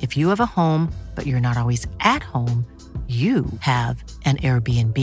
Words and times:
If 0.00 0.16
you 0.16 0.28
have 0.28 0.38
a 0.40 0.46
home, 0.46 0.90
but 1.14 1.26
you're 1.26 1.40
not 1.40 1.58
always 1.58 1.86
at 1.98 2.22
home, 2.22 2.64
you 3.08 3.44
have 3.60 4.02
an 4.24 4.36
Airbnb. 4.38 4.96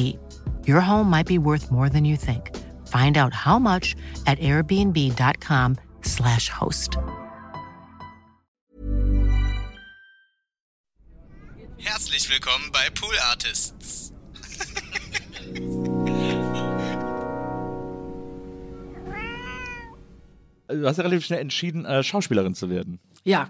Your 0.66 0.80
home 0.80 1.10
might 1.10 1.28
be 1.28 1.38
worth 1.38 1.70
more 1.72 1.90
than 1.90 2.06
you 2.06 2.16
think. 2.16 2.56
Find 2.88 3.18
out 3.18 3.34
how 3.34 3.60
much 3.60 3.98
at 4.26 4.40
airbnb.com/slash 4.40 6.48
host. 6.50 6.98
Herzlich 11.78 12.30
willkommen 12.30 12.72
bei 12.72 12.90
Pool 12.92 13.16
Artists. 13.30 14.14
Du 20.70 20.86
hast 20.86 20.98
ja 20.98 21.04
relativ 21.04 21.26
schnell 21.26 21.40
entschieden, 21.40 21.86
äh, 21.86 22.04
Schauspielerin 22.04 22.54
zu 22.54 22.70
werden. 22.70 23.00
Ja, 23.24 23.50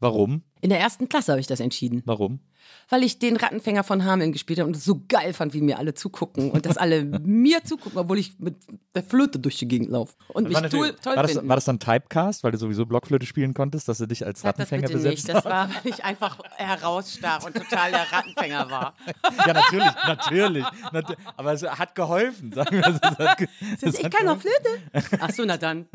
Warum? 0.00 0.42
in 0.60 0.70
der 0.70 0.80
ersten 0.80 1.08
Klasse 1.08 1.32
habe 1.32 1.40
ich 1.40 1.46
das 1.46 1.60
entschieden. 1.60 2.02
Warum? 2.04 2.40
Weil 2.90 3.02
ich 3.02 3.18
den 3.18 3.36
Rattenfänger 3.36 3.84
von 3.84 4.04
Hameln 4.04 4.32
gespielt 4.32 4.58
habe 4.60 4.66
und 4.68 4.76
es 4.76 4.84
so 4.84 5.02
geil 5.08 5.34
fand, 5.34 5.52
wie 5.52 5.60
mir 5.60 5.78
alle 5.78 5.92
zugucken 5.94 6.50
und 6.50 6.64
dass 6.64 6.76
alle 6.78 7.04
mir 7.22 7.62
zugucken, 7.64 7.98
obwohl 7.98 8.18
ich 8.18 8.38
mit 8.38 8.56
der 8.94 9.02
Flöte 9.02 9.38
durch 9.38 9.56
die 9.58 9.68
Gegend 9.68 9.90
laufe 9.90 10.14
und 10.28 10.48
mich 10.48 10.54
war, 10.54 10.68
toll, 10.70 10.96
toll 11.02 11.14
war, 11.16 11.22
das, 11.22 11.32
finden. 11.32 11.48
war 11.48 11.56
das 11.56 11.64
dann 11.66 11.78
Typecast, 11.78 12.42
weil 12.44 12.52
du 12.52 12.58
sowieso 12.58 12.86
Blockflöte 12.86 13.26
spielen 13.26 13.52
konntest, 13.52 13.88
dass 13.88 13.98
du 13.98 14.06
dich 14.06 14.24
als 14.24 14.40
Sag 14.40 14.56
das 14.56 14.60
Rattenfänger 14.72 14.82
bitte 14.88 14.94
besetzt 14.94 15.26
nicht. 15.26 15.36
Das 15.36 15.44
war, 15.44 15.68
weil 15.68 15.92
ich 15.92 16.02
einfach 16.04 16.38
herausstarr 16.56 17.44
und 17.44 17.54
total 17.54 17.90
der 17.90 18.10
Rattenfänger 18.12 18.70
war. 18.70 18.94
Ja, 19.46 19.52
natürlich, 19.52 19.92
natürlich. 20.06 20.64
Nat 20.92 21.16
aber 21.36 21.52
es 21.52 21.62
hat 21.62 21.94
geholfen, 21.94 22.52
sagen 22.52 22.76
wir. 22.76 22.86
Es 22.86 23.00
hat, 23.18 23.38
ge- 23.38 23.48
es 23.80 23.94
Ich 23.98 24.10
kann 24.10 24.26
noch 24.26 24.40
geholfen. 24.42 24.50
Flöte. 24.92 25.18
Ach 25.22 25.30
so, 25.30 25.44
na 25.44 25.56
dann 25.56 25.86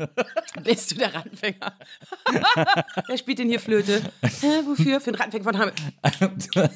bist 0.62 0.90
du 0.92 0.94
der 0.96 1.14
Rattenfänger. 1.14 1.72
Wer 3.06 3.18
spielt 3.18 3.38
denn 3.38 3.48
hier 3.48 3.60
Flöte? 3.60 4.00
Hä, 4.22 4.46
wofür? 4.66 5.00
Für 5.00 5.10
den 5.12 5.16
Rattenfänger 5.16 5.44
von 5.44 5.58
Hameln. 5.58 5.74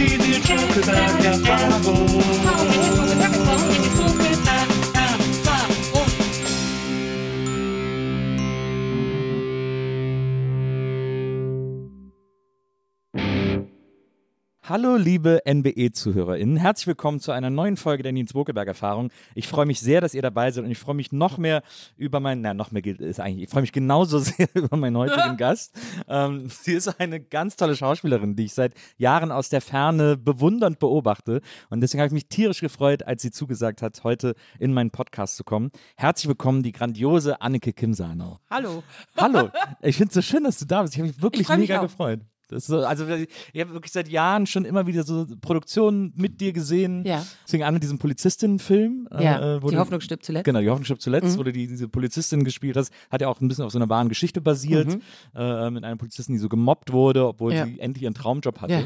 it's, 0.00 0.50
it's, 0.50 0.70
it's, 0.88 1.38
it's, 1.38 2.88
it's, 2.88 3.01
Hallo, 14.64 14.94
liebe 14.94 15.42
NBE-ZuhörerInnen. 15.44 16.56
Herzlich 16.56 16.86
willkommen 16.86 17.18
zu 17.18 17.32
einer 17.32 17.50
neuen 17.50 17.76
Folge 17.76 18.04
der 18.04 18.12
Nils 18.12 18.32
Bokelberg-Erfahrung. 18.32 19.10
Ich 19.34 19.48
freue 19.48 19.66
mich 19.66 19.80
sehr, 19.80 20.00
dass 20.00 20.14
ihr 20.14 20.22
dabei 20.22 20.52
seid 20.52 20.62
und 20.62 20.70
ich 20.70 20.78
freue 20.78 20.94
mich 20.94 21.10
noch 21.10 21.36
mehr 21.36 21.64
über 21.96 22.20
meinen, 22.20 22.42
na, 22.42 22.54
noch 22.54 22.70
mehr 22.70 22.80
gilt 22.80 23.00
ist 23.00 23.18
eigentlich, 23.18 23.42
ich 23.42 23.50
freue 23.50 23.62
mich 23.62 23.72
genauso 23.72 24.18
sehr 24.20 24.46
über 24.54 24.76
meinen 24.76 24.96
heutigen 24.96 25.36
Gast. 25.36 25.74
Ähm, 26.06 26.48
sie 26.48 26.74
ist 26.74 26.86
eine 27.00 27.18
ganz 27.18 27.56
tolle 27.56 27.74
Schauspielerin, 27.74 28.36
die 28.36 28.44
ich 28.44 28.54
seit 28.54 28.74
Jahren 28.98 29.32
aus 29.32 29.48
der 29.48 29.62
Ferne 29.62 30.16
bewundernd 30.16 30.78
beobachte 30.78 31.40
und 31.70 31.80
deswegen 31.80 32.00
habe 32.00 32.06
ich 32.06 32.12
mich 32.12 32.28
tierisch 32.28 32.60
gefreut, 32.60 33.02
als 33.04 33.22
sie 33.22 33.32
zugesagt 33.32 33.82
hat, 33.82 34.04
heute 34.04 34.36
in 34.60 34.72
meinen 34.72 34.92
Podcast 34.92 35.36
zu 35.38 35.42
kommen. 35.42 35.72
Herzlich 35.96 36.28
willkommen, 36.28 36.62
die 36.62 36.70
grandiose 36.70 37.40
Anneke 37.40 37.72
Kimsanau. 37.72 38.38
Hallo. 38.48 38.84
Hallo, 39.16 39.50
ich 39.82 39.96
finde 39.96 40.10
es 40.10 40.14
so 40.14 40.22
schön, 40.22 40.44
dass 40.44 40.58
du 40.60 40.66
da 40.66 40.82
bist. 40.82 40.94
Ich 40.94 41.00
habe 41.00 41.08
mich 41.08 41.20
wirklich 41.20 41.42
Ich 41.42 41.48
mich 41.48 41.58
mega 41.68 41.78
auch. 41.78 41.82
gefreut. 41.82 42.20
Das 42.52 42.66
so, 42.66 42.78
also 42.84 43.06
ich 43.08 43.60
habe 43.60 43.72
wirklich 43.72 43.92
seit 43.92 44.08
Jahren 44.08 44.46
schon 44.46 44.64
immer 44.64 44.86
wieder 44.86 45.02
so 45.02 45.26
Produktionen 45.40 46.12
mit 46.16 46.40
dir 46.40 46.52
gesehen. 46.52 47.04
Ja. 47.04 47.24
Deswegen 47.46 47.64
an 47.64 47.74
mit 47.74 47.82
diesem 47.82 47.98
Polizistinnen-Film. 47.98 49.08
Ja, 49.18 49.56
äh, 49.56 49.60
die 49.60 49.76
Hoffnung 49.76 50.00
stirbt 50.00 50.24
zuletzt. 50.24 50.44
Genau, 50.44 50.60
die 50.60 50.68
Hoffnung 50.70 50.84
stirbt 50.84 51.02
zuletzt, 51.02 51.38
wo 51.38 51.42
du 51.42 51.52
die, 51.52 51.66
diese 51.66 51.88
Polizistin 51.88 52.44
gespielt 52.44 52.76
hast, 52.76 52.92
hat 53.10 53.20
ja 53.20 53.28
auch 53.28 53.40
ein 53.40 53.48
bisschen 53.48 53.64
auf 53.64 53.72
so 53.72 53.78
einer 53.78 53.88
wahren 53.88 54.08
Geschichte 54.08 54.40
basiert, 54.40 54.98
äh, 55.34 55.70
mit 55.70 55.84
einer 55.84 55.96
Polizistin, 55.96 56.34
die 56.34 56.38
so 56.40 56.48
gemobbt 56.48 56.92
wurde, 56.92 57.26
obwohl 57.26 57.52
Mhm. 57.52 57.56
Ja. 57.58 57.64
sie 57.66 57.80
endlich 57.80 58.02
ihren 58.04 58.14
Traumjob 58.14 58.60
hatte. 58.60 58.72
Ja. 58.72 58.82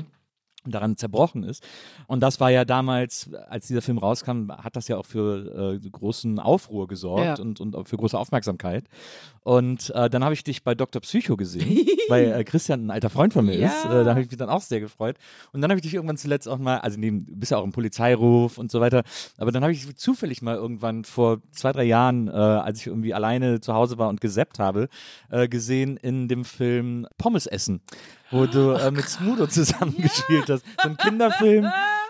Daran 0.73 0.97
zerbrochen 0.97 1.43
ist. 1.45 1.63
Und 2.07 2.21
das 2.21 2.41
war 2.41 2.51
ja 2.51 2.65
damals, 2.65 3.31
als 3.49 3.67
dieser 3.67 3.83
Film 3.83 3.99
rauskam, 3.99 4.51
hat 4.51 4.77
das 4.77 4.89
ja 4.89 4.97
auch 4.97 5.07
für 5.07 5.79
äh, 5.83 5.89
großen 5.91 6.39
Aufruhr 6.39 6.87
gesorgt 6.89 7.39
Ja. 7.39 7.43
und, 7.45 7.61
und 7.61 7.77
auch 7.77 7.87
für 7.87 7.97
große 7.97 8.19
Aufmerksamkeit. 8.19 8.85
Und 9.43 9.91
äh, 9.95 10.11
dann 10.11 10.25
habe 10.25 10.35
ich 10.35 10.43
dich 10.43 10.65
bei 10.65 10.75
Dr. 10.75 11.01
Psycho 11.03 11.37
gesehen, 11.37 11.87
weil 12.09 12.33
äh, 12.33 12.45
Christian 12.45 12.87
ein 12.87 12.91
alter 12.91 13.11
Freund 13.11 13.33
von 13.33 13.47
mir 13.47 13.57
Ja. 13.59 13.69
ist. 13.69 13.85
Äh, 13.85 14.05
da 14.05 14.11
habe 14.11 14.21
ich 14.23 14.29
mich 14.29 14.37
dann 14.39 14.49
auch 14.49 14.61
sehr 14.61 14.81
gefreut. 14.81 15.17
Und 15.53 15.61
dann 15.61 15.71
habe 15.71 15.79
ich 15.79 15.83
dich 15.83 15.95
irgendwann 15.95 16.17
zuletzt 16.17 16.49
auch 16.49 16.59
mal, 16.59 16.79
also 16.79 16.99
neben, 16.99 17.27
du 17.27 17.37
bist 17.37 17.53
ja 17.53 17.59
auch 17.59 17.65
im 17.65 17.73
Polizeiruf 17.73 18.59
und 18.59 18.71
so 18.71 18.81
weiter, 18.81 19.03
aber 19.39 19.53
dann 19.53 19.63
habe 19.63 19.73
ich 19.73 19.87
dich 19.87 19.97
zufällig 19.97 20.43
mal 20.43 20.57
irgendwann 20.57 21.05
vor 21.05 21.39
zwei, 21.53 21.73
drei 21.73 21.85
Jahren, 21.85 22.29
äh, 22.29 22.33
als 22.33 22.81
ich 22.81 22.87
irgendwie 22.89 23.15
alleine 23.15 23.61
zu 23.61 23.73
Hause 23.75 23.99
war 23.99 24.09
und 24.09 24.21
gesappt 24.21 24.59
habe, 24.59 24.89
äh, 25.31 25.47
gesehen 25.49 25.97
in 25.97 26.29
dem 26.29 26.45
Film 26.45 27.07
Pommes 27.19 27.47
essen, 27.47 27.81
wo 28.31 28.47
du 28.47 28.71
äh, 28.73 28.91
mit 28.91 29.09
Smudo 29.09 29.47
zusammengespielt 29.47 30.49
hast. 30.51 30.65
So 30.83 30.89
ein 30.89 30.97
Kinderfilm. 30.97 31.67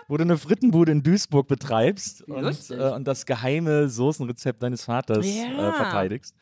Wo 0.09 0.15
du 0.15 0.23
eine 0.23 0.37
Frittenbude 0.37 0.93
in 0.93 1.03
Duisburg 1.03 1.49
betreibst 1.49 2.21
und, 2.29 2.69
äh, 2.71 2.91
und 2.91 3.05
das 3.05 3.25
geheime 3.25 3.89
Soßenrezept 3.89 4.63
deines 4.63 4.85
Vaters 4.85 5.25
äh, 5.25 5.43
verteidigst. 5.73 6.33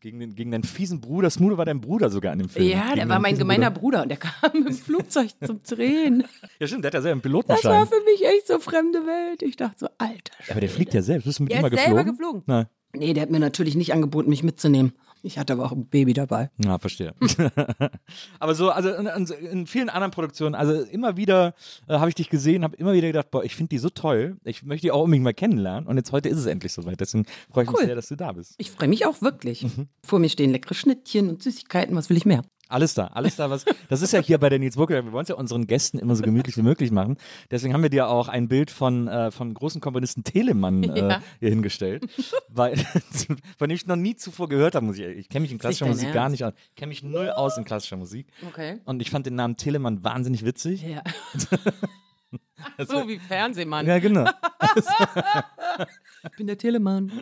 Gegen, 0.00 0.18
den, 0.18 0.34
gegen 0.34 0.50
deinen 0.50 0.64
fiesen 0.64 1.00
Bruder. 1.00 1.30
Smudo 1.30 1.56
war 1.56 1.64
dein 1.64 1.80
Bruder 1.80 2.10
sogar 2.10 2.32
in 2.32 2.40
dem 2.40 2.48
Film. 2.48 2.66
Ja, 2.68 2.86
der 2.86 2.94
Gegen 2.96 3.08
war 3.08 3.14
deinen 3.14 3.22
mein 3.22 3.38
gemeiner 3.38 3.70
Bruder. 3.70 3.98
Bruder 3.98 4.02
und 4.02 4.08
der 4.08 4.18
kam 4.18 4.66
im 4.66 4.72
Flugzeug 4.72 5.30
zum 5.46 5.62
Drehen. 5.62 6.24
Ja, 6.58 6.66
stimmt, 6.66 6.82
der 6.82 6.88
hat 6.88 6.94
ja 6.94 7.00
selber 7.02 7.12
einen 7.12 7.22
Das 7.22 7.30
Pilotenschein. 7.30 7.70
war 7.72 7.86
für 7.86 8.02
mich 8.04 8.24
echt 8.26 8.48
so 8.48 8.58
fremde 8.58 8.98
Welt. 9.06 9.42
Ich 9.42 9.54
dachte 9.54 9.76
so, 9.78 9.86
alter. 9.98 10.32
aber 10.50 10.58
der 10.60 10.68
fliegt 10.68 10.92
ja 10.92 11.02
selbst. 11.02 11.24
Bist 11.26 11.38
du 11.38 11.44
mit 11.44 11.52
Der 11.52 11.60
ihm 11.60 11.62
mal 11.62 11.68
ist 11.68 11.78
geflogen? 11.78 11.96
selber 11.96 12.10
geflogen. 12.10 12.42
Na, 12.46 12.68
Nee, 12.94 13.14
der 13.14 13.22
hat 13.22 13.30
mir 13.30 13.38
natürlich 13.40 13.74
nicht 13.76 13.94
angeboten, 13.94 14.28
mich 14.28 14.42
mitzunehmen. 14.42 14.92
Ich 15.22 15.38
hatte 15.38 15.52
aber 15.52 15.64
auch 15.64 15.72
ein 15.72 15.86
Baby 15.86 16.12
dabei. 16.12 16.50
na 16.56 16.78
verstehe. 16.78 17.14
aber 18.40 18.54
so, 18.54 18.70
also 18.70 18.90
in, 18.90 19.06
in, 19.50 19.66
vielen 19.66 19.88
anderen 19.88 20.10
Produktionen, 20.10 20.54
also 20.54 20.82
immer 20.82 21.16
wieder 21.16 21.54
äh, 21.88 21.94
habe 21.94 22.08
ich 22.08 22.16
dich 22.16 22.28
gesehen, 22.28 22.64
habe 22.64 22.76
immer 22.76 22.92
wieder 22.92 23.06
gedacht, 23.06 23.30
boah, 23.30 23.44
ich 23.44 23.54
finde 23.54 23.70
die 23.70 23.78
so 23.78 23.88
toll. 23.88 24.36
Ich 24.44 24.64
möchte 24.64 24.86
die 24.86 24.90
auch 24.90 25.02
unbedingt 25.02 25.24
mal 25.24 25.32
kennenlernen. 25.32 25.86
Und 25.86 25.96
jetzt 25.96 26.10
heute 26.10 26.28
ist 26.28 26.38
es 26.38 26.46
endlich 26.46 26.72
soweit. 26.72 27.00
Deswegen 27.00 27.26
freue 27.52 27.64
ich 27.64 27.70
mich 27.70 27.78
Cool. 27.78 27.86
sehr, 27.86 27.94
dass 27.94 28.08
du 28.08 28.16
da 28.16 28.32
bist. 28.32 28.54
Ich 28.58 28.70
freue 28.70 28.88
mich 28.88 29.06
auch 29.06 29.22
wirklich. 29.22 29.62
Mhm. 29.62 29.88
Vor 30.04 30.18
mir 30.18 30.28
stehen 30.28 30.50
leckere 30.50 30.74
Schnittchen 30.74 31.28
und 31.28 31.42
Süßigkeiten. 31.42 31.94
Was 31.94 32.10
will 32.10 32.16
ich 32.16 32.26
mehr? 32.26 32.42
Alles 32.72 32.94
da, 32.94 33.08
alles 33.08 33.36
da. 33.36 33.50
Was, 33.50 33.64
das 33.88 34.00
ist 34.00 34.12
ja 34.12 34.20
hier 34.20 34.38
bei 34.38 34.48
der 34.48 34.58
Nils 34.58 34.76
Burger. 34.76 35.04
Wir 35.04 35.12
wollen 35.12 35.24
es 35.24 35.28
ja 35.28 35.34
unseren 35.34 35.66
Gästen 35.66 35.98
immer 35.98 36.16
so 36.16 36.22
gemütlich 36.22 36.56
wie 36.56 36.62
möglich 36.62 36.90
machen. 36.90 37.18
Deswegen 37.50 37.74
haben 37.74 37.82
wir 37.82 37.90
dir 37.90 38.08
auch 38.08 38.28
ein 38.28 38.48
Bild 38.48 38.70
von 38.70 39.08
äh, 39.08 39.30
vom 39.30 39.52
großen 39.52 39.80
Komponisten 39.80 40.24
Telemann 40.24 40.82
äh, 40.84 40.98
Ja. 40.98 41.22
hier 41.40 41.50
hingestellt, 41.50 42.04
weil 42.48 42.76
von 43.58 43.68
dem 43.68 43.76
ich 43.76 43.86
noch 43.86 43.96
nie 43.96 44.16
zuvor 44.16 44.48
gehört 44.48 44.74
habe. 44.74 44.86
Muss 44.86 44.96
ich, 44.98 45.04
ich 45.04 45.28
kenne 45.28 45.42
mich 45.42 45.52
in 45.52 45.58
klassischer 45.58 45.86
Musik 45.86 46.12
gar 46.12 46.24
Ernst? 46.24 46.32
nicht 46.32 46.44
aus. 46.44 46.52
Ich 46.70 46.74
kenne 46.76 46.88
mich 46.88 47.02
null 47.02 47.28
aus 47.30 47.58
in 47.58 47.64
klassischer 47.64 47.96
Musik. 47.96 48.26
Okay. 48.48 48.80
Und 48.84 49.02
ich 49.02 49.10
fand 49.10 49.26
den 49.26 49.34
Namen 49.34 49.56
Telemann 49.58 50.02
wahnsinnig 50.02 50.44
witzig. 50.44 50.82
Ja. 50.82 51.02
so 52.86 53.06
wie 53.08 53.18
Fernsehmann. 53.18 53.86
Ja, 53.86 53.98
genau. 53.98 54.24
Ich 56.24 56.36
bin 56.36 56.46
der 56.46 56.56
Telemann. 56.56 57.12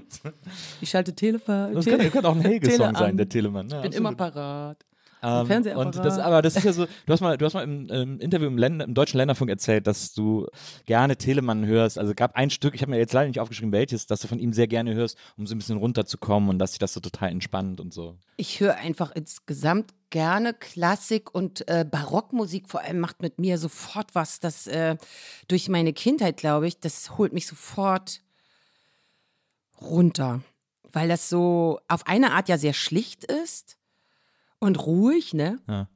Ich 0.81 0.91
schalte 0.91 1.15
Telefa 1.15 1.71
Das 1.73 1.85
Tele 1.85 1.97
könnte, 1.97 2.11
könnte 2.13 2.29
auch 2.29 2.37
ein 2.37 2.43
Helge-Song 2.43 2.95
sein, 2.95 3.17
der 3.17 3.29
Telemann. 3.29 3.69
Ja, 3.69 3.77
Ich 3.79 3.83
bin 3.83 3.89
absolut. 3.91 3.97
immer 4.11 4.15
parat. 4.17 4.85
Ähm, 5.23 5.47
Fernsehapparat. 5.47 5.97
und 5.97 6.05
das, 6.05 6.19
aber 6.19 6.41
das 6.41 6.57
ist 6.57 6.65
ja 6.65 6.73
so, 6.73 6.87
du 6.87 7.13
hast 7.13 7.21
mal, 7.21 7.37
du 7.37 7.45
hast 7.45 7.55
mal 7.55 7.63
im, 7.63 7.89
im 7.89 8.21
Interview 8.21 8.47
im, 8.47 8.57
Länder, 8.57 8.85
im 8.85 8.95
deutschen 8.95 9.19
Länderfunk 9.19 9.51
erzählt, 9.51 9.87
dass 9.87 10.13
du 10.15 10.47
gerne 10.87 11.17
Telemann 11.17 11.67
hörst. 11.67 11.99
Also 11.99 12.15
gab 12.15 12.37
ein 12.37 12.51
Stück, 12.51 12.75
ich 12.75 12.83
habe 12.83 12.91
mir 12.91 12.99
jetzt 12.99 13.13
leider 13.13 13.29
nicht 13.29 13.41
aufgeschrieben, 13.41 13.73
welches, 13.73 14.07
dass 14.07 14.21
du 14.21 14.29
von 14.29 14.39
ihm 14.39 14.53
sehr 14.53 14.67
gerne 14.67 14.95
hörst, 14.95 15.19
um 15.37 15.47
so 15.47 15.55
ein 15.55 15.59
bisschen 15.59 15.77
runterzukommen 15.77 16.49
und 16.49 16.59
dass 16.59 16.73
sich 16.73 16.79
das 16.79 16.95
so 16.95 17.01
total 17.01 17.31
entspannt 17.31 17.81
und 17.81 17.93
so. 17.93 18.17
Ich 18.37 18.61
höre 18.61 18.77
einfach 18.77 19.13
insgesamt 19.15 19.93
gerne 20.09 20.55
Klassik 20.55 21.35
und 21.35 21.69
äh, 21.69 21.85
Barockmusik. 21.89 22.69
Vor 22.69 22.81
allem 22.81 23.01
macht 23.01 23.21
mit 23.21 23.39
mir 23.39 23.59
sofort 23.59 24.15
was, 24.15 24.41
das 24.41 24.67
äh, 24.67 24.97
durch 25.49 25.69
meine 25.69 25.93
Kindheit, 25.93 26.39
glaube 26.39 26.67
ich, 26.67 26.81
das 26.81 27.19
holt 27.19 27.33
mich 27.33 27.47
sofort 27.47 28.23
runter. 29.81 30.41
Weil 30.93 31.09
das 31.09 31.29
so 31.29 31.79
auf 31.89 32.07
eine 32.07 32.33
Art 32.33 32.49
ja 32.49 32.59
sehr 32.59 32.73
schlicht 32.73 33.25
ist 33.25 33.77
und 34.61 34.87
ruhig, 34.87 35.35
ne? 35.35 35.59
Ja. 35.69 35.89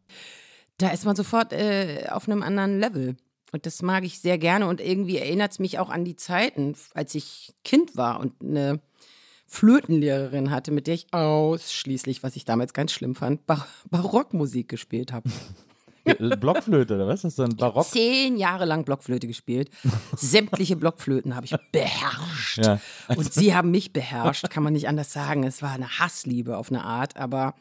Da 0.79 0.91
ist 0.91 1.05
man 1.05 1.15
sofort 1.15 1.53
äh, 1.53 2.07
auf 2.11 2.29
einem 2.29 2.43
anderen 2.43 2.81
Level. 2.81 3.17
Und 3.53 3.67
das 3.67 3.83
mag 3.83 4.03
ich 4.03 4.19
sehr 4.19 4.37
gerne 4.37 4.67
und 4.67 4.81
irgendwie 4.81 5.19
erinnert 5.19 5.53
es 5.53 5.59
mich 5.61 5.79
auch 5.79 5.89
an 5.89 6.05
die 6.05 6.17
Zeiten, 6.17 6.75
als 6.93 7.15
ich 7.15 7.55
Kind 7.63 7.97
war 7.97 8.19
und 8.19 8.33
eine 8.43 8.81
Flötenlehrerin 9.47 10.51
hatte, 10.51 10.73
mit 10.73 10.89
der 10.89 10.95
ich 10.95 11.07
ausschließlich, 11.13 12.25
was 12.25 12.35
ich 12.35 12.45
damals 12.45 12.73
ganz 12.73 12.91
schlimm 12.91 13.15
fand, 13.15 13.47
Bar 13.47 13.69
Barockmusik 13.91 14.69
gespielt 14.69 15.13
habe. 15.13 15.31
Blockflöte, 16.41 16.97
oder 16.97 17.07
was? 17.07 17.23
Das 17.23 17.35
ist 17.35 17.41
ein 17.41 17.57
Barock. 17.57 17.87
Zehn 17.87 18.37
Jahre 18.37 18.65
lang 18.65 18.85
Blockflöte 18.85 19.27
gespielt. 19.27 19.71
Sämtliche 20.17 20.77
Blockflöten 20.77 21.35
habe 21.35 21.47
ich 21.47 21.55
beherrscht. 21.73 22.59
Ja. 22.59 22.81
Und 23.09 23.33
sie 23.33 23.55
haben 23.55 23.71
mich 23.71 23.93
beherrscht, 23.93 24.51
kann 24.51 24.63
man 24.63 24.73
nicht 24.73 24.89
anders 24.89 25.13
sagen. 25.13 25.45
Es 25.45 25.63
war 25.63 25.73
eine 25.73 25.99
Hassliebe 25.99 26.57
auf 26.57 26.71
eine 26.71 26.85
Art, 26.85 27.17
aber 27.17 27.55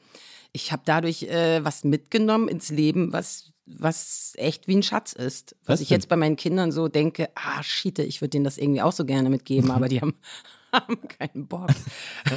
ich 0.54 0.72
habe 0.72 0.84
dadurch 0.86 1.24
äh, 1.24 1.64
was 1.66 1.84
mitgenommen 1.84 2.48
ins 2.48 2.70
Leben, 2.70 3.12
was 3.12 3.54
was 3.66 4.34
echt 4.38 4.68
wie 4.68 4.76
ein 4.76 4.84
Schatz 4.84 5.14
ist. 5.14 5.56
Was, 5.62 5.76
Was 5.76 5.82
ich 5.82 5.88
denn? 5.88 5.96
jetzt 5.96 6.10
bei 6.10 6.16
meinen 6.16 6.36
Kindern 6.36 6.72
so 6.72 6.88
denke, 6.88 7.30
ah, 7.36 7.64
shit, 7.64 7.98
ich 8.00 8.22
würde 8.22 8.32
denen 8.32 8.44
das 8.44 8.58
irgendwie 8.58 8.82
auch 8.82 8.92
so 8.92 9.06
gerne 9.06 9.30
mitgeben, 9.30 9.72
aber 9.72 9.88
die 9.88 10.02
haben, 10.02 10.16
haben 10.74 11.00
keinen 11.08 11.48
Bock. 11.48 11.70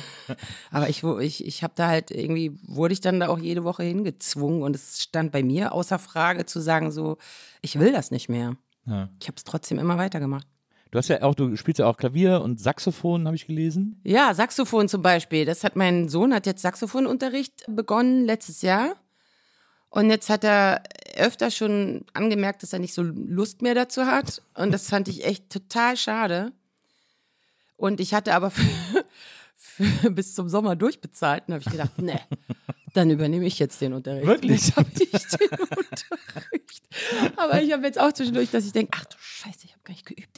aber 0.71 0.89
ich, 0.89 1.03
ich, 1.03 1.45
ich 1.45 1.63
habe 1.63 1.73
da 1.77 1.89
halt 1.89 2.11
irgendwie, 2.11 2.57
wurde 2.63 2.95
ich 2.95 3.01
dann 3.01 3.21
da 3.21 3.29
auch 3.29 3.39
jede 3.39 3.65
Woche 3.65 3.83
hingezwungen 3.83 4.63
und 4.63 4.77
es 4.77 5.03
stand 5.03 5.33
bei 5.33 5.43
mir 5.43 5.73
außer 5.73 5.99
Frage 5.99 6.47
zu 6.47 6.61
sagen 6.61 6.93
so, 6.93 7.19
ich 7.61 7.79
will 7.79 7.93
das 7.93 8.11
nicht 8.11 8.29
mehr. 8.29 8.57
Ja. 8.87 9.09
Ich 9.21 9.27
habe 9.27 9.37
es 9.37 9.45
trotzdem 9.45 9.79
immer 9.79 9.99
weitergemacht. 9.99 10.47
Du 10.91 10.99
hast 10.99 11.09
ja 11.09 11.23
auch, 11.23 11.35
du 11.35 11.57
spielst 11.57 11.81
ja 11.81 11.87
auch 11.87 11.97
Klavier 11.97 12.41
und 12.43 12.61
Saxophon, 12.61 13.27
habe 13.27 13.37
ich 13.37 13.47
gelesen. 13.47 14.01
Ja, 14.05 14.33
Saxophon 14.35 14.89
zum 14.89 15.03
Beispiel. 15.03 15.45
Das 15.45 15.65
hat 15.65 15.77
mein 15.77 16.09
Sohn 16.09 16.33
hat 16.33 16.47
jetzt 16.47 16.63
Saxophonunterricht 16.63 17.65
begonnen 17.69 18.25
letztes 18.25 18.63
Jahr. 18.63 18.95
Und 19.91 20.11
jetzt 20.11 20.29
hat 20.31 20.45
er 20.45 20.83
öfter 21.17 21.51
schon 21.51 22.05
angemerkt, 22.13 22.63
dass 22.63 22.73
er 22.73 22.79
nicht 22.79 22.95
so 22.95 23.03
Lust 23.03 23.63
mehr 23.63 23.75
dazu 23.75 24.07
hat. 24.07 24.43
Und 24.55 24.73
das 24.73 24.89
fand 24.89 25.09
ich 25.09 25.25
echt 25.25 25.51
total 25.51 25.97
schade. 25.97 26.53
Und 27.77 28.01
ich 28.01 28.15
hatte 28.15 28.35
aber 28.35 28.51
für, 28.51 29.05
für, 29.57 30.11
bis 30.11 30.35
zum 30.35 30.49
Sommer 30.49 30.77
durchbezahlt. 30.77 31.45
Und 31.47 31.55
habe 31.55 31.65
ich 31.67 31.71
gedacht, 31.71 32.01
nee, 32.01 32.21
dann 32.95 33.11
übernehme 33.11 33.47
ich 33.47 33.59
jetzt 33.59 33.81
den 33.81 33.93
Unterricht. 33.93 34.27
Wirklich? 34.27 34.67
Jetzt 34.67 34.77
habe 34.77 34.89
ich 34.93 35.11
den 35.11 35.51
Unterricht. 35.51 36.83
Aber 37.37 37.61
ich 37.61 37.73
habe 37.73 37.87
jetzt 37.87 38.01
auch 38.01 38.13
zwischendurch, 38.13 38.51
dass 38.51 38.67
ich 38.67 38.73
denke, 38.73 38.93
ach 38.95 39.05
du 39.05 39.17
Scheiße, 39.19 39.59
ich 39.65 39.76
gar 39.87 39.93
nicht 39.95 40.07
geübt. 40.07 40.37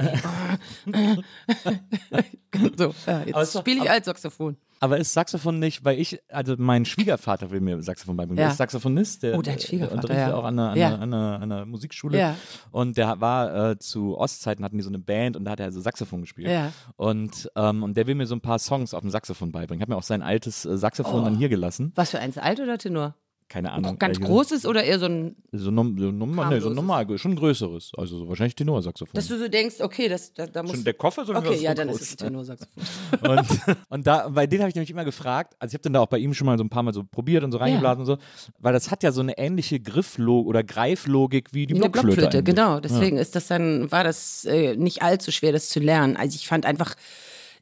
So, 2.77 2.95
ja, 3.06 3.23
jetzt 3.25 3.59
spiele 3.59 3.83
ich 3.85 3.91
als 3.91 4.06
Saxophon. 4.06 4.56
Aber 4.81 4.97
ist 4.99 5.12
Saxophon 5.12 5.59
nicht, 5.59 5.85
weil 5.85 5.99
ich, 5.99 6.21
also 6.29 6.55
mein 6.56 6.85
Schwiegervater 6.85 7.50
will 7.50 7.61
mir 7.61 7.83
Saxophon 7.83 8.17
beibringen. 8.17 8.39
Ja. 8.39 8.45
Der 8.45 8.53
ist 8.53 8.59
Saxophonist, 8.59 9.23
der, 9.25 9.37
Oh, 9.37 9.43
dein 9.43 9.56
der 9.56 9.62
Schwiegervater, 9.62 9.95
unterrichtet 9.97 10.29
ja. 10.29 10.35
auch 10.35 10.45
an 10.45 10.59
einer, 10.59 10.71
an, 10.71 10.79
Ja. 10.79 10.87
einer, 10.89 11.00
an, 11.03 11.15
einer, 11.15 11.35
an 11.35 11.43
einer 11.53 11.67
Musikschule. 11.67 12.17
Ja. 12.19 12.37
Und 12.71 12.97
der 12.97 13.21
war 13.21 13.71
äh, 13.73 13.79
zu 13.79 14.17
Ostzeiten, 14.17 14.65
hatten 14.65 14.77
die 14.79 14.85
so 14.85 14.89
eine 14.91 15.00
Band 15.00 15.37
und 15.37 15.45
da 15.45 15.50
hat 15.53 15.61
er 15.61 15.67
also 15.67 15.81
Saxophon 15.81 16.21
gespielt. 16.21 16.49
Ja. 16.49 16.73
Und, 16.97 17.50
ähm, 17.56 17.83
und 17.83 17.97
der 17.97 18.06
will 18.06 18.15
mir 18.15 18.27
so 18.27 18.37
ein 18.37 18.41
paar 18.41 18.61
Songs 18.61 18.95
auf 18.95 19.00
dem 19.00 19.11
Saxophon 19.11 19.50
beibringen. 19.50 19.81
Ich 19.81 19.83
habe 19.83 19.93
mir 19.93 19.99
auch 19.99 20.03
sein 20.05 20.23
altes 20.23 20.65
äh, 20.65 20.79
Saxophon 20.79 21.23
Oh. 21.23 21.25
dann 21.25 21.37
hier 21.37 21.49
gelassen. 21.49 21.93
Was 21.97 22.11
für 22.12 22.21
eins, 22.21 22.39
alt 22.39 22.61
oder 22.61 22.79
Tenor? 22.79 23.15
Keine 23.49 23.73
Ahnung. 23.73 23.99
Ganz 23.99 24.03
ehrlich 24.03 24.19
gesagt. 24.21 24.31
großes 24.35 24.67
oder 24.67 24.85
eher 24.85 24.99
so 24.99 25.06
ein, 25.06 25.37
So, 25.53 25.71
nom, 25.71 25.99
so, 25.99 26.11
normal, 26.11 26.50
nee, 26.50 26.61
so 26.61 26.69
normal, 26.69 27.06
schon 27.17 27.33
ein 27.33 27.37
größeres. 27.37 27.93
Also 27.97 28.19
so 28.19 28.29
wahrscheinlich 28.29 28.55
Tenorsaxophon. 28.55 29.15
dass 29.15 29.27
du 29.29 29.39
so 29.39 29.49
denkst, 29.49 29.77
okay, 29.81 30.09
das, 30.09 30.35
da, 30.35 30.47
da 30.47 30.62
muss. 30.62 30.73
Schon 30.73 30.85
der 30.85 30.93
Koffer, 30.95 31.25
so 31.25 31.35
okay, 31.35 31.56
ja, 31.56 31.73
dann 31.73 31.89
groß. 31.89 32.00
ist 32.00 32.09
es 32.09 32.12
ein 32.23 32.29
Tenorsaxophon. 32.29 32.83
Und, 33.23 33.47
und 33.89 34.06
da, 34.06 34.29
bei 34.29 34.47
denen 34.47 34.61
habe 34.62 34.69
ich 34.69 34.75
nämlich 34.75 34.91
immer 34.91 35.05
gefragt, 35.05 35.55
also 35.59 35.71
ich 35.73 35.75
habe 35.75 35.83
dann 35.83 35.95
da 35.95 36.00
auch 36.00 36.06
bei 36.09 36.19
ihm 36.19 36.35
schon 36.35 36.47
mal 36.47 36.59
so 36.59 36.65
ein 36.65 36.69
paar 36.69 36.83
Mal 36.83 36.93
so 36.93 37.05
probiert 37.05 37.43
und 37.43 37.53
so 37.53 37.59
reingeblasen 37.59 38.00
und 38.00 38.06
so, 38.06 38.19
weil 38.59 38.73
das 38.73 38.91
hat 38.91 39.03
ja 39.03 39.12
so 39.12 39.21
eine 39.23 39.39
ähnliche 39.39 39.81
Grifflogik 39.81 40.47
oder 40.49 40.62
Greiflogik 40.62 41.53
wie 41.55 41.67
die 41.67 41.75
Eine 41.75 41.89
Blockflöte. 41.89 42.17
Blockflöte, 42.17 42.39
eigentlich. 42.39 42.55
genau. 42.55 42.81
Deswegen 42.81 43.17
ist 43.17 43.35
das 43.35 43.47
dann, 43.49 43.91
war 43.91 44.05
das 44.05 44.45
äh, 44.45 44.77
nicht 44.77 45.03
allzu 45.03 45.33
schwer, 45.33 45.53
das 45.53 45.69
zu 45.71 45.81
lernen. 45.81 46.17
Also 46.17 46.37
ich 46.37 46.47
fand 46.47 46.67
einfach, 46.67 46.95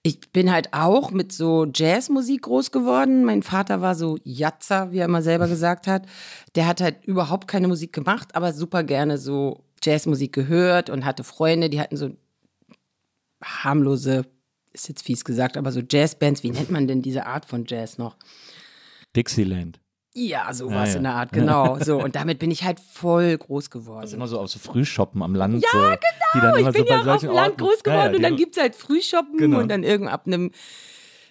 ich 0.06 0.30
bin 0.30 0.52
halt 0.52 0.72
auch 0.72 1.10
mit 1.10 1.32
so 1.32 1.66
Jazzmusik 1.66 2.42
groß 2.42 2.70
geworden. 2.70 3.24
Mein 3.24 3.42
Vater 3.42 3.80
war 3.80 3.96
so 3.96 4.18
Jatzer, 4.22 4.92
wie 4.92 4.98
er 4.98 5.06
immer 5.06 5.20
selber 5.20 5.48
gesagt 5.48 5.88
hat. 5.88 6.06
Der 6.54 6.68
hat 6.68 6.80
halt 6.80 7.04
überhaupt 7.04 7.48
keine 7.48 7.66
Musik 7.66 7.92
gemacht, 7.92 8.36
aber 8.36 8.52
super 8.52 8.84
gerne 8.84 9.18
so 9.18 9.64
Jazzmusik 9.82 10.32
gehört 10.32 10.90
und 10.90 11.04
hatte 11.04 11.24
Freunde, 11.24 11.70
die 11.70 11.80
hatten 11.80 11.96
so 11.96 12.10
harmlose, 13.42 14.26
ist 14.72 14.88
jetzt 14.88 15.02
fies 15.02 15.24
gesagt, 15.24 15.56
aber 15.56 15.72
so 15.72 15.80
Jazzbands, 15.80 16.44
wie 16.44 16.50
nennt 16.50 16.70
man 16.70 16.86
denn 16.86 17.02
diese 17.02 17.26
Art 17.26 17.44
von 17.44 17.64
Jazz 17.66 17.98
noch? 17.98 18.16
Dixieland. 19.16 19.80
Ja, 20.18 20.50
sowas 20.54 20.88
Ja, 20.88 20.92
ja. 20.92 20.96
in 20.96 21.02
der 21.02 21.12
Art, 21.14 21.32
genau. 21.32 21.78
So, 21.84 22.02
und 22.02 22.16
damit 22.16 22.38
bin 22.38 22.50
ich 22.50 22.64
halt 22.64 22.80
voll 22.80 23.36
groß 23.36 23.68
geworden. 23.70 24.00
Das 24.00 24.10
ist 24.10 24.14
immer 24.16 24.26
so 24.28 24.38
aus 24.40 24.52
so 24.52 24.58
Frühschoppen 24.58 25.22
am 25.22 25.34
Land. 25.34 25.62
Ja, 25.62 25.68
so, 25.70 25.78
Die 26.34 26.40
dann 26.40 26.56
immer 26.58 26.68
ich 26.70 26.74
bin 26.74 26.84
so 26.84 26.88
bei 26.88 26.94
ja 26.94 27.02
auch 27.02 27.06
auf 27.16 27.20
dem 27.20 27.30
Land 27.32 27.48
Orten- 27.50 27.56
groß 27.64 27.82
geworden 27.82 28.10
Ja, 28.12 28.16
und 28.16 28.22
dann 28.22 28.36
die- 28.36 28.42
gibt's 28.42 28.58
halt 28.58 28.74
Frühshoppen 28.76 29.36
Genau. 29.36 29.58
und 29.58 29.68
dann 29.68 29.82
irgend 29.82 30.08
ab 30.10 30.22
einem 30.26 30.50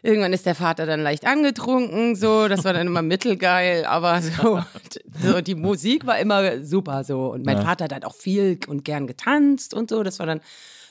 Irgendwann 0.04 0.34
ist 0.34 0.46
der 0.46 0.54
Vater 0.54 0.86
dann 0.86 1.02
leicht 1.02 1.26
angetrunken, 1.26 2.16
so, 2.16 2.48
das 2.48 2.64
war 2.64 2.74
dann 2.74 2.86
immer 2.86 3.02
mittelgeil, 3.02 3.86
aber 3.86 4.22
so, 4.22 4.60
so 5.20 5.42
die 5.42 5.56
Musik 5.56 6.06
war 6.06 6.20
immer 6.20 6.64
super 6.64 7.04
so 7.04 7.32
und 7.32 7.44
mein. 7.44 7.60
Vater 7.64 7.86
hat 7.86 7.92
halt 7.92 8.06
auch 8.06 8.14
viel 8.14 8.60
und 8.68 8.86
gern 8.86 9.08
getanzt 9.08 9.74
und 9.74 9.90
so, 9.90 10.04
das 10.04 10.20
war 10.20 10.28
dann 10.28 10.42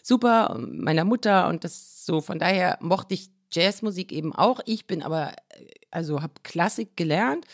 super 0.02 0.58
meiner 0.58 1.04
Mutter 1.04 1.46
und 1.46 1.62
das 1.62 2.04
so 2.04 2.20
von 2.22 2.40
daher 2.40 2.76
mochte 2.80 3.14
ich 3.14 3.30
Jazzmusik 3.52 4.10
eben 4.10 4.34
auch. 4.34 4.58
Ich 4.66 4.88
bin 4.88 5.00
aber 5.00 5.28
äh, 5.50 5.64
also 5.92 6.20
habe 6.20 6.32
Klassik 6.42 6.96
gelernt 6.96 7.46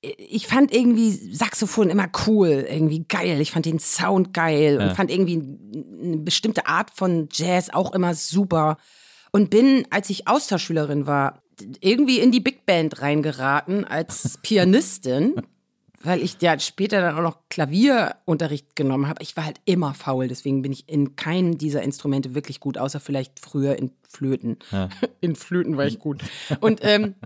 ich 0.00 0.46
fand 0.46 0.72
irgendwie 0.72 1.10
Saxophon 1.10 1.90
immer 1.90 2.08
cool, 2.26 2.66
irgendwie 2.70 3.04
geil. 3.08 3.40
Ich 3.40 3.50
fand 3.50 3.66
den 3.66 3.80
Sound 3.80 4.32
geil 4.32 4.78
und 4.78 4.86
Ja. 4.88 4.94
fand 4.94 5.10
irgendwie 5.10 5.42
eine 6.02 6.18
bestimmte 6.18 6.66
Art 6.66 6.90
von 6.90 7.28
Jazz 7.32 7.70
auch 7.70 7.92
immer 7.94 8.14
super. 8.14 8.76
Und 9.32 9.50
bin, 9.50 9.86
als 9.90 10.08
ich 10.10 10.28
Austauschschülerin 10.28 11.06
war, 11.06 11.42
irgendwie 11.80 12.20
in 12.20 12.30
die 12.30 12.40
Big 12.40 12.64
Band 12.64 13.02
reingeraten 13.02 13.84
als 13.84 14.38
Pianistin, 14.42 15.34
weil 16.02 16.22
ich 16.22 16.40
ja 16.40 16.56
später 16.60 17.00
dann 17.00 17.16
auch 17.18 17.22
noch 17.22 17.38
Klavierunterricht 17.50 18.76
genommen 18.76 19.08
habe. 19.08 19.20
Ich 19.22 19.36
war 19.36 19.44
halt 19.44 19.60
immer 19.64 19.94
faul, 19.94 20.28
deswegen 20.28 20.62
bin 20.62 20.70
ich 20.72 20.88
in 20.88 21.16
keinem 21.16 21.58
dieser 21.58 21.82
Instrumente 21.82 22.36
wirklich 22.36 22.60
gut, 22.60 22.78
außer 22.78 23.00
vielleicht 23.00 23.40
früher 23.40 23.76
in 23.76 23.90
Flöten. 24.08 24.58
In 25.20 25.34
Flöten 25.36 25.76
war 25.76 25.86
ich 25.86 25.98
gut. 25.98 26.22
Und 26.60 26.80
ähm, 26.82 27.16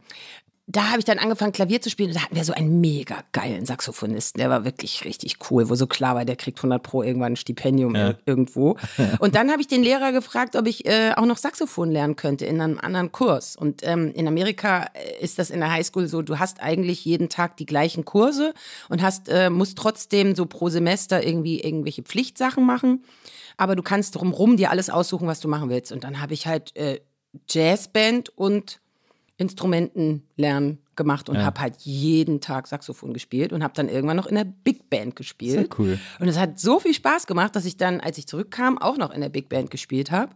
da 0.69 0.88
habe 0.90 1.00
ich 1.00 1.04
dann 1.04 1.19
angefangen, 1.19 1.52
Klavier 1.52 1.81
zu 1.83 1.90
spielen. 1.90 2.11
Und 2.11 2.14
da 2.16 2.23
hatten 2.23 2.37
wir 2.37 2.45
so 2.45 2.52
einen 2.52 2.81
mega 2.81 3.25
geilen 3.33 3.66
Saxophonisten. 3.66 4.38
Der 4.38 4.49
war 4.49 4.64
wirklich 4.64 5.04
richtig 5.04 5.37
cool, 5.50 5.69
wo 5.69 5.75
so 5.75 5.87
klar 5.88 6.14
war, 6.14 6.25
der 6.25 6.37
kriegt 6.37 6.59
100 6.61 6.81
Pro 6.83 7.02
irgendwann 7.02 7.33
ein 7.33 7.37
Stipendium 7.37 7.95
ir- 7.97 8.16
irgendwo. 8.26 8.76
Und 9.19 9.35
dann 9.35 9.50
habe 9.50 9.61
ich 9.61 9.66
den 9.66 9.83
Lehrer 9.83 10.12
gefragt, 10.12 10.54
ob 10.54 10.66
ich 10.69 10.87
äh, 10.87 11.12
auch 11.16 11.26
noch 11.26 11.37
Saxophon 11.37 11.90
lernen 11.90 12.14
könnte 12.14 12.47
in 12.47 12.61
einem 12.61 12.78
anderen 12.78 13.11
Kurs. 13.11 13.57
Und 13.57 13.81
ähm, 13.83 14.12
in 14.14 14.28
Amerika 14.28 14.87
äh, 14.95 15.23
ist 15.23 15.38
das 15.40 15.50
in 15.50 15.59
der 15.61 15.73
Highschool 15.73 16.07
so, 16.07 16.23
du 16.23 16.38
hast 16.38 16.62
eigentlich 16.62 17.04
jeden 17.04 17.28
Tag 17.28 17.57
die 17.57 17.66
gleichen 17.66 18.04
Kurse 18.04 18.54
und 18.88 19.02
hast, 19.02 19.28
äh, 19.28 19.50
musst 19.50 19.76
trotzdem 19.78 20.37
so 20.37 20.47
pro 20.47 20.69
Semester 20.69 21.26
irgendwie 21.26 21.61
irgendwelche 21.61 22.02
Pflichtsachen 22.02 22.64
machen. 22.64 23.04
Aber 23.57 23.75
du 23.75 23.83
kannst 23.83 24.14
drumrum 24.14 24.57
dir 24.57 24.71
alles 24.71 24.90
aussuchen, 24.90 25.26
was 25.26 25.40
du 25.40 25.49
machen 25.49 25.71
willst. 25.71 25.90
Und 25.90 26.04
dann 26.04 26.21
habe 26.23 26.35
ich 26.35 26.47
halt 26.47 26.75
äh, 26.76 27.00
Jazzband 27.50 28.28
und 28.37 28.81
Instrumenten 29.37 30.29
lernen 30.37 30.79
gemacht 30.95 31.29
und 31.29 31.39
habe 31.39 31.61
halt 31.61 31.77
jeden 31.81 32.41
Tag 32.41 32.67
Saxophon 32.67 33.15
gespielt 33.15 33.53
und 33.53 33.62
habe 33.62 33.73
dann 33.75 33.89
irgendwann 33.89 34.17
noch 34.17 34.27
in 34.27 34.35
der 34.35 34.45
Big 34.45 34.91
Band 34.91 35.17
gespielt. 35.17 35.53
Sehr 35.53 35.79
cool. 35.79 35.99
Und 36.21 36.29
es 36.29 36.39
hat 36.39 36.61
so 36.61 36.79
viel 36.79 36.95
Spaß 36.95 37.27
gemacht, 37.27 37.57
dass 37.57 37.65
ich 37.65 37.77
dann, 37.77 38.01
als 38.01 38.19
ich 38.19 38.27
zurückkam, 38.27 38.79
auch 38.79 38.99
noch 38.99 39.11
in 39.11 39.21
der 39.21 39.31
Big 39.31 39.49
Band 39.49 39.71
gespielt 39.71 40.11
habe 40.11 40.35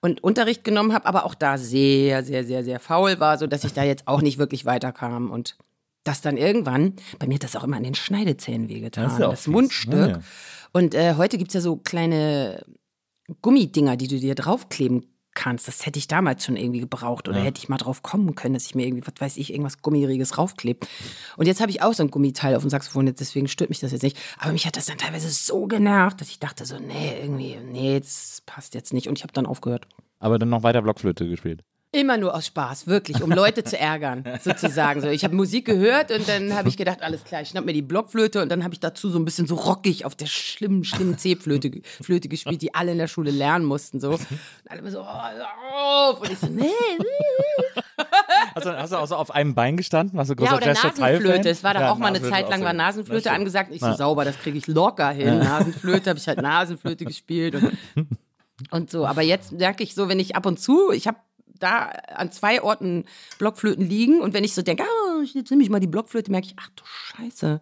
und 0.00 0.22
Unterricht 0.22 0.64
genommen 0.64 0.92
habe, 0.92 1.06
aber 1.06 1.24
auch 1.24 1.34
da 1.34 1.56
sehr, 1.58 2.22
sehr, 2.22 2.44
sehr, 2.44 2.62
sehr 2.62 2.78
faul 2.78 3.20
war, 3.20 3.38
so 3.38 3.46
dass 3.46 3.64
ich 3.64 3.72
da 3.72 3.84
jetzt 3.84 4.06
auch 4.06 4.20
nicht 4.22 4.38
wirklich 4.38 4.66
weiterkam 4.66 5.30
und 5.30 5.56
das 6.04 6.20
dann 6.20 6.36
irgendwann, 6.36 6.94
bei 7.18 7.26
mir 7.26 7.34
hat 7.34 7.44
das 7.44 7.56
auch 7.56 7.64
immer 7.64 7.76
an 7.76 7.82
den 7.82 7.94
Schneidezähnen 7.94 8.68
wehgetan, 8.68 9.04
Das 9.04 9.12
das, 9.14 9.20
ja 9.20 9.30
fies. 9.34 9.46
Mundstück. 9.48 9.92
Ja, 9.94 10.08
ja. 10.08 10.20
Und 10.72 10.94
äh, 10.94 11.14
heute 11.16 11.36
gibt's 11.36 11.54
ja 11.54 11.60
so 11.60 11.76
kleine 11.76 12.64
Gummidinger, 13.42 13.96
die 13.96 14.08
du 14.08 14.18
dir 14.18 14.34
draufkleben 14.34 15.06
kannst. 15.34 15.68
Das 15.68 15.86
hätte 15.86 15.98
ich 15.98 16.08
damals 16.08 16.44
schon 16.44 16.56
irgendwie 16.56 16.80
gebraucht 16.80 17.28
oder 17.28 17.38
Ja. 17.38 17.44
hätte 17.44 17.58
ich 17.58 17.68
mal 17.68 17.76
drauf 17.76 18.02
kommen 18.02 18.34
können, 18.34 18.54
dass 18.54 18.66
ich 18.66 18.74
mir 18.74 18.86
irgendwie, 18.86 19.06
was 19.06 19.14
weiß 19.20 19.36
ich, 19.36 19.50
irgendwas 19.52 19.80
Gummiriges 19.82 20.38
raufklebt. 20.38 20.86
Und 21.36 21.46
jetzt 21.46 21.60
habe 21.60 21.70
ich 21.70 21.82
auch 21.82 21.94
so 21.94 22.02
ein 22.02 22.10
Gummiteil 22.10 22.54
auf 22.54 22.62
dem 22.62 22.70
Saxophon, 22.70 23.06
deswegen 23.06 23.48
stört 23.48 23.70
mich 23.70 23.80
das 23.80 23.92
jetzt 23.92 24.02
nicht. 24.02 24.18
Aber 24.38 24.52
mich 24.52 24.66
hat 24.66 24.76
das 24.76 24.86
dann 24.86 24.98
teilweise 24.98 25.28
so 25.30 25.66
genervt, 25.66 26.20
dass 26.20 26.28
ich 26.30 26.38
dachte 26.38 26.64
so, 26.64 26.78
nee, 26.78 27.20
irgendwie, 27.20 27.56
nee, 27.70 27.98
das 28.00 28.42
passt 28.46 28.74
jetzt 28.74 28.92
nicht. 28.92 29.08
Und 29.08 29.16
ich 29.18 29.22
habe 29.22 29.32
dann 29.32 29.46
aufgehört. 29.46 29.86
Aber 30.18 30.38
dann 30.38 30.50
noch 30.50 30.62
weiter 30.62 30.82
Blockflöte 30.82 31.28
gespielt. 31.28 31.62
Immer 31.92 32.18
nur 32.18 32.34
aus 32.34 32.46
Spaß, 32.46 32.86
wirklich, 32.86 33.20
um 33.20 33.32
Leute 33.32 33.64
zu 33.64 33.76
ärgern, 33.76 34.22
sozusagen. 34.42 35.00
So, 35.00 35.08
ich 35.08 35.24
habe 35.24 35.34
Musik 35.34 35.64
gehört 35.64 36.12
und 36.12 36.28
dann 36.28 36.54
habe 36.54 36.68
ich 36.68 36.76
gedacht, 36.76 37.02
alles 37.02 37.24
klar, 37.24 37.42
ich 37.42 37.48
schnapp 37.48 37.64
mir 37.64 37.72
die 37.72 37.82
Blockflöte 37.82 38.40
und 38.42 38.48
dann 38.48 38.62
habe 38.62 38.74
ich 38.74 38.78
dazu 38.80 39.10
so 39.10 39.18
ein 39.18 39.24
bisschen 39.24 39.48
so 39.48 39.56
rockig 39.56 40.04
auf 40.04 40.14
der 40.14 40.26
schlimmen, 40.26 40.84
schlimmen 40.84 41.18
C-Flöte 41.18 41.82
Flöte 42.00 42.28
gespielt, 42.28 42.62
die 42.62 42.74
alle 42.76 42.92
in 42.92 42.98
der 42.98 43.08
Schule 43.08 43.32
lernen 43.32 43.64
mussten. 43.64 43.98
So. 43.98 44.10
Und 44.12 44.20
alle 44.68 44.80
immer 44.80 44.90
so, 44.92 45.00
oh, 45.00 45.74
auf. 46.12 46.20
Und 46.20 46.30
ich 46.30 46.38
so, 46.38 46.46
nee, 46.46 46.62
nee. 46.62 47.04
Hast 48.54 48.66
du, 48.66 48.76
hast 48.76 48.92
du 48.92 48.96
auch 48.96 49.06
so 49.06 49.16
auf 49.16 49.30
einem 49.32 49.54
Bein 49.54 49.76
gestanden? 49.76 50.16
Warst 50.18 50.30
du 50.30 50.34
großer 50.36 50.50
Ja, 50.52 50.56
oder 50.56 50.74
Total-Fan? 50.74 51.00
Nasenflöte. 51.12 51.48
Es 51.50 51.62
war 51.62 51.74
dann 51.74 51.82
Ja, 51.84 51.92
auch 51.92 51.98
mal 51.98 52.08
eine 52.08 52.22
Zeit 52.22 52.48
lang, 52.48 52.62
war. 52.62 52.72
Nasenflöte 52.72 53.30
angesagt. 53.30 53.70
Ich 53.72 53.80
so, 53.80 53.86
Ja. 53.86 53.96
sauber, 53.96 54.24
das 54.24 54.38
kriege 54.38 54.58
ich 54.58 54.66
locker 54.66 55.10
hin. 55.10 55.38
Nasenflöte, 55.38 56.10
habe 56.10 56.18
ich 56.18 56.26
halt 56.26 56.40
Nasenflöte 56.42 57.04
gespielt 57.04 57.54
und, 57.54 57.72
und 58.70 58.90
so. 58.90 59.06
Aber 59.06 59.22
jetzt 59.22 59.52
merke 59.52 59.82
ich 59.84 59.94
so, 59.94 60.08
wenn 60.08 60.18
ich 60.18 60.34
ab 60.36 60.46
und 60.46 60.58
zu, 60.58 60.90
ich 60.90 61.06
habe 61.06 61.18
da 61.60 61.86
an 61.86 62.32
zwei 62.32 62.62
Orten 62.62 63.04
Blockflöten 63.38 63.88
liegen 63.88 64.20
und 64.20 64.34
wenn 64.34 64.44
ich 64.44 64.54
so 64.54 64.62
denke, 64.62 64.82
ah, 64.82 65.22
jetzt 65.22 65.50
nehme 65.50 65.62
ich 65.62 65.70
mal 65.70 65.80
die 65.80 65.86
Blockflöte, 65.86 66.30
merke 66.30 66.48
ich, 66.48 66.54
ach 66.58 66.68
du 66.74 66.82
Scheiße. 66.84 67.60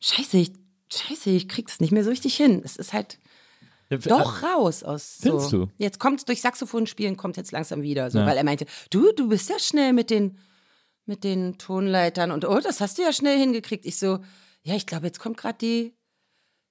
Scheiße, 0.00 0.36
ich, 0.38 0.52
scheiße, 0.92 1.30
ich 1.30 1.48
krieg 1.48 1.66
das 1.66 1.80
nicht 1.80 1.90
mehr 1.92 2.04
so 2.04 2.10
richtig 2.10 2.36
hin. 2.36 2.62
Es 2.64 2.76
ist 2.76 2.92
halt 2.92 3.18
doch 3.90 4.42
raus 4.42 4.82
aus 4.82 5.18
so. 5.18 5.30
Findest 5.30 5.52
du? 5.52 5.66
Jetzt 5.78 5.98
kommt 5.98 6.20
es 6.20 6.24
durch 6.26 6.40
Saxophon 6.40 6.86
spielen, 6.86 7.16
kommt 7.16 7.36
jetzt 7.36 7.52
langsam 7.52 7.82
wieder. 7.82 8.10
So, 8.10 8.18
Ja. 8.18 8.26
weil 8.26 8.36
er 8.36 8.44
meinte, 8.44 8.66
du, 8.90 9.12
du 9.12 9.28
bist 9.28 9.48
ja 9.48 9.58
schnell 9.58 9.92
mit 9.92 10.10
den, 10.10 10.38
mit 11.06 11.24
den 11.24 11.56
Tonleitern 11.58 12.30
und 12.30 12.44
oh, 12.44 12.60
das 12.60 12.80
hast 12.80 12.98
du 12.98 13.02
ja 13.02 13.12
schnell 13.12 13.38
hingekriegt. 13.38 13.86
Ich 13.86 13.98
so, 13.98 14.18
ja, 14.62 14.74
ich 14.74 14.86
glaube, 14.86 15.06
jetzt 15.06 15.20
kommt 15.20 15.38
gerade 15.38 15.56
die 15.58 15.94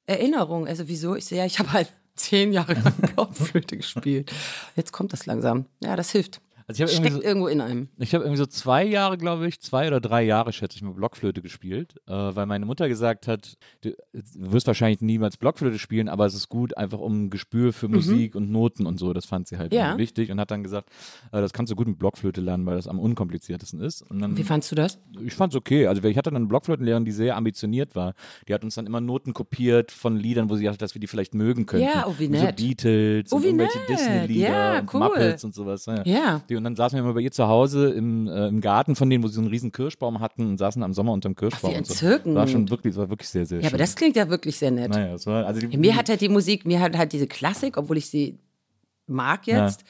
Erinnerung. 0.06 0.68
Also 0.68 0.88
wieso? 0.88 1.16
Ich 1.16 1.26
so, 1.26 1.36
ja, 1.36 1.46
ich 1.46 1.58
habe 1.60 1.74
halt 1.74 1.92
zehn 2.18 2.52
Jahre 2.54 2.74
lang 2.74 2.94
Blockflöte 3.16 3.78
gespielt. 3.78 4.34
Jetzt 4.76 4.92
kommt 4.92 5.14
das 5.14 5.26
langsam. 5.26 5.66
Ja, 5.82 5.96
das 5.96 6.12
hilft. 6.12 6.42
Also 6.70 6.84
ich 6.84 6.90
habe 6.90 6.92
irgendwie 6.92 7.10
Steckt 7.12 7.24
so, 7.24 7.28
irgendwo 7.30 7.48
in 7.48 7.62
einem. 7.62 7.88
Ich 7.98 8.14
habe 8.14 8.26
irgendwie 8.26 8.40
so 8.40 8.46
zwei 8.46 8.84
Jahre, 8.84 9.18
glaube 9.18 9.48
ich, 9.48 9.62
zwei 9.62 9.88
oder 9.88 10.02
drei 10.02 10.24
Jahre, 10.24 10.52
schätze 10.52 10.76
ich 10.76 10.82
mal, 10.84 10.92
Blockflöte 10.94 11.42
gespielt, 11.42 11.96
äh, 12.08 12.12
weil 12.12 12.46
meine 12.46 12.66
Mutter 12.66 12.90
gesagt 12.90 13.26
hat, 13.28 13.58
du, 13.82 13.92
du 14.14 14.52
wirst 14.52 14.68
wahrscheinlich 14.68 15.00
niemals 15.02 15.38
Blockflöte 15.38 15.80
spielen, 15.80 16.10
aber 16.10 16.26
es 16.26 16.34
ist 16.36 16.50
gut, 16.50 16.76
einfach 16.76 17.00
um 17.00 17.30
Gespür 17.30 17.72
für 17.72 17.88
Musik 17.88 18.36
und 18.36 18.52
Noten 18.52 18.86
und 18.86 19.00
so. 19.00 19.14
Das 19.14 19.26
fand 19.26 19.48
sie 19.48 19.58
halt 19.58 19.72
Mhm. 19.72 19.78
Ja. 19.78 19.98
wichtig 19.98 20.30
und 20.30 20.40
hat 20.42 20.52
dann 20.52 20.62
gesagt, 20.64 20.90
äh, 21.32 21.40
das 21.40 21.54
kannst 21.54 21.72
du 21.72 21.76
gut 21.78 21.88
mit 21.88 22.00
Blockflöte 22.00 22.42
lernen, 22.42 22.66
weil 22.66 22.76
das 22.76 22.88
am 22.90 23.00
unkompliziertesten 23.00 23.80
ist. 23.80 24.04
Dann, 24.10 24.36
Wie 24.38 24.44
fandst 24.44 24.70
du 24.70 24.76
das? 24.76 25.00
ich 25.22 25.34
fand's 25.36 25.56
okay. 25.56 25.88
Also 25.88 26.04
ich 26.04 26.18
hatte 26.18 26.32
dann 26.32 26.36
eine 26.38 26.48
Blockflötenlehrerin, 26.48 27.06
die 27.06 27.12
sehr 27.14 27.38
ambitioniert 27.38 27.96
war. 27.96 28.14
Die 28.48 28.54
hat 28.54 28.64
uns 28.66 28.76
dann 28.76 28.86
immer 28.86 29.00
Noten 29.00 29.34
kopiert 29.34 29.92
von 29.94 30.18
Liedern, 30.18 30.50
wo 30.50 30.58
sie 30.58 30.66
dachte, 30.66 30.80
dass 30.80 30.94
wir 30.96 31.00
die 31.00 31.08
vielleicht 31.08 31.34
mögen 31.34 31.66
könnten. 31.66 31.88
Ja, 31.88 32.06
oh, 32.08 32.16
wie 32.18 32.26
So 32.26 32.32
nett. 32.32 32.58
Beatles 32.58 33.32
Oh, 33.32 33.38
und 33.38 33.46
irgendwelche. 33.46 33.80
Disney-Lieder 33.88 34.50
Ja, 34.50 34.84
cool. 34.94 35.00
Muppets 35.00 35.46
und 35.46 35.56
sowas. 35.56 35.86
Ja. 35.86 36.04
Ja. 36.04 36.42
Die, 36.50 36.57
und 36.58 36.64
dann 36.64 36.76
saßen 36.76 36.98
wir 36.98 37.04
immer 37.04 37.14
bei 37.14 37.22
ihr 37.22 37.32
zu 37.32 37.48
Hause 37.48 37.90
im, 37.92 38.28
äh, 38.28 38.48
im 38.48 38.60
Garten 38.62 38.96
von 38.96 39.10
denen, 39.10 39.24
wo 39.24 39.28
sie 39.28 39.36
so 39.36 39.42
einen 39.42 39.50
riesen 39.50 39.72
Kirschbaum 39.72 40.20
hatten 40.20 40.46
und 40.48 40.58
saßen 40.58 40.82
am 40.84 40.94
Sommer 40.94 41.14
unterm 41.14 41.36
Kirschbaum. 41.36 41.72
Ach, 41.72 41.76
wie 41.76 41.78
und 41.78 41.88
so. 41.88 41.94
entzückend. 42.06 42.36
War 42.36 42.48
schon 42.48 42.70
wirklich, 42.70 42.96
war 42.96 43.10
wirklich 43.10 43.30
sehr, 43.30 43.46
sehr 43.46 43.58
Ja, 43.60 43.64
schön. 43.64 43.70
aber 43.70 43.78
das 43.78 43.96
klingt 43.96 44.16
ja 44.16 44.28
wirklich 44.30 44.58
sehr 44.58 44.72
nett. 44.72 44.90
naja, 44.90 45.16
war, 45.26 45.46
also 45.46 45.62
die, 45.66 45.78
Mir 45.78 45.96
hat 45.96 46.10
halt 46.10 46.22
die 46.22 46.30
Musik, 46.30 46.66
mir 46.66 46.80
hat 46.80 46.98
halt 46.98 47.14
diese 47.14 47.28
Klassik, 47.28 47.78
obwohl 47.78 47.98
ich 47.98 48.10
sie 48.10 48.40
mag 49.06 49.48
jetzt, 49.48 49.84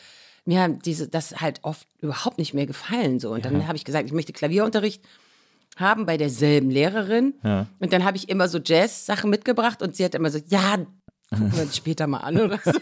mir 0.45 0.61
hat 0.61 0.85
diese, 0.85 1.07
das 1.07 1.41
halt 1.41 1.59
oft 1.63 1.87
überhaupt 1.99 2.37
nicht 2.37 2.53
mehr 2.53 2.65
gefallen. 2.65 3.19
So. 3.19 3.31
Und 3.31 3.43
dann 3.45 3.67
habe 3.67 3.75
ich 3.75 3.83
gesagt, 3.83 4.05
ich 4.05 4.13
möchte 4.13 4.31
Klavierunterricht 4.33 5.03
haben 5.75 6.05
bei 6.05 6.17
derselben 6.17 6.69
Lehrerin. 6.71 7.33
Ja. 7.43 7.67
Und 7.79 7.93
dann 7.93 8.03
habe 8.03 8.17
ich 8.17 8.29
immer 8.29 8.47
so 8.47 8.57
Jazz-Sachen 8.63 9.29
mitgebracht 9.29 9.81
und 9.81 9.95
sie 9.95 10.03
hat 10.05 10.15
immer 10.15 10.29
so, 10.29 10.39
ja, 10.47 10.77
gucken 11.29 11.53
wir 11.55 11.63
uns 11.63 11.75
später 11.77 12.07
mal 12.07 12.19
an 12.19 12.37
oder 12.39 12.59
so. 12.63 12.71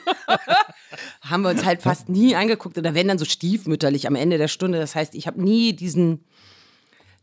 haben 1.22 1.44
wir 1.44 1.50
uns 1.50 1.66
halt 1.66 1.82
fast 1.82 2.10
nie 2.10 2.36
angeguckt 2.36 2.78
oder 2.78 2.94
wenn 2.94 3.08
dann 3.08 3.18
so 3.18 3.26
stiefmütterlich 3.26 4.08
am 4.08 4.16
Ende 4.16 4.38
der 4.38 4.48
Stunde. 4.48 4.80
Das 4.80 4.96
heißt, 4.96 5.16
ich 5.16 5.28
habe 5.28 5.42
nie 5.42 5.74
diesen 5.74 6.24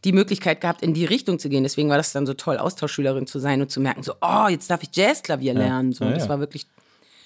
die 0.04 0.12
Möglichkeit 0.12 0.60
gehabt, 0.60 0.82
in 0.82 0.94
die 0.94 1.04
Richtung 1.04 1.38
zu 1.38 1.48
gehen. 1.48 1.62
Deswegen 1.62 1.88
war 1.88 1.96
das 1.96 2.12
dann 2.12 2.26
so 2.26 2.34
toll, 2.34 2.58
Austauschschülerin 2.58 3.26
zu 3.26 3.38
sein 3.38 3.60
und 3.60 3.70
zu 3.70 3.80
merken, 3.80 4.02
so, 4.02 4.14
oh, 4.20 4.48
jetzt 4.48 4.68
darf 4.68 4.82
ich 4.82 4.88
Jazzklavier 4.94 5.54
lernen. 5.54 5.92
So, 5.92 6.04
Ja, 6.04 6.08
und 6.10 6.16
das 6.16 6.24
ja. 6.24 6.28
war 6.28 6.40
wirklich 6.40 6.66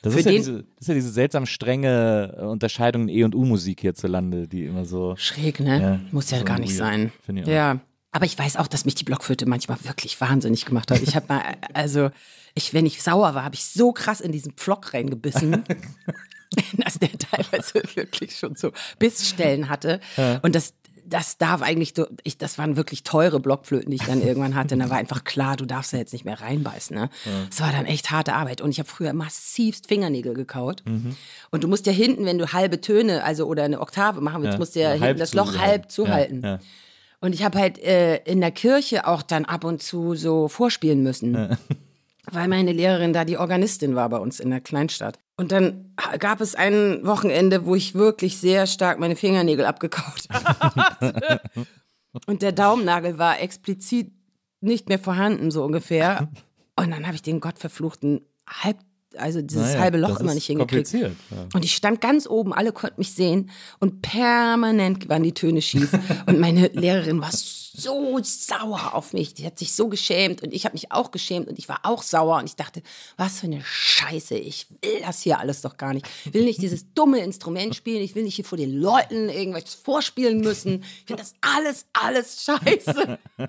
das, 0.03 0.15
ist 0.15 0.27
ja 0.27 0.33
diese, 0.33 0.53
das 0.63 0.65
ist 0.83 0.89
ja 0.89 0.95
diese 0.95 1.11
seltsam 1.11 1.47
strenge 1.47 2.35
äh, 2.39 2.43
Unterscheidung 2.45 3.09
in 3.09 3.09
E- 3.09 3.25
und 3.25 3.35
U-Musik 3.35 3.81
hierzulande, 3.81 4.47
die 4.47 4.67
immer 4.67 4.85
so. 4.85 5.15
schräg, 5.17 5.59
ne? 5.61 5.81
Ja, 5.81 6.01
Muss 6.13 6.31
ja 6.31 6.39
so 6.39 6.45
gar 6.45 6.59
nicht 6.59 6.71
weird. 6.79 6.79
sein. 6.79 7.13
Finde 7.25 7.43
ich 7.43 7.49
auch. 7.49 7.53
Ja. 7.53 7.81
Aber 8.13 8.25
ich 8.25 8.39
weiß 8.39 8.57
auch, 8.57 8.67
dass 8.67 8.85
mich 8.85 8.95
die 8.95 9.05
Blockflöte 9.05 9.47
manchmal 9.47 9.79
wirklich 9.85 10.21
wahnsinnig 10.21 10.65
gemacht 10.65 10.91
hat. 10.91 11.03
Ich 11.03 11.17
habe 11.17 11.27
mal, 11.29 11.43
also, 11.75 12.11
ich, 12.55 12.73
wenn 12.73 12.87
ich 12.87 13.03
sauer 13.03 13.35
war, 13.35 13.45
habe 13.45 13.55
ich 13.55 13.65
so 13.65 13.93
krass 13.93 14.21
in 14.21 14.33
diesen 14.33 14.53
Pflock 14.53 14.95
reingebissen. 14.95 15.65
dass 16.79 16.99
der 16.99 17.11
teilweise 17.13 17.83
wirklich 17.95 18.37
schon 18.37 18.55
so 18.57 18.73
Bissstellen 18.99 19.69
hatte. 19.69 20.01
Und 20.43 20.55
das, 20.55 20.75
das 21.05 21.39
darf 21.39 21.63
eigentlich, 21.63 21.95
ich, 22.25 22.37
das 22.39 22.59
waren 22.59 22.77
wirklich 22.77 23.03
teure 23.05 23.39
Blockflöten, 23.41 23.91
die 23.91 23.97
ich 23.97 24.05
dann 24.05 24.23
irgendwann 24.23 24.55
hatte. 24.55 24.75
Und 24.75 24.81
da 24.81 24.91
war 24.91 24.97
einfach 24.97 25.25
klar, 25.25 25.57
du 25.57 25.65
darfst 25.65 25.93
da 25.93 25.99
jetzt 25.99 26.13
nicht 26.13 26.25
mehr 26.25 26.41
reinbeißen. 26.41 26.97
Ne? 26.97 27.11
Das 27.49 27.61
war 27.61 27.71
dann 27.71 27.87
echt 27.87 28.11
harte 28.11 28.35
Arbeit. 28.35 28.61
Und 28.61 28.71
ich 28.71 28.79
habe 28.79 28.89
früher 28.89 29.13
massivst 29.13 29.87
Fingernägel 29.87 30.35
gekaut. 30.35 30.83
Und 31.51 31.63
du 31.65 31.69
musst 31.69 31.87
ja 31.87 31.93
hinten, 31.93 32.25
wenn 32.25 32.39
du 32.39 32.53
halbe 32.53 32.81
Töne, 32.81 33.23
also 33.23 33.47
oder 33.47 33.63
eine 33.65 33.81
Oktave 33.81 34.21
machen 34.21 34.43
willst, 34.43 34.55
Ja, 34.55 34.59
musst 34.59 34.75
du 34.77 34.81
ja, 34.81 34.95
ja, 34.95 35.05
hinten 35.05 35.19
das 35.21 35.35
Loch 35.35 35.53
zuhalten. 35.53 35.71
halb 35.71 35.91
zuhalten. 35.91 36.43
Ja, 36.43 36.49
ja. 36.49 36.59
Und 37.21 37.35
ich 37.35 37.43
habe 37.43 37.59
halt 37.59 37.79
äh, 37.79 38.17
in 38.25 38.41
der 38.41 38.51
Kirche 38.51 39.07
auch 39.07 39.23
dann 39.23 39.47
ab 39.47 39.65
und 39.65 39.83
zu 39.83 40.15
so 40.15 40.49
vorspielen 40.49 41.03
müssen. 41.03 41.57
Weil 42.31 42.49
meine 42.49 42.73
Lehrerin 42.73 43.13
da 43.13 43.25
die 43.25 43.39
Organistin 43.39 43.95
war 43.95 44.09
bei 44.09 44.19
uns 44.19 44.41
in 44.41 44.51
der 44.51 44.61
Kleinstadt. 44.61 45.19
Und 45.37 45.53
dann 45.53 45.95
gab 46.19 46.41
es 46.41 46.55
ein 46.55 47.05
Wochenende, 47.05 47.67
wo 47.67 47.75
ich 47.75 47.95
wirklich 47.95 48.39
sehr 48.39 48.67
stark 48.67 48.99
meine 48.99 49.17
Fingernägel 49.17 49.65
abgekaut 49.65 50.25
hatte. 50.31 51.41
Und 52.27 52.43
der 52.43 52.53
Daumennagel 52.53 53.19
war 53.19 53.41
explizit 53.41 54.13
nicht 54.61 54.89
mehr 54.89 54.99
vorhanden, 54.99 55.51
so 55.51 55.63
ungefähr. 55.65 56.29
Und 56.77 56.91
dann 56.91 57.07
habe 57.07 57.15
ich 57.15 57.23
den 57.23 57.41
gottverfluchten 57.41 58.23
halb, 58.49 58.79
also 59.17 59.43
dieses 59.43 59.69
Naja, 59.69 59.81
halbe 59.81 59.99
Loch 59.99 60.21
immer 60.21 60.35
nicht 60.35 60.47
hingekriegt. 60.47 60.93
ja. 60.93 61.11
Und 61.55 61.65
ich 61.65 61.75
stand 61.77 62.01
ganz 62.01 62.27
oben, 62.27 62.53
alle 62.53 62.73
konnten 62.73 62.99
mich 62.99 63.13
sehen 63.13 63.51
und 63.79 64.03
permanent 64.03 65.09
waren 65.09 65.23
die 65.23 65.35
Töne 65.35 65.63
schief. 65.63 65.93
Und 66.27 66.41
meine 66.41 66.69
Lehrerin 66.69 67.21
war 67.21 67.31
so 67.33 67.66
sauer 67.81 68.95
auf 68.95 69.13
mich. 69.13 69.35
Die 69.35 69.47
hat 69.47 69.59
sich 69.59 69.73
so 69.73 69.89
geschämt 69.89 70.43
und 70.43 70.53
ich 70.53 70.65
habe 70.65 70.75
mich 70.75 70.93
auch 70.93 71.11
geschämt 71.11 71.49
und 71.49 71.59
ich 71.59 71.69
war 71.69 71.81
auch 71.83 72.03
sauer 72.03 72.39
und 72.39 72.47
ich 72.47 72.57
dachte, 72.57 72.83
was 73.17 73.41
für 73.41 73.47
eine 73.47 73.63
Scheiße. 73.63 74.37
Ich 74.37 74.67
will 74.83 75.01
das 75.01 75.23
hier 75.23 75.39
alles 75.39 75.63
doch 75.63 75.77
gar 75.77 75.93
nicht. 75.93 76.07
Ich 76.25 76.35
will 76.35 76.45
nicht 76.45 76.63
dieses 76.63 76.93
dumme 76.95 77.19
Instrument 77.21 77.75
spielen. 77.75 78.03
Ich 78.03 78.15
will 78.15 78.25
nicht 78.25 78.37
hier 78.37 78.45
vor 78.45 78.59
den 78.59 78.73
Leuten 78.73 79.29
irgendwas 79.29 79.75
vorspielen 79.75 80.41
müssen. 80.41 80.83
Ich 80.83 81.05
finde 81.07 81.23
das 81.23 81.35
alles, 81.41 81.87
alles 81.93 82.45
scheiße. 82.45 83.19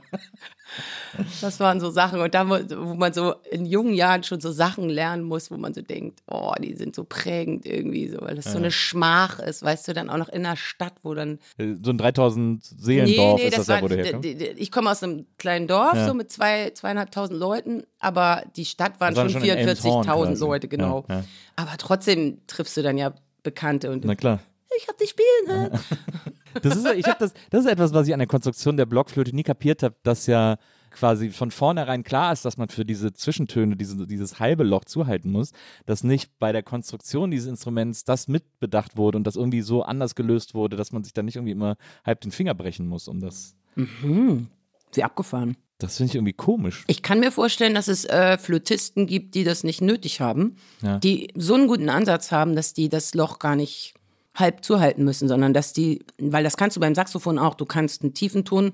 Das 1.42 1.60
waren 1.60 1.80
so 1.80 1.90
Sachen 1.90 2.20
und 2.20 2.34
da, 2.34 2.48
wo 2.50 2.94
man 2.94 3.14
so 3.14 3.34
in 3.52 3.66
jungen 3.66 3.94
Jahren 3.94 4.24
schon 4.24 4.40
so 4.42 4.52
Sachen 4.52 4.90
lernen 4.90 5.24
muss, 5.24 5.50
wo 5.50 5.58
man 5.58 5.74
so 5.74 5.82
denkt, 5.82 6.22
oh, 6.28 6.54
die 6.62 6.76
sind 6.76 6.96
so 6.96 7.04
prägend 7.04 7.66
irgendwie 7.66 8.08
so, 8.10 8.20
weil 8.22 8.36
das 8.36 8.46
so 8.52 8.58
eine 8.58 8.72
Schmach 8.72 9.40
ist, 9.40 9.64
weißt 9.64 9.88
du, 9.88 9.94
dann 9.94 10.10
auch 10.10 10.18
noch 10.18 10.30
in 10.30 10.44
der 10.44 10.56
Stadt, 10.56 10.94
wo 11.04 11.14
dann 11.14 11.40
Äh, 11.58 11.76
So 11.82 11.92
ein 11.92 11.98
3000 11.98 12.64
Seelendorf 12.64 13.42
ist 13.44 13.58
das, 13.58 13.68
ja, 13.68 13.82
wo 13.82 13.88
du 13.88 13.96
herkommst. 13.96 14.28
ich 14.30 14.72
komme 14.72 14.92
aus 14.92 15.02
einem 15.04 15.26
kleinen 15.38 15.68
Dorf, 15.68 15.96
Ja. 15.96 16.08
so 16.08 16.14
mit 16.14 16.32
zwei, 16.32 16.72
zweieinhalbtausend 16.72 17.40
Leuten, 17.40 17.84
aber 18.00 18.44
die 18.56 18.66
Stadt 18.66 19.00
waren 19.00 19.16
Das 19.16 19.24
schon 19.32 19.42
schon 19.42 19.50
in 19.50 19.58
Elmshorn 19.58 20.06
44.000 20.06 20.26
quasi. 20.28 20.44
Leute, 20.44 20.68
genau. 20.68 21.06
Ja, 21.10 21.16
ja. 21.16 21.24
Aber 21.56 21.72
trotzdem 21.78 22.40
triffst 22.48 22.78
du 22.78 22.82
dann 22.84 22.98
ja 22.98 23.14
Bekannte 23.44 23.90
und 23.92 24.04
Na 24.06 24.16
klar. 24.16 24.40
ich 24.78 24.88
hab 24.88 24.98
dich 24.98 25.10
spielen 25.12 25.48
hören. 25.48 25.80
Das 26.62 26.76
ist, 26.78 26.86
ich 26.96 27.06
hab 27.06 27.20
das, 27.20 27.34
das 27.50 27.66
ist 27.66 27.72
etwas, 27.72 27.94
was 27.94 28.08
ich 28.08 28.14
an 28.14 28.20
der 28.20 28.28
Konstruktion 28.28 28.78
der 28.78 28.86
Blockflöte 28.86 29.36
nie 29.36 29.44
kapiert 29.44 29.84
habe, 29.84 29.96
dass 30.04 30.28
ja 30.28 30.58
quasi 30.92 31.30
von 31.30 31.52
vornherein 31.52 32.04
klar 32.04 32.34
ist, 32.34 32.44
dass 32.46 32.58
man 32.58 32.70
für 32.70 32.84
diese 32.86 33.14
Zwischentöne, 33.14 33.76
diese, 33.76 34.08
dieses 34.08 34.40
halbe 34.40 34.64
Loch 34.64 34.86
zuhalten 34.86 35.32
muss, 35.32 35.52
dass 35.86 36.04
nicht 36.04 36.32
bei 36.40 36.52
der 36.52 36.64
Konstruktion 36.64 37.30
dieses 37.30 37.48
Instruments 37.48 38.04
das 38.04 38.28
mitbedacht 38.28 38.98
wurde 38.98 39.18
und 39.18 39.26
das 39.26 39.36
irgendwie 39.36 39.62
so 39.62 39.84
anders 39.84 40.16
gelöst 40.16 40.56
wurde, 40.56 40.76
dass 40.76 40.92
man 40.92 41.04
sich 41.04 41.14
dann 41.14 41.26
nicht 41.26 41.36
irgendwie 41.36 41.52
immer 41.52 41.76
halb 42.06 42.22
den 42.22 42.32
Finger 42.32 42.56
brechen 42.56 42.88
muss, 42.88 43.08
um 43.08 43.20
das. 43.20 43.56
Wie 43.76 45.04
abgefahren. 45.04 45.58
Das 45.80 45.98
finde 45.98 46.10
ich 46.12 46.16
irgendwie 46.16 46.34
komisch. 46.34 46.84
Ich 46.88 47.04
kann 47.04 47.20
mir 47.20 47.32
vorstellen, 47.32 47.76
dass 47.76 47.88
es 47.88 48.06
äh, 48.06 48.40
Flötisten 48.40 49.06
gibt, 49.06 49.36
die 49.36 49.44
das 49.44 49.64
nicht 49.64 49.82
nötig 49.82 50.22
haben, 50.22 50.56
Ja. 50.82 50.98
die 50.98 51.30
so 51.36 51.54
einen 51.54 51.68
guten 51.68 51.90
Ansatz 51.90 52.32
haben, 52.32 52.56
dass 52.56 52.74
die 52.74 52.90
das 52.90 53.14
Loch 53.14 53.38
gar 53.38 53.56
nicht 53.56 53.94
halb 54.38 54.64
zuhalten 54.64 55.04
müssen, 55.04 55.28
sondern 55.28 55.54
dass 55.54 55.74
die, 55.74 56.06
weil 56.18 56.44
das 56.44 56.56
kannst 56.56 56.78
du 56.78 56.82
beim 56.82 56.96
Saxophon 56.96 57.38
auch, 57.38 57.56
du 57.56 57.66
kannst 57.66 58.04
einen 58.04 58.14
tiefen 58.14 58.46
Ton 58.46 58.72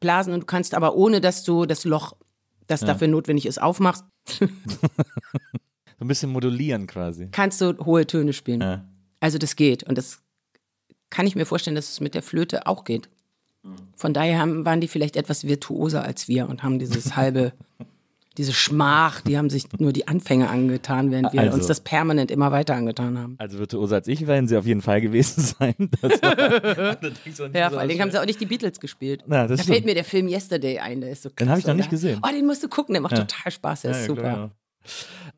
blasen 0.00 0.32
und 0.34 0.40
du 0.40 0.46
kannst 0.46 0.74
aber 0.74 0.96
ohne, 0.96 1.20
dass 1.20 1.44
du 1.44 1.66
das 1.66 1.84
Loch, 1.84 2.14
das 2.66 2.80
dafür 2.80 3.06
notwendig 3.08 3.46
ist, 3.46 3.62
aufmachst, 3.62 4.04
So 6.02 6.04
ein 6.04 6.08
bisschen 6.08 6.30
modulieren 6.30 6.88
quasi. 6.88 7.28
kannst 7.30 7.60
du 7.60 7.78
hohe 7.84 8.04
Töne 8.08 8.32
spielen. 8.32 8.60
Ja. 8.60 8.84
Also 9.20 9.38
das 9.38 9.54
geht. 9.54 9.84
Und 9.84 9.96
das 9.98 10.20
kann 11.10 11.28
ich 11.28 11.36
mir 11.36 11.46
vorstellen, 11.46 11.76
dass 11.76 11.90
es 11.90 12.00
mit 12.00 12.14
der 12.14 12.22
Flöte 12.22 12.66
auch 12.66 12.82
geht. 12.82 13.08
Von 13.94 14.12
daher 14.12 14.40
haben, 14.40 14.64
waren 14.64 14.80
die 14.80 14.88
vielleicht 14.88 15.14
etwas 15.14 15.44
virtuoser 15.46 16.02
als 16.02 16.26
wir 16.26 16.48
und 16.48 16.64
haben 16.64 16.80
dieses 16.80 17.14
halbe, 17.14 17.52
diese 18.38 18.52
Schmach, 18.52 19.20
die 19.20 19.36
haben 19.36 19.50
sich 19.50 19.64
nur 19.78 19.92
die 19.92 20.08
Anfänge 20.08 20.48
angetan, 20.48 21.10
während 21.10 21.32
wir 21.32 21.40
Also- 21.40 21.54
uns 21.58 21.66
das 21.66 21.80
permanent 21.80 22.30
immer 22.30 22.50
weiter 22.52 22.74
angetan 22.74 23.18
haben. 23.18 23.34
Also 23.38 23.58
virtuoser 23.58 23.96
als 23.96 24.08
ich 24.08 24.26
werden 24.26 24.48
sie 24.48 24.56
auf 24.56 24.66
jeden 24.66 24.82
Fall 24.82 25.00
gewesen 25.00 25.40
sein. 25.42 25.74
Das 26.00 26.22
war 26.22 26.36
Ja, 27.54 27.68
so 27.68 27.70
vor 27.72 27.80
allen 27.80 27.88
Dingen 27.88 28.00
haben 28.00 28.10
sie 28.10 28.18
auch 28.20 28.26
nicht 28.26 28.40
die 28.40 28.46
Beatles 28.46 28.80
gespielt. 28.80 29.22
Ja, 29.28 29.46
das 29.46 29.58
da 29.58 29.62
stimmt. 29.64 29.74
fällt 29.76 29.84
mir 29.86 29.94
der 29.94 30.04
Film 30.04 30.28
Yesterday 30.28 30.78
ein, 30.78 31.00
der 31.00 31.10
ist 31.10 31.22
so 31.22 31.28
Den 31.28 31.48
hab 31.50 31.58
ich 31.58 31.66
noch 31.66 31.74
nicht 31.74 31.84
oder? 31.86 31.90
gesehen. 31.90 32.20
Oh, 32.22 32.28
den 32.32 32.46
musst 32.46 32.62
du 32.62 32.68
gucken, 32.68 32.94
der 32.94 33.02
macht 33.02 33.12
Ja. 33.16 33.24
total 33.24 33.52
Spaß, 33.52 33.82
der 33.82 33.90
ist 33.92 34.00
Ja, 34.00 34.06
super. 34.06 34.20
klar, 34.22 34.36
ja. 34.36 34.50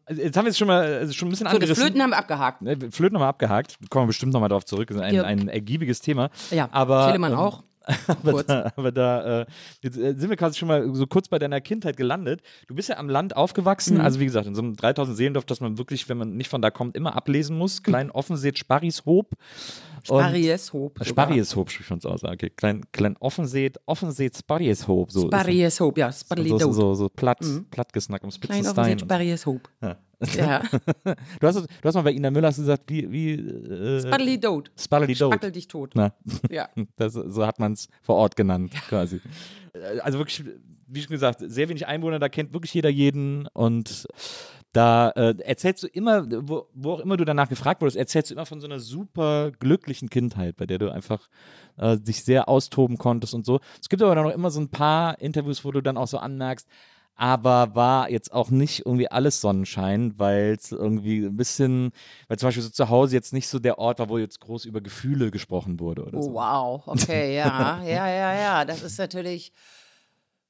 Also 0.06 0.22
Jetzt 0.22 0.36
haben 0.36 0.44
wir 0.46 0.50
es 0.50 0.58
schon 0.58 0.68
mal 0.68 0.82
also 0.82 1.12
schon 1.12 1.28
ein 1.28 1.30
bisschen 1.30 1.46
So, 1.48 1.52
angerissen. 1.54 1.82
Flöten 1.84 2.02
haben 2.02 2.10
wir 2.10 2.16
abgehakt. 2.18 2.62
Ne, 2.62 2.76
Flöten 2.90 3.14
nochmal 3.14 3.28
abgehakt. 3.28 3.76
Kommen 3.90 4.04
wir 4.04 4.08
bestimmt 4.08 4.32
nochmal 4.32 4.48
drauf 4.48 4.64
zurück. 4.64 4.88
Das 4.88 4.96
ist 4.96 5.02
ein, 5.02 5.14
Ja. 5.14 5.24
ein 5.24 5.48
ergiebiges 5.48 6.00
Thema. 6.00 6.30
Ja, 6.50 6.68
aber, 6.72 7.06
Telemann 7.08 7.32
ähm, 7.32 7.38
auch. 7.38 7.62
Aber 8.06 8.32
Kurz. 8.32 8.46
da, 8.46 8.72
aber 8.76 8.92
da 8.92 9.42
äh, 9.42 9.46
jetzt 9.82 9.96
äh, 9.98 10.14
sind 10.16 10.30
wir 10.30 10.36
quasi 10.36 10.58
schon 10.58 10.68
mal 10.68 10.94
so 10.94 11.06
kurz 11.06 11.28
bei 11.28 11.38
deiner 11.38 11.60
Kindheit 11.60 11.96
gelandet. 11.96 12.40
Du 12.66 12.74
bist 12.74 12.88
ja 12.88 12.96
am 12.96 13.08
Land 13.08 13.36
aufgewachsen, 13.36 13.98
Mhm. 13.98 14.00
also 14.00 14.20
wie 14.20 14.24
gesagt, 14.24 14.46
in 14.46 14.54
so 14.54 14.62
einem 14.62 14.74
3000 14.76 15.16
Seelendorf, 15.16 15.44
dass 15.44 15.60
man 15.60 15.76
wirklich, 15.78 16.08
wenn 16.08 16.16
man 16.18 16.36
nicht 16.36 16.48
von 16.48 16.62
da 16.62 16.70
kommt, 16.70 16.96
immer 16.96 17.14
ablesen 17.16 17.56
muss. 17.58 17.82
Klein 17.82 18.10
Offenseet, 18.12 18.58
Sparrieshoop. 18.58 19.32
Sparrieshoop. 20.02 20.98
Sparrieshoop 21.02 21.70
spricht 21.70 21.90
uns 21.90 22.04
aus. 22.06 22.24
Okay, 22.24 22.50
klein, 22.50 22.82
klein 22.92 23.16
Offenseet, 23.20 23.78
Offenseet, 23.86 24.36
Sparrieshoop. 24.36 25.10
So, 25.10 25.26
Sparrieshoop, 25.26 25.96
ja, 25.98 26.12
so, 26.12 26.18
so, 26.18 26.24
Sparrieshoop. 26.24 26.72
so, 26.74 26.94
so 26.94 27.08
platt, 27.08 27.38
platt 27.70 27.92
gesnackt 27.92 28.22
Klein 28.22 28.32
Spitzenstein. 28.32 28.70
offensichtlich 28.72 29.02
Sparrieshoop. 29.06 29.68
Ja. 29.82 29.96
Ja. 30.36 30.62
Du, 31.40 31.46
hast, 31.46 31.56
du 31.56 31.66
hast 31.84 31.94
mal 31.94 32.02
bei 32.02 32.12
Ina 32.12 32.30
Müller 32.30 32.48
gesagt, 32.48 32.84
wie, 32.90 33.10
wie 33.10 33.32
äh, 33.34 34.00
Sparrli 34.00 34.40
Dote. 34.40 34.70
Sparreli 34.78 35.14
Dote. 35.14 35.34
Spackel 35.34 35.52
dich 35.52 35.68
tot. 35.68 35.92
Na, 35.94 36.12
Ja. 36.50 36.68
das, 36.96 37.12
so 37.14 37.46
hat 37.46 37.58
man 37.58 37.72
es 37.72 37.88
vor 38.02 38.16
Ort 38.16 38.36
genannt, 38.36 38.72
quasi. 38.88 39.20
Äh, 39.72 40.00
Also 40.00 40.18
wirklich, 40.18 40.44
wie 40.86 41.00
schon 41.02 41.10
gesagt, 41.10 41.40
sehr 41.44 41.68
wenig 41.68 41.86
Einwohner, 41.86 42.18
da 42.18 42.28
kennt 42.28 42.52
wirklich 42.52 42.74
jeder 42.74 42.90
jeden 42.90 43.46
und 43.48 44.06
da 44.72 45.10
äh, 45.10 45.36
erzählst 45.38 45.84
du 45.84 45.86
immer, 45.86 46.26
wo, 46.48 46.66
wo 46.74 46.92
auch 46.94 47.00
immer 47.00 47.16
du 47.16 47.24
danach 47.24 47.48
gefragt 47.48 47.80
wurdest, 47.80 47.96
erzählst 47.96 48.30
du 48.30 48.34
immer 48.34 48.44
von 48.44 48.60
so 48.60 48.66
einer 48.66 48.80
super 48.80 49.52
glücklichen 49.52 50.10
Kindheit, 50.10 50.56
bei 50.56 50.66
der 50.66 50.78
du 50.78 50.90
einfach 50.92 51.28
äh, 51.76 51.96
dich 51.96 52.24
sehr 52.24 52.48
austoben 52.48 52.98
konntest 52.98 53.34
und 53.34 53.46
so. 53.46 53.60
Es 53.80 53.88
gibt 53.88 54.02
aber 54.02 54.16
dann 54.16 54.24
noch 54.24 54.32
immer 54.32 54.50
so 54.50 54.60
ein 54.60 54.68
paar 54.70 55.20
Interviews, 55.20 55.64
wo 55.64 55.70
du 55.70 55.80
dann 55.80 55.96
auch 55.96 56.08
so 56.08 56.18
anmerkst, 56.18 56.68
aber 57.16 57.74
war 57.74 58.10
jetzt 58.10 58.32
auch 58.32 58.50
nicht 58.50 58.84
irgendwie 58.86 59.08
alles 59.10 59.40
Sonnenschein, 59.40 60.14
weil 60.18 60.52
es 60.54 60.72
irgendwie 60.72 61.24
ein 61.24 61.36
bisschen, 61.36 61.92
weil 62.28 62.38
zum 62.38 62.48
Beispiel 62.48 62.62
so 62.62 62.70
zu 62.70 62.88
Hause 62.88 63.14
jetzt 63.14 63.32
nicht 63.32 63.48
so 63.48 63.58
der 63.58 63.78
Ort 63.78 63.98
war, 64.00 64.08
wo 64.08 64.18
jetzt 64.18 64.40
groß 64.40 64.64
über 64.64 64.80
Gefühle 64.80 65.30
gesprochen 65.30 65.78
wurde 65.80 66.04
oder 66.04 66.18
Oh, 66.18 66.22
so. 66.22 66.34
wow. 66.34 66.82
Okay, 66.86 67.36
ja. 67.36 67.82
Ja, 67.84 68.08
ja, 68.08 68.34
ja. 68.34 68.64
Das 68.64 68.82
ist 68.82 68.98
natürlich. 68.98 69.52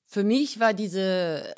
Für 0.07 0.25
mich 0.25 0.61
war 0.61 0.75
diese 0.75 1.01
äh, 1.49 1.55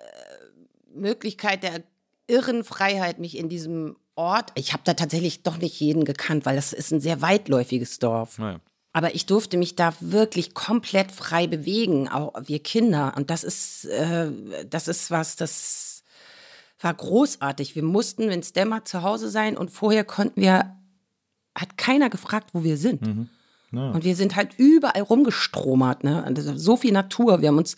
Möglichkeit 0.94 1.62
der 1.62 1.82
irren 2.26 2.64
Freiheit, 2.64 3.18
mich 3.18 3.36
in 3.36 3.48
diesem 3.48 3.96
Ort. 4.14 4.50
Ich 4.54 4.72
habe 4.72 4.82
da 4.84 4.94
tatsächlich 4.94 5.42
doch 5.42 5.58
nicht 5.58 5.78
jeden 5.78 6.04
gekannt, 6.04 6.46
weil 6.46 6.56
das 6.56 6.72
ist 6.72 6.90
ein 6.92 7.00
sehr 7.00 7.20
weitläufiges 7.20 7.98
Dorf. 7.98 8.38
Naja. 8.38 8.60
Aber 8.96 9.14
ich 9.14 9.26
durfte 9.26 9.58
mich 9.58 9.76
da 9.76 9.92
wirklich 10.00 10.54
komplett 10.54 11.12
frei 11.12 11.46
bewegen, 11.46 12.08
auch 12.08 12.32
wir 12.46 12.60
Kinder. 12.60 13.12
Und 13.14 13.28
das 13.28 13.44
ist, 13.44 13.84
äh, 13.84 14.30
das 14.70 14.88
ist 14.88 15.10
was, 15.10 15.36
das 15.36 16.02
war 16.80 16.94
großartig. 16.94 17.76
Wir 17.76 17.82
mussten, 17.82 18.30
wenn 18.30 18.40
es 18.40 18.54
dämmert, 18.54 18.88
zu 18.88 19.02
Hause 19.02 19.28
sein 19.28 19.58
und 19.58 19.70
vorher 19.70 20.02
konnten 20.02 20.40
wir, 20.40 20.76
hat 21.54 21.76
keiner 21.76 22.08
gefragt, 22.08 22.54
wo 22.54 22.64
wir 22.64 22.78
sind. 22.78 23.02
Und 23.92 24.04
wir 24.04 24.16
sind 24.16 24.34
halt 24.34 24.54
überall 24.56 25.02
rumgestromert, 25.02 26.02
ne? 26.02 26.24
So 26.56 26.78
viel 26.78 26.92
Natur. 26.92 27.42
Wir 27.42 27.48
haben 27.48 27.58
uns 27.58 27.76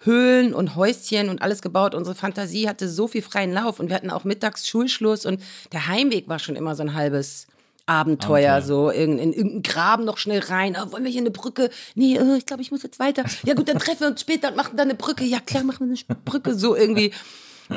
Höhlen 0.00 0.52
und 0.52 0.76
Häuschen 0.76 1.30
und 1.30 1.40
alles 1.40 1.62
gebaut. 1.62 1.94
Unsere 1.94 2.14
Fantasie 2.14 2.68
hatte 2.68 2.90
so 2.90 3.08
viel 3.08 3.22
freien 3.22 3.54
Lauf 3.54 3.80
und 3.80 3.88
wir 3.88 3.96
hatten 3.96 4.10
auch 4.10 4.24
mittags 4.24 4.68
Schulschluss 4.68 5.24
und 5.24 5.42
der 5.72 5.86
Heimweg 5.86 6.28
war 6.28 6.38
schon 6.38 6.56
immer 6.56 6.74
so 6.74 6.82
ein 6.82 6.92
halbes 6.92 7.46
Abenteuer, 7.88 8.52
Abenteuer. 8.52 8.62
so 8.62 8.90
in, 8.90 9.18
in 9.18 9.32
irgendeinen 9.32 9.62
Graben 9.62 10.04
noch 10.04 10.18
schnell 10.18 10.40
rein. 10.40 10.76
Oh, 10.78 10.92
wollen 10.92 11.04
wir 11.04 11.10
hier 11.10 11.22
eine 11.22 11.30
Brücke? 11.30 11.70
Nee, 11.94 12.16
äh, 12.16 12.36
ich 12.36 12.44
glaube, 12.44 12.62
ich 12.62 12.70
muss 12.70 12.82
jetzt 12.82 12.98
weiter. 12.98 13.24
Ja 13.44 13.54
gut, 13.54 13.68
dann 13.68 13.78
treffen 13.78 14.00
wir 14.00 14.08
uns 14.08 14.20
später 14.20 14.48
und 14.48 14.56
machen 14.56 14.76
dann 14.76 14.88
eine 14.88 14.94
Brücke. 14.94 15.24
Ja 15.24 15.40
klar, 15.40 15.64
machen 15.64 15.88
wir 15.88 15.96
eine 16.08 16.18
Brücke, 16.24 16.54
so 16.54 16.76
irgendwie. 16.76 17.12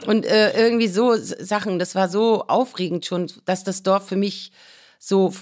Und 0.05 0.25
äh, 0.25 0.57
irgendwie 0.57 0.87
so 0.87 1.15
Sachen, 1.15 1.79
das 1.79 1.95
war 1.95 2.09
so 2.09 2.45
aufregend 2.47 3.05
schon, 3.05 3.31
dass 3.45 3.63
das 3.63 3.83
Dorf 3.83 4.07
für 4.07 4.15
mich 4.15 4.51
so 4.99 5.33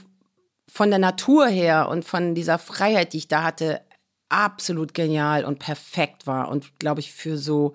von 0.67 0.89
der 0.89 0.99
Natur 0.99 1.47
her 1.47 1.89
und 1.89 2.05
von 2.05 2.35
dieser 2.35 2.59
Freiheit, 2.59 3.13
die 3.13 3.17
ich 3.17 3.27
da 3.27 3.43
hatte, 3.43 3.81
absolut 4.29 4.93
genial 4.93 5.43
und 5.43 5.59
perfekt 5.59 6.27
war 6.27 6.49
und 6.49 6.79
glaube 6.79 6.99
ich 7.01 7.11
für 7.11 7.37
so 7.37 7.73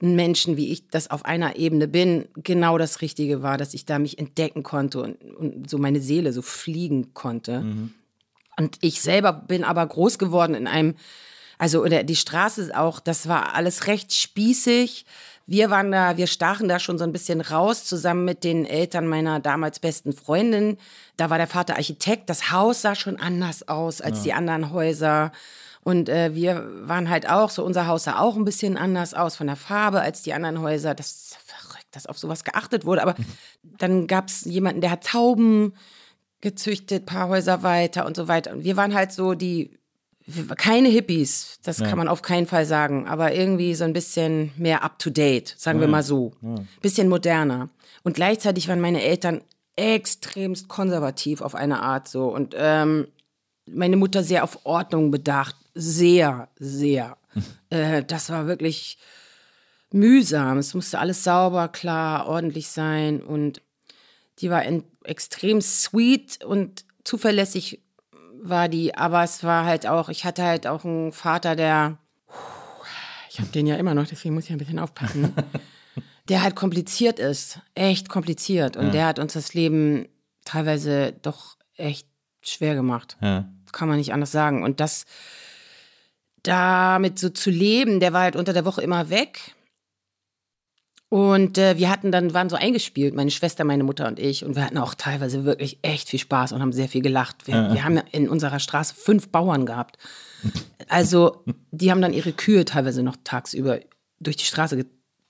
einen 0.00 0.16
Menschen, 0.16 0.56
wie 0.56 0.70
ich 0.70 0.88
das 0.88 1.10
auf 1.10 1.24
einer 1.24 1.56
Ebene 1.56 1.88
bin, 1.88 2.28
genau 2.36 2.78
das 2.78 3.00
Richtige 3.00 3.42
war, 3.42 3.56
dass 3.56 3.74
ich 3.74 3.86
da 3.86 3.98
mich 3.98 4.18
entdecken 4.18 4.62
konnte 4.62 5.00
und, 5.00 5.22
und 5.22 5.70
so 5.70 5.78
meine 5.78 6.00
Seele 6.00 6.32
so 6.32 6.42
fliegen 6.42 7.14
konnte. 7.14 7.60
Und 8.58 8.78
ich 8.82 9.00
selber 9.00 9.32
bin 9.32 9.64
aber 9.64 9.86
groß 9.86 10.18
geworden 10.18 10.54
in 10.54 10.66
einem, 10.66 10.94
also 11.58 11.82
oder 11.82 12.04
die 12.04 12.16
Straße 12.16 12.60
ist 12.62 12.74
auch, 12.74 13.00
das 13.00 13.28
war 13.28 13.54
alles 13.54 13.86
recht 13.86 14.12
spießig. 14.12 15.06
Wir 15.46 15.70
waren 15.70 15.90
da, 15.90 16.16
wir 16.16 16.26
stachen 16.26 16.68
da 16.68 16.78
schon 16.78 16.98
so 16.98 17.04
ein 17.04 17.12
bisschen 17.12 17.40
raus, 17.40 17.84
zusammen 17.84 18.24
mit 18.24 18.44
den 18.44 18.64
Eltern 18.64 19.06
meiner 19.06 19.40
damals 19.40 19.78
besten 19.78 20.12
Freundin. 20.12 20.78
Da 21.16 21.30
war 21.30 21.36
der 21.38 21.46
Vater 21.46 21.76
Architekt. 21.76 22.30
Das 22.30 22.50
Haus 22.50 22.82
sah 22.82 22.94
schon 22.94 23.18
anders 23.18 23.68
aus 23.68 24.00
als 24.00 24.22
die 24.22 24.32
anderen 24.32 24.70
Häuser. 24.72 25.32
Und 25.84 26.08
äh, 26.08 26.34
wir 26.34 26.66
waren 26.88 27.08
halt 27.10 27.28
auch, 27.28 27.50
so 27.50 27.62
unser 27.64 27.86
Haus 27.86 28.04
sah 28.04 28.18
auch 28.18 28.36
ein 28.36 28.44
bisschen 28.44 28.76
anders 28.76 29.14
aus 29.14 29.36
von 29.36 29.46
der 29.46 29.56
Farbe 29.56 30.00
als 30.00 30.22
die 30.22 30.32
anderen 30.32 30.60
Häuser. 30.60 30.94
Das 30.94 31.08
ist 31.10 31.38
verrückt, 31.44 31.86
dass 31.92 32.06
auf 32.06 32.18
sowas 32.18 32.42
geachtet 32.42 32.84
wurde. 32.86 33.02
Aber 33.02 33.14
dann 33.62 34.06
gab 34.06 34.28
es 34.28 34.44
jemanden, 34.46 34.80
der 34.80 34.90
hat 34.90 35.04
Tauben 35.06 35.74
gezüchtet, 36.40 37.06
paar 37.06 37.28
Häuser 37.28 37.62
weiter 37.62 38.06
und 38.06 38.16
so 38.16 38.28
weiter. 38.28 38.52
Und 38.52 38.64
wir 38.64 38.76
waren 38.76 38.94
halt 38.94 39.12
so 39.12 39.34
die, 39.34 39.78
wir- 40.26 40.46
keine 40.56 40.88
Hippies, 40.88 41.58
das 41.62 41.78
kann 41.88 41.98
man 41.98 42.08
auf 42.08 42.22
keinen 42.22 42.46
Fall 42.46 42.64
sagen, 42.66 43.06
aber 43.06 43.34
irgendwie 43.34 43.74
so 43.74 43.84
ein 43.84 43.92
bisschen 43.92 44.52
mehr 44.56 44.82
up 44.84 44.98
to 44.98 45.10
date, 45.10 45.54
sagen 45.58 45.80
wir 45.80 45.88
mal 45.88 46.02
so. 46.02 46.32
Bisschen 46.82 47.08
moderner. 47.08 47.68
Und 48.02 48.14
gleichzeitig 48.14 48.68
waren 48.68 48.80
meine 48.80 49.02
Eltern 49.02 49.42
extremst 49.76 50.68
konservativ 50.68 51.40
auf 51.40 51.54
eine 51.54 51.82
Art 51.82 52.08
so. 52.08 52.28
Und 52.28 52.54
ähm, 52.56 53.08
meine 53.66 53.96
Mutter 53.96 54.22
sehr 54.22 54.44
auf 54.44 54.60
Ordnung 54.64 55.10
bedacht. 55.10 55.56
Sehr, 55.74 56.48
sehr. 56.56 57.16
äh, 57.70 58.04
das 58.04 58.30
war 58.30 58.46
wirklich 58.46 58.98
mühsam. 59.92 60.58
Es 60.58 60.74
musste 60.74 60.98
alles 60.98 61.24
sauber, 61.24 61.68
klar, 61.68 62.26
ordentlich 62.26 62.68
sein. 62.68 63.20
Und 63.22 63.60
die 64.38 64.50
war 64.50 64.62
extrem 65.04 65.60
sweet 65.60 66.44
und 66.44 66.84
zuverlässig 67.04 67.80
war 68.42 68.68
die. 68.68 68.94
Aber 68.94 69.22
es 69.22 69.42
war 69.44 69.64
halt 69.64 69.86
auch, 69.86 70.08
ich 70.08 70.24
hatte 70.24 70.42
halt 70.42 70.66
auch 70.66 70.84
einen 70.84 71.12
Vater, 71.12 71.56
der, 71.56 71.98
ich 73.30 73.38
habe 73.40 73.50
den 73.50 73.66
ja 73.66 73.76
immer 73.76 73.94
noch, 73.94 74.06
deswegen 74.06 74.34
muss 74.34 74.44
ich 74.44 74.52
ein 74.52 74.58
bisschen 74.58 74.78
aufpassen, 74.78 75.32
der 76.28 76.42
halt 76.42 76.56
kompliziert 76.56 77.18
ist. 77.18 77.60
Echt 77.74 78.08
kompliziert. 78.08 78.76
Und 78.76 78.92
der 78.94 79.06
hat 79.06 79.18
uns 79.18 79.32
das 79.34 79.54
Leben 79.54 80.08
teilweise 80.44 81.12
doch 81.22 81.56
echt 81.76 82.06
schwer 82.42 82.74
gemacht 82.74 83.16
Ja. 83.22 83.48
kann 83.72 83.88
man 83.88 83.96
nicht 83.96 84.12
anders 84.12 84.30
sagen. 84.30 84.62
Und 84.62 84.78
das 84.80 85.04
damit 86.44 87.18
so 87.18 87.30
zu 87.30 87.50
leben, 87.50 88.00
der 88.00 88.12
war 88.12 88.22
halt 88.22 88.36
unter 88.36 88.52
der 88.52 88.64
Woche 88.64 88.82
immer 88.82 89.10
weg. 89.10 89.54
Und 91.08 91.58
äh, 91.58 91.78
wir 91.78 91.90
hatten 91.90 92.10
dann, 92.10 92.34
waren 92.34 92.48
so 92.48 92.56
eingespielt, 92.56 93.14
meine 93.14 93.30
Schwester, 93.30 93.62
meine 93.64 93.84
Mutter 93.84 94.08
und 94.08 94.18
ich. 94.18 94.44
Und 94.44 94.56
wir 94.56 94.64
hatten 94.64 94.78
auch 94.78 94.94
teilweise 94.94 95.44
wirklich 95.44 95.78
echt 95.82 96.08
viel 96.08 96.18
Spaß 96.18 96.52
und 96.52 96.60
haben 96.60 96.72
sehr 96.72 96.88
viel 96.88 97.02
gelacht. 97.02 97.46
Wir, 97.46 97.72
wir 97.72 97.84
haben 97.84 97.96
ja 97.96 98.04
in 98.10 98.28
unserer 98.28 98.58
Straße 98.58 98.94
fünf 98.94 99.28
Bauern 99.28 99.64
gehabt. 99.64 99.96
Also, 100.88 101.44
die 101.70 101.90
haben 101.90 102.02
dann 102.02 102.12
ihre 102.12 102.32
Kühe 102.32 102.64
teilweise 102.64 103.02
noch 103.02 103.16
tagsüber 103.22 103.78
durch 104.18 104.36
die 104.36 104.44
Straße 104.44 104.84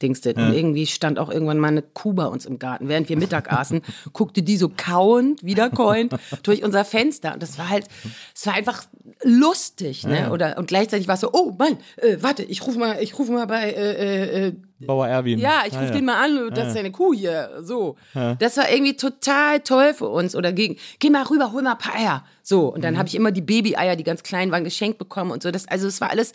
gedingstet. 0.04 0.36
Und 0.36 0.52
irgendwie 0.52 0.86
stand 0.86 1.18
auch 1.18 1.30
irgendwann 1.30 1.58
mal 1.58 1.68
eine 1.68 1.82
Kuh 1.82 2.12
bei 2.12 2.26
uns 2.26 2.44
im 2.46 2.58
Garten. 2.58 2.88
Während 2.88 3.08
wir 3.08 3.16
Mittag 3.16 3.50
aßen, 3.50 3.80
guckte 4.12 4.42
die 4.42 4.56
so 4.56 4.70
kauend, 4.74 5.42
wiederkäuend 5.42 6.14
durch 6.42 6.62
unser 6.62 6.84
Fenster. 6.84 7.32
Und 7.34 7.42
das 7.42 7.58
war 7.58 7.68
halt, 7.70 7.86
es 8.34 8.46
war 8.46 8.54
einfach 8.54 8.84
lustig, 9.22 10.06
ne? 10.06 10.30
Oder, 10.30 10.58
und 10.58 10.66
gleichzeitig 10.66 11.08
war 11.08 11.14
es 11.14 11.20
so, 11.22 11.30
oh 11.32 11.52
Mann, 11.58 11.78
äh, 11.96 12.18
warte, 12.20 12.42
ich 12.42 12.66
rufe 12.66 12.78
mal, 12.78 13.02
ich 13.02 13.18
rufe 13.18 13.32
mal 13.32 13.46
bei, 13.46 13.70
äh, 13.70 14.46
äh, 14.48 14.52
Bauer 14.80 15.08
Erwin. 15.08 15.38
ja, 15.38 15.62
ich 15.66 15.72
Ah, 15.74 15.80
rufe 15.80 15.92
den 15.92 16.04
mal 16.04 16.22
an, 16.22 16.50
das 16.50 16.64
Ja. 16.64 16.70
ist 16.72 16.76
eine 16.76 16.90
Kuh 16.92 17.14
hier. 17.14 17.60
So. 17.62 17.96
Das 18.38 18.56
war 18.58 18.70
irgendwie 18.70 18.96
total 18.96 19.60
toll 19.60 19.94
für 19.94 20.08
uns. 20.08 20.36
Oder 20.36 20.52
gegen, 20.52 20.76
geh 20.98 21.08
mal 21.08 21.22
rüber, 21.22 21.52
hol 21.52 21.62
mal 21.62 21.72
ein 21.72 21.78
paar 21.78 21.94
Eier. 21.94 22.24
So. 22.42 22.68
Und 22.68 22.78
Mhm. 22.78 22.82
dann 22.82 22.98
habe 22.98 23.08
ich 23.08 23.14
immer 23.14 23.30
die 23.32 23.40
Baby-Eier, 23.40 23.96
die 23.96 24.04
ganz 24.04 24.22
klein 24.22 24.50
waren, 24.50 24.62
geschenkt 24.64 24.98
bekommen 24.98 25.30
und 25.30 25.42
so. 25.42 25.50
Das, 25.50 25.66
also 25.68 25.86
es 25.86 26.02
war 26.02 26.10
alles 26.10 26.34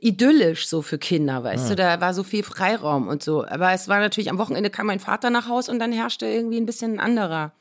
idyllisch 0.00 0.68
so 0.68 0.82
für 0.82 0.98
Kinder, 0.98 1.42
weißt 1.44 1.70
du, 1.70 1.76
da 1.76 2.00
war 2.00 2.14
so 2.14 2.22
viel 2.22 2.42
Freiraum 2.42 3.08
und 3.08 3.22
so. 3.22 3.44
Aber 3.46 3.72
es 3.72 3.88
war 3.88 3.98
natürlich, 4.00 4.30
am 4.30 4.38
Wochenende 4.38 4.70
kam 4.70 4.86
mein 4.86 5.00
Vater 5.00 5.30
nach 5.30 5.48
Haus 5.48 5.68
und 5.68 5.78
dann 5.78 5.92
herrschte 5.92 6.26
irgendwie 6.26 6.58
ein 6.58 6.66
bisschen 6.66 6.94
ein 6.94 7.00
anderer 7.00 7.52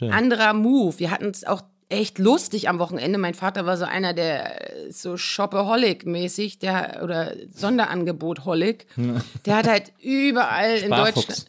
Ja. 0.00 0.08
Anderer 0.10 0.54
Move. 0.54 0.98
Wir 0.98 1.10
hatten 1.10 1.26
es 1.26 1.44
auch 1.44 1.62
echt 1.88 2.18
lustig 2.18 2.68
am 2.68 2.78
Wochenende. 2.78 3.18
Mein 3.18 3.34
Vater 3.34 3.66
war 3.66 3.76
so 3.76 3.84
einer, 3.84 4.14
der 4.14 4.70
so 4.90 5.16
Shopaholic-mäßig, 5.16 6.58
der 6.58 7.00
oder 7.04 7.34
Sonderangebot-Holic. 7.54 8.86
Der 9.46 9.56
hat 9.56 9.68
halt 9.68 9.92
überall 10.00 10.78
in. 10.78 10.90
Deutschland. 10.90 11.46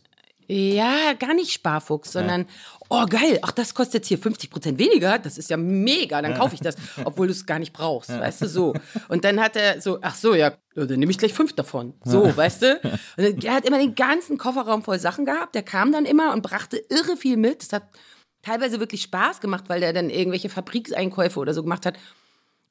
Ja, 0.47 1.13
gar 1.17 1.33
nicht 1.33 1.53
Sparfuchs, 1.53 2.11
sondern, 2.11 2.45
oh 2.93 3.05
geil, 3.07 3.39
ach, 3.41 3.51
das 3.51 3.73
kostet 3.73 3.95
jetzt 3.95 4.07
hier 4.07 4.19
50 4.19 4.51
Prozent 4.51 4.77
weniger, 4.77 5.17
das 5.17 5.39
ist 5.39 5.49
ja 5.49 5.57
mega, 5.57 6.21
dann 6.21 6.35
kaufe 6.35 6.53
ich 6.53 6.61
das, 6.61 6.75
obwohl 7.05 7.27
du 7.27 7.33
es 7.33 7.45
gar 7.45 7.57
nicht 7.57 7.73
brauchst, 7.73 8.09
weißt 8.09 8.43
du, 8.43 8.47
so. 8.47 8.73
Und 9.09 9.25
dann 9.25 9.41
hat 9.41 9.55
er 9.55 9.81
so, 9.81 9.97
ach 10.01 10.15
so, 10.15 10.35
ja, 10.35 10.53
dann 10.75 10.99
nehme 10.99 11.11
ich 11.11 11.17
gleich 11.17 11.33
fünf 11.33 11.53
davon, 11.53 11.95
so, 12.03 12.35
weißt 12.35 12.61
du. 12.61 12.81
Und 13.17 13.43
er 13.43 13.53
hat 13.55 13.65
immer 13.65 13.79
den 13.79 13.95
ganzen 13.95 14.37
Kofferraum 14.37 14.83
voll 14.83 14.99
Sachen 14.99 15.25
gehabt, 15.25 15.55
der 15.55 15.63
kam 15.63 15.91
dann 15.91 16.05
immer 16.05 16.33
und 16.33 16.41
brachte 16.41 16.77
irre 16.89 17.17
viel 17.17 17.37
mit, 17.37 17.61
das 17.61 17.73
hat 17.73 17.83
teilweise 18.43 18.79
wirklich 18.79 19.01
Spaß 19.01 19.41
gemacht, 19.41 19.65
weil 19.67 19.79
der 19.79 19.93
dann 19.93 20.09
irgendwelche 20.09 20.49
Fabrikseinkäufe 20.49 21.39
oder 21.39 21.53
so 21.53 21.63
gemacht 21.63 21.85
hat. 21.85 21.97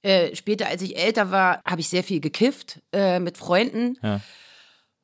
Äh, 0.02 0.34
später, 0.36 0.68
als 0.68 0.82
ich 0.82 0.96
älter 0.96 1.30
war, 1.30 1.60
habe 1.64 1.80
ich 1.80 1.88
sehr 1.88 2.04
viel 2.04 2.20
gekifft 2.20 2.80
äh, 2.92 3.18
mit 3.18 3.38
Freunden. 3.38 3.98
Ja. 4.02 4.20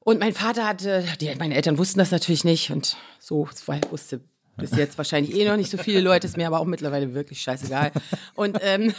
Und 0.01 0.21
mein 0.21 0.33
Vater 0.33 0.67
hatte, 0.67 1.05
die, 1.21 1.35
meine 1.37 1.55
Eltern 1.55 1.79
wussten 1.79 1.99
das 1.99 2.11
natürlich 2.11 2.45
nicht 2.45 2.71
und 2.71 2.97
so, 3.19 3.49
wusste 3.91 4.21
bis 4.59 4.73
jetzt 4.73 4.99
wahrscheinlich 4.99 5.35
eh 5.37 5.49
noch 5.49 5.57
nicht 5.57 5.71
so 5.71 5.79
viele 5.79 6.01
Leute, 6.01 6.27
ist 6.27 6.37
mir 6.37 6.47
aber 6.47 6.61
auch 6.61 6.64
mittlerweile 6.66 7.14
wirklich 7.14 7.40
scheißegal. 7.40 7.92
Und, 8.35 8.59
ähm, 8.62 8.92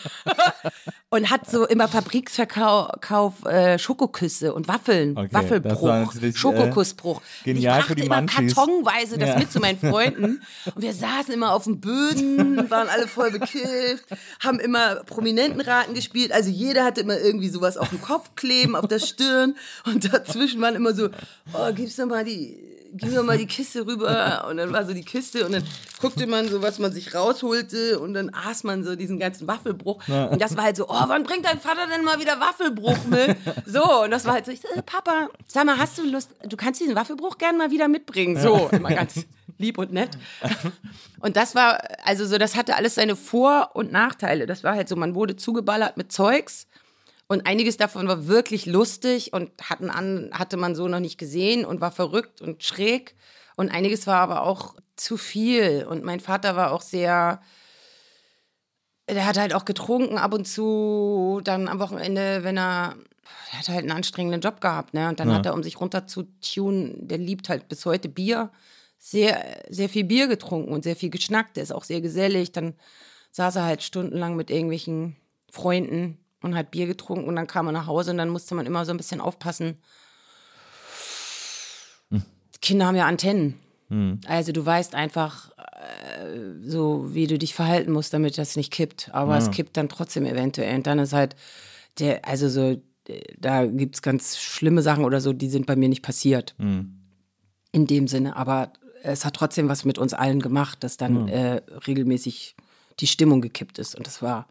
und 1.09 1.29
hat 1.29 1.49
so 1.49 1.65
immer 1.67 1.87
Fabriksverkauf 1.87 3.45
äh, 3.45 3.77
Schokoküsse 3.79 4.53
und 4.53 4.67
Waffeln, 4.67 5.17
Okay, 5.17 5.29
Waffelbruch, 5.31 6.15
äh, 6.21 6.33
Schokokussbruch. 6.33 7.21
genial 7.43 7.79
ich 7.81 7.85
für 7.85 7.95
die 7.95 8.03
brachte 8.03 8.21
immer 8.21 8.21
Munchies. 8.21 8.55
kartonweise 8.55 9.17
das 9.17 9.29
Ja. 9.29 9.39
mit 9.39 9.51
zu 9.51 9.59
meinen 9.59 9.79
Freunden 9.79 10.41
und 10.75 10.81
wir 10.81 10.93
saßen 10.93 11.33
immer 11.33 11.53
auf 11.53 11.65
dem 11.65 11.79
Böden, 11.79 12.69
waren 12.69 12.87
alle 12.89 13.07
voll 13.07 13.31
bekifft, 13.31 14.05
haben 14.41 14.59
immer 14.59 14.95
Prominentenraten 15.05 15.93
gespielt, 15.93 16.31
also 16.31 16.49
jeder 16.49 16.83
hatte 16.85 17.01
immer 17.01 17.17
irgendwie 17.19 17.49
sowas 17.49 17.77
auf 17.77 17.89
dem 17.89 18.01
Kopf 18.01 18.31
kleben, 18.35 18.75
auf 18.75 18.87
der 18.87 18.99
Stirn 18.99 19.55
und 19.85 20.11
dazwischen 20.13 20.61
waren 20.61 20.75
immer 20.75 20.93
so, 20.93 21.09
oh, 21.53 21.73
gib's 21.73 21.95
doch 21.95 22.05
mal 22.05 22.23
die 22.23 22.57
gib 22.93 23.11
mir 23.11 23.23
mal 23.23 23.37
die 23.37 23.45
Kiste 23.45 23.85
rüber 23.85 24.45
und 24.49 24.57
dann 24.57 24.71
war 24.73 24.85
so 24.85 24.93
die 24.93 25.03
Kiste 25.03 25.45
und 25.45 25.51
dann 25.51 25.63
guckte 26.01 26.27
man 26.27 26.47
so, 26.47 26.61
was 26.61 26.79
man 26.79 26.91
sich 26.91 27.13
rausholte 27.13 27.99
und 27.99 28.13
dann 28.13 28.31
aß 28.33 28.63
man 28.63 28.83
so 28.83 28.95
diesen 28.95 29.19
ganzen 29.19 29.47
Waffelbruch 29.47 30.07
und 30.07 30.41
das 30.41 30.57
war 30.57 30.63
halt 30.65 30.75
so, 30.75 30.87
oh, 30.87 31.03
wann 31.07 31.23
bringt 31.23 31.45
dein 31.45 31.59
Vater 31.59 31.87
denn 31.87 32.03
mal 32.03 32.19
wieder 32.19 32.39
Waffelbruch 32.39 32.97
mit? 33.09 33.35
So, 33.65 34.03
und 34.03 34.11
das 34.11 34.25
war 34.25 34.33
halt 34.33 34.45
so, 34.45 34.51
ich 34.51 34.61
so, 34.61 34.67
äh, 34.69 34.81
Papa, 34.81 35.29
sag 35.47 35.65
mal, 35.65 35.77
hast 35.77 35.97
du 35.97 36.03
Lust, 36.09 36.31
du 36.47 36.57
kannst 36.57 36.81
diesen 36.81 36.95
Waffelbruch 36.95 37.37
gern 37.37 37.57
mal 37.57 37.71
wieder 37.71 37.87
mitbringen, 37.87 38.37
so, 38.37 38.69
immer 38.71 38.89
ganz 38.89 39.25
lieb 39.59 39.77
und 39.77 39.91
nett. 39.91 40.11
Und 41.19 41.35
das 41.35 41.53
war, 41.53 41.81
also 42.03 42.25
so, 42.25 42.37
das 42.37 42.55
hatte 42.55 42.75
alles 42.75 42.95
seine 42.95 43.15
Vor- 43.15 43.71
und 43.73 43.91
Nachteile. 43.91 44.45
Das 44.45 44.63
war 44.63 44.75
halt 44.75 44.87
so, 44.87 44.95
man 44.95 45.15
wurde 45.15 45.35
zugeballert 45.35 45.97
mit 45.97 46.11
Zeugs 46.11 46.65
und 47.29 47.47
einiges 47.47 47.77
davon 47.77 48.09
war 48.09 48.27
wirklich 48.27 48.65
lustig 48.67 49.33
und 49.33 49.51
hatten 49.63 49.91
an, 49.91 50.31
hatte 50.33 50.57
man 50.57 50.75
so 50.75 50.89
noch 50.89 50.99
nicht 50.99 51.19
gesehen 51.19 51.65
und 51.65 51.81
war 51.81 51.91
verrückt 51.91 52.41
und 52.41 52.63
schräg. 52.63 53.15
Und 53.55 53.69
einiges 53.71 54.07
war 54.07 54.17
aber 54.19 54.43
auch 54.43 54.75
zu 54.97 55.17
viel. 55.17 55.85
Und 55.89 56.03
mein 56.03 56.21
Vater 56.21 56.57
war 56.57 56.71
auch 56.73 56.81
sehr, 56.81 57.41
der 59.09 59.25
hat 59.25 59.37
halt 59.37 59.53
auch 59.53 59.65
getrunken 59.65 60.17
ab 60.17 60.33
und 60.33 60.45
zu, 60.47 61.41
dann 61.43 61.67
am 61.67 61.79
Wochenende, 61.79 62.43
wenn 62.43 62.57
er, 62.57 62.95
er 63.51 63.59
hat 63.59 63.67
halt 63.69 63.79
einen 63.79 63.91
anstrengenden 63.91 64.41
Job 64.41 64.61
gehabt, 64.61 64.93
ne? 64.93 65.09
Und 65.09 65.19
dann 65.19 65.29
Ja. 65.29 65.35
hat 65.35 65.45
er, 65.45 65.53
um 65.53 65.63
sich 65.63 65.79
runter 65.79 66.07
zu 66.07 66.23
tunen, 66.41 67.07
der 67.07 67.17
liebt 67.17 67.49
halt 67.49 67.67
bis 67.67 67.85
heute 67.85 68.09
Bier, 68.09 68.51
sehr, 68.99 69.63
sehr 69.69 69.89
viel 69.89 70.03
Bier 70.03 70.27
getrunken 70.27 70.71
und 70.73 70.83
sehr 70.83 70.95
viel 70.95 71.09
geschnackt. 71.09 71.55
Der 71.57 71.63
ist 71.63 71.71
auch 71.71 71.85
sehr 71.85 72.01
gesellig. 72.01 72.51
Dann 72.51 72.75
saß 73.31 73.55
er 73.57 73.65
halt 73.65 73.83
stundenlang 73.83 74.35
mit 74.35 74.49
irgendwelchen 74.51 75.15
Freunden 75.51 76.19
und 76.41 76.55
hat 76.55 76.71
Bier 76.71 76.87
getrunken 76.87 77.27
und 77.27 77.35
dann 77.35 77.47
kam 77.47 77.67
er 77.67 77.71
nach 77.71 77.87
Hause 77.87 78.11
und 78.11 78.17
dann 78.17 78.29
musste 78.29 78.55
man 78.55 78.65
immer 78.65 78.85
so 78.85 78.91
ein 78.91 78.97
bisschen 78.97 79.21
aufpassen. 79.21 79.77
Die 82.11 82.59
Kinder 82.61 82.87
haben 82.87 82.95
ja 82.95 83.07
Antennen. 83.07 83.59
Also 84.27 84.51
du 84.51 84.65
weißt 84.65 84.93
einfach 84.95 85.51
äh, 85.57 86.59
so, 86.61 87.13
wie 87.13 87.27
du 87.27 87.37
dich 87.37 87.53
verhalten 87.55 87.91
musst, 87.91 88.13
damit 88.13 88.37
das 88.37 88.55
nicht 88.55 88.71
kippt. 88.71 89.09
Aber 89.13 89.37
es 89.37 89.49
kippt 89.51 89.77
dann 89.77 89.89
trotzdem 89.89 90.25
eventuell. 90.25 90.75
Und 90.75 90.87
dann 90.87 90.99
ist 90.99 91.13
halt 91.13 91.35
der, 91.97 92.25
also 92.25 92.49
so, 92.49 92.81
äh, 93.07 93.21
da 93.37 93.65
gibt 93.65 93.95
es 93.95 94.01
ganz 94.01 94.37
schlimme 94.37 94.81
Sachen 94.81 95.05
oder 95.05 95.21
so, 95.21 95.33
die 95.33 95.49
sind 95.49 95.65
bei 95.65 95.75
mir 95.75 95.89
nicht 95.89 96.03
passiert. 96.03 96.55
In 97.71 97.87
dem 97.87 98.07
Sinne. 98.07 98.35
Aber 98.35 98.73
es 99.03 99.25
hat 99.25 99.35
trotzdem 99.35 99.69
was 99.69 99.85
mit 99.85 99.97
uns 99.97 100.13
allen 100.13 100.41
gemacht, 100.41 100.83
dass 100.83 100.97
dann 100.97 101.27
äh, 101.27 101.61
regelmäßig 101.87 102.55
die 102.99 103.07
Stimmung 103.07 103.41
gekippt 103.41 103.79
ist. 103.79 103.95
Und 103.95 104.05
das 104.05 104.21
war 104.21 104.47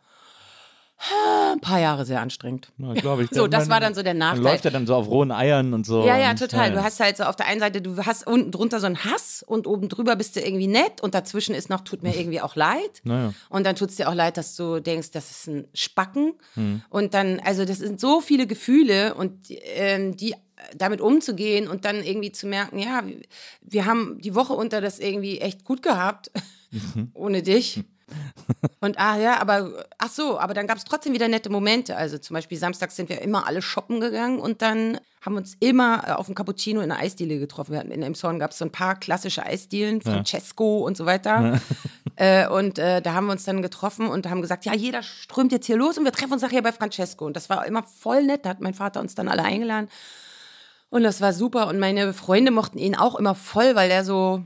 ein 1.53 1.61
paar 1.61 1.79
Jahre 1.79 2.05
sehr 2.05 2.21
anstrengend. 2.21 2.73
Ja, 2.79 2.93
glaube 2.95 3.23
ich. 3.23 3.31
So, 3.39 3.47
das 3.47 3.69
war 3.69 3.79
dann 3.81 3.95
so 3.95 4.03
der 4.03 4.15
Nachteil. 4.15 4.43
läuft 4.43 4.65
ja 4.65 4.71
dann 4.71 4.87
so 4.87 4.95
auf 4.97 5.07
rohen 5.09 5.31
Eiern 5.31 5.73
und 5.75 5.87
so. 5.87 6.05
Ja, 6.05 6.19
ja, 6.19 6.35
total. 6.35 6.73
Du 6.73 6.83
hast 6.83 6.99
halt 6.99 7.17
so 7.17 7.25
auf 7.25 7.37
der 7.37 7.47
einen 7.47 7.61
Seite, 7.61 7.81
du 7.81 7.97
hast 8.05 8.27
unten 8.27 8.51
drunter 8.51 8.81
so 8.81 8.87
einen 8.87 9.05
Hass 9.05 9.45
und 9.47 9.67
oben 9.67 9.89
drüber 9.89 10.17
bist 10.17 10.35
du 10.35 10.41
irgendwie 10.41 10.67
nett 10.67 11.01
und 11.01 11.15
dazwischen 11.15 11.55
ist 11.55 11.71
noch, 11.71 11.83
tut 11.83 12.03
mir 12.03 12.17
irgendwie 12.19 12.41
auch 12.41 12.57
leid. 12.57 13.01
Naja. 13.05 13.33
Und 13.49 13.65
dann 13.65 13.77
tut 13.77 13.91
es 13.91 13.97
dir 13.97 14.09
auch 14.09 14.15
leid, 14.15 14.37
dass 14.37 14.57
du 14.57 14.81
denkst, 14.81 15.13
das 15.13 15.31
ist 15.31 15.47
ein 15.47 15.69
Spacken. 15.73 16.33
Hm. 16.55 16.83
Und 16.91 17.15
dann, 17.15 17.41
also 17.45 17.65
das 17.65 17.79
sind 17.79 18.01
so 18.01 18.21
viele 18.21 18.47
Gefühle 18.47 19.15
und 19.15 19.51
ähm, 19.77 20.17
die 20.17 20.35
damit 20.77 21.01
umzugehen 21.01 21.69
und 21.69 21.85
dann 21.85 22.03
irgendwie 22.03 22.33
zu 22.33 22.49
merken, 22.49 22.81
ja, 22.81 23.05
wir 23.61 23.87
haben 23.87 24.19
die 24.21 24.35
Woche 24.35 24.55
unter 24.55 24.81
das 24.81 24.99
irgendwie 24.99 25.39
echt 25.39 25.65
gut 25.65 25.83
gehabt, 25.83 26.31
Mhm. 26.71 27.11
ohne 27.15 27.43
dich. 27.43 27.83
Und 28.81 28.99
ah 28.99 29.19
ja, 29.19 29.41
aber 29.41 29.87
ach 29.99 30.11
so, 30.11 30.39
aber 30.39 30.55
dann 30.55 30.67
gab 30.67 30.79
es 30.79 30.85
trotzdem 30.85 31.13
wieder 31.13 31.29
nette 31.29 31.51
Momente. 31.51 31.97
Also 31.97 32.19
zum 32.19 32.35
Beispiel 32.35 32.59
samstags 32.59 32.97
sind 32.97 33.09
wir 33.09 33.21
immer 33.23 33.47
alle 33.47 33.63
shoppen 33.63 34.01
gegangen 34.01 34.39
und 34.39 34.63
dann 34.63 34.99
haben 35.21 35.35
wir 35.35 35.39
uns 35.39 35.57
immer 35.61 36.05
äh, 36.07 36.13
auf 36.13 36.27
dem 36.27 36.35
Cappuccino 36.35 36.81
in 36.81 36.91
einer 36.91 37.01
Eisdiele 37.01 37.39
getroffen. 37.39 37.73
Wir 37.73 37.81
hatten 37.81 37.91
in 37.91 38.03
Emshorn 38.03 38.39
gab 38.39 38.53
es 38.53 38.59
so 38.59 38.65
ein 38.65 38.73
paar 38.73 38.99
klassische 38.99 39.45
Eisdielen, 39.45 40.01
Francesco 40.01 40.79
und 40.79 40.97
so 40.97 41.07
weiter. 41.07 41.61
äh, 42.17 42.49
und 42.49 42.79
äh, 42.79 43.03
da 43.03 43.15
haben 43.15 43.27
wir 43.27 43.33
uns 43.33 43.45
dann 43.45 43.63
getroffen 43.63 44.09
und 44.09 44.29
haben 44.29 44.43
gesagt, 44.43 44.65
ja, 44.65 44.75
jeder 44.75 45.03
strömt 45.03 45.53
jetzt 45.53 45.67
hier 45.67 45.77
los 45.77 45.99
und 45.99 46.05
wir 46.05 46.13
treffen 46.13 46.33
uns 46.33 46.43
nachher 46.43 46.63
bei 46.63 46.73
Francesco. 46.73 47.27
Und 47.27 47.37
das 47.37 47.51
war 47.51 47.67
immer 47.67 47.83
voll 47.83 48.25
nett. 48.25 48.45
Da 48.45 48.51
hat 48.51 48.61
mein 48.61 48.75
Vater 48.75 49.01
uns 49.01 49.15
dann 49.15 49.29
alle 49.29 49.43
eingeladen. 49.43 49.89
Und 50.91 51.03
das 51.03 51.21
war 51.21 51.33
super. 51.33 51.67
Und 51.69 51.79
meine 51.79 52.15
Freunde 52.15 52.51
mochten 52.51 52.79
ihn 52.79 52.97
auch 52.97 53.17
immer 53.17 53.35
voll, 53.35 53.75
weil 53.75 53.91
er 53.91 54.05
so 54.05 54.45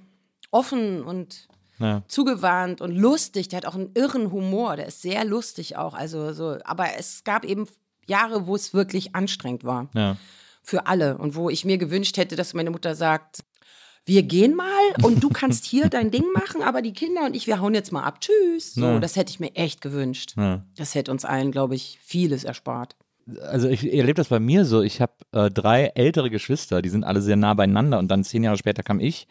offen 0.50 1.02
und 1.02 1.48
Ja. 1.82 2.02
zugewandt 2.08 2.80
und 2.80 2.96
lustig. 2.96 3.48
Der 3.48 3.58
hat 3.58 3.66
auch 3.66 3.74
einen 3.74 3.90
irren 3.94 4.30
Humor. 4.32 4.76
Der 4.76 4.86
ist 4.86 5.02
sehr 5.02 5.24
lustig 5.24 5.76
auch. 5.76 5.94
Also 5.94 6.32
so, 6.32 6.56
aber 6.64 6.86
es 6.98 7.24
gab 7.24 7.44
eben 7.44 7.66
Jahre, 8.06 8.46
wo 8.46 8.54
es 8.54 8.72
wirklich 8.72 9.14
anstrengend 9.14 9.64
war 9.64 9.88
Ja. 9.94 10.16
für 10.62 10.86
alle 10.86 11.18
und 11.18 11.34
wo 11.34 11.50
ich 11.50 11.64
mir 11.64 11.78
gewünscht 11.78 12.16
hätte, 12.16 12.36
dass 12.36 12.54
meine 12.54 12.70
Mutter 12.70 12.94
sagt, 12.94 13.44
wir 14.04 14.24
gehen 14.24 14.56
mal 14.56 14.66
und 15.04 15.22
du 15.22 15.28
kannst 15.28 15.64
hier 15.64 15.88
dein 15.90 16.10
Ding 16.10 16.24
machen, 16.34 16.62
aber 16.62 16.82
die 16.82 16.92
Kinder 16.92 17.24
und 17.24 17.36
ich, 17.36 17.46
wir 17.46 17.60
hauen 17.60 17.74
jetzt 17.74 17.92
mal 17.92 18.02
ab. 18.02 18.20
Tschüss. 18.20 18.74
So, 18.74 18.82
Ja. 18.84 18.98
das 18.98 19.14
hätte 19.16 19.30
ich 19.30 19.38
mir 19.38 19.54
echt 19.54 19.80
gewünscht. 19.80 20.34
Ja. 20.36 20.64
Das 20.76 20.94
hätte 20.96 21.12
uns 21.12 21.24
allen, 21.24 21.52
glaube 21.52 21.74
ich, 21.76 21.98
vieles 22.02 22.42
erspart. 22.42 22.96
also 23.42 23.68
ich 23.68 23.84
erlebe 23.92 24.14
das 24.14 24.26
bei 24.28 24.40
mir 24.40 24.64
so. 24.64 24.82
Ich 24.82 25.00
habe 25.00 25.12
äh, 25.30 25.48
drei 25.48 25.84
ältere 25.94 26.28
Geschwister, 26.30 26.82
die 26.82 26.88
sind 26.88 27.04
alle 27.04 27.22
sehr 27.22 27.36
nah 27.36 27.54
beieinander 27.54 28.00
und 28.00 28.08
dann 28.08 28.24
zehn 28.24 28.42
Jahre 28.42 28.58
später 28.58 28.82
kam 28.82 28.98
ich. 28.98 29.28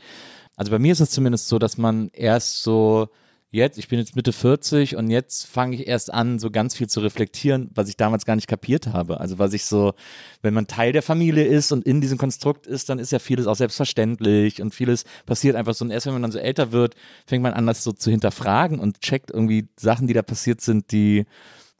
Also 0.56 0.72
bei 0.72 0.80
mir 0.80 0.92
ist 0.92 1.00
es 1.00 1.12
zumindest 1.12 1.48
so, 1.48 1.60
dass 1.60 1.78
man 1.78 2.10
erst 2.14 2.64
so 2.64 3.10
jetzt, 3.52 3.78
ich 3.78 3.90
bin 3.90 4.00
jetzt 4.00 4.16
Mitte 4.16 4.32
40 4.32 4.96
und 4.96 5.10
jetzt 5.10 5.46
fange 5.46 5.76
ich 5.76 5.88
erst 5.88 6.14
an, 6.14 6.40
so 6.40 6.50
ganz 6.50 6.76
viel 6.76 6.88
zu 6.88 7.02
reflektieren, 7.02 7.70
was 7.74 7.90
ich 7.90 7.98
damals 7.98 8.26
gar 8.26 8.36
nicht 8.36 8.48
kapiert 8.48 8.88
habe. 8.88 9.20
Also 9.20 9.40
was 9.40 9.54
ich 9.54 9.66
so, 9.66 9.94
wenn 10.42 10.54
man 10.54 10.68
Teil 10.68 10.94
der 10.94 11.02
Familie 11.02 11.44
ist 11.44 11.72
und 11.72 11.86
in 11.86 12.00
diesem 12.00 12.18
Konstrukt 12.18 12.66
ist, 12.66 12.90
dann 12.90 12.98
ist 12.98 13.12
ja 13.12 13.20
vieles 13.20 13.48
auch 13.48 13.56
selbstverständlich 13.56 14.62
und 14.62 14.74
vieles 14.74 15.04
passiert 15.26 15.56
einfach 15.56 15.74
so. 15.74 15.84
Und 15.84 15.92
erst 15.92 16.06
wenn 16.06 16.14
man 16.14 16.22
dann 16.22 16.32
so 16.32 16.40
älter 16.40 16.72
wird, 16.72 16.96
fängt 17.26 17.44
man 17.44 17.54
an, 17.54 17.68
das 17.68 17.84
so 17.84 17.92
zu 17.92 18.10
hinterfragen 18.10 18.80
und 18.80 19.02
checkt 19.02 19.32
irgendwie 19.32 19.68
Sachen, 19.78 20.08
die 20.08 20.14
da 20.14 20.22
passiert 20.22 20.62
sind, 20.62 20.92
die 20.92 21.26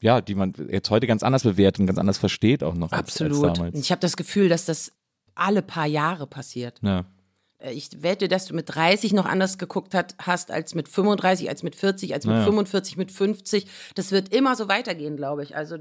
ja, 0.00 0.20
die 0.20 0.34
man 0.34 0.52
jetzt 0.68 0.90
heute 0.90 1.06
ganz 1.06 1.22
anders 1.22 1.44
bewertet 1.44 1.78
und 1.78 1.86
ganz 1.86 1.98
anders 1.98 2.18
versteht 2.18 2.64
auch 2.64 2.74
noch 2.74 2.90
als, 2.90 3.20
als 3.20 3.22
Absolut. 3.22 3.56
damals. 3.56 3.78
Ich 3.78 3.92
habe 3.92 4.00
das 4.00 4.16
Gefühl, 4.16 4.48
dass 4.48 4.64
das 4.64 4.90
alle 5.36 5.62
paar 5.62 5.86
Jahre 5.86 6.26
passiert. 6.26 6.80
Ja. 6.82 7.04
Äh, 7.62 7.72
Ich 7.72 8.02
wette, 8.02 8.28
dass 8.28 8.46
du 8.46 8.54
mit 8.54 8.74
30 8.74 9.12
noch 9.12 9.26
anders 9.26 9.58
geguckt 9.58 9.94
hat, 9.94 10.14
hast 10.18 10.50
als 10.50 10.74
mit 10.74 10.88
35, 10.88 11.48
als 11.48 11.62
mit 11.62 11.76
40, 11.76 12.14
als 12.14 12.26
mit 12.26 12.36
Ja. 12.36 12.44
45, 12.44 12.96
mit 12.96 13.10
50. 13.12 13.66
Das 13.94 14.12
wird 14.12 14.34
immer 14.34 14.56
so 14.56 14.68
weitergehen, 14.68 15.16
glaube 15.16 15.42
ich. 15.42 15.56
Also, 15.56 15.76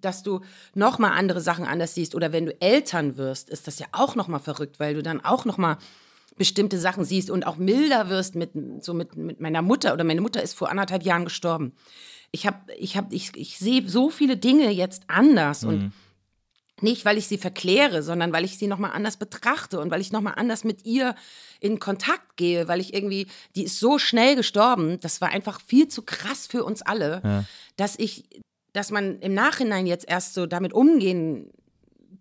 dass 0.00 0.22
du 0.22 0.40
noch 0.74 0.98
mal 0.98 1.10
andere 1.12 1.40
Sachen 1.40 1.64
anders 1.64 1.94
siehst 1.94 2.14
oder 2.14 2.32
wenn 2.32 2.46
du 2.46 2.60
Eltern 2.60 3.16
wirst, 3.16 3.48
ist 3.48 3.66
das 3.66 3.78
ja 3.78 3.86
auch 3.92 4.14
noch 4.16 4.28
mal 4.28 4.38
verrückt, 4.38 4.78
weil 4.78 4.94
du 4.94 5.02
dann 5.02 5.24
auch 5.24 5.44
noch 5.44 5.56
mal 5.56 5.78
bestimmte 6.36 6.78
Sachen 6.78 7.04
siehst 7.04 7.30
und 7.30 7.46
auch 7.46 7.56
milder 7.56 8.10
wirst 8.10 8.34
mit 8.34 8.50
so 8.80 8.92
mit, 8.92 9.16
mit 9.16 9.40
meiner 9.40 9.62
Mutter 9.62 9.92
oder 9.94 10.02
meine 10.04 10.20
Mutter 10.20 10.42
ist 10.42 10.54
vor 10.54 10.68
anderthalb 10.68 11.04
Jahren 11.04 11.24
gestorben. 11.24 11.72
Ich 12.32 12.44
habe 12.46 12.58
ich 12.76 12.96
habe 12.96 13.14
ich, 13.14 13.30
ich 13.36 13.56
sehe 13.58 13.88
so 13.88 14.10
viele 14.10 14.36
Dinge 14.36 14.70
jetzt 14.72 15.04
anders 15.06 15.62
und 15.64 15.92
Nicht, 16.80 17.04
weil 17.04 17.18
ich 17.18 17.28
sie 17.28 17.38
verkläre, 17.38 18.02
sondern 18.02 18.32
weil 18.32 18.44
ich 18.44 18.58
sie 18.58 18.66
nochmal 18.66 18.90
anders 18.92 19.16
betrachte 19.16 19.78
und 19.78 19.90
weil 19.90 20.00
ich 20.00 20.10
nochmal 20.10 20.34
anders 20.36 20.64
mit 20.64 20.84
ihr 20.84 21.14
in 21.60 21.78
Kontakt 21.78 22.36
gehe, 22.36 22.66
weil 22.66 22.80
ich 22.80 22.92
irgendwie, 22.92 23.28
die 23.54 23.64
ist 23.64 23.78
so 23.78 23.98
schnell 23.98 24.34
gestorben, 24.34 24.98
das 25.00 25.20
war 25.20 25.28
einfach 25.28 25.60
viel 25.60 25.86
zu 25.86 26.02
krass 26.02 26.46
für 26.46 26.64
uns 26.64 26.82
alle, 26.82 27.20
ja. 27.22 27.44
dass 27.76 27.96
ich, 27.96 28.24
dass 28.72 28.90
man 28.90 29.20
im 29.20 29.34
Nachhinein 29.34 29.86
jetzt 29.86 30.08
erst 30.08 30.34
so 30.34 30.46
damit 30.46 30.72
umgehen 30.72 31.52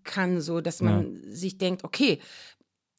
kann, 0.04 0.40
so 0.40 0.62
dass 0.62 0.82
man 0.82 1.20
ja. 1.24 1.32
sich 1.36 1.58
denkt, 1.58 1.84
okay, 1.84 2.20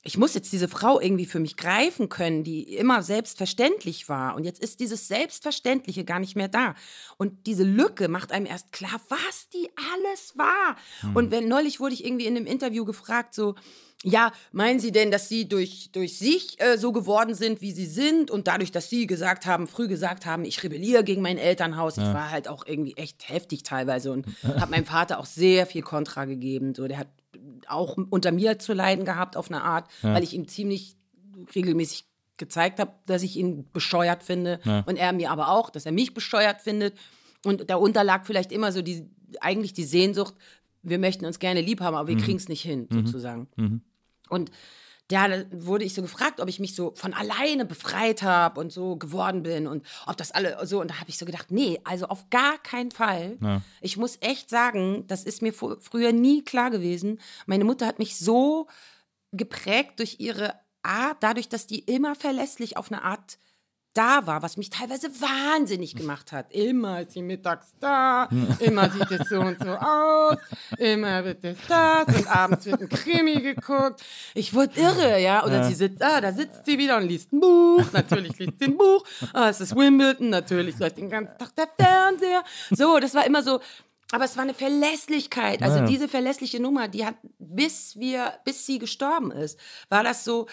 ich 0.06 0.18
muss 0.18 0.34
jetzt 0.34 0.52
diese 0.52 0.68
Frau 0.68 1.00
irgendwie 1.00 1.24
für 1.24 1.40
mich 1.40 1.56
greifen 1.56 2.10
können, 2.10 2.44
die 2.44 2.74
immer 2.74 3.02
selbstverständlich 3.02 4.10
war. 4.10 4.36
Und 4.36 4.44
jetzt 4.44 4.62
ist 4.62 4.80
dieses 4.80 5.08
Selbstverständliche 5.08 6.04
gar 6.04 6.18
nicht 6.18 6.36
mehr 6.36 6.48
da. 6.48 6.74
Und 7.16 7.46
diese 7.46 7.64
Lücke 7.64 8.08
macht 8.08 8.30
einem 8.30 8.44
erst 8.44 8.70
klar, 8.70 9.00
was 9.08 9.48
die 9.48 9.70
alles 9.94 10.36
war. 10.36 10.76
Mhm. 11.02 11.16
Und 11.16 11.30
wenn 11.30 11.48
neulich 11.48 11.80
wurde 11.80 11.94
ich 11.94 12.04
irgendwie 12.04 12.26
in 12.26 12.36
einem 12.36 12.44
Interview 12.44 12.84
gefragt, 12.84 13.34
so, 13.34 13.54
ja, 14.02 14.32
meinen 14.52 14.78
Sie 14.78 14.92
denn, 14.92 15.10
dass 15.10 15.30
Sie 15.30 15.48
durch, 15.48 15.88
durch 15.92 16.18
sich 16.18 16.60
äh, 16.60 16.76
so 16.76 16.92
geworden 16.92 17.34
sind, 17.34 17.62
wie 17.62 17.72
Sie 17.72 17.86
sind 17.86 18.30
und 18.30 18.46
dadurch, 18.46 18.70
dass 18.70 18.90
Sie 18.90 19.06
gesagt 19.06 19.46
haben, 19.46 19.66
früh 19.66 19.88
gesagt 19.88 20.26
haben, 20.26 20.44
ich 20.44 20.62
rebelliere 20.62 21.02
gegen 21.02 21.22
mein 21.22 21.38
Elternhaus. 21.38 21.96
Ja. 21.96 22.08
Ich 22.08 22.14
war 22.14 22.30
halt 22.30 22.46
auch 22.46 22.66
irgendwie 22.66 22.94
echt 22.98 23.30
heftig 23.30 23.62
teilweise 23.62 24.12
und 24.12 24.26
habe 24.42 24.72
meinem 24.72 24.84
Vater 24.84 25.18
auch 25.18 25.24
sehr 25.24 25.64
viel 25.64 25.80
Kontra 25.80 26.26
gegeben. 26.26 26.74
So, 26.74 26.86
der 26.86 26.98
hat 26.98 27.08
auch 27.68 27.96
unter 27.96 28.32
mir 28.32 28.58
zu 28.58 28.72
leiden 28.72 29.04
gehabt 29.04 29.36
auf 29.36 29.50
eine 29.50 29.62
Art, 29.62 29.88
ja. 30.02 30.14
weil 30.14 30.22
ich 30.22 30.34
ihm 30.34 30.48
ziemlich 30.48 30.96
regelmäßig 31.54 32.04
gezeigt 32.36 32.80
habe, 32.80 32.92
dass 33.06 33.22
ich 33.22 33.36
ihn 33.36 33.70
bescheuert 33.72 34.22
finde 34.22 34.60
ja. 34.64 34.80
und 34.86 34.96
er 34.96 35.12
mir 35.12 35.30
aber 35.30 35.48
auch, 35.48 35.70
dass 35.70 35.86
er 35.86 35.92
mich 35.92 36.14
bescheuert 36.14 36.60
findet. 36.60 36.96
Und 37.44 37.70
darunter 37.70 38.02
lag 38.02 38.24
vielleicht 38.24 38.52
immer 38.52 38.72
so 38.72 38.82
die, 38.82 39.08
eigentlich 39.40 39.72
die 39.72 39.84
Sehnsucht, 39.84 40.34
wir 40.82 40.98
möchten 40.98 41.24
uns 41.24 41.38
gerne 41.38 41.60
lieb 41.60 41.80
haben, 41.80 41.94
aber 41.94 42.08
wir 42.08 42.16
mhm. 42.16 42.20
kriegen 42.20 42.38
es 42.38 42.48
nicht 42.48 42.62
hin, 42.62 42.88
mhm. 42.90 43.06
sozusagen. 43.06 43.48
Mhm. 43.56 43.80
Und 44.28 44.50
da 45.14 45.44
wurde 45.52 45.84
ich 45.84 45.94
so 45.94 46.02
gefragt, 46.02 46.40
ob 46.40 46.48
ich 46.48 46.60
mich 46.60 46.74
so 46.74 46.92
von 46.94 47.14
alleine 47.14 47.64
befreit 47.64 48.22
habe 48.22 48.60
und 48.60 48.72
so 48.72 48.96
geworden 48.96 49.42
bin 49.42 49.66
und 49.66 49.86
ob 50.06 50.16
das 50.16 50.30
alle 50.30 50.66
so. 50.66 50.80
Und 50.80 50.90
da 50.90 51.00
habe 51.00 51.10
ich 51.10 51.18
so 51.18 51.26
gedacht, 51.26 51.50
nee, 51.50 51.80
also 51.84 52.06
auf 52.06 52.30
gar 52.30 52.58
keinen 52.58 52.90
Fall. 52.90 53.36
Ja. 53.40 53.62
Ich 53.80 53.96
muss 53.96 54.18
echt 54.20 54.50
sagen, 54.50 55.06
das 55.06 55.24
ist 55.24 55.42
mir 55.42 55.52
früher 55.52 56.12
nie 56.12 56.42
klar 56.42 56.70
gewesen. 56.70 57.20
Meine 57.46 57.64
Mutter 57.64 57.86
hat 57.86 57.98
mich 57.98 58.18
so 58.18 58.66
geprägt 59.32 59.98
durch 59.98 60.16
ihre 60.18 60.54
Art, 60.82 61.18
dadurch, 61.20 61.48
dass 61.48 61.66
die 61.66 61.80
immer 61.80 62.14
verlässlich 62.14 62.76
auf 62.76 62.90
eine 62.92 63.02
Art 63.02 63.38
da 63.94 64.26
war, 64.26 64.42
was 64.42 64.56
mich 64.56 64.70
teilweise 64.70 65.08
wahnsinnig 65.20 65.94
gemacht 65.94 66.32
hat. 66.32 66.52
Immer 66.52 67.02
ist 67.02 67.12
sie 67.12 67.22
mittags 67.22 67.74
da, 67.80 68.28
immer 68.58 68.90
sieht 68.90 69.10
es 69.10 69.28
so 69.28 69.40
und 69.40 69.58
so 69.62 69.70
aus, 69.70 70.36
immer 70.78 71.24
wird 71.24 71.44
es 71.44 71.56
das 71.68 72.06
und 72.16 72.26
abends 72.26 72.66
wird 72.66 72.82
ein 72.82 72.88
Krimi 72.88 73.40
geguckt. 73.40 74.02
Ich 74.34 74.52
wurde 74.52 74.78
irre, 74.80 75.20
ja. 75.20 75.44
Oder 75.44 75.58
ja. 75.58 75.64
sie 75.64 75.74
sitzt, 75.74 76.02
ah, 76.02 76.20
da 76.20 76.32
sitzt 76.32 76.66
sie 76.66 76.76
wieder 76.76 76.96
und 76.96 77.04
liest 77.04 77.32
ein 77.32 77.40
Buch. 77.40 77.84
Natürlich 77.92 78.38
liest 78.38 78.58
sie 78.58 78.66
ein 78.66 78.76
Buch. 78.76 79.04
Ah, 79.32 79.48
es 79.48 79.60
ist 79.60 79.74
Wimbledon, 79.76 80.30
natürlich 80.30 80.78
läuft 80.78 80.98
den 80.98 81.08
ganzen 81.08 81.38
Tag 81.38 81.54
der 81.56 81.68
Fernseher. 81.78 82.42
So, 82.70 82.98
das 82.98 83.14
war 83.14 83.24
immer 83.24 83.42
so, 83.42 83.60
aber 84.14 84.26
es 84.26 84.36
war 84.36 84.44
eine 84.44 84.54
Verlässlichkeit. 84.54 85.62
Also 85.62 85.78
ja. 85.78 85.86
diese 85.86 86.08
verlässliche 86.08 86.60
Nummer, 86.60 86.86
die 86.88 87.04
hat, 87.04 87.16
bis 87.38 87.98
wir, 87.98 88.34
bis 88.44 88.64
sie 88.64 88.78
gestorben 88.78 89.32
ist, 89.32 89.58
war 89.88 90.04
das 90.04 90.24
so, 90.24 90.46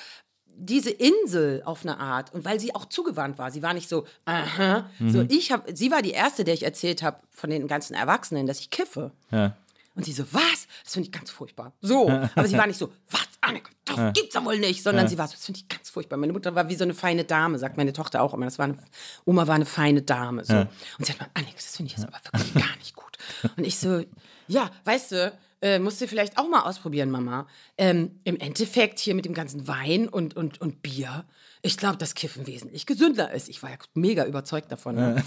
diese 0.56 0.92
Insel 0.92 1.64
auf 1.66 1.84
eine 1.84 2.00
Art 2.00 2.34
und 2.34 2.46
weil 2.46 2.60
sie 2.60 2.76
auch 2.76 2.86
zugewandt 2.86 3.38
war, 3.38 3.52
sie 3.52 3.64
war 3.64 3.74
nicht 3.74 3.90
so, 3.90 4.06
aha, 4.26 4.90
mhm. 5.00 5.10
so 5.10 5.26
ich 5.28 5.52
habe, 5.52 5.76
sie 5.76 5.92
war 5.92 6.02
die 6.02 6.12
erste, 6.12 6.44
der 6.44 6.54
ich 6.54 6.64
erzählt 6.64 7.04
habe 7.04 7.20
von 7.32 7.50
den 7.50 7.68
ganzen 7.68 7.94
Erwachsenen, 7.94 8.46
dass 8.46 8.60
ich 8.60 8.70
kiffe. 8.70 9.12
Ja. 9.32 9.56
Und 9.94 10.06
sie 10.06 10.14
so, 10.14 10.24
was? 10.32 10.68
Das 10.84 10.94
finde 10.94 11.08
ich 11.08 11.12
ganz 11.12 11.30
furchtbar. 11.30 11.74
So, 11.82 12.10
aber 12.36 12.48
sie 12.48 12.58
war 12.58 12.66
nicht 12.68 12.78
so, 12.78 12.94
was, 13.10 13.28
Anneke, 13.42 13.72
das 13.86 13.98
ja. 13.98 14.12
gibt's 14.12 14.36
ja 14.36 14.46
wohl 14.46 14.58
nicht, 14.58 14.84
sondern 14.84 15.06
ja. 15.06 15.10
sie 15.10 15.18
war 15.18 15.28
so, 15.28 15.34
das 15.34 15.46
finde 15.46 15.60
ich 15.60 15.68
ganz 15.68 15.90
furchtbar. 15.90 16.18
Meine 16.18 16.32
Mutter 16.32 16.56
war 16.56 16.70
wie 16.70 16.76
so 16.76 16.84
eine 16.84 16.94
feine 16.94 17.26
Dame, 17.26 17.60
sagt 17.60 17.76
meine 17.76 17.92
Tochter 17.92 18.22
auch 18.22 18.34
immer. 18.34 18.46
Das 18.46 18.58
war 18.58 18.66
eine, 18.66 18.78
Oma 19.26 19.48
war 19.48 19.56
eine 19.56 19.66
feine 19.66 20.02
Dame. 20.02 20.46
So. 20.46 20.54
Ja. 20.54 20.70
Und 20.98 21.06
sie 21.06 21.12
hat 21.12 21.20
mal, 21.20 21.30
Anneke, 21.34 21.56
das 21.56 21.76
finde 21.76 21.92
ich 21.92 21.98
jetzt 21.98 22.08
aber 22.08 22.20
wirklich 22.32 22.54
gar 22.54 22.78
nicht 22.78 22.96
gut. 22.96 23.18
Und 23.58 23.66
ich 23.66 23.78
so, 23.78 24.04
ja, 24.48 24.70
weißt 24.86 25.12
du, 25.12 25.34
äh, 25.62 25.80
musst 25.80 26.02
du 26.02 26.08
vielleicht 26.08 26.38
auch 26.38 26.50
mal 26.50 26.62
ausprobieren, 26.62 27.12
Mama. 27.12 27.48
Ähm, 27.78 28.20
Im 28.24 28.38
Endeffekt 28.38 29.00
hier 29.00 29.16
mit 29.16 29.26
dem 29.26 29.34
ganzen 29.34 29.68
Wein 29.68 30.08
und, 30.08 30.36
und, 30.36 30.60
und 30.60 30.82
Bier, 30.82 31.26
ich 31.62 31.78
glaube, 31.78 31.98
dass 31.98 32.16
Kiffen 32.16 32.48
wesentlich 32.48 32.86
gesünder 32.86 33.32
ist. 33.32 33.50
Ich 33.50 33.62
war 33.62 33.70
ja 33.70 33.78
mega 33.94 34.26
überzeugt 34.26 34.72
davon. 34.72 34.96
Ne? 34.96 35.24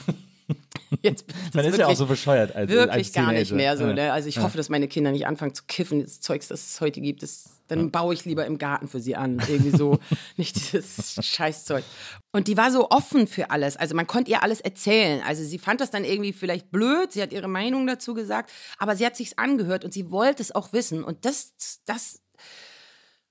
Jetzt, 1.02 1.26
Man 1.54 1.64
ist 1.64 1.78
ja 1.78 1.86
auch 1.86 1.96
so 1.96 2.06
bescheuert 2.06 2.54
als 2.54 2.70
Wirklich 2.70 2.92
als 2.92 3.12
gar 3.12 3.32
nicht 3.32 3.52
mehr 3.52 3.76
so. 3.76 3.86
Ne? 3.86 4.12
Also 4.12 4.28
ich 4.28 4.36
ja. 4.36 4.42
hoffe, 4.42 4.56
dass 4.56 4.68
meine 4.68 4.88
Kinder 4.88 5.12
nicht 5.12 5.26
anfangen 5.26 5.54
zu 5.54 5.64
kiffen. 5.66 6.02
Das 6.02 6.20
Zeugs, 6.20 6.48
das 6.48 6.66
es 6.66 6.80
heute 6.80 7.00
gibt, 7.00 7.22
das, 7.22 7.53
dann 7.68 7.80
ja. 7.80 7.86
baue 7.86 8.14
ich 8.14 8.24
lieber 8.24 8.46
im 8.46 8.58
Garten 8.58 8.88
für 8.88 9.00
sie 9.00 9.16
an. 9.16 9.42
Irgendwie 9.48 9.76
so, 9.76 9.98
nicht 10.36 10.56
dieses 10.56 11.24
Scheißzeug. 11.24 11.84
Und 12.32 12.48
die 12.48 12.56
war 12.56 12.70
so 12.70 12.90
offen 12.90 13.26
für 13.26 13.50
alles. 13.50 13.76
Also 13.76 13.94
man 13.94 14.06
konnte 14.06 14.30
ihr 14.30 14.42
alles 14.42 14.60
erzählen. 14.60 15.22
Also 15.26 15.42
sie 15.44 15.58
fand 15.58 15.80
das 15.80 15.90
dann 15.90 16.04
irgendwie 16.04 16.32
vielleicht 16.32 16.70
blöd. 16.70 17.12
Sie 17.12 17.22
hat 17.22 17.32
ihre 17.32 17.48
Meinung 17.48 17.86
dazu 17.86 18.14
gesagt. 18.14 18.50
Aber 18.78 18.96
sie 18.96 19.06
hat 19.06 19.16
sich's 19.16 19.38
angehört 19.38 19.84
und 19.84 19.92
sie 19.92 20.10
wollte 20.10 20.42
es 20.42 20.54
auch 20.54 20.72
wissen. 20.72 21.04
Und 21.04 21.24
das, 21.24 21.54
das 21.86 22.20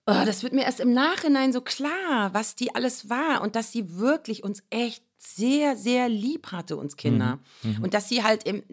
Oh, 0.05 0.25
das 0.25 0.43
wird 0.43 0.51
mir 0.51 0.63
erst 0.63 0.81
im 0.81 0.93
Nachhinein 0.93 1.53
so 1.53 1.61
klar, 1.61 2.33
was 2.33 2.55
die 2.55 2.75
alles 2.75 3.09
war 3.09 3.41
und 3.41 3.55
dass 3.55 3.71
sie 3.71 3.97
wirklich 3.97 4.43
uns 4.43 4.61
echt 4.69 5.01
sehr, 5.17 5.77
sehr 5.77 6.09
lieb 6.09 6.51
hatte, 6.51 6.75
uns 6.75 6.97
Kinder. 6.97 7.39
Mhm. 7.61 7.77
Mhm. 7.77 7.83
Und 7.83 7.93
dass 7.93 8.09
sie 8.09 8.21
halt 8.21 8.43
im, 8.43 8.63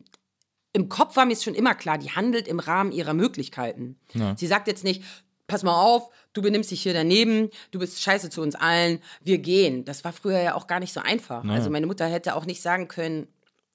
im 0.72 0.88
Kopf 0.88 1.14
war 1.16 1.26
mir 1.26 1.36
schon 1.36 1.54
immer 1.54 1.76
klar, 1.76 1.98
die 1.98 2.10
handelt 2.10 2.48
im 2.48 2.58
Rahmen 2.58 2.90
ihrer 2.90 3.14
Möglichkeiten. 3.14 3.96
Ja. 4.12 4.36
Sie 4.36 4.48
sagt 4.48 4.66
jetzt 4.66 4.82
nicht, 4.82 5.04
pass 5.50 5.62
mal 5.62 5.80
auf, 5.80 6.08
du 6.32 6.42
benimmst 6.42 6.70
dich 6.70 6.82
hier 6.82 6.94
daneben, 6.94 7.50
du 7.72 7.80
bist 7.80 8.00
scheiße 8.00 8.30
zu 8.30 8.40
uns 8.40 8.54
allen, 8.54 9.00
wir 9.22 9.38
gehen. 9.38 9.84
Das 9.84 10.04
war 10.04 10.12
früher 10.12 10.40
ja 10.40 10.54
auch 10.54 10.66
gar 10.66 10.80
nicht 10.80 10.92
so 10.92 11.00
einfach. 11.00 11.44
Ja. 11.44 11.50
Also 11.50 11.70
meine 11.70 11.86
Mutter 11.86 12.06
hätte 12.06 12.36
auch 12.36 12.46
nicht 12.46 12.62
sagen 12.62 12.88
können, 12.88 13.26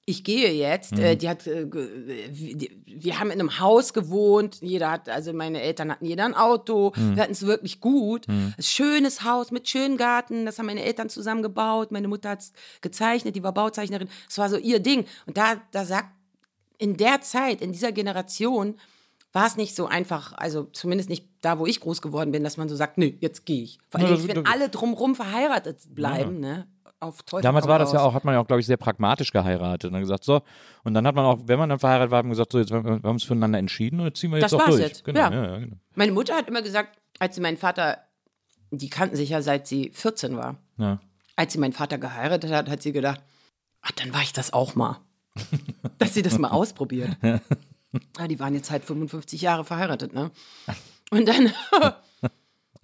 ich 0.08 0.22
gehe 0.22 0.52
jetzt. 0.52 0.92
Mhm. 0.92 1.02
Äh, 1.02 1.16
die 1.16 1.28
hat, 1.28 1.46
äh, 1.48 1.66
wir 1.70 3.18
haben 3.18 3.30
in 3.30 3.40
einem 3.40 3.58
Haus 3.58 3.92
gewohnt. 3.92 4.58
Jeder 4.62 4.90
hat, 4.92 5.08
also 5.08 5.32
meine 5.32 5.60
Eltern 5.60 5.90
hatten 5.90 6.06
jeder 6.06 6.24
ein 6.24 6.34
Auto. 6.34 6.92
Mhm. 6.96 7.16
Wir 7.16 7.24
hatten 7.24 7.32
es 7.32 7.44
wirklich 7.44 7.80
gut. 7.80 8.28
Mhm. 8.28 8.54
Ein 8.56 8.62
schönes 8.62 9.24
Haus 9.24 9.50
mit 9.50 9.68
schönem 9.68 9.96
Garten. 9.96 10.46
Das 10.46 10.58
haben 10.58 10.66
meine 10.66 10.84
Eltern 10.84 11.08
zusammen 11.08 11.42
gebaut. 11.42 11.90
Meine 11.90 12.06
Mutter 12.06 12.30
hat 12.30 12.40
es 12.40 12.52
gezeichnet. 12.82 13.34
Die 13.34 13.42
war 13.42 13.52
Bauzeichnerin. 13.52 14.08
Das 14.28 14.38
war 14.38 14.48
so 14.48 14.56
ihr 14.56 14.78
Ding. 14.78 15.06
Und 15.26 15.36
da, 15.36 15.60
da 15.72 15.84
sagt, 15.84 16.10
in 16.78 16.96
der 16.96 17.20
Zeit, 17.22 17.60
in 17.60 17.72
dieser 17.72 17.90
Generation, 17.90 18.76
war 19.36 19.46
es 19.46 19.56
nicht 19.58 19.76
so 19.76 19.86
einfach, 19.86 20.32
also 20.32 20.64
zumindest 20.64 21.10
nicht 21.10 21.28
da, 21.42 21.58
wo 21.58 21.66
ich 21.66 21.80
groß 21.80 22.00
geworden 22.00 22.32
bin, 22.32 22.42
dass 22.42 22.56
man 22.56 22.70
so 22.70 22.74
sagt, 22.74 22.96
nö, 22.96 23.12
jetzt 23.20 23.44
gehe 23.44 23.62
ich. 23.62 23.78
Vor 23.90 24.00
allem, 24.00 24.26
wenn 24.26 24.46
alle 24.46 24.70
drumherum 24.70 25.14
verheiratet 25.14 25.94
bleiben, 25.94 26.42
ja. 26.42 26.56
ne? 26.56 26.66
auf 27.00 27.22
Teufel 27.22 27.42
Damals 27.42 27.68
war 27.68 27.78
das 27.78 27.92
ja 27.92 28.00
auch, 28.00 28.14
hat 28.14 28.24
man 28.24 28.32
ja 28.32 28.40
auch, 28.40 28.46
glaube 28.46 28.60
ich, 28.60 28.66
sehr 28.66 28.78
pragmatisch 28.78 29.30
geheiratet 29.30 29.88
und 29.88 29.92
dann 29.92 30.00
gesagt, 30.00 30.24
so, 30.24 30.40
und 30.84 30.94
dann 30.94 31.06
hat 31.06 31.14
man 31.14 31.26
auch, 31.26 31.40
wenn 31.44 31.58
man 31.58 31.68
dann 31.68 31.78
verheiratet 31.78 32.10
war, 32.10 32.18
hat 32.20 32.24
man 32.24 32.30
gesagt, 32.30 32.50
so, 32.50 32.58
jetzt 32.58 32.70
wir, 32.70 32.82
wir 32.82 32.92
haben 32.92 33.04
uns 33.04 33.24
füreinander 33.24 33.58
entschieden 33.58 34.00
und 34.00 34.06
jetzt 34.06 34.20
ziehen 34.20 34.30
wir 34.30 34.38
jetzt 34.38 34.54
das 34.54 34.58
auch 34.58 34.66
durch. 34.66 34.80
Jetzt. 34.80 35.04
Genau, 35.04 35.20
ja. 35.20 35.30
Ja, 35.30 35.46
ja, 35.46 35.58
genau. 35.58 35.76
Meine 35.94 36.12
Mutter 36.12 36.34
hat 36.34 36.48
immer 36.48 36.62
gesagt, 36.62 36.98
als 37.18 37.34
sie 37.34 37.42
meinen 37.42 37.58
Vater, 37.58 37.98
die 38.70 38.88
kannten 38.88 39.16
sich 39.16 39.28
ja 39.28 39.42
seit 39.42 39.66
sie 39.66 39.90
14 39.92 40.38
war. 40.38 40.56
Ja. 40.78 40.98
Als 41.36 41.52
sie 41.52 41.58
meinen 41.58 41.74
Vater 41.74 41.98
geheiratet 41.98 42.50
hat, 42.50 42.70
hat 42.70 42.80
sie 42.80 42.92
gedacht, 42.92 43.20
ach, 43.82 43.92
dann 43.92 44.14
war 44.14 44.22
ich 44.22 44.32
das 44.32 44.54
auch 44.54 44.74
mal. 44.74 44.98
Dass 45.98 46.14
sie 46.14 46.22
das 46.22 46.38
mal 46.38 46.48
ausprobiert. 46.48 47.10
Ja. 48.18 48.28
Die 48.28 48.38
waren 48.40 48.54
jetzt 48.54 48.70
halt 48.70 48.84
55 48.84 49.40
Jahre 49.40 49.64
verheiratet, 49.64 50.12
ne? 50.12 50.30
Und 51.10 51.26
dann 51.26 51.52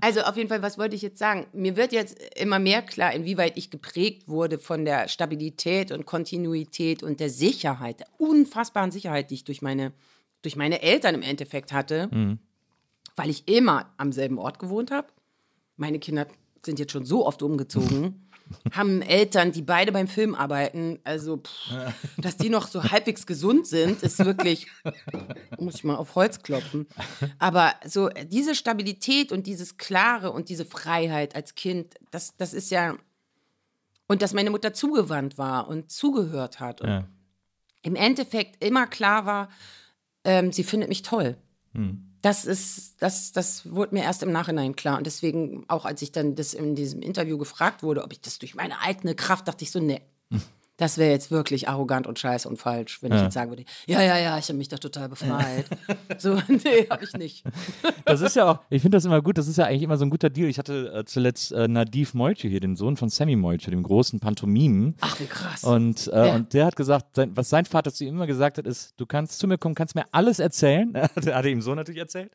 Also 0.03 0.23
auf 0.23 0.37
jeden 0.37 0.49
Fall, 0.49 0.63
was 0.63 0.79
wollte 0.79 0.97
ich 0.97 1.03
jetzt 1.03 1.21
sagen? 1.21 1.47
Mir 1.53 1.77
wird 1.77 1.93
jetzt 1.93 2.19
immer 2.35 2.59
mehr 2.59 2.83
klar, 2.83 3.13
inwieweit 3.15 3.57
ich 3.57 3.71
geprägt 3.71 4.27
wurde 4.27 4.59
von 4.59 4.85
der 4.85 5.07
Stabilität 5.07 5.93
und 5.93 6.07
Kontinuität 6.07 7.05
und 7.05 7.21
der 7.21 7.31
Sicherheit, 7.31 8.01
der 8.01 8.09
unfassbaren 8.19 8.91
Sicherheit, 8.91 9.31
die 9.31 9.35
ich 9.35 9.45
durch 9.45 9.63
meine, 9.63 9.93
durch 10.43 10.57
meine 10.57 10.83
Eltern 10.83 11.15
im 11.15 11.23
Endeffekt 11.23 11.73
hatte, 11.73 12.09
mhm. 12.11 12.41
weil 13.15 13.31
ich 13.31 13.47
immer 13.47 13.95
am 13.97 14.11
selben 14.11 14.39
Ort 14.39 14.59
gewohnt 14.59 14.91
habe. 14.91 15.07
Meine 15.77 16.01
Kinder 16.01 16.27
sind 16.67 16.81
jetzt 16.81 16.91
schon 16.91 17.07
so 17.07 17.25
oft 17.25 17.41
umgezogen. 17.41 18.22
Haben 18.73 19.03
Eltern, 19.03 19.53
die 19.53 19.63
beide 19.63 19.93
beim 19.93 20.09
Film 20.09 20.35
arbeiten. 20.35 20.99
Also, 21.05 21.39
pff, 21.39 21.73
dass 22.19 22.37
die 22.37 22.49
noch 22.49 22.69
so 22.69 22.83
halbwegs 22.83 23.27
gesund 23.27 23.67
sind, 23.67 24.03
ist 24.03 24.19
wirklich, 24.25 24.67
muss 25.59 25.77
ich 25.77 25.85
mal 25.85 25.97
auf 25.97 26.15
Holz 26.15 26.43
klopfen. 26.43 26.87
Aber 27.39 27.75
so 27.87 28.09
diese 28.27 28.55
Stabilität 28.55 29.33
und 29.33 29.47
dieses 29.47 29.77
Klare 29.77 30.33
und 30.33 30.49
diese 30.49 30.65
Freiheit 30.65 31.35
als 31.35 31.55
Kind, 31.55 31.95
das, 32.11 32.37
das 32.37 32.55
ist 32.55 32.71
ja. 32.71 32.97
Und 34.09 34.23
dass 34.23 34.35
meine 34.35 34.51
Mutter 34.51 34.75
zugewandt 34.75 35.39
war 35.39 35.69
und 35.69 35.91
zugehört 35.91 36.61
hat. 36.61 36.81
Und 36.83 36.89
ja. 36.89 37.09
im 37.83 37.97
Endeffekt 37.97 38.63
immer 38.63 38.87
klar 38.87 39.27
war, 39.27 39.49
ähm, 40.25 40.53
sie 40.53 40.65
findet 40.65 40.89
mich 40.89 41.03
toll. 41.03 41.37
Hm 41.73 42.12
das 42.23 42.45
ist, 42.45 43.03
das, 43.03 43.33
das 43.33 43.71
wurde 43.75 43.97
mir 43.97 44.05
erst 44.05 44.23
im 44.23 44.31
Nachhinein 44.31 44.77
klar. 44.77 44.97
Und 44.97 45.07
deswegen, 45.07 45.65
auch 45.69 45.85
als 45.85 46.01
ich 46.03 46.13
dann 46.13 46.37
das 46.37 46.55
in 46.55 46.77
diesem 46.77 47.03
Interview 47.03 47.37
gefragt 47.37 47.83
wurde, 47.83 48.05
ob 48.05 48.13
ich 48.13 48.21
das 48.21 48.39
durch 48.39 48.55
meine 48.55 48.81
eigene 48.81 49.15
Kraft, 49.17 49.49
dachte 49.49 49.65
ich 49.65 49.73
so, 49.73 49.81
nee. 49.81 50.01
Das 50.83 50.99
wäre 50.99 51.13
jetzt 51.13 51.31
wirklich 51.31 51.69
arrogant 51.69 52.09
und 52.09 52.19
scheiße 52.19 52.49
und 52.49 52.57
falsch, 52.57 53.05
wenn 53.05 53.13
ich 53.13 53.21
jetzt 53.23 53.35
sagen 53.35 53.53
würde, 53.53 53.65
ja, 53.87 54.03
ja, 54.03 54.19
ja, 54.19 54.37
ich 54.37 54.49
habe 54.49 54.59
mich 54.59 54.67
da 54.67 54.79
total 54.79 55.09
befreit. 55.09 55.65
so, 56.19 56.35
nee, 56.49 56.89
habe 56.91 57.05
ich 57.05 57.13
nicht. 57.13 57.45
Das 58.05 58.21
ist 58.21 58.35
ja 58.35 58.51
auch, 58.51 58.59
ich 58.69 58.83
finde 58.83 58.97
das 58.97 59.05
immer 59.05 59.23
gut, 59.23 59.39
das 59.39 59.47
ist 59.47 59.59
ja 59.59 59.67
eigentlich 59.67 59.83
immer 59.85 59.97
so 59.97 60.05
ein 60.05 60.11
guter 60.11 60.29
Deal. 60.29 60.49
Ich 60.49 60.59
hatte 60.59 60.93
äh, 60.93 61.05
zuletzt 61.05 61.53
äh, 61.53 61.69
Nadiv 61.69 62.15
Moitje 62.15 62.51
hier, 62.51 62.59
den 62.59 62.75
Sohn 62.75 62.97
von 62.97 63.09
Sammy 63.11 63.37
Moitje, 63.37 63.71
dem 63.71 63.85
großen 63.85 64.19
Pantomimen. 64.19 64.97
Ach, 65.01 65.21
wie 65.21 65.27
krass. 65.27 65.63
Und, 65.63 66.09
äh, 66.09 66.27
Ja. 66.27 66.35
und 66.35 66.53
der 66.53 66.67
hat 66.67 66.75
gesagt, 66.75 67.15
sein, 67.15 67.31
was 67.37 67.49
sein 67.49 67.65
Vater 67.65 67.93
zu 67.93 68.03
ihm 68.05 68.15
immer 68.17 68.27
gesagt 68.27 68.59
hat, 68.59 68.67
ist, 68.67 68.95
du 68.97 69.07
kannst 69.07 69.39
zu 69.39 69.47
mir 69.47 69.57
kommen, 69.57 69.77
kannst 69.77 69.95
mir 69.95 70.05
alles 70.11 70.41
erzählen. 70.41 70.93
hat 70.97 71.27
er 71.27 71.45
ihm 71.47 71.63
so 71.63 71.77
natürlich 71.77 72.01
erzählt. 72.01 72.33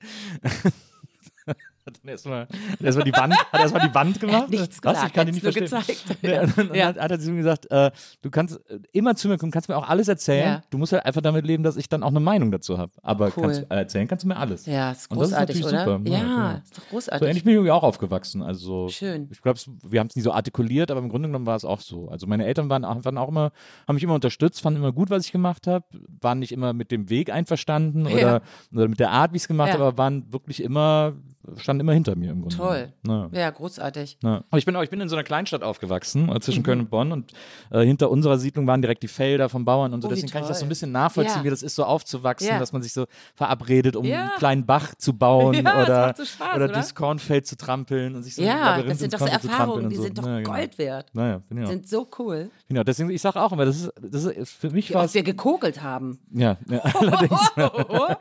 Hat 1.88 2.00
dann 2.04 2.10
erstmal 2.12 2.42
hat 2.42 2.82
erstmal 2.82 3.06
die 3.06 3.14
Wand, 3.14 3.34
hat 3.52 3.62
erstmal 3.62 3.88
die 3.88 3.96
Wand 3.96 4.20
gemacht. 4.20 4.50
Nichts 4.50 4.78
Was? 4.84 4.94
gesagt, 4.94 5.08
Ich 5.08 5.14
kann 5.14 5.26
dich 5.26 5.36
nicht 5.44 5.60
verstehen. 5.60 6.18
Ja, 6.22 6.42
und 6.44 6.58
dann 6.58 6.74
Ja. 6.76 6.86
hat, 6.88 7.00
hat 7.00 7.12
er 7.12 7.20
zu 7.20 7.30
ihm 7.32 7.38
gesagt, 7.38 7.72
äh, 7.72 7.92
du 8.22 8.30
kannst 8.30 8.60
äh, 8.70 8.80
immer 8.92 9.16
zu 9.16 9.28
mir 9.30 9.38
kommen, 9.38 9.52
kannst 9.52 9.70
mir 9.70 9.78
auch 9.78 9.88
alles 9.88 10.08
erzählen. 10.08 10.46
Ja. 10.48 10.62
Du 10.70 10.78
musst 10.78 10.92
halt 10.94 11.06
einfach 11.06 11.22
damit 11.22 11.46
leben, 11.46 11.64
dass 11.64 11.78
ich 11.78 11.90
dann 11.90 12.04
auch 12.04 12.10
eine 12.10 12.20
Meinung 12.20 12.52
dazu 12.52 12.78
habe. 12.78 12.92
Aber 13.02 13.32
Cool. 13.36 13.44
kannst, 13.44 13.62
äh, 13.72 13.76
erzählen 13.76 14.08
kannst 14.08 14.24
du 14.24 14.28
mir 14.28 14.38
alles. 14.38 14.66
Ja, 14.66 14.92
ist 14.92 15.10
Und 15.10 15.20
das 15.20 15.30
ist 15.30 15.34
großartig, 15.34 15.62
natürlich 15.62 15.82
oder? 15.84 15.98
super. 15.98 16.10
Ja, 16.12 16.20
genau. 16.20 16.62
ist 16.64 16.78
doch 16.78 16.84
So 16.84 16.90
großartig. 16.90 17.28
ähnlich 17.28 17.44
bin 17.44 17.52
ich 17.52 17.56
irgendwie 17.56 17.72
auch 17.72 17.84
aufgewachsen. 17.84 18.42
Also 18.44 18.90
Schön. 18.90 19.28
ich 19.32 19.42
glaube, 19.42 19.60
wir 19.84 20.00
haben 20.00 20.08
es 20.08 20.16
nie 20.16 20.22
so 20.22 20.32
artikuliert, 20.34 20.92
aber 20.92 21.00
im 21.00 21.10
Grunde 21.10 21.30
genommen 21.30 21.46
war 21.46 21.56
es 21.56 21.66
auch 21.66 21.82
so. 21.82 22.10
Also 22.10 22.28
meine 22.28 22.46
Eltern 22.46 22.70
waren, 22.70 22.86
auch- 22.86 23.04
waren 23.06 23.18
auch 23.18 23.30
immer, 23.30 23.52
haben 23.88 23.96
mich 23.96 24.04
immer 24.04 24.14
unterstützt, 24.16 24.62
fanden 24.62 24.80
immer 24.80 24.92
gut, 24.92 25.10
was 25.10 25.26
ich 25.26 25.32
gemacht 25.32 25.68
habe, 25.68 25.86
waren 26.22 26.40
nicht 26.40 26.52
immer 26.52 26.74
mit 26.74 26.92
dem 26.92 27.10
Weg 27.10 27.32
einverstanden 27.32 28.06
oder, 28.08 28.20
Ja. 28.20 28.42
oder 28.74 28.88
mit 28.88 29.00
der 29.00 29.12
Art, 29.12 29.32
wie 29.34 29.38
ich 29.38 29.44
es 29.44 29.48
gemacht 29.48 29.70
Ja. 29.70 29.74
habe, 29.76 29.86
aber 29.86 29.98
waren 29.98 30.32
wirklich 30.34 30.62
immer, 30.62 31.14
standen 31.58 31.77
immer 31.80 31.94
hinter 31.94 32.16
mir 32.16 32.32
im 32.32 32.42
Grunde. 32.42 32.56
Toll. 32.56 32.94
Ja. 33.08 33.30
Ja, 33.32 33.50
großartig. 33.50 34.18
Ja. 34.24 34.44
Aber 34.50 34.58
ich 34.58 34.66
bin, 34.66 34.76
ich 34.82 34.90
bin 34.90 35.02
in 35.02 35.10
so 35.10 35.16
einer 35.16 35.24
Kleinstadt 35.24 35.64
aufgewachsen, 35.64 36.30
äh, 36.30 36.34
Mhm. 36.34 36.42
zwischen 36.42 36.64
Köln 36.64 36.80
und 36.80 36.90
Bonn 36.90 37.12
und 37.12 37.34
äh, 37.72 37.84
hinter 37.86 38.10
unserer 38.12 38.38
Siedlung 38.38 38.68
waren 38.68 38.82
direkt 38.82 39.04
die 39.04 39.08
Felder 39.08 39.50
vom 39.50 39.66
Bauern 39.66 39.94
und 39.94 40.02
so. 40.02 40.08
Oh, 40.08 40.12
Deswegen 40.12 40.32
kann 40.32 40.42
ich 40.44 40.48
das 40.48 40.60
so 40.60 40.66
ein 40.66 40.70
bisschen 40.70 40.92
nachvollziehen, 40.92 41.38
Ja. 41.38 41.44
wie 41.44 41.50
das 41.50 41.64
ist, 41.64 41.76
so 41.76 41.84
aufzuwachsen, 41.84 42.48
Ja. 42.50 42.60
dass 42.60 42.72
man 42.74 42.82
sich 42.82 42.94
so 42.94 43.06
verabredet, 43.36 43.96
um 43.96 44.06
Ja. 44.06 44.22
einen 44.22 44.30
kleinen 44.38 44.66
Bach 44.66 44.96
zu 44.96 45.14
bauen 45.14 45.54
Ja, 45.56 45.62
das 45.62 45.88
oder, 45.88 46.14
so 46.18 46.26
Spaß, 46.26 46.56
oder 46.56 46.66
oder? 46.66 46.74
durchs 46.74 46.96
Kornfeld 46.96 47.46
zu 47.48 47.58
trampeln 47.58 48.16
und 48.16 48.24
sich 48.24 48.36
so 48.36 48.42
Ja, 48.42 48.82
das 48.82 49.00
sind 49.00 49.14
doch 49.14 49.20
so 49.20 49.26
Erfahrungen, 49.26 49.90
die 49.90 49.96
so. 49.96 50.04
sind 50.04 50.18
doch 50.18 50.26
Ja, 50.26 50.38
genau. 50.40 50.52
Gold 50.52 50.78
wert. 50.78 51.10
Naja, 51.14 51.42
bin 51.50 51.58
ich 51.60 51.64
auch. 51.66 51.70
Sind 51.70 51.88
so 51.88 52.08
cool. 52.20 52.50
Genau, 52.70 52.84
deswegen, 52.84 53.10
ich 53.10 53.22
sage 53.22 53.42
auch 53.42 53.52
immer, 53.52 53.66
das 53.66 53.78
ist, 53.82 53.92
das 54.02 54.26
ist 54.26 54.52
für 54.54 54.70
mich 54.70 54.94
es, 54.96 55.14
wir 55.14 55.24
gekokelt 55.24 55.82
haben. 55.82 56.20
ja, 56.32 56.58
ja, 56.70 56.80
allerdings, 57.00 57.40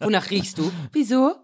Wonach 0.00 0.30
riechst 0.30 0.58
du? 0.58 0.70
Wieso? 0.92 1.34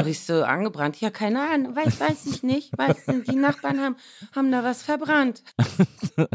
Du 0.00 0.06
riechst 0.06 0.26
so 0.26 0.42
angebrannt. 0.44 1.00
Ja, 1.00 1.10
keine 1.10 1.48
Ahnung. 1.50 1.76
Weiß, 1.76 2.00
weiß 2.00 2.26
ich 2.26 2.42
nicht. 2.42 2.76
Weiß 2.76 3.06
nicht. 3.08 3.30
Die 3.30 3.36
Nachbarn 3.36 3.80
haben, 3.80 3.96
haben 4.34 4.50
da 4.52 4.62
was 4.64 4.82
verbrannt. 4.82 5.42
Wir 6.16 6.26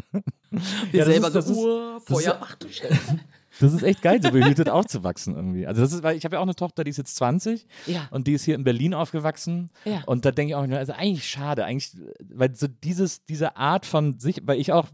Ja, 0.91 1.06
das 1.06 1.08
selber 1.13 1.28
ist- 1.28 1.36
das 1.36 1.45
so, 1.47 1.51
ist- 1.54 1.58
Uhr, 1.60 1.93
das 1.93 2.01
ist- 2.19 2.25
Feuer, 2.25 2.38
ach 2.41 2.56
du 2.56 2.69
Scheiße. 2.69 3.19
das 3.60 3.73
ist 3.73 3.84
echt 3.84 4.01
geil, 4.01 4.21
so 4.21 4.32
behütet 4.32 4.69
aufzuwachsen 4.69 5.36
irgendwie. 5.36 5.67
Also 5.67 5.82
das 5.82 5.91
ist, 5.91 6.04
weil 6.04 6.15
ich 6.17 6.23
habe 6.25 6.36
ja 6.36 6.39
auch 6.39 6.43
eine 6.45 6.56
Tochter, 6.56 6.84
die 6.84 6.91
ist 6.91 6.97
jetzt 6.97 7.15
20 7.17 7.67
Ja. 7.88 8.08
und 8.12 8.28
die 8.28 8.34
ist 8.34 8.43
hier 8.45 8.56
in 8.56 8.63
Berlin 8.63 8.93
aufgewachsen 8.93 9.69
Ja. 9.84 10.04
und 10.06 10.23
da 10.25 10.32
denke 10.32 10.51
ich 10.51 10.56
auch, 10.56 10.63
also 10.78 10.93
eigentlich 10.93 11.28
schade, 11.28 11.65
eigentlich, 11.65 11.95
weil 12.34 12.56
so 12.56 12.67
dieses, 12.67 13.25
diese 13.25 13.58
Art 13.58 13.86
von 13.86 14.19
sich, 14.19 14.41
weil 14.45 14.60
ich 14.60 14.71
auch 14.71 14.88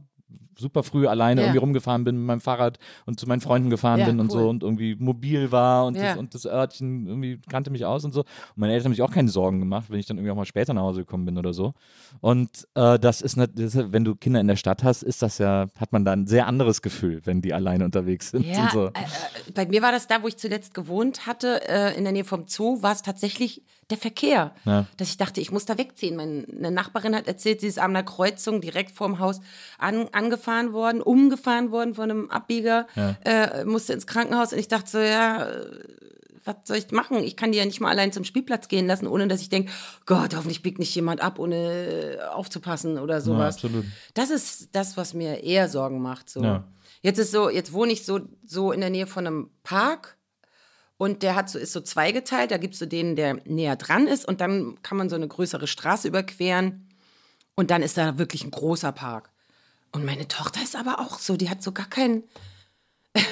super 0.57 0.83
früh 0.83 1.07
alleine 1.07 1.41
Ja. 1.41 1.47
irgendwie 1.47 1.59
rumgefahren 1.59 2.03
bin 2.03 2.17
mit 2.17 2.25
meinem 2.25 2.41
Fahrrad 2.41 2.77
und 3.05 3.19
zu 3.19 3.27
meinen 3.27 3.41
Freunden 3.41 3.69
gefahren 3.69 3.99
Ja, 3.99 4.05
bin 4.05 4.19
und 4.19 4.31
cool. 4.31 4.39
so 4.41 4.49
und 4.49 4.63
irgendwie 4.63 4.95
mobil 4.95 5.51
war 5.51 5.85
und, 5.85 5.95
Ja. 5.97 6.09
das, 6.09 6.17
und 6.17 6.33
das 6.33 6.45
Örtchen 6.45 7.07
irgendwie 7.07 7.39
kannte 7.49 7.71
mich 7.71 7.85
aus 7.85 8.03
und 8.05 8.13
so. 8.13 8.21
Und 8.21 8.27
meine 8.57 8.73
Eltern 8.73 8.85
haben 8.85 8.93
sich 8.93 9.01
auch 9.01 9.11
keine 9.11 9.29
Sorgen 9.29 9.59
gemacht, 9.59 9.85
wenn 9.89 9.99
ich 9.99 10.05
dann 10.05 10.17
irgendwie 10.17 10.31
auch 10.31 10.35
mal 10.35 10.45
später 10.45 10.73
nach 10.73 10.81
Hause 10.83 10.99
gekommen 11.01 11.25
bin 11.25 11.37
oder 11.37 11.53
so. 11.53 11.73
Und 12.19 12.67
äh, 12.75 12.99
das 12.99 13.21
ist, 13.21 13.37
nat- 13.37 13.51
das 13.55 13.75
ist, 13.75 13.91
wenn 13.93 14.03
du 14.03 14.15
Kinder 14.15 14.39
in 14.39 14.47
der 14.47 14.55
Stadt 14.55 14.83
hast, 14.83 15.03
ist 15.03 15.21
das 15.21 15.37
ja, 15.37 15.67
hat 15.79 15.91
man 15.93 16.05
da 16.05 16.11
ein 16.11 16.27
sehr 16.27 16.47
anderes 16.47 16.81
Gefühl, 16.81 17.21
wenn 17.25 17.41
die 17.41 17.53
alleine 17.53 17.85
unterwegs 17.85 18.31
sind. 18.31 18.45
Ja, 18.45 18.63
und 18.63 18.71
so. 18.71 18.85
äh, 18.87 18.89
äh, 18.89 19.51
bei 19.53 19.65
mir 19.65 19.81
war 19.81 19.91
das 19.91 20.07
da, 20.07 20.21
wo 20.23 20.27
ich 20.27 20.37
zuletzt 20.37 20.73
gewohnt 20.73 21.25
hatte, 21.27 21.61
äh, 21.67 21.97
in 21.97 22.03
der 22.03 22.13
Nähe 22.13 22.23
vom 22.25 22.45
Zoo, 22.47 22.81
war 22.81 22.91
es 22.91 23.01
tatsächlich 23.01 23.63
der 23.91 23.97
Verkehr. 23.97 24.53
Ja. 24.65 24.85
Dass 24.97 25.09
ich 25.09 25.17
dachte, 25.17 25.41
ich 25.41 25.51
muss 25.51 25.65
da 25.65 25.77
wegziehen. 25.77 26.15
Meine 26.15 26.71
Nachbarin 26.71 27.15
hat 27.15 27.27
erzählt, 27.27 27.61
sie 27.61 27.67
ist 27.67 27.79
an 27.79 27.91
einer 27.91 28.03
Kreuzung 28.03 28.61
direkt 28.61 28.91
vorm 28.91 29.19
Haus 29.19 29.41
an, 29.77 30.07
angefahren 30.11 30.73
worden, 30.73 31.01
umgefahren 31.01 31.71
worden 31.71 31.93
von 31.93 32.09
einem 32.09 32.29
Abbieger, 32.29 32.87
äh, 33.25 33.65
musste 33.65 33.93
ins 33.93 34.07
Krankenhaus 34.07 34.53
und 34.53 34.59
ich 34.59 34.67
dachte 34.67 34.89
so, 34.89 34.99
ja, 34.99 35.49
äh, 35.49 35.65
was 36.43 36.55
soll 36.63 36.77
ich 36.77 36.91
machen? 36.91 37.17
Ich 37.17 37.35
kann 37.35 37.51
die 37.51 37.57
ja 37.57 37.65
nicht 37.65 37.81
mal 37.81 37.89
allein 37.89 38.11
zum 38.11 38.23
Spielplatz 38.23 38.67
gehen 38.67 38.87
lassen, 38.87 39.07
ohne 39.07 39.27
dass 39.27 39.41
ich 39.41 39.49
denke, 39.49 39.71
Gott, 40.05 40.35
hoffentlich 40.35 40.63
biegt 40.63 40.79
nicht 40.79 40.93
jemand 40.95 41.21
ab, 41.21 41.39
ohne 41.39 41.55
äh, 41.55 42.19
aufzupassen 42.21 42.97
oder 42.97 43.21
sowas. 43.21 43.55
absolut. 43.55 43.85
Das 44.13 44.29
ist 44.29 44.69
das, 44.73 44.97
was 44.97 45.13
mir 45.13 45.43
eher 45.43 45.69
Sorgen 45.69 46.01
macht. 46.01 46.29
So. 46.29 46.41
Ja. 46.41 46.63
Jetzt 47.01 47.19
ist 47.19 47.31
so, 47.31 47.49
jetzt 47.49 47.73
wohne 47.73 47.91
ich 47.91 48.05
so, 48.05 48.21
so 48.45 48.71
in 48.71 48.81
der 48.81 48.89
Nähe 48.89 49.07
von 49.07 49.27
einem 49.27 49.49
Park 49.63 50.17
und 51.01 51.23
der 51.23 51.35
hat 51.35 51.49
so, 51.49 51.57
ist 51.57 51.73
so 51.73 51.81
zweigeteilt. 51.81 52.51
Da 52.51 52.57
gibt 52.57 52.75
es 52.75 52.79
so 52.79 52.85
den, 52.85 53.15
der 53.15 53.39
näher 53.45 53.75
dran 53.75 54.05
ist 54.05 54.23
und 54.27 54.39
dann 54.39 54.77
kann 54.83 54.99
man 54.99 55.09
so 55.09 55.15
eine 55.15 55.27
größere 55.27 55.65
Straße 55.65 56.07
überqueren 56.07 56.87
und 57.55 57.71
dann 57.71 57.81
ist 57.81 57.97
da 57.97 58.19
wirklich 58.19 58.43
ein 58.43 58.51
großer 58.51 58.91
Park. 58.91 59.31
Und 59.91 60.05
meine 60.05 60.27
Tochter 60.27 60.61
ist 60.61 60.75
aber 60.75 60.99
auch 60.99 61.17
so, 61.17 61.37
die 61.37 61.49
hat 61.49 61.63
so 61.63 61.71
gar 61.71 61.89
kein 61.89 62.21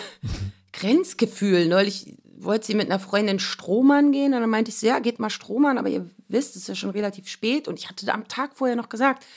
Grenzgefühl. 0.74 1.68
Neulich 1.68 2.18
wollte 2.40 2.66
sie 2.66 2.74
mit 2.74 2.90
einer 2.90 3.00
Freundin 3.00 3.38
Strohmann 3.38 4.12
gehen 4.12 4.34
und 4.34 4.42
dann 4.42 4.50
meinte 4.50 4.70
ich 4.70 4.80
so, 4.80 4.88
ja, 4.88 4.98
geht 4.98 5.20
mal 5.20 5.30
Strohmann, 5.30 5.78
aber 5.78 5.90
ihr 5.90 6.10
wisst, 6.28 6.56
es 6.56 6.64
ist 6.64 6.70
ja 6.70 6.76
schon 6.76 6.90
relativ 6.90 7.28
spät 7.28 7.68
und 7.68 7.78
ich 7.78 7.88
hatte 7.88 8.04
da 8.04 8.16
am 8.16 8.28
Tag 8.28 8.56
vorher 8.56 8.78
noch 8.78 8.90
gesagt, 8.90 9.28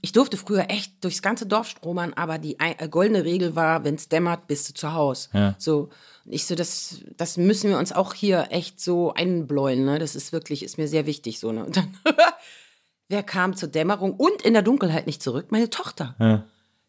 ich 0.00 0.12
durfte 0.12 0.38
früher 0.38 0.70
echt 0.70 1.04
durchs 1.04 1.20
ganze 1.20 1.44
Dorf 1.44 1.68
stromern, 1.68 2.14
aber 2.14 2.38
die 2.38 2.58
äh, 2.58 2.88
goldene 2.88 3.24
Regel 3.24 3.56
war, 3.56 3.84
wenn 3.84 3.96
es 3.96 4.08
dämmert, 4.08 4.46
bist 4.46 4.70
du 4.70 4.72
zu 4.72 4.94
Hause. 4.94 5.28
Ja. 5.34 5.54
So, 5.58 5.90
ich 6.26 6.46
so, 6.46 6.54
das, 6.54 7.02
das 7.16 7.36
müssen 7.36 7.70
wir 7.70 7.78
uns 7.78 7.92
auch 7.92 8.14
hier 8.14 8.48
echt 8.50 8.80
so 8.80 9.12
einbläuen. 9.12 9.84
Ne? 9.84 9.98
Das 9.98 10.16
ist 10.16 10.32
wirklich, 10.32 10.62
ist 10.62 10.78
mir 10.78 10.88
sehr 10.88 11.06
wichtig 11.06 11.38
so. 11.38 11.52
Ne? 11.52 11.64
Und 11.64 11.76
dann, 11.76 11.96
wer 13.08 13.22
kam 13.22 13.56
zur 13.56 13.68
Dämmerung 13.68 14.14
und 14.14 14.42
in 14.42 14.54
der 14.54 14.62
Dunkelheit 14.62 15.06
nicht 15.06 15.22
zurück? 15.22 15.46
Meine 15.50 15.70
Tochter. 15.70 16.14
Ja. 16.18 16.44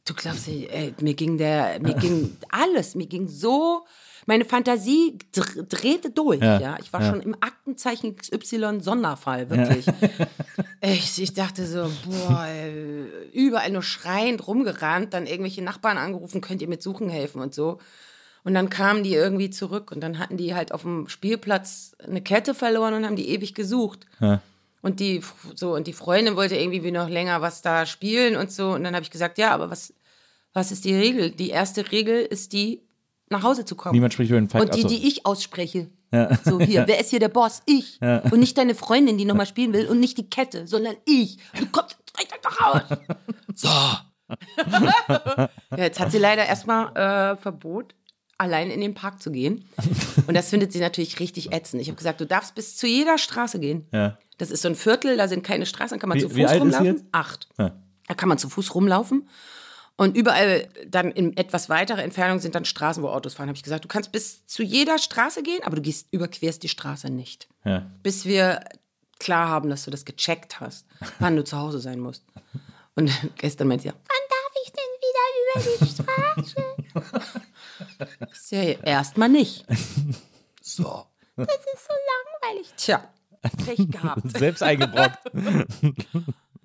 Du 0.05 0.13
glaubst 0.13 0.47
ey, 0.47 0.93
mir 1.01 1.15
ging 1.15 1.37
der, 1.37 1.79
mir 1.79 1.95
ging 1.95 2.37
alles, 2.49 2.93
mir 2.93 3.07
ging 3.07 3.27
so, 3.27 3.85
meine 4.27 4.45
Fantasie 4.45 5.17
dr 5.31 5.63
drehte 5.63 6.11
durch, 6.11 6.41
Ja, 6.41 6.59
ja. 6.59 6.77
Ich 6.79 6.93
war 6.93 7.01
ja. 7.01 7.09
schon 7.09 7.21
im 7.21 7.35
Aktenzeichen 7.39 8.15
XY 8.15 8.81
Sonderfall, 8.81 9.49
wirklich. 9.49 9.85
Ich, 10.81 11.19
ich 11.19 11.33
dachte 11.33 11.65
so, 11.65 11.89
boah, 12.05 12.47
überall 13.33 13.71
nur 13.71 13.81
schreiend 13.81 14.47
rumgerannt, 14.47 15.15
dann 15.15 15.25
irgendwelche 15.25 15.63
Nachbarn 15.63 15.97
angerufen, 15.97 16.41
könnt 16.41 16.61
ihr 16.61 16.67
mit 16.67 16.83
Suchen 16.83 17.09
helfen 17.09 17.41
und 17.41 17.55
so. 17.55 17.79
Und 18.45 18.53
dann 18.53 18.69
kamen 18.69 19.03
die 19.03 19.13
irgendwie 19.13 19.49
zurück 19.49 19.91
und 19.91 20.01
dann 20.01 20.19
hatten 20.19 20.37
die 20.37 20.55
halt 20.55 20.71
auf 20.71 20.83
dem 20.83 21.09
Spielplatz 21.09 21.95
eine 21.99 22.21
Kette 22.21 22.53
verloren 22.53 22.93
und 22.93 23.05
haben 23.05 23.15
die 23.15 23.29
ewig 23.29 23.55
gesucht. 23.55 24.05
Ja. 24.21 24.39
Und 24.81 24.99
die 24.99 25.21
so 25.55 25.73
und 25.73 25.87
die 25.87 25.93
Freundin 25.93 26.35
wollte 26.35 26.55
irgendwie 26.55 26.83
wie 26.83 26.91
noch 26.91 27.09
länger 27.09 27.41
was 27.41 27.63
da 27.63 27.87
spielen 27.87 28.35
und 28.35 28.51
so 28.51 28.73
und 28.73 28.83
dann 28.83 28.93
habe 28.93 29.03
ich 29.03 29.09
gesagt, 29.09 29.39
ja, 29.39 29.51
aber 29.51 29.71
was 29.71 29.95
was 30.53 30.71
ist 30.71 30.85
die 30.85 30.93
Regel? 30.93 31.31
Die 31.31 31.49
erste 31.49 31.91
Regel 31.91 32.21
ist 32.21 32.53
die 32.53 32.83
nach 33.29 33.41
Hause 33.41 33.65
zu 33.65 33.75
kommen. 33.75 33.93
Niemand 33.93 34.13
spricht 34.13 34.29
über 34.29 34.39
den 34.39 34.47
Fakt. 34.47 34.63
und 34.63 34.75
die, 34.75 34.85
die 34.85 35.07
ich 35.07 35.25
ausspreche. 35.25 35.89
So 36.45 36.59
hier, 36.59 36.87
wer 36.87 36.99
ist 36.99 37.09
hier 37.09 37.19
der 37.19 37.29
Boss? 37.29 37.61
Ich. 37.65 37.99
Und 38.01 38.37
nicht 38.39 38.57
deine 38.57 38.75
Freundin, 38.75 39.17
die 39.17 39.25
nochmal 39.25 39.47
spielen 39.47 39.73
will 39.73 39.87
und 39.87 39.99
nicht 39.99 40.17
die 40.17 40.29
Kette, 40.29 40.67
sondern 40.67 40.95
ich. 41.05 41.37
Du 41.59 41.65
kommst 41.67 41.97
direkt 42.15 42.45
doch 42.45 42.61
raus. 42.61 42.81
So. 43.57 43.69
ja, 44.67 45.49
jetzt 45.77 45.97
hat 45.97 46.11
sie 46.11 46.17
leider 46.17 46.45
erstmal 46.45 46.93
äh, 46.95 47.37
Verbot, 47.37 47.95
allein 48.37 48.69
in 48.71 48.81
den 48.81 48.93
Park 48.93 49.21
zu 49.21 49.31
gehen. 49.31 49.65
Und 50.27 50.33
das 50.33 50.49
findet 50.49 50.71
sie 50.73 50.79
natürlich 50.79 51.19
richtig 51.19 51.51
ätzend. 51.51 51.81
Ich 51.81 51.87
habe 51.87 51.97
gesagt, 51.97 52.19
du 52.21 52.25
darfst 52.25 52.55
bis 52.55 52.75
zu 52.75 52.87
jeder 52.87 53.17
Straße 53.17 53.59
gehen. 53.59 53.87
Ja. 53.91 54.17
Das 54.37 54.51
ist 54.51 54.61
so 54.61 54.67
ein 54.67 54.75
Viertel, 54.75 55.17
da 55.17 55.27
sind 55.27 55.43
keine 55.43 55.65
Straßen, 55.65 55.97
da 55.97 55.99
kann 56.01 56.09
man 56.09 56.17
Wie- 56.17 56.23
zu 56.23 56.29
Fuß 56.29 56.59
rumlaufen. 56.59 57.07
Acht. 57.11 57.47
Ja. 57.57 57.71
Da 58.07 58.13
kann 58.13 58.29
man 58.29 58.37
zu 58.37 58.49
Fuß 58.49 58.75
rumlaufen. 58.75 59.27
Und 59.97 60.17
überall 60.17 60.67
dann 60.87 61.09
in 61.11 61.37
etwas 61.37 61.69
weiterer 61.69 62.03
Entfernung 62.03 62.39
sind 62.39 62.53
dann 62.53 62.65
Straßen, 62.65 63.01
wo 63.01 63.07
Autos 63.07 63.33
fahren. 63.35 63.47
Habe 63.47 63.55
ich 63.55 63.63
gesagt, 63.63 63.85
du 63.85 63.87
kannst 63.87 64.11
bis 64.11 64.45
zu 64.45 64.61
jeder 64.61 64.97
Straße 64.97 65.41
gehen, 65.41 65.63
aber 65.63 65.77
du 65.77 65.81
gehst, 65.81 66.07
überquerst 66.11 66.61
die 66.63 66.67
Straße 66.69 67.09
nicht. 67.09 67.47
Ja. 67.63 67.89
Bis 68.03 68.25
wir 68.25 68.59
klar 69.19 69.47
haben, 69.47 69.69
dass 69.69 69.85
du 69.85 69.91
das 69.91 70.03
gecheckt 70.03 70.59
hast, 70.59 70.85
wann 71.19 71.37
du 71.37 71.45
zu 71.45 71.57
Hause 71.57 71.79
sein 71.79 71.99
musst. 72.01 72.25
Und 72.95 73.09
gestern 73.37 73.69
meinte 73.69 73.83
sie, 73.83 73.89
wann 73.89 73.95
darf 74.29 74.51
ich 74.65 74.73
denn 74.73 75.63
wieder 75.63 75.79
über 75.79 75.85
die 75.85 76.43
Straße? 76.51 77.44
Ja, 78.51 78.61
erstmal 78.61 79.29
nicht. 79.29 79.65
So. 80.67 81.05
Das 81.35 81.47
ist 81.47 81.87
so 81.87 81.93
langweilig. 82.49 82.73
Tja, 82.75 83.03
Pech 83.65 83.87
gehabt. 83.91 84.21
Selbst 84.39 84.63
eingebrockt. 84.63 85.19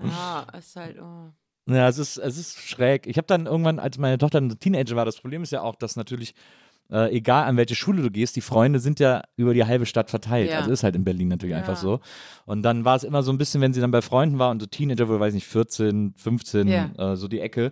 Ja, 0.02 0.46
ist 0.58 0.76
halt, 0.76 0.98
oh. 1.00 1.28
Ja, 1.66 1.86
es 1.88 1.98
ist, 1.98 2.16
es 2.16 2.38
ist 2.38 2.58
schräg. 2.60 3.06
Ich 3.06 3.18
habe 3.18 3.26
dann 3.26 3.44
irgendwann, 3.44 3.78
als 3.78 3.98
meine 3.98 4.16
Tochter 4.16 4.40
ein 4.40 4.58
Teenager 4.58 4.96
war, 4.96 5.04
das 5.04 5.18
Problem 5.20 5.42
ist 5.42 5.52
ja 5.52 5.60
auch, 5.60 5.74
dass 5.76 5.96
natürlich 5.96 6.34
äh, 6.90 7.14
egal 7.14 7.44
an 7.44 7.56
welche 7.58 7.74
Schule 7.74 8.02
du 8.02 8.10
gehst, 8.10 8.34
die 8.36 8.40
Freunde 8.40 8.80
sind 8.80 8.98
ja 8.98 9.22
über 9.36 9.52
die 9.54 9.64
halbe 9.64 9.84
Stadt 9.86 10.08
verteilt. 10.10 10.50
Ja. 10.50 10.58
Also 10.60 10.70
ist 10.70 10.82
halt 10.82 10.96
in 10.96 11.04
Berlin 11.04 11.28
natürlich 11.28 11.52
Ja. 11.52 11.58
einfach 11.58 11.76
so. 11.76 12.00
Und 12.46 12.62
dann 12.62 12.84
war 12.84 12.96
es 12.96 13.04
immer 13.04 13.22
so 13.22 13.30
ein 13.30 13.38
bisschen, 13.38 13.60
wenn 13.60 13.72
sie 13.74 13.80
dann 13.82 13.90
bei 13.92 14.02
Freunden 14.02 14.38
war 14.38 14.50
und 14.50 14.60
so 14.60 14.66
Teenager, 14.66 15.08
wohl 15.08 15.20
weiß 15.20 15.34
nicht, 15.34 15.46
14, 15.46 16.14
15, 16.16 16.66
Ja. 16.68 16.90
äh, 17.12 17.16
so 17.16 17.28
die 17.28 17.40
Ecke, 17.40 17.70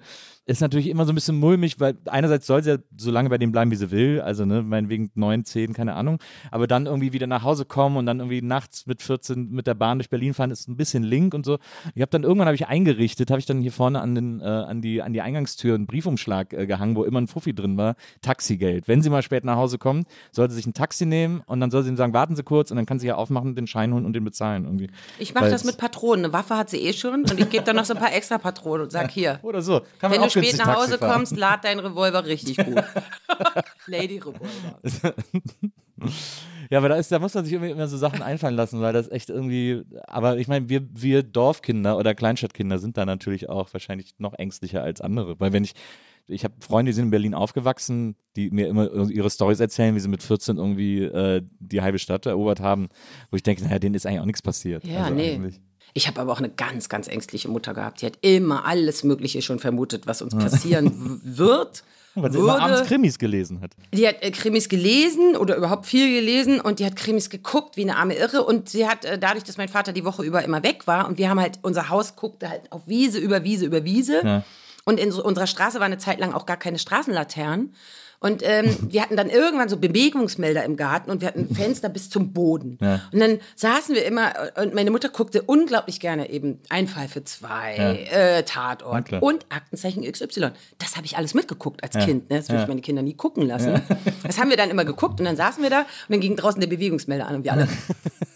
ist 0.49 0.63
natürlich 0.63 0.89
immer 0.89 1.05
so 1.05 1.13
ein 1.13 1.15
bisschen 1.15 1.37
mulmig, 1.37 1.79
weil 1.79 1.99
einerseits 2.07 2.47
soll 2.47 2.63
sie 2.63 2.71
ja 2.71 2.77
so 2.97 3.11
lange 3.11 3.29
bei 3.29 3.37
dem 3.37 3.53
bleiben, 3.53 3.71
wie 3.71 3.77
sie 3.77 3.91
will, 3.91 4.23
also 4.23 4.47
ne, 4.47 4.63
meinetwegen 4.63 5.11
9, 5.15 5.45
10, 5.45 5.75
keine 5.75 5.95
Ahnung, 5.95 6.19
aber 6.51 6.67
dann 6.67 6.87
irgendwie 6.87 7.13
wieder 7.13 7.27
nach 7.27 7.43
Hause 7.43 7.67
kommen 7.67 7.99
und 7.99 8.07
dann 8.07 8.21
irgendwie 8.21 8.41
nachts 8.41 8.87
mit 8.87 9.03
14 9.03 9.51
mit 9.51 9.67
der 9.67 9.75
Bahn 9.75 9.99
durch 9.99 10.09
Berlin 10.09 10.33
fahren, 10.33 10.51
ist 10.51 10.67
ein 10.67 10.79
bisschen 10.79 11.03
link 11.03 11.35
und 11.35 11.45
so. 11.45 11.59
Ich 11.95 12.01
habe 12.01 12.11
dann 12.11 12.23
irgendwann 12.23 12.47
habe 12.47 12.55
ich 12.55 12.67
eingerichtet, 12.67 13.31
habe 13.31 13.41
ich 13.41 13.45
dann 13.45 13.61
hier 13.61 13.73
vorne 13.73 14.01
an 14.01 14.15
den 14.15 14.41
äh, 14.41 14.45
an 14.45 14.81
die 14.81 15.03
an 15.03 15.13
die 15.13 15.21
Eingangstür 15.21 15.75
einen 15.75 15.87
Briefumschlag 15.87 16.55
äh, 16.55 16.67
gehangen, 16.67 16.97
wo 16.97 17.05
immer 17.05 17.21
ein 17.21 17.27
Fuffi 17.27 17.55
drin 17.55 17.77
war, 17.77 17.95
Taxigeld. 18.23 18.89
Wenn 18.89 19.03
sie 19.03 19.11
mal 19.11 19.23
spät 19.23 19.45
nach 19.45 19.57
Hause 19.57 19.77
kommt, 19.77 20.09
soll 20.33 20.49
sie 20.49 20.57
sich 20.57 20.67
ein 20.67 20.73
Taxi 20.73 21.05
nehmen 21.05 21.43
und 21.45 21.61
dann 21.61 21.71
soll 21.71 21.83
sie 21.83 21.91
ihm 21.91 21.99
sagen, 21.99 22.15
warten 22.15 22.37
Sie 22.37 22.43
kurz 22.43 22.71
und 22.71 22.79
dann 22.79 22.87
kann 22.87 22.99
sie 22.99 23.07
ja 23.07 23.17
aufmachen, 23.17 23.55
den 23.55 23.67
Schein 23.67 23.93
holen 23.93 24.07
und 24.07 24.15
den 24.15 24.25
bezahlen 24.25 24.65
irgendwie. 24.65 24.89
Ich 25.19 25.35
mache 25.35 25.51
das 25.51 25.65
mit 25.65 25.77
Patronen. 25.77 26.25
Eine 26.25 26.33
Waffe 26.33 26.57
hat 26.57 26.71
sie 26.71 26.79
eh 26.79 26.95
schon 26.95 27.25
und 27.25 27.39
ich 27.39 27.51
gebe 27.51 27.65
dann 27.65 27.77
noch 27.77 27.85
so 27.85 27.93
ein 27.93 28.01
paar 28.01 28.15
extra 28.15 28.39
Patronen 28.39 28.85
und 28.85 28.93
sag 28.93 29.11
hier. 29.11 29.41
Oder 29.43 29.61
so. 29.61 29.83
Kann 29.99 30.11
man 30.11 30.21
auch 30.21 30.38
spät 30.47 30.59
nach 30.59 30.67
Taxi 30.67 30.81
Hause 30.87 30.99
fahren. 30.99 31.13
kommst, 31.15 31.37
lad 31.37 31.65
deinen 31.65 31.81
Revolver 31.81 32.25
richtig 32.27 32.57
gut. 32.57 32.75
Lady 33.87 34.19
Revolver. 34.19 35.15
Ja, 36.71 36.79
aber 36.79 36.91
da, 36.91 36.97
ist, 36.97 37.11
da 37.11 37.19
muss 37.19 37.35
man 37.35 37.45
sich 37.45 37.55
irgendwie 37.55 37.73
immer 37.73 37.89
so 37.89 37.97
Sachen 37.97 38.23
einfallen 38.23 38.55
lassen, 38.55 38.81
weil 38.81 38.93
das 38.93 39.11
echt 39.11 39.31
irgendwie, 39.31 39.83
aber 40.07 40.37
ich 40.37 40.49
meine, 40.49 40.69
wir, 40.69 40.87
wir 40.93 41.23
Dorfkinder 41.23 41.97
oder 41.97 42.15
Kleinstadtkinder 42.15 42.79
sind 42.79 42.97
da 42.99 43.07
natürlich 43.07 43.49
auch 43.49 43.73
wahrscheinlich 43.73 44.15
noch 44.19 44.35
ängstlicher 44.35 44.83
als 44.83 45.01
andere, 45.01 45.41
weil 45.41 45.53
wenn 45.55 45.65
ich, 45.65 45.73
ich 46.27 46.45
habe 46.45 46.55
Freunde, 46.61 46.91
die 46.91 46.95
sind 46.95 47.07
in 47.07 47.11
Berlin 47.11 47.33
aufgewachsen, 47.35 48.17
die 48.37 48.51
mir 48.51 48.69
immer 48.69 48.93
ihre 49.09 49.31
Stories 49.31 49.61
erzählen, 49.61 49.95
wie 49.95 50.01
sie 50.01 50.09
mit 50.09 50.23
14 50.23 50.59
irgendwie 50.59 51.05
äh, 51.05 51.43
die 51.59 51.81
halbe 51.81 51.99
Stadt 51.99 52.27
erobert 52.27 52.61
haben, 52.61 52.89
wo 53.31 53.37
ich 53.37 53.43
denke, 53.43 53.65
naja, 53.65 53.79
denen 53.79 53.95
ist 53.95 54.05
eigentlich 54.07 54.21
auch 54.21 54.27
nichts 54.27 54.43
passiert. 54.43 54.85
Ja, 54.85 55.05
also 55.05 55.15
nee. 55.15 55.33
eigentlich- 55.37 55.61
Ich 55.95 56.07
habe 56.07 56.21
aber 56.21 56.33
auch 56.33 56.39
eine 56.39 56.51
ganz, 56.51 56.89
ganz 56.89 57.09
ängstliche 57.09 57.49
Mutter 57.49 57.75
gehabt. 57.75 58.03
Die 58.03 58.07
hat 58.07 58.19
immer 58.21 58.65
alles 58.65 59.05
Mögliche 59.05 59.43
schon 59.43 59.59
vermutet, 59.59 60.07
was 60.07 60.23
uns 60.23 60.35
passieren 60.37 61.21
wird. 61.25 61.83
Weil 62.15 62.33
sie 62.33 62.39
immer 62.39 62.61
abends 62.61 62.79
würde. 62.81 62.89
Krimis 62.89 63.19
gelesen 63.19 63.61
hat. 63.61 63.73
Die 63.95 64.09
hat 64.09 64.17
äh, 64.23 64.31
Krimis 64.33 64.69
gelesen 64.69 65.37
oder 65.37 65.55
überhaupt 65.57 65.87
viel 65.87 66.13
gelesen 66.21 66.61
und 66.61 66.81
die 66.81 66.85
hat 66.87 66.97
Krimis 66.97 67.31
geguckt 67.31 67.77
wie 67.77 67.83
eine 67.83 67.97
arme 67.97 68.15
Irre 68.15 68.45
und 68.45 68.69
sie 68.69 68.89
hat 68.89 69.05
äh, 69.05 69.19
dadurch, 69.21 69.45
dass 69.45 69.57
mein 69.57 69.69
Vater 69.69 69.93
die 69.93 70.05
Woche 70.05 70.25
über 70.25 70.43
immer 70.43 70.65
weg 70.65 70.87
war 70.89 71.07
und 71.07 71.17
wir 71.19 71.31
haben 71.31 71.39
halt 71.39 71.61
unser 71.63 71.91
Haus 71.91 72.17
guckte 72.17 72.49
halt 72.49 72.73
auf 72.73 72.83
Wiese 72.87 73.19
über 73.19 73.45
Wiese 73.45 73.67
über 73.67 73.85
Wiese 73.85 74.21
Ja. 74.25 74.43
und 74.85 74.99
in 74.99 75.13
so, 75.13 75.23
unserer 75.25 75.47
Straße 75.47 75.79
war 75.79 75.87
eine 75.87 75.99
Zeit 75.99 76.19
lang 76.19 76.33
auch 76.33 76.45
gar 76.47 76.57
keine 76.57 76.81
Straßenlaternen 76.81 77.73
und 78.21 78.43
ähm, 78.45 78.77
wir 78.91 79.03
hatten 79.03 79.17
dann 79.17 79.31
irgendwann 79.31 79.69
so 79.69 79.77
Bewegungsmelder 79.77 80.65
im 80.65 80.77
Garten 80.77 81.11
und 81.11 81.21
wir 81.21 81.29
hatten 81.29 81.55
Fenster 81.55 81.89
bis 81.89 82.11
zum 82.11 82.33
Boden 82.33 82.79
Ja. 82.81 83.01
und 83.13 83.21
dann 83.21 83.39
saßen 83.57 83.95
wir 83.95 84.05
immer 84.05 84.33
äh, 84.57 84.63
und 84.63 84.75
meine 84.75 84.91
Mutter 84.91 85.09
guckte 85.09 85.43
unglaublich 85.43 86.01
gerne 86.01 86.31
eben 86.31 86.61
Ein 86.69 86.89
Fall 86.89 87.09
für 87.09 87.25
zwei, 87.25 87.77
äh, 88.11 88.37
Na 88.39 88.43
Tatort 88.43 89.13
und 89.23 89.47
Aktenzeichen 89.51 90.03
XY. 90.11 90.51
Das 90.79 90.97
habe 90.97 91.07
ich 91.07 91.17
alles 91.17 91.35
mitgeguckt 91.35 91.83
als 91.83 91.95
Kind. 92.05 92.31
Ne? 92.31 92.37
Das 92.39 92.49
würde 92.49 92.57
Ja. 92.59 92.63
ich 92.63 92.69
meine 92.69 92.81
Kinder 92.81 93.03
nie 93.03 93.15
gucken 93.15 93.47
lassen. 93.47 93.81
Das 94.25 94.39
haben 94.39 94.51
wir 94.51 94.57
dann 94.57 94.71
immer 94.71 94.85
geguckt 94.85 95.21
und 95.21 95.27
dann 95.27 95.37
saßen 95.37 95.63
wir 95.63 95.71
da 95.71 95.81
und 95.81 95.87
dann 96.11 96.21
ging 96.21 96.37
draußen 96.37 96.61
der 96.61 96.69
Bewegungsmelder 96.69 97.27
an 97.27 97.37
und 97.37 97.45
wir 97.45 97.53
alle. 97.53 97.69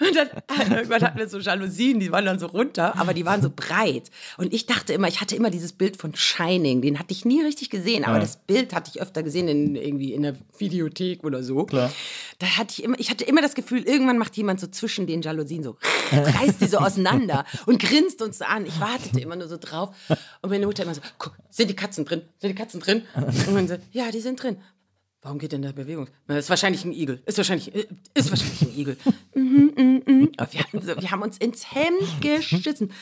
und 0.00 0.16
dann 0.16 0.28
äh, 0.28 0.74
irgendwann 0.76 1.02
hatten 1.02 1.18
wir 1.18 1.28
so 1.28 1.38
Jalousien, 1.38 2.00
die 2.00 2.10
waren 2.12 2.24
dann 2.24 2.38
so 2.38 2.46
runter, 2.46 2.98
aber 2.98 3.14
die 3.14 3.24
waren 3.24 3.42
so 3.42 3.50
breit. 3.54 4.10
Und 4.38 4.52
ich 4.52 4.66
dachte 4.66 4.92
immer, 4.92 5.08
ich 5.08 5.20
hatte 5.20 5.36
immer 5.36 5.50
dieses 5.50 5.72
Bild 5.72 5.96
von 5.96 6.14
Shining, 6.14 6.82
den 6.82 6.98
hatte 6.98 7.12
ich 7.12 7.24
nie 7.24 7.42
richtig 7.42 7.70
gesehen, 7.70 8.04
aber 8.04 8.14
Ja. 8.14 8.20
das 8.20 8.36
Bild 8.36 8.74
hatte 8.74 8.90
ich 8.94 9.00
öfter 9.00 9.22
gesehen 9.22 9.48
in 9.48 9.74
irgendwie 9.76 10.12
in 10.12 10.22
der 10.22 10.36
Videothek 10.58 11.24
oder 11.24 11.42
so. 11.42 11.64
Klar. 11.64 11.92
Da 12.38 12.46
hatte 12.58 12.72
ich 12.76 12.84
immer, 12.84 12.98
ich 12.98 13.10
hatte 13.10 13.24
immer 13.24 13.42
das 13.42 13.54
Gefühl, 13.54 13.82
irgendwann 13.82 14.18
macht 14.18 14.36
jemand 14.36 14.60
so 14.60 14.66
zwischen 14.66 15.06
den 15.06 15.22
Jalousien 15.22 15.62
so, 15.62 15.76
reißt 16.12 16.60
die 16.60 16.66
so 16.66 16.78
auseinander 16.78 17.44
und 17.66 17.80
grinst 17.80 18.22
uns 18.22 18.40
an. 18.42 18.66
Ich 18.66 18.80
wartete 18.80 19.20
immer 19.20 19.36
nur 19.36 19.48
so 19.48 19.56
drauf. 19.58 19.94
Und 20.40 20.50
meine 20.50 20.66
Mutter 20.66 20.82
immer 20.84 20.94
so, 20.94 21.00
guck, 21.18 21.36
sind 21.50 21.68
die 21.70 21.76
Katzen 21.76 22.04
drin? 22.04 22.22
Sind 22.38 22.50
die 22.50 22.54
Katzen 22.54 22.80
drin? 22.80 23.02
Und 23.14 23.54
man 23.54 23.68
so, 23.68 23.76
ja, 23.92 24.10
die 24.10 24.20
sind 24.20 24.42
drin. 24.42 24.56
Warum 25.22 25.38
geht 25.38 25.52
denn 25.52 25.62
der 25.62 25.72
Bewegung? 25.72 26.08
Ist 26.26 26.50
wahrscheinlich 26.50 26.84
ein 26.84 26.92
Igel. 26.92 27.22
Ist 27.26 27.38
wahrscheinlich, 27.38 27.72
äh, 27.72 27.86
ist 28.12 28.30
wahrscheinlich 28.30 28.62
ein 28.62 28.76
Igel. 28.76 28.96
Mhm, 29.34 29.72
mhm, 29.76 30.02
mhm. 30.06 30.32
Wir, 30.50 30.60
hatten 30.60 30.82
so, 30.82 31.00
wir 31.00 31.10
haben 31.10 31.22
uns 31.22 31.38
ins 31.38 31.74
Hemd 31.74 32.20
geschissen. 32.20 32.92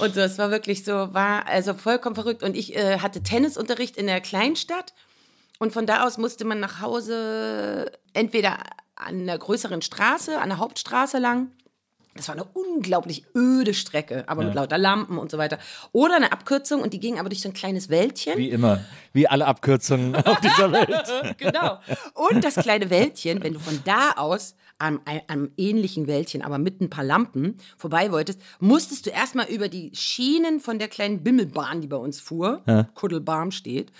Und 0.00 0.14
so, 0.14 0.20
es 0.20 0.36
war 0.38 0.50
wirklich 0.50 0.84
so, 0.84 0.92
war 0.92 1.46
also 1.46 1.74
vollkommen 1.74 2.14
verrückt. 2.14 2.42
Und 2.42 2.56
ich 2.56 2.76
äh, 2.76 2.98
hatte 2.98 3.22
Tennisunterricht 3.22 3.96
in 3.96 4.06
der 4.06 4.20
Kleinstadt. 4.20 4.92
Und 5.58 5.72
von 5.72 5.86
da 5.86 6.04
aus 6.06 6.18
musste 6.18 6.44
man 6.44 6.60
nach 6.60 6.80
Hause 6.80 7.90
entweder 8.12 8.58
an 8.96 9.22
einer 9.22 9.38
größeren 9.38 9.82
Straße, 9.82 10.40
an 10.40 10.50
der 10.50 10.58
Hauptstraße 10.58 11.18
lang. 11.18 11.52
Das 12.14 12.28
war 12.28 12.34
eine 12.34 12.44
unglaublich 12.44 13.24
öde 13.34 13.72
Strecke, 13.72 14.24
aber 14.26 14.44
mit 14.44 14.54
lauter 14.54 14.76
Lampen 14.76 15.16
und 15.16 15.30
so 15.30 15.38
weiter. 15.38 15.58
Oder 15.92 16.16
eine 16.16 16.30
Abkürzung 16.32 16.82
und 16.82 16.92
die 16.92 17.00
ging 17.00 17.18
aber 17.18 17.30
durch 17.30 17.40
so 17.40 17.48
ein 17.48 17.54
kleines 17.54 17.88
Wäldchen. 17.88 18.36
Wie 18.36 18.50
immer. 18.50 18.80
Wie 19.14 19.26
alle 19.26 19.46
Abkürzungen 19.46 20.14
auf 20.26 20.40
dieser 20.40 20.72
Welt. 20.72 21.36
genau. 21.38 21.78
Und 22.14 22.44
das 22.44 22.56
kleine 22.56 22.90
Wäldchen, 22.90 23.42
wenn 23.42 23.54
du 23.54 23.60
von 23.60 23.80
da 23.84 24.12
aus 24.16 24.54
am, 24.78 25.00
am 25.28 25.50
ähnlichen 25.56 26.06
Wäldchen, 26.06 26.42
aber 26.42 26.58
mit 26.58 26.80
ein 26.80 26.90
paar 26.90 27.04
Lampen 27.04 27.56
vorbei 27.78 28.10
wolltest, 28.12 28.40
musstest 28.60 29.06
du 29.06 29.10
erstmal 29.10 29.46
über 29.46 29.68
die 29.68 29.92
Schienen 29.94 30.60
von 30.60 30.78
der 30.78 30.88
kleinen 30.88 31.22
Bimmelbahn, 31.22 31.80
die 31.80 31.86
bei 31.86 31.96
uns 31.96 32.20
fuhr, 32.20 32.62
Kuddelbarm 32.94 33.52
steht, 33.52 33.92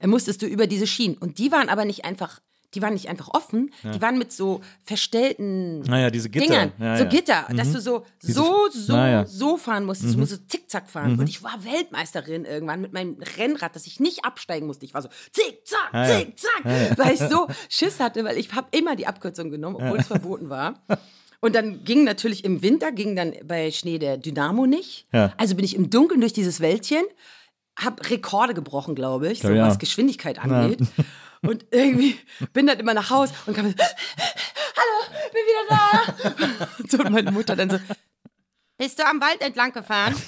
äh, 0.00 0.06
musstest 0.06 0.40
du 0.40 0.46
über 0.46 0.66
diese 0.66 0.86
Schienen. 0.86 1.18
Und 1.18 1.38
die 1.38 1.52
waren 1.52 1.68
aber 1.68 1.84
nicht 1.84 2.04
einfach. 2.04 2.40
Die 2.74 2.82
waren 2.82 2.92
nicht 2.92 3.08
einfach 3.08 3.28
offen, 3.28 3.70
die 3.82 4.02
waren 4.02 4.18
mit 4.18 4.30
so 4.30 4.60
verstellten 4.84 5.80
Naja, 5.80 6.10
diese 6.10 6.28
Gitter. 6.28 6.46
Dingern, 6.46 6.72
Ja, 6.78 6.96
so 6.98 7.04
ja. 7.04 7.08
Gitter, 7.08 7.46
dass 7.56 7.72
du 7.72 7.80
so, 7.80 8.04
so, 8.20 8.68
so, 8.70 8.92
Naja. 8.92 9.24
so 9.24 9.56
fahren 9.56 9.84
musstest. 9.86 10.14
Du 10.14 10.18
musstest 10.18 10.50
zickzack 10.50 10.90
fahren. 10.90 11.18
Und 11.18 11.28
ich 11.30 11.42
war 11.42 11.64
Weltmeisterin 11.64 12.44
irgendwann 12.44 12.82
mit 12.82 12.92
meinem 12.92 13.16
Rennrad, 13.38 13.74
dass 13.74 13.86
ich 13.86 14.00
nicht 14.00 14.24
absteigen 14.24 14.66
musste. 14.66 14.84
Ich 14.84 14.92
war 14.92 15.00
so 15.00 15.08
zickzack, 15.32 15.88
Ah, 15.92 16.08
ja. 16.08 16.18
zickzack, 16.18 16.98
weil 16.98 17.14
ich 17.14 17.20
so 17.20 17.46
Schiss 17.70 18.00
hatte, 18.00 18.22
weil 18.24 18.36
ich 18.36 18.52
habe 18.52 18.68
immer 18.72 18.96
die 18.96 19.06
Abkürzung 19.06 19.50
genommen, 19.50 19.76
obwohl 19.76 19.98
es 19.98 20.06
verboten 20.06 20.50
war. 20.50 20.74
Und 21.40 21.54
dann 21.54 21.84
ging 21.84 22.04
natürlich 22.04 22.44
im 22.44 22.62
Winter, 22.62 22.92
ging 22.92 23.16
dann 23.16 23.32
bei 23.44 23.70
Schnee 23.70 23.98
der 23.98 24.18
Dynamo 24.18 24.66
nicht. 24.66 25.06
Ja. 25.12 25.32
Also 25.38 25.54
bin 25.54 25.64
ich 25.64 25.74
im 25.76 25.88
Dunkeln 25.88 26.20
durch 26.20 26.32
dieses 26.34 26.60
Wäldchen, 26.60 27.04
habe 27.78 28.10
Rekorde 28.10 28.54
gebrochen, 28.54 28.94
glaube 28.96 29.30
ich, 29.32 29.40
so 29.40 29.48
Ja. 29.50 29.68
was 29.68 29.78
Geschwindigkeit 29.78 30.38
angeht. 30.38 30.80
Und 31.42 31.66
irgendwie 31.70 32.18
bin 32.52 32.66
dann 32.66 32.80
immer 32.80 32.94
nach 32.94 33.10
Hause 33.10 33.32
und 33.46 33.54
kam 33.54 33.68
so, 33.68 33.74
hallo, 33.78 35.30
bin 35.32 35.42
wieder 35.44 35.66
da. 35.68 36.68
Und 36.78 36.90
so, 36.90 36.98
und 36.98 37.12
meine 37.12 37.30
Mutter 37.30 37.54
dann 37.56 37.70
so, 37.70 37.78
bist 38.76 38.98
du 38.98 39.06
am 39.06 39.20
Wald 39.20 39.40
entlang 39.40 39.72
gefahren? 39.72 40.14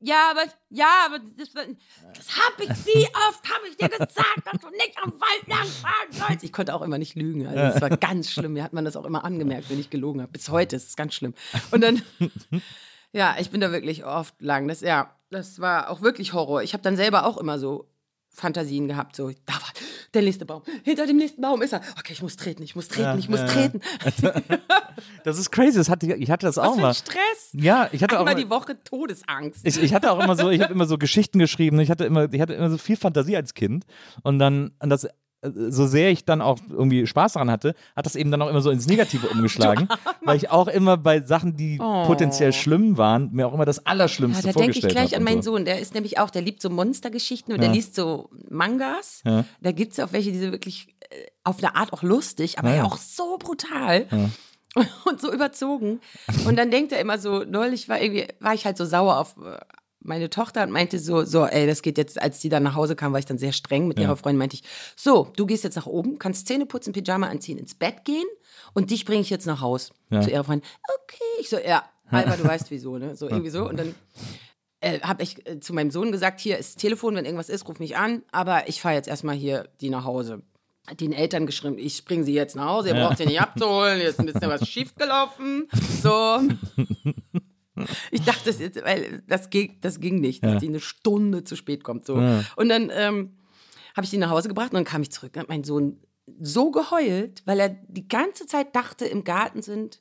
Ja, 0.00 0.30
aber, 0.30 0.44
ja, 0.70 1.06
aber 1.06 1.18
das, 1.36 1.50
das 1.52 1.66
habe 1.66 2.62
ich, 2.62 2.68
wie 2.86 3.04
oft 3.28 3.52
habe 3.52 3.66
ich 3.68 3.76
dir 3.76 3.88
gesagt, 3.88 4.42
dass 4.44 4.60
du 4.60 4.70
nicht 4.70 4.96
am 5.02 5.12
Wald 5.12 5.48
lang 5.48 5.66
fahren 5.66 6.12
sollst? 6.12 6.44
Ich 6.44 6.52
konnte 6.52 6.72
auch 6.72 6.82
immer 6.82 6.98
nicht 6.98 7.16
lügen. 7.16 7.48
Also 7.48 7.76
es 7.76 7.82
war 7.82 7.90
ganz 7.90 8.30
schlimm. 8.30 8.52
Mir 8.52 8.62
hat 8.62 8.72
man 8.72 8.84
das 8.84 8.94
auch 8.94 9.04
immer 9.04 9.24
angemerkt, 9.24 9.70
wenn 9.70 9.80
ich 9.80 9.90
gelogen 9.90 10.22
habe. 10.22 10.30
Bis 10.30 10.50
heute 10.50 10.76
ist 10.76 10.88
es 10.90 10.96
ganz 10.96 11.14
schlimm. 11.14 11.34
Und 11.72 11.80
dann, 11.80 12.00
ja, 13.12 13.36
ich 13.40 13.50
bin 13.50 13.60
da 13.60 13.72
wirklich 13.72 14.04
oft 14.04 14.40
lang. 14.40 14.68
Das, 14.68 14.82
ja, 14.82 15.16
das 15.30 15.58
war 15.58 15.90
auch 15.90 16.00
wirklich 16.00 16.32
Horror. 16.32 16.62
Ich 16.62 16.74
habe 16.74 16.82
dann 16.84 16.96
selber 16.96 17.26
auch 17.26 17.36
immer 17.36 17.58
so 17.58 17.90
Fantasien 18.30 18.86
gehabt, 18.88 19.16
so, 19.16 19.30
da 19.46 19.54
war 19.54 19.72
der 20.14 20.22
nächste 20.22 20.46
Baum, 20.46 20.62
hinter 20.84 21.06
dem 21.06 21.16
nächsten 21.16 21.42
Baum 21.42 21.60
ist 21.62 21.72
er. 21.72 21.80
Okay, 21.98 22.12
ich 22.12 22.22
muss 22.22 22.36
treten, 22.36 22.62
ich 22.62 22.76
muss 22.76 22.88
treten, 22.88 23.02
Ja, 23.02 23.16
ich 23.18 23.28
muss 23.28 23.40
ja, 23.40 23.46
treten. 23.46 23.80
Das 25.24 25.38
ist 25.38 25.50
crazy. 25.50 25.78
Das 25.78 25.88
hatte, 25.88 26.12
ich 26.14 26.30
hatte 26.30 26.46
das 26.46 26.56
Was 26.56 26.68
auch 26.68 26.74
für 26.74 26.80
mal. 26.80 26.94
Stress. 26.94 27.50
Ja, 27.52 27.88
ich 27.92 28.02
hatte 28.02 28.16
auch 28.16 28.20
Einmal 28.20 28.34
mal, 28.34 28.42
die 28.42 28.50
Woche 28.50 28.82
Todesangst. 28.82 29.60
ich, 29.64 29.80
ich 29.82 29.94
hatte 29.94 30.10
auch 30.10 30.20
immer 30.22 30.36
so, 30.36 30.50
ich 30.50 30.60
habe 30.60 30.72
immer 30.72 30.86
so 30.86 30.98
Geschichten 30.98 31.38
geschrieben. 31.38 31.78
Ich 31.80 31.90
hatte 31.90 32.04
immer, 32.04 32.32
ich 32.32 32.40
hatte 32.40 32.54
immer 32.54 32.70
so 32.70 32.78
viel 32.78 32.96
Fantasie 32.96 33.36
als 33.36 33.54
Kind 33.54 33.84
und 34.22 34.38
dann 34.38 34.72
und 34.80 34.90
das 34.90 35.06
so 35.42 35.86
sehr 35.86 36.10
ich 36.10 36.24
dann 36.24 36.40
auch 36.40 36.58
irgendwie 36.68 37.06
Spaß 37.06 37.34
daran 37.34 37.50
hatte, 37.50 37.74
hat 37.94 38.06
das 38.06 38.16
eben 38.16 38.30
dann 38.30 38.42
auch 38.42 38.48
immer 38.48 38.60
so 38.60 38.70
ins 38.70 38.86
Negative 38.86 39.28
umgeschlagen, 39.32 39.88
weil 40.24 40.36
ich 40.36 40.50
auch 40.50 40.66
immer 40.68 40.96
bei 40.96 41.20
Sachen, 41.20 41.56
die 41.56 41.78
Oh. 41.80 42.04
potenziell 42.06 42.52
schlimm 42.52 42.96
waren, 42.98 43.30
mir 43.32 43.46
auch 43.46 43.54
immer 43.54 43.64
das 43.64 43.76
Ja, 43.76 43.82
Allerschlimmste 43.86 44.46
da 44.48 44.52
denke 44.52 44.72
ich 44.72 44.80
vorgestellt 44.80 44.92
gleich 45.08 45.16
an 45.16 45.22
meinen 45.24 45.42
so. 45.42 45.52
Sohn. 45.52 45.64
Der 45.64 45.78
ist 45.78 45.94
nämlich 45.94 46.18
auch, 46.18 46.30
der 46.30 46.42
liebt 46.42 46.60
so 46.60 46.70
Monstergeschichten 46.70 47.54
und 47.54 47.60
der 47.60 47.68
Ja. 47.68 47.74
liest 47.74 47.94
so 47.94 48.30
Mangas. 48.50 49.22
Ja. 49.24 49.44
Da 49.60 49.72
gibt 49.72 49.92
es 49.92 50.00
auch 50.00 50.12
welche, 50.12 50.32
die 50.32 50.38
sind 50.38 50.50
wirklich 50.52 50.88
äh, 51.10 51.14
auf 51.44 51.58
eine 51.58 51.76
Art 51.76 51.92
auch 51.92 52.02
lustig, 52.02 52.58
aber 52.58 52.68
Ja, 52.70 52.74
ja, 52.76 52.80
ja. 52.82 52.86
auch 52.86 52.96
so 52.98 53.38
brutal. 53.38 54.06
Und 55.06 55.20
so 55.20 55.32
überzogen. 55.32 56.00
Und 56.46 56.56
dann 56.56 56.70
denkt 56.70 56.92
er 56.92 57.00
immer 57.00 57.18
so, 57.18 57.42
neulich 57.42 57.88
war 57.88 58.00
irgendwie, 58.00 58.28
war 58.38 58.54
ich 58.54 58.64
halt 58.64 58.76
so 58.76 58.84
sauer 58.84 59.18
auf 59.18 59.34
äh, 59.38 59.58
meine 60.00 60.30
Tochter 60.30 60.62
und 60.62 60.70
meinte 60.70 60.98
so, 60.98 61.24
so, 61.24 61.44
ey, 61.44 61.66
das 61.66 61.82
geht 61.82 61.98
jetzt, 61.98 62.20
als 62.20 62.40
die 62.40 62.48
dann 62.48 62.62
nach 62.62 62.74
Hause 62.74 62.96
kam, 62.96 63.12
war 63.12 63.18
ich 63.18 63.26
dann 63.26 63.38
sehr 63.38 63.52
streng 63.52 63.88
mit 63.88 63.98
ihrer 63.98 64.16
Freundin, 64.16 64.38
meinte 64.38 64.56
ich, 64.56 64.62
so, 64.96 65.32
du 65.36 65.46
gehst 65.46 65.64
jetzt 65.64 65.76
nach 65.76 65.86
oben, 65.86 66.18
kannst 66.18 66.46
Zähne 66.46 66.66
putzen, 66.66 66.92
Pyjama 66.92 67.28
anziehen, 67.28 67.58
ins 67.58 67.74
Bett 67.74 68.04
gehen 68.04 68.26
und 68.74 68.90
dich 68.90 69.04
bringe 69.04 69.20
ich 69.20 69.30
jetzt 69.30 69.46
nach 69.46 69.60
Haus. 69.60 69.92
Ja. 70.10 70.20
Zu 70.20 70.30
ihrer 70.30 70.44
Freundin, 70.44 70.68
okay. 71.02 71.40
Ich 71.40 71.48
so, 71.48 71.58
ja, 71.58 71.84
Alba, 72.10 72.36
du 72.36 72.44
weißt 72.44 72.70
wieso, 72.70 72.98
ne? 72.98 73.16
So 73.16 73.28
irgendwie 73.28 73.50
so. 73.50 73.68
Und 73.68 73.78
dann 73.78 73.94
äh, 74.80 75.00
habe 75.00 75.22
ich 75.22 75.46
äh, 75.46 75.60
zu 75.60 75.72
meinem 75.74 75.90
Sohn 75.90 76.12
gesagt, 76.12 76.40
hier 76.40 76.58
ist 76.58 76.78
Telefon, 76.78 77.14
wenn 77.14 77.24
irgendwas 77.24 77.48
ist, 77.48 77.68
ruf 77.68 77.80
mich 77.80 77.96
an, 77.96 78.22
aber 78.30 78.68
ich 78.68 78.80
fahre 78.80 78.94
jetzt 78.94 79.08
erstmal 79.08 79.34
hier 79.34 79.68
die 79.80 79.90
nach 79.90 80.04
Hause. 80.04 80.42
Den 80.98 81.12
Eltern 81.12 81.44
geschrieben, 81.44 81.76
ich 81.76 82.06
bringe 82.06 82.24
sie 82.24 82.32
jetzt 82.32 82.56
nach 82.56 82.66
Hause, 82.66 82.88
ihr 82.88 82.94
braucht 82.94 83.18
sie 83.18 83.26
nicht 83.26 83.40
abzuholen, 83.42 84.00
jetzt 84.00 84.12
ist 84.12 84.20
ein 84.20 84.26
bisschen 84.26 84.48
was 84.48 84.66
schiefgelaufen. 84.66 85.68
So. 86.02 86.40
Ich 88.10 88.22
dachte, 88.22 88.40
das, 88.46 88.58
jetzt, 88.58 88.82
weil 88.84 89.22
das, 89.26 89.50
ging, 89.50 89.76
das 89.80 90.00
ging 90.00 90.20
nicht, 90.20 90.42
dass 90.44 90.54
Ja. 90.54 90.58
die 90.58 90.68
eine 90.68 90.80
Stunde 90.80 91.44
zu 91.44 91.56
spät 91.56 91.84
kommt. 91.84 92.06
So. 92.06 92.18
Ja. 92.20 92.44
Und 92.56 92.68
dann 92.68 92.90
ähm, 92.92 93.36
habe 93.94 94.04
ich 94.04 94.10
die 94.10 94.18
nach 94.18 94.30
Hause 94.30 94.48
gebracht 94.48 94.70
und 94.72 94.74
dann 94.76 94.84
kam 94.84 95.02
ich 95.02 95.10
zurück. 95.12 95.32
Dann 95.32 95.42
hat 95.42 95.48
mein 95.48 95.64
Sohn 95.64 95.98
so 96.40 96.70
geheult, 96.70 97.42
weil 97.46 97.58
er 97.60 97.68
die 97.70 98.06
ganze 98.06 98.46
Zeit 98.46 98.74
dachte, 98.76 99.04
im 99.06 99.24
Garten 99.24 99.62
sind 99.62 100.00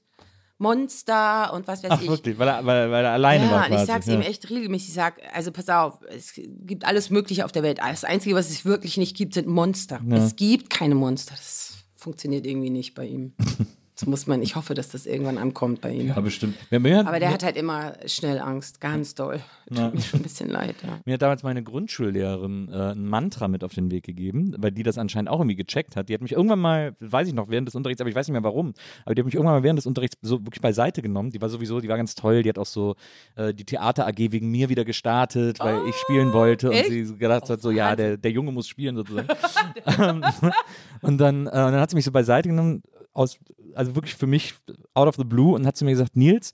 Monster 0.59 1.53
und 1.53 1.67
was 1.67 1.83
weiß 1.83 1.91
Ach, 1.91 2.01
ich. 2.01 2.09
wirklich, 2.09 2.37
weil 2.39 2.47
er, 2.47 2.65
weil, 2.65 2.89
weil 2.91 3.05
er 3.05 3.11
alleine 3.11 3.45
ja, 3.45 3.51
war 3.51 3.57
und 3.65 3.71
ich 3.71 3.75
quasi. 3.77 3.85
sag's 3.85 4.05
ja. 4.07 4.15
ihm 4.15 4.21
echt 4.21 4.49
regelmäßig. 4.49 4.89
Ich 4.89 4.93
sag, 4.95 5.21
also 5.33 5.51
pass 5.51 5.69
auf, 5.69 5.99
es 6.09 6.33
gibt 6.35 6.83
alles 6.85 7.09
Mögliche 7.11 7.45
auf 7.45 7.51
der 7.51 7.63
Welt. 7.63 7.77
Das 7.79 8.03
Einzige, 8.03 8.35
was 8.35 8.49
es 8.49 8.65
wirklich 8.65 8.97
nicht 8.97 9.15
gibt, 9.15 9.35
sind 9.35 9.47
Monster. 9.47 10.01
Es 10.09 10.35
gibt 10.35 10.69
keine 10.71 10.95
Monster. 10.95 11.35
Das 11.35 11.75
funktioniert 11.95 12.45
irgendwie 12.47 12.71
nicht 12.71 12.95
bei 12.95 13.05
ihm. 13.05 13.33
Das 13.99 14.07
muss 14.07 14.27
man, 14.27 14.43
ich 14.43 14.55
hoffe, 14.55 14.75
dass 14.75 14.89
das 14.89 15.07
irgendwann 15.07 15.39
ankommt 15.39 15.81
bei 15.81 15.91
ihm. 15.91 16.09
Ja, 16.09 16.19
bestimmt. 16.19 16.55
Mir, 16.69 16.79
mir, 16.79 17.07
Aber 17.07 17.19
der 17.19 17.31
hat 17.31 17.43
halt 17.43 17.57
immer 17.57 17.93
schnell 18.05 18.37
Angst, 18.39 18.79
ganz 18.79 19.15
doll. 19.15 19.39
Tut 19.69 19.95
mir 19.95 20.01
schon 20.01 20.19
ein 20.19 20.23
bisschen 20.23 20.49
leid, 20.49 20.75
ja. 20.83 20.99
Mir 21.05 21.15
hat 21.15 21.23
damals 21.23 21.41
meine 21.41 21.63
Grundschullehrerin 21.63 22.69
äh, 22.71 22.91
ein 22.91 23.07
Mantra 23.07 23.47
mit 23.47 23.63
auf 23.63 23.73
den 23.73 23.89
Weg 23.89 24.05
gegeben, 24.05 24.53
weil 24.59 24.69
die 24.69 24.83
das 24.83 24.99
anscheinend 24.99 25.29
auch 25.31 25.39
irgendwie 25.39 25.55
gecheckt 25.55 25.95
hat. 25.95 26.09
Die 26.09 26.13
hat 26.13 26.21
mich 26.21 26.33
irgendwann 26.33 26.59
mal, 26.59 26.95
weiß 26.99 27.27
ich 27.27 27.33
noch, 27.33 27.49
während 27.49 27.67
des 27.67 27.73
Unterrichts, 27.73 27.99
aber 27.99 28.09
ich 28.11 28.15
weiß 28.15 28.27
nicht 28.27 28.33
mehr 28.33 28.43
warum, 28.43 28.75
aber 29.03 29.15
die 29.15 29.21
hat 29.21 29.25
mich 29.25 29.33
irgendwann 29.33 29.55
mal 29.55 29.63
während 29.63 29.79
des 29.79 29.87
Unterrichts 29.87 30.15
so 30.21 30.45
wirklich 30.45 30.61
beiseite 30.61 31.01
genommen. 31.01 31.31
Die 31.31 31.41
war 31.41 31.49
sowieso, 31.49 31.79
die 31.79 31.89
war 31.89 31.97
ganz 31.97 32.13
toll. 32.13 32.43
Die 32.43 32.49
hat 32.49 32.59
auch 32.59 32.67
so 32.67 32.95
äh, 33.35 33.51
die 33.51 33.65
Theater 33.65 34.05
AG 34.07 34.19
wegen 34.19 34.51
mir 34.51 34.69
wieder 34.69 34.85
gestartet, 34.85 35.59
weil 35.59 35.87
ich 35.87 35.95
spielen 35.95 36.33
wollte 36.33 36.69
und 36.69 36.75
echt? 36.75 36.89
sie 36.89 37.03
so 37.03 37.15
gedacht 37.15 37.49
hat, 37.49 37.63
so, 37.63 37.71
ja, 37.71 37.95
der, 37.95 38.17
der 38.17 38.29
Junge 38.29 38.51
muss 38.51 38.67
spielen 38.67 38.95
sozusagen. 38.95 39.27
Und 41.01 41.17
dann, 41.17 41.47
äh, 41.47 41.51
dann 41.51 41.79
hat 41.79 41.89
sie 41.89 41.95
mich 41.95 42.05
so 42.05 42.11
beiseite 42.11 42.49
genommen, 42.49 42.83
aus, 43.17 43.39
also 43.77 43.95
wirklich 43.95 44.15
für 44.15 44.27
mich 44.27 44.55
out 44.93 45.07
of 45.07 45.15
the 45.15 45.23
blue 45.23 45.55
und 45.55 45.65
hat 45.65 45.77
zu 45.77 45.85
mir 45.85 45.91
gesagt, 45.91 46.15
Nils, 46.15 46.53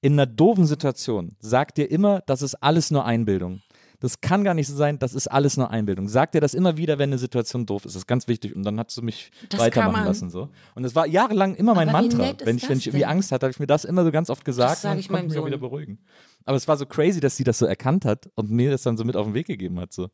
in 0.00 0.12
einer 0.12 0.26
doofen 0.26 0.66
Situation, 0.66 1.36
sag 1.40 1.74
dir 1.74 1.90
immer, 1.90 2.22
das 2.26 2.42
ist 2.42 2.54
alles 2.56 2.90
nur 2.90 3.04
Einbildung. 3.04 3.62
Das 4.00 4.20
kann 4.20 4.44
gar 4.44 4.54
nicht 4.54 4.68
so 4.68 4.76
sein, 4.76 5.00
das 5.00 5.12
ist 5.12 5.26
alles 5.26 5.56
nur 5.56 5.70
Einbildung. 5.70 6.06
Sag 6.06 6.30
dir 6.30 6.40
das 6.40 6.54
immer 6.54 6.76
wieder, 6.76 7.00
wenn 7.00 7.10
eine 7.10 7.18
Situation 7.18 7.66
doof 7.66 7.84
ist. 7.84 7.96
Das 7.96 8.02
ist 8.02 8.06
ganz 8.06 8.28
wichtig. 8.28 8.54
Und 8.54 8.62
dann 8.62 8.78
hat 8.78 8.92
sie 8.92 9.02
mich 9.02 9.32
Das 9.48 9.58
weitermachen 9.58 10.04
lassen. 10.04 10.30
So. 10.30 10.50
Und 10.76 10.84
das 10.84 10.94
war 10.94 11.04
jahrelang 11.08 11.56
immer 11.56 11.74
mein 11.74 11.88
Aber 11.88 12.02
Mantra. 12.02 12.32
Wenn 12.44 12.58
ich, 12.58 12.68
wenn 12.68 12.78
ich 12.78 12.86
irgendwie 12.86 13.00
denn? 13.00 13.08
Angst 13.08 13.32
hatte, 13.32 13.46
habe 13.46 13.50
ich 13.50 13.58
mir 13.58 13.66
das 13.66 13.84
immer 13.84 14.04
so 14.04 14.12
ganz 14.12 14.30
oft 14.30 14.44
gesagt. 14.44 14.84
Das 14.84 14.92
und 14.92 15.00
ich 15.00 15.08
konnte 15.08 15.26
mich 15.26 15.36
auch 15.36 15.46
wieder 15.46 15.58
beruhigen. 15.58 15.98
Aber 16.44 16.56
es 16.56 16.68
war 16.68 16.76
so 16.76 16.86
crazy, 16.86 17.18
dass 17.18 17.36
sie 17.36 17.42
das 17.42 17.58
so 17.58 17.66
erkannt 17.66 18.04
hat 18.04 18.30
und 18.36 18.52
mir 18.52 18.70
das 18.70 18.82
dann 18.82 18.96
so 18.96 19.02
mit 19.02 19.16
auf 19.16 19.26
den 19.26 19.34
Weg 19.34 19.48
gegeben 19.48 19.80
hat. 19.80 19.92
So. 19.92 20.10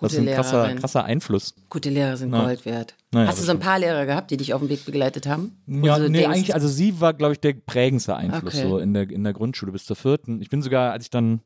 Das 0.00 0.12
ist 0.12 0.18
Gute 0.18 0.30
ein 0.30 0.34
krasser, 0.36 0.74
krasser 0.76 1.04
Einfluss. 1.04 1.54
Gute 1.70 1.90
Lehrer 1.90 2.16
sind 2.16 2.30
Na. 2.30 2.44
Gold 2.44 2.64
wert. 2.64 2.94
Na 3.10 3.22
ja, 3.22 3.28
Hast 3.28 3.40
du 3.40 3.44
so 3.44 3.50
ein 3.50 3.58
paar 3.58 3.78
Lehrer 3.80 4.06
gehabt, 4.06 4.30
die 4.30 4.36
dich 4.36 4.54
auf 4.54 4.60
dem 4.60 4.68
Weg 4.68 4.84
begleitet 4.84 5.26
haben? 5.26 5.60
Ja, 5.66 5.96
so 5.96 6.02
nee, 6.08 6.18
denkst, 6.20 6.36
eigentlich, 6.36 6.54
also 6.54 6.68
sie 6.68 7.00
war, 7.00 7.14
glaube 7.14 7.32
ich, 7.32 7.40
der 7.40 7.54
prägendste 7.54 8.14
Einfluss 8.16 8.54
Okay. 8.54 8.68
so 8.68 8.78
in 8.78 8.94
der, 8.94 9.10
in 9.10 9.24
der 9.24 9.32
Grundschule 9.32 9.72
bis 9.72 9.84
zur 9.84 9.96
vierten. 9.96 10.40
Ich 10.40 10.50
bin 10.50 10.62
sogar, 10.62 10.92
als 10.92 11.04
ich 11.04 11.10
dann 11.10 11.40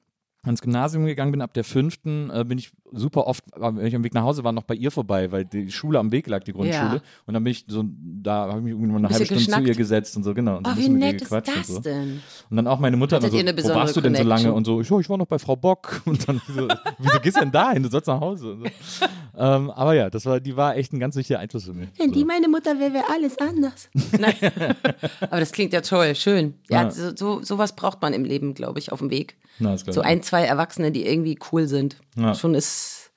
ans 0.44 0.60
Gymnasium 0.60 1.04
gegangen 1.06 1.30
bin, 1.30 1.40
ab 1.40 1.54
der 1.54 1.62
fünften, 1.62 2.28
äh, 2.30 2.44
bin 2.44 2.58
ich 2.58 2.72
super 2.90 3.26
oft, 3.28 3.44
äh, 3.56 3.60
wenn 3.60 3.86
ich 3.86 3.94
am 3.94 4.02
Weg 4.02 4.12
nach 4.12 4.24
Hause 4.24 4.42
war, 4.42 4.50
noch 4.52 4.64
bei 4.64 4.74
ihr 4.74 4.90
vorbei, 4.90 5.30
weil 5.30 5.44
die 5.44 5.70
Schule 5.70 5.98
am 6.00 6.10
Weg 6.10 6.26
lag, 6.26 6.42
die 6.42 6.52
Grundschule. 6.52 6.96
Ja. 6.96 7.00
Und 7.26 7.34
dann 7.34 7.44
bin 7.44 7.52
ich 7.52 7.64
so, 7.68 7.84
da 7.86 8.48
habe 8.48 8.58
ich 8.58 8.64
mich 8.64 8.72
irgendwann 8.72 9.04
eine 9.06 9.14
halbe 9.14 9.24
Stunde 9.24 9.44
zu 9.44 9.60
ihr 9.60 9.74
gesetzt 9.76 10.16
und 10.16 10.24
so, 10.24 10.34
genau. 10.34 10.56
Und 10.58 10.66
Oh, 10.66 10.76
wie 10.76 10.88
nett 10.88 11.22
ist 11.22 11.28
gequatscht 11.30 11.48
und 11.48 11.58
das 11.58 11.66
so. 11.68 11.80
denn? 11.80 12.20
Und 12.50 12.56
dann 12.56 12.66
auch 12.66 12.80
meine 12.80 12.96
Mutter 12.96 13.16
Hattet 13.16 13.32
dann 13.32 13.56
so, 13.58 13.70
wo 13.70 13.74
warst 13.74 13.96
du 13.96 14.00
denn 14.00 14.14
so 14.16 14.22
lange? 14.24 14.42
Connection? 14.42 14.54
Und 14.56 14.64
so, 14.64 14.80
ich, 14.80 14.90
oh, 14.90 14.98
ich 15.00 15.08
war 15.08 15.16
noch 15.16 15.26
bei 15.26 15.38
Frau 15.38 15.54
Bock. 15.56 16.02
Und 16.06 16.28
dann 16.28 16.40
so, 16.48 16.66
wieso 16.98 17.20
gehst 17.20 17.36
du 17.36 17.40
denn 17.40 17.52
da 17.52 17.70
hin? 17.72 17.82
Du 17.84 17.88
sollst 17.88 18.08
nach 18.08 18.20
Hause. 18.20 18.58
So. 18.58 19.06
ähm, 19.38 19.70
aber 19.70 19.94
ja, 19.94 20.10
das 20.10 20.26
war, 20.26 20.40
die 20.40 20.56
war 20.56 20.76
echt 20.76 20.92
ein 20.92 20.98
ganz 20.98 21.14
wichtiger 21.16 21.38
Einfluss 21.38 21.64
für 21.64 21.72
mich. 21.72 21.88
Wenn 21.98 22.08
so. 22.08 22.14
die 22.18 22.24
meine 22.24 22.48
Mutter 22.48 22.78
wäre, 22.80 22.92
wäre 22.94 23.04
alles 23.12 23.38
anders. 23.38 23.88
Nein. 24.18 24.34
Aber 25.20 25.40
das 25.40 25.52
klingt 25.52 25.72
ja 25.72 25.80
toll, 25.82 26.14
schön. 26.14 26.54
Ja, 26.68 26.82
Ja. 26.82 26.90
so, 26.90 27.14
so 27.16 27.42
sowas 27.42 27.74
braucht 27.76 28.02
man 28.02 28.12
im 28.12 28.24
Leben, 28.24 28.54
glaube 28.54 28.78
ich, 28.78 28.90
auf 28.92 28.98
dem 28.98 29.10
Weg. 29.10 29.36
Na, 29.58 29.76
So 29.76 30.00
ein, 30.00 30.22
zwei 30.22 30.44
Erwachsene, 30.44 30.90
die 30.92 31.06
irgendwie 31.06 31.38
cool 31.52 31.66
sind. 31.68 31.96
Ja. 32.16 32.34
Schon 32.34 32.54
ist, 32.54 33.12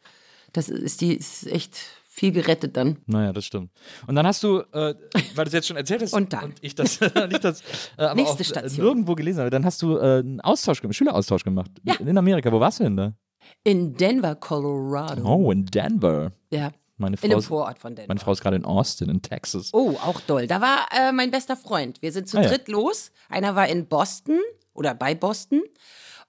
das 0.54 0.70
ist 0.70 1.02
die, 1.02 1.14
ist 1.16 1.48
echt 1.48 1.76
viel 2.08 2.32
gerettet 2.32 2.78
dann. 2.78 2.98
Naja, 3.08 3.34
das 3.34 3.46
stimmt. 3.46 3.72
Und 4.08 4.16
dann 4.16 4.26
hast 4.26 4.42
du, 4.44 4.60
äh, 4.72 4.96
weil 5.36 5.46
du 5.46 5.48
es 5.50 5.54
jetzt 5.54 5.68
schon 5.68 5.76
erzählt 5.78 6.02
hast 6.02 6.14
Und 6.14 6.32
dann? 6.34 6.54
ich 6.62 6.76
das, 6.76 7.00
nicht 7.30 7.44
das 7.44 7.62
äh, 7.98 8.04
aber 8.04 8.16
Nächste 8.16 8.36
auch, 8.36 8.40
äh, 8.40 8.44
Station. 8.44 8.86
nirgendwo 8.86 9.16
gelesen 9.16 9.40
habe, 9.40 9.50
dann 9.50 9.66
hast 9.66 9.82
du 9.82 9.98
äh, 9.98 10.20
einen 10.20 10.40
Austausch 10.42 10.82
gemacht, 10.82 10.96
Schüleraustausch 10.96 11.44
gemacht 11.44 11.72
Ja. 11.84 11.96
in 11.96 12.18
Amerika. 12.18 12.52
Wo 12.52 12.60
warst 12.60 12.80
du 12.80 12.84
denn 12.84 12.96
da? 12.98 13.14
In 13.64 13.96
Denver, 13.96 14.36
Colorado. 14.36 15.24
Oh, 15.24 15.52
in 15.52 15.66
Denver. 15.66 16.32
Ja, 16.52 16.72
Meine 16.98 17.16
in 17.16 17.18
Frau, 17.20 17.26
einem 17.28 17.40
ist, 17.40 17.46
Vorort 17.48 17.80
von 17.80 17.96
Denver. 17.96 18.08
meine 18.08 18.20
Frau 18.20 18.32
ist 18.32 18.42
gerade 18.42 18.56
in 18.56 18.66
Austin, 18.66 19.10
in 19.10 19.22
Texas. 19.22 19.70
Oh, 19.74 19.92
auch 20.02 20.20
doll. 20.22 20.48
Da 20.48 20.62
war 20.62 20.88
äh, 20.98 21.12
mein 21.12 21.32
bester 21.32 21.56
Freund. 21.58 22.02
Wir 22.02 22.12
sind 22.12 22.28
zu 22.30 22.38
Ah, 22.38 22.44
ja. 22.44 22.48
dritt 22.50 22.68
los. 22.70 23.12
Einer 23.30 23.56
war 23.56 23.68
in 23.68 23.88
Boston 23.88 24.40
oder 24.74 24.96
bei 24.96 25.14
Boston 25.16 25.62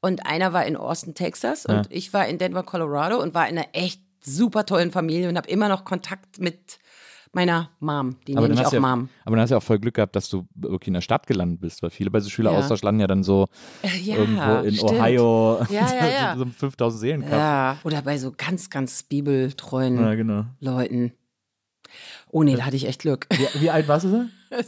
und 0.00 0.26
einer 0.26 0.52
war 0.52 0.64
in 0.66 0.76
Austin, 0.76 1.14
Texas 1.14 1.66
und 1.66 1.74
Ja. 1.74 1.82
ich 1.90 2.12
war 2.12 2.26
in 2.26 2.38
Denver, 2.38 2.62
Colorado 2.62 3.20
und 3.20 3.34
war 3.34 3.48
in 3.48 3.58
einer 3.58 3.68
echt 3.72 4.00
super 4.22 4.66
tollen 4.66 4.90
Familie 4.90 5.28
und 5.28 5.36
habe 5.36 5.48
immer 5.48 5.68
noch 5.68 5.84
Kontakt 5.84 6.38
mit 6.40 6.78
meiner 7.32 7.70
Mom. 7.80 8.16
Die 8.26 8.34
nenne 8.34 8.54
ich 8.54 8.64
auch 8.66 8.72
ja, 8.72 8.80
Mom. 8.80 9.08
aber 9.24 9.36
dann 9.36 9.42
hast 9.42 9.50
du 9.50 9.54
ja 9.54 9.58
auch 9.58 9.62
voll 9.62 9.78
Glück 9.78 9.94
gehabt, 9.94 10.16
dass 10.16 10.30
du 10.30 10.46
wirklich 10.54 10.88
in 10.88 10.94
der 10.94 11.00
Stadt 11.02 11.26
gelandet 11.26 11.60
bist, 11.60 11.82
weil 11.82 11.90
viele 11.90 12.10
bei 12.10 12.20
so 12.20 12.30
Schüleraustausch 12.30 12.82
landen 12.82 13.00
ja 13.02 13.06
dann 13.06 13.22
so 13.22 13.46
Äh, 13.82 13.98
ja, 13.98 14.16
irgendwo 14.16 14.66
in 14.66 14.74
stimmt. 14.74 14.92
Ohio, 14.92 15.60
Ja, 15.68 15.94
ja, 15.94 16.06
ja. 16.08 16.34
so, 16.36 16.44
so 16.44 16.50
5000 16.50 17.00
Seelenkampf. 17.00 17.32
Ja, 17.34 17.78
oder 17.84 18.00
bei 18.02 18.16
so 18.18 18.32
ganz, 18.36 18.70
ganz 18.70 19.02
bibeltreuen 19.02 19.98
Ja, 20.00 20.14
genau. 20.14 20.44
Leuten. 20.60 21.12
Oh 22.30 22.42
nee, 22.42 22.56
da 22.56 22.64
hatte 22.64 22.76
ich 22.76 22.86
echt 22.86 23.02
Glück. 23.02 23.26
Wie, 23.30 23.60
wie 23.62 23.70
alt 23.70 23.86
warst 23.86 24.06
du 24.06 24.28
da? 24.50 24.56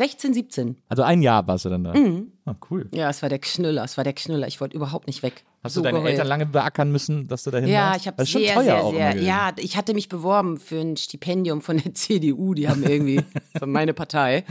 16, 0.00 0.32
17. 0.32 0.76
Also 0.88 1.02
ein 1.02 1.20
Jahr 1.20 1.46
warst 1.46 1.66
du 1.66 1.68
dann 1.68 1.84
da. 1.84 1.92
Mhm. 1.92 2.32
Ah, 2.46 2.54
cool. 2.70 2.88
Ja, 2.94 3.10
es 3.10 3.20
war 3.20 3.28
der 3.28 3.38
Knüller, 3.38 3.84
es 3.84 3.98
war 3.98 4.04
der 4.04 4.14
Knüller. 4.14 4.46
Ich 4.46 4.58
wollte 4.58 4.74
überhaupt 4.74 5.06
nicht 5.06 5.22
weg. 5.22 5.44
Hast 5.62 5.74
So 5.74 5.80
du 5.80 5.84
deine 5.84 5.98
geheult. 5.98 6.12
Eltern 6.12 6.26
lange 6.26 6.46
beackern 6.46 6.90
müssen, 6.90 7.28
dass 7.28 7.44
du 7.44 7.50
dahin 7.50 7.68
Ja, 7.68 7.90
warst? 7.90 8.00
ich 8.00 8.06
habe 8.06 8.16
Das 8.16 8.28
ist 8.28 8.32
schon 8.32 8.40
sehr, 8.40 8.54
teuer 8.54 8.90
sehr, 8.92 9.12
sehr. 9.12 9.22
Ja, 9.22 9.52
ich 9.58 9.76
hatte 9.76 9.92
mich 9.92 10.08
beworben 10.08 10.56
für 10.58 10.80
ein 10.80 10.96
Stipendium 10.96 11.60
von 11.60 11.76
der 11.76 11.94
CDU. 11.94 12.54
Die 12.54 12.66
haben 12.66 12.82
irgendwie, 12.82 13.20
von 13.58 13.70
meine 13.70 13.92
Partei, 13.92 14.44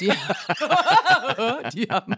die, 0.00 0.10
die 1.74 1.86
haben, 1.90 2.14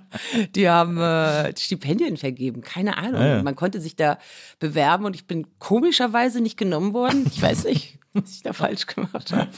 die 0.55 0.69
haben 0.69 0.99
äh, 0.99 1.57
Stipendien 1.57 2.17
vergeben. 2.17 2.61
Keine 2.61 2.97
Ahnung. 2.99 3.21
Ah, 3.21 3.27
ja. 3.39 3.43
Man 3.43 3.57
konnte 3.57 3.81
sich 3.81 3.97
da 3.97 4.19
bewerben 4.61 5.07
und 5.07 5.17
ich 5.17 5.27
bin 5.27 5.47
komischerweise 5.59 6.41
nicht 6.41 6.57
genommen 6.57 6.95
worden. 6.95 7.27
Ich 7.27 7.43
weiß 7.43 7.65
nicht, 7.65 7.99
was 8.13 8.31
ich 8.31 8.43
da 8.43 8.53
falsch 8.53 8.87
gemacht 8.87 9.33
habe. 9.33 9.49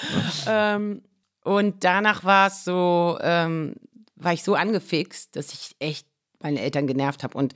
ähm, 0.48 1.02
und 1.44 1.84
danach 1.84 2.24
war 2.24 2.48
es 2.48 2.64
so, 2.64 3.18
ähm, 3.20 3.74
war 4.16 4.32
ich 4.32 4.42
so 4.42 4.54
angefixt, 4.54 5.36
dass 5.36 5.52
ich 5.52 5.76
echt 5.78 6.06
meine 6.40 6.60
Eltern 6.60 6.86
genervt 6.86 7.22
habe 7.22 7.36
und 7.36 7.54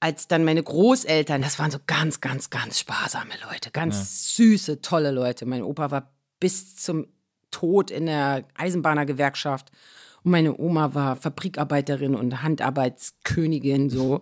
als 0.00 0.28
dann 0.28 0.44
meine 0.44 0.62
Großeltern, 0.62 1.40
das 1.40 1.58
waren 1.58 1.70
so 1.70 1.78
ganz, 1.86 2.20
ganz, 2.20 2.50
ganz 2.50 2.78
sparsame 2.78 3.32
Leute, 3.50 3.70
ganz 3.70 4.36
süße, 4.36 4.82
tolle 4.82 5.10
Leute. 5.10 5.46
Mein 5.46 5.62
Opa 5.62 5.90
war 5.90 6.12
bis 6.38 6.76
zum 6.76 7.06
Tod 7.50 7.90
in 7.90 8.06
der 8.06 8.44
Eisenbahnergewerkschaft 8.54 9.70
und 10.22 10.32
meine 10.32 10.58
Oma 10.58 10.94
war 10.94 11.16
Fabrikarbeiterin 11.16 12.14
und 12.14 12.42
Handarbeitskönigin 12.42 13.88
so. 13.88 14.20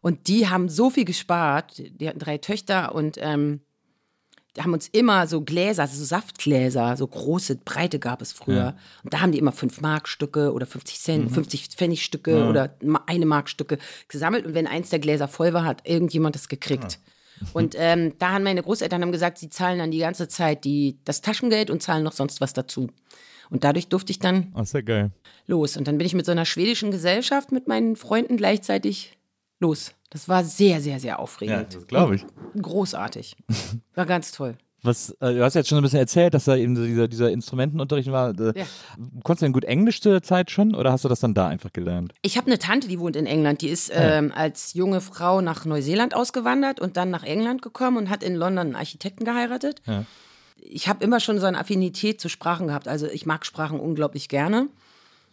Und 0.00 0.28
die 0.28 0.48
haben 0.48 0.68
so 0.68 0.90
viel 0.90 1.04
gespart. 1.04 1.78
Die 1.78 2.08
hatten 2.08 2.20
drei 2.20 2.38
Töchter 2.38 2.94
und 2.94 3.16
ähm, 3.18 3.62
die 4.56 4.62
haben 4.62 4.72
uns 4.72 4.88
immer 4.88 5.26
so 5.26 5.42
Gläser, 5.42 5.82
also 5.82 5.96
so 5.98 6.04
Saftgläser, 6.04 6.96
so 6.96 7.06
große, 7.06 7.56
breite 7.56 7.98
gab 7.98 8.22
es 8.22 8.32
früher. 8.32 8.56
Ja. 8.56 8.76
Und 9.04 9.12
da 9.12 9.20
haben 9.20 9.32
die 9.32 9.38
immer 9.38 9.52
5 9.52 9.80
Markstücke 9.80 10.52
oder 10.52 10.66
50 10.66 10.98
Cent, 10.98 11.30
50 11.32 11.68
Pfennigstücke 11.68 12.48
oder 12.48 12.74
ma- 12.82 13.04
eine 13.06 13.26
Markstücke 13.26 13.78
gesammelt. 14.08 14.46
Und 14.46 14.54
wenn 14.54 14.66
eins 14.66 14.90
der 14.90 14.98
Gläser 14.98 15.28
voll 15.28 15.52
war, 15.52 15.64
hat 15.64 15.86
irgendjemand 15.88 16.34
das 16.34 16.48
gekriegt. 16.48 16.98
Und 17.52 17.74
ähm, 17.78 18.14
da 18.18 18.30
haben 18.32 18.42
meine 18.42 18.62
Großeltern 18.62 19.02
haben 19.02 19.12
gesagt, 19.12 19.38
sie 19.38 19.50
zahlen 19.50 19.78
dann 19.78 19.90
die 19.90 19.98
ganze 19.98 20.26
Zeit 20.28 20.64
die, 20.64 20.98
das 21.04 21.20
Taschengeld 21.20 21.70
und 21.70 21.82
zahlen 21.82 22.02
noch 22.02 22.12
sonst 22.12 22.40
was 22.40 22.52
dazu. 22.52 22.88
Und 23.50 23.64
dadurch 23.64 23.88
durfte 23.88 24.10
ich 24.10 24.18
dann 24.18 24.52
ist 24.60 24.74
ja 24.74 24.80
geil. 24.80 25.10
los. 25.46 25.76
Und 25.76 25.86
dann 25.88 25.98
bin 25.98 26.06
ich 26.06 26.14
mit 26.14 26.26
so 26.26 26.32
einer 26.32 26.44
schwedischen 26.44 26.90
Gesellschaft 26.90 27.52
mit 27.52 27.68
meinen 27.68 27.96
Freunden 27.96 28.36
gleichzeitig 28.36 29.17
los. 29.60 29.92
Das 30.10 30.28
war 30.28 30.42
sehr, 30.44 30.80
sehr, 30.80 31.00
sehr 31.00 31.10
Ja, 31.10 31.18
aufregend. 31.18 31.74
das 31.74 31.86
glaube 31.86 32.16
ich. 32.16 32.24
Großartig. 32.60 33.36
War 33.94 34.06
ganz 34.06 34.32
toll. 34.32 34.56
Was, 34.82 35.10
äh, 35.20 35.34
du 35.34 35.42
hast 35.42 35.54
jetzt 35.54 35.68
schon 35.68 35.78
ein 35.78 35.82
bisschen 35.82 35.98
erzählt, 35.98 36.34
dass 36.34 36.44
da 36.44 36.54
eben 36.54 36.76
so 36.76 36.84
dieser, 36.84 37.08
dieser 37.08 37.30
Instrumentenunterricht 37.32 38.12
war. 38.12 38.30
Äh, 38.38 38.60
Ja. 38.60 38.64
Konntest 39.24 39.42
du 39.42 39.46
denn 39.46 39.52
gut 39.52 39.64
Englisch 39.64 40.00
zu 40.00 40.08
der 40.10 40.22
Zeit 40.22 40.52
schon 40.52 40.74
oder 40.74 40.92
hast 40.92 41.04
du 41.04 41.08
das 41.08 41.18
dann 41.20 41.34
da 41.34 41.48
einfach 41.48 41.72
gelernt? 41.72 42.14
Ich 42.22 42.36
habe 42.36 42.46
eine 42.46 42.58
Tante, 42.60 42.86
die 42.86 43.00
wohnt 43.00 43.16
in 43.16 43.26
England. 43.26 43.60
Die 43.62 43.68
ist 43.68 43.90
ähm, 43.92 44.32
als 44.34 44.74
junge 44.74 45.00
Frau 45.00 45.40
nach 45.40 45.64
Neuseeland 45.64 46.14
ausgewandert 46.14 46.78
und 46.80 46.96
dann 46.96 47.10
nach 47.10 47.24
England 47.24 47.60
gekommen 47.60 47.96
und 47.96 48.08
hat 48.08 48.22
in 48.22 48.36
London 48.36 48.66
einen 48.68 48.76
Architekten 48.76 49.24
geheiratet. 49.24 49.82
Ja. 49.84 50.04
Ich 50.60 50.86
habe 50.88 51.02
immer 51.04 51.18
schon 51.20 51.40
so 51.40 51.46
eine 51.46 51.58
Affinität 51.58 52.20
zu 52.20 52.28
Sprachen 52.28 52.68
gehabt. 52.68 52.86
Also 52.86 53.06
ich 53.08 53.26
mag 53.26 53.44
Sprachen 53.46 53.80
unglaublich 53.80 54.28
gerne 54.28 54.68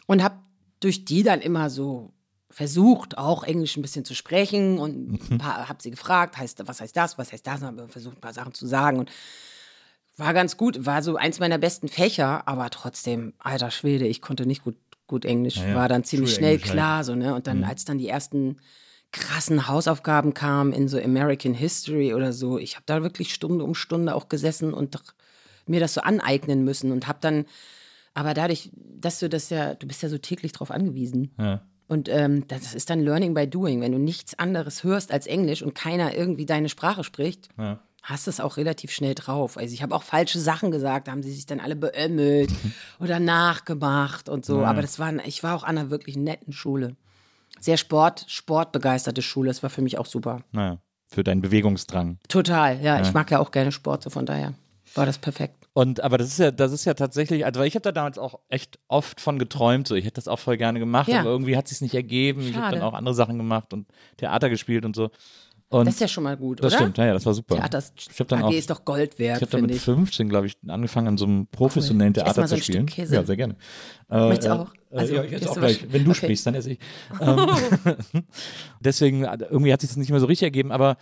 und 0.07 0.23
habe 0.23 0.35
durch 0.79 1.05
die 1.05 1.21
dann 1.23 1.39
immer 1.41 1.69
so 1.69 2.11
versucht, 2.55 3.17
auch 3.17 3.43
Englisch 3.43 3.75
ein 3.75 3.81
bisschen 3.81 4.05
zu 4.05 4.15
sprechen 4.15 4.77
und 4.79 5.09
Mhm. 5.09 5.19
ein 5.31 5.37
paar, 5.39 5.67
hab 5.67 5.81
sie 5.81 5.91
gefragt, 5.91 6.37
heißt, 6.37 6.65
was 6.65 6.79
heißt 6.79 6.95
das, 6.95 7.17
was 7.17 7.33
heißt 7.33 7.45
das, 7.45 7.59
und 7.59 7.67
habe 7.67 7.89
versucht, 7.89 8.15
ein 8.15 8.21
paar 8.21 8.31
Sachen 8.31 8.53
zu 8.53 8.65
sagen 8.65 8.97
und 8.97 9.11
war 10.15 10.33
ganz 10.33 10.55
gut, 10.55 10.85
war 10.85 11.03
so 11.03 11.17
eins 11.17 11.39
meiner 11.39 11.57
besten 11.57 11.89
Fächer, 11.89 12.47
aber 12.47 12.69
trotzdem, 12.69 13.33
alter 13.39 13.71
Schwede, 13.71 14.07
ich 14.07 14.21
konnte 14.21 14.45
nicht 14.45 14.63
gut, 14.63 14.77
gut 15.05 15.25
Englisch, 15.25 15.57
Ja, 15.57 15.67
ja. 15.67 15.75
war 15.75 15.89
dann 15.89 16.05
ziemlich 16.05 16.29
schnell 16.33 16.53
Schulenglisch 16.53 16.69
halt. 16.69 16.77
klar, 16.79 17.03
so, 17.03 17.15
ne, 17.15 17.35
und 17.35 17.45
dann, 17.47 17.65
als 17.65 17.83
dann 17.83 17.97
die 17.97 18.07
ersten 18.07 18.55
krassen 19.11 19.67
Hausaufgaben 19.67 20.33
kamen 20.33 20.71
in 20.71 20.87
so 20.87 20.97
American 20.97 21.53
History 21.53 22.13
oder 22.13 22.31
so, 22.31 22.57
ich 22.57 22.75
habe 22.75 22.83
da 22.85 23.01
wirklich 23.03 23.33
Stunde 23.33 23.65
um 23.65 23.75
Stunde 23.75 24.15
auch 24.15 24.29
gesessen 24.29 24.73
und 24.73 24.97
mir 25.67 25.81
das 25.81 25.93
so 25.93 25.99
aneignen 25.99 26.63
müssen 26.63 26.93
und 26.93 27.05
habe 27.09 27.19
dann, 27.19 27.45
aber 28.13 28.33
dadurch, 28.33 28.71
dass 28.73 29.19
du 29.19 29.27
das 29.27 29.49
ja, 29.49 29.73
du 29.73 29.87
bist 29.87 30.01
ja 30.03 30.07
so 30.07 30.17
täglich 30.17 30.53
drauf 30.53 30.71
angewiesen. 30.71 31.35
Ja. 31.37 31.61
Und 31.87 32.09
ähm, 32.09 32.47
das 32.47 32.73
ist 32.73 32.89
dann 32.89 33.01
Learning 33.01 33.33
by 33.33 33.47
Doing. 33.47 33.81
Wenn 33.81 33.91
du 33.91 33.99
nichts 33.99 34.37
anderes 34.39 34.83
hörst 34.83 35.11
als 35.11 35.27
Englisch 35.27 35.61
und 35.61 35.75
keiner 35.75 36.15
irgendwie 36.15 36.45
deine 36.45 36.69
Sprache 36.69 37.03
spricht, 37.03 37.49
Ja. 37.59 37.79
hast 38.01 38.25
du 38.25 38.31
es 38.31 38.39
auch 38.39 38.57
relativ 38.57 38.91
schnell 38.91 39.13
drauf. 39.15 39.57
Also 39.57 39.73
ich 39.73 39.83
habe 39.83 39.93
auch 39.95 40.03
falsche 40.03 40.39
Sachen 40.39 40.71
gesagt, 40.71 41.07
da 41.07 41.11
haben 41.11 41.21
sie 41.23 41.31
sich 41.33 41.45
dann 41.45 41.59
alle 41.59 41.75
beömmelt 41.75 42.49
oder 42.99 43.19
nachgemacht 43.19 44.29
und 44.29 44.45
so. 44.45 44.63
Aber 44.65 44.81
das 44.81 44.99
war, 44.99 45.13
ich 45.25 45.43
war 45.43 45.55
auch 45.55 45.63
an 45.63 45.77
einer 45.77 45.89
wirklich 45.89 46.17
netten 46.17 46.53
Schule. 46.53 46.95
Sehr 47.59 47.77
Sport, 47.77 48.25
sportbegeisterte 48.27 49.21
Schule. 49.21 49.47
Das 49.49 49.63
war 49.63 49.69
für 49.69 49.81
mich 49.81 49.97
auch 49.97 50.05
super. 50.05 50.41
Naja, 50.51 50.79
für 51.07 51.23
deinen 51.23 51.41
Bewegungsdrang. 51.41 52.17
Total, 52.27 52.81
ja. 52.81 52.99
Ich 53.01 53.13
mag 53.13 53.29
ja 53.31 53.39
auch 53.39 53.51
gerne 53.51 53.71
Sport, 53.71 54.03
so 54.03 54.09
von 54.09 54.25
daher 54.25 54.53
war 54.95 55.05
das 55.05 55.17
perfekt. 55.17 55.64
Und 55.77 55.99
aber 55.99 56.17
das 56.17 56.29
ist 56.29 56.39
ja, 56.39 56.51
das 56.51 56.71
ist 56.71 56.85
ja 56.85 56.93
tatsächlich, 56.93 57.45
also 57.45 57.61
ich 57.61 57.75
habe 57.75 57.83
da 57.83 57.91
damals 57.91 58.17
auch 58.17 58.39
echt 58.47 58.79
oft 58.87 59.19
von 59.19 59.37
geträumt, 59.37 59.89
so 59.89 59.95
ich 59.95 60.05
hätte 60.05 60.13
das 60.15 60.29
auch 60.29 60.39
voll 60.39 60.55
gerne 60.55 60.79
gemacht, 60.79 61.09
Ja. 61.09 61.19
aber 61.19 61.31
irgendwie 61.31 61.57
hat 61.57 61.65
es 61.65 61.71
sich 61.71 61.81
nicht 61.81 61.93
ergeben. 61.93 62.39
Ich 62.47 62.53
habe 62.55 62.67
Schade. 62.67 62.77
dann 62.77 62.87
auch 62.87 62.93
andere 62.93 63.13
Sachen 63.13 63.37
gemacht 63.37 63.73
und 63.73 63.85
Theater 64.15 64.49
gespielt 64.49 64.85
und 64.85 64.95
so. 64.95 65.09
Und 65.67 65.85
Das 65.85 65.95
ist 65.95 65.99
ja 65.99 66.07
schon 66.07 66.23
mal 66.23 66.37
gut, 66.37 66.59
das 66.63 66.71
oder? 66.71 66.77
stimmt, 66.83 66.97
ja, 66.97 67.07
ja, 67.07 67.13
das 67.13 67.25
war 67.25 67.33
super. 67.33 67.55
Theater 67.55 67.83
ich 68.09 68.19
habe 68.21 68.29
dann 68.29 68.39
AG 68.39 68.45
auch, 68.45 68.53
ist 68.53 68.69
doch 68.69 68.85
Gold 68.85 69.19
wert, 69.19 69.35
ich 69.35 69.41
habe 69.41 69.51
dann 69.51 69.61
mit 69.63 69.71
ich. 69.71 69.81
15, 69.81 70.29
glaube 70.29 70.47
ich, 70.47 70.55
angefangen 70.65 71.07
an 71.09 71.17
so 71.17 71.25
einem 71.25 71.47
professionellen 71.47 72.15
ess 72.15 72.23
Theater 72.23 72.47
so 72.47 72.55
zu 72.55 72.63
spielen. 72.63 72.85
Ja, 72.95 73.25
sehr 73.25 73.35
gerne. 73.35 73.57
Äh, 74.09 74.29
Möchtest 74.29 74.47
du 74.47 74.53
äh, 74.53 74.57
auch? 74.59 74.73
Also, 74.91 75.15
ja, 75.15 75.23
ich 75.25 75.33
esse 75.33 75.49
auch 75.51 75.57
gleich. 75.57 75.85
Wenn 75.91 76.05
du 76.05 76.11
Okay. 76.11 76.19
sprichst, 76.27 76.45
dann 76.47 76.55
esse 76.55 76.71
ich. 76.71 76.79
Ähm, 77.19 77.49
deswegen, 78.79 79.25
äh, 79.25 79.37
irgendwie 79.49 79.73
hat 79.73 79.81
sich 79.81 79.89
das 79.89 79.97
nicht 79.97 80.11
mehr 80.11 80.21
so 80.21 80.25
richtig 80.27 80.45
ergeben, 80.45 80.71
aber 80.71 80.95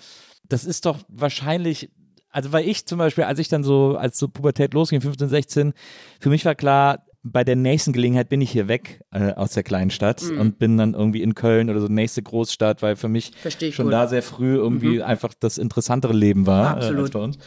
das 0.50 0.66
ist 0.66 0.88
doch 0.88 0.98
wahrscheinlich, 1.10 1.92
also 2.34 2.52
weil 2.52 2.68
ich 2.68 2.86
zum 2.86 2.98
Beispiel, 2.98 3.24
als 3.24 3.40
ich 3.40 3.48
dann 3.48 3.64
so, 3.64 3.96
als 3.96 4.18
so 4.18 4.28
Pubertät 4.28 4.74
losging, 4.74 5.00
15, 5.00 5.30
16, 5.30 5.74
für 6.20 6.30
mich 6.30 6.44
war 6.44 6.56
klar, 6.56 7.06
bei 7.26 7.46
der 7.46 7.56
nächsten 7.56 7.94
Gelegenheit 7.94 8.28
bin 8.28 8.42
ich 8.42 8.52
hier 8.52 8.68
weg 8.68 9.02
äh, 9.12 9.32
aus 9.34 9.52
der 9.52 9.64
kleinen 9.64 9.92
Stadt 9.92 10.22
Mhm. 10.24 10.40
und 10.42 10.60
bin 10.60 10.78
dann 10.78 10.94
irgendwie 10.94 11.22
in 11.22 11.36
Köln 11.36 11.70
oder 11.70 11.80
so 11.80 11.88
nächste 11.88 12.22
Großstadt, 12.22 12.82
weil 12.82 12.98
für 12.98 13.08
mich 13.08 13.32
schon 13.44 13.70
gut. 13.70 13.86
Mhm. 13.86 13.92
da 13.92 14.08
sehr 14.10 14.22
früh 14.22 14.56
irgendwie 14.56 15.02
einfach 15.02 15.34
das 15.40 15.58
interessantere 15.58 16.12
Leben 16.12 16.46
war 16.46 16.74
äh, 16.74 16.76
als 16.76 16.86
Absolut. 16.88 17.12
bei 17.14 17.20
uns. 17.20 17.38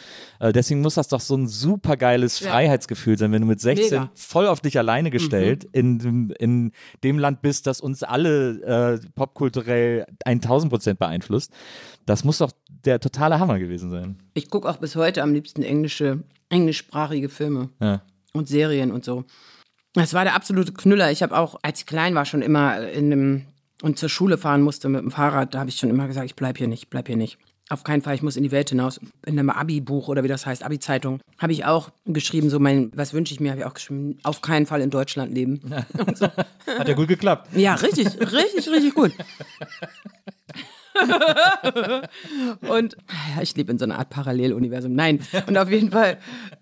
Äh, 0.41 0.53
deswegen 0.55 0.81
muss 0.81 0.95
das 0.95 1.09
doch 1.09 1.21
so 1.21 1.37
ein 1.37 1.47
super 1.47 1.99
geiles 1.99 2.39
Freiheitsgefühl 2.39 3.19
sein, 3.19 3.33
wenn 3.33 3.43
du 3.43 3.49
mit 3.49 3.61
16 3.61 3.91
Mega. 3.91 4.05
Mhm. 4.05 4.09
voll 4.15 4.47
auf 4.47 4.61
dich 4.61 4.79
alleine 4.79 5.11
gestellt 5.11 5.65
in, 5.73 5.99
dem- 5.99 6.33
in 6.39 6.73
dem 7.05 7.19
Land 7.19 7.43
bist, 7.43 7.67
das 7.67 7.83
uns 7.83 8.03
alle 8.03 8.95
äh, 8.95 8.99
popkulturell 9.15 10.07
1000 10.25 10.71
Prozent 10.73 10.99
beeinflusst. 10.99 11.53
Das 12.07 12.25
muss 12.25 12.39
doch 12.39 12.53
der 12.87 12.99
totale 13.01 13.39
Hammer 13.41 13.59
gewesen 13.59 13.91
sein. 13.91 14.17
Ich 14.33 14.49
gucke 14.49 14.69
auch 14.71 14.79
bis 14.79 14.97
heute 14.97 15.23
am 15.23 15.35
liebsten 15.35 15.63
englische, 15.63 16.23
englischsprachige 16.49 17.29
Filme 17.29 17.69
Ja. 17.81 18.01
und 18.33 18.49
Serien 18.49 18.91
und 18.91 19.05
so. 19.05 19.25
Das 19.97 20.13
war 20.13 20.25
der 20.25 20.35
absolute 20.35 20.73
Knüller. 20.73 21.11
Ich 21.11 21.23
habe 21.23 21.37
auch, 21.37 21.59
als 21.63 21.81
ich 21.81 21.87
klein 21.87 22.15
war, 22.15 22.27
schon 22.27 22.43
immer 22.43 22.87
in 22.89 23.13
einem 23.13 23.47
und 23.83 23.99
zur 23.99 24.09
Schule 24.09 24.39
fahren 24.39 24.63
musste 24.63 24.89
mit 24.89 25.01
dem 25.03 25.11
Fahrrad, 25.11 25.55
da 25.55 25.61
habe 25.61 25.71
ich 25.71 25.77
schon 25.77 25.91
immer 25.91 26.07
gesagt, 26.07 26.27
ich 26.27 26.37
bleib 26.37 26.59
hier 26.59 26.69
nicht, 26.69 26.85
ich 26.85 26.91
bleib 26.91 27.07
hier 27.07 27.17
nicht. 27.17 27.39
Auf 27.69 27.83
keinen 27.83 28.01
Fall, 28.01 28.15
ich 28.15 28.23
muss 28.23 28.37
in 28.37 28.43
die 28.43 28.53
Welt 28.53 28.69
hinaus. 28.69 29.01
In 29.27 29.39
einem 29.39 29.51
Abi-Buch 29.51 30.09
oder 30.09 30.23
wie 30.23 30.29
das 30.29 30.47
heißt, 30.47 30.63
Abi-Zeitung, 30.63 31.21
habe 31.39 31.53
ich 31.53 31.65
auch 31.65 31.91
geschrieben, 32.05 32.49
so 32.49 32.61
mein, 32.61 32.93
was 32.95 33.13
wünsche 33.13 33.35
ich 33.35 33.41
mir, 33.41 33.51
habe 33.51 33.61
ich 33.61 33.67
auch 33.67 33.75
geschrieben, 33.75 34.19
auf 34.23 34.41
keinen 34.41 34.67
Fall 34.67 34.81
in 34.81 34.91
Deutschland 34.91 35.35
leben. 35.35 35.61
Hat 36.79 36.89
ja 36.89 36.95
gut 36.95 37.09
geklappt. 37.09 37.49
Ja, 37.57 37.75
richtig, 37.75 38.07
richtig, 38.21 38.69
richtig 38.69 38.95
gut. 38.95 39.13
und 42.69 42.97
ja, 43.37 43.43
ich 43.43 43.57
lebe 43.57 43.73
in 43.73 43.79
so 43.79 43.85
einer 43.85 43.99
Art 43.99 44.11
Paralleluniversum. 44.11 44.95
Nein. 44.95 45.21
Und 45.47 45.57
auf 45.59 45.71
jeden 45.71 45.91
Fall 45.91 46.19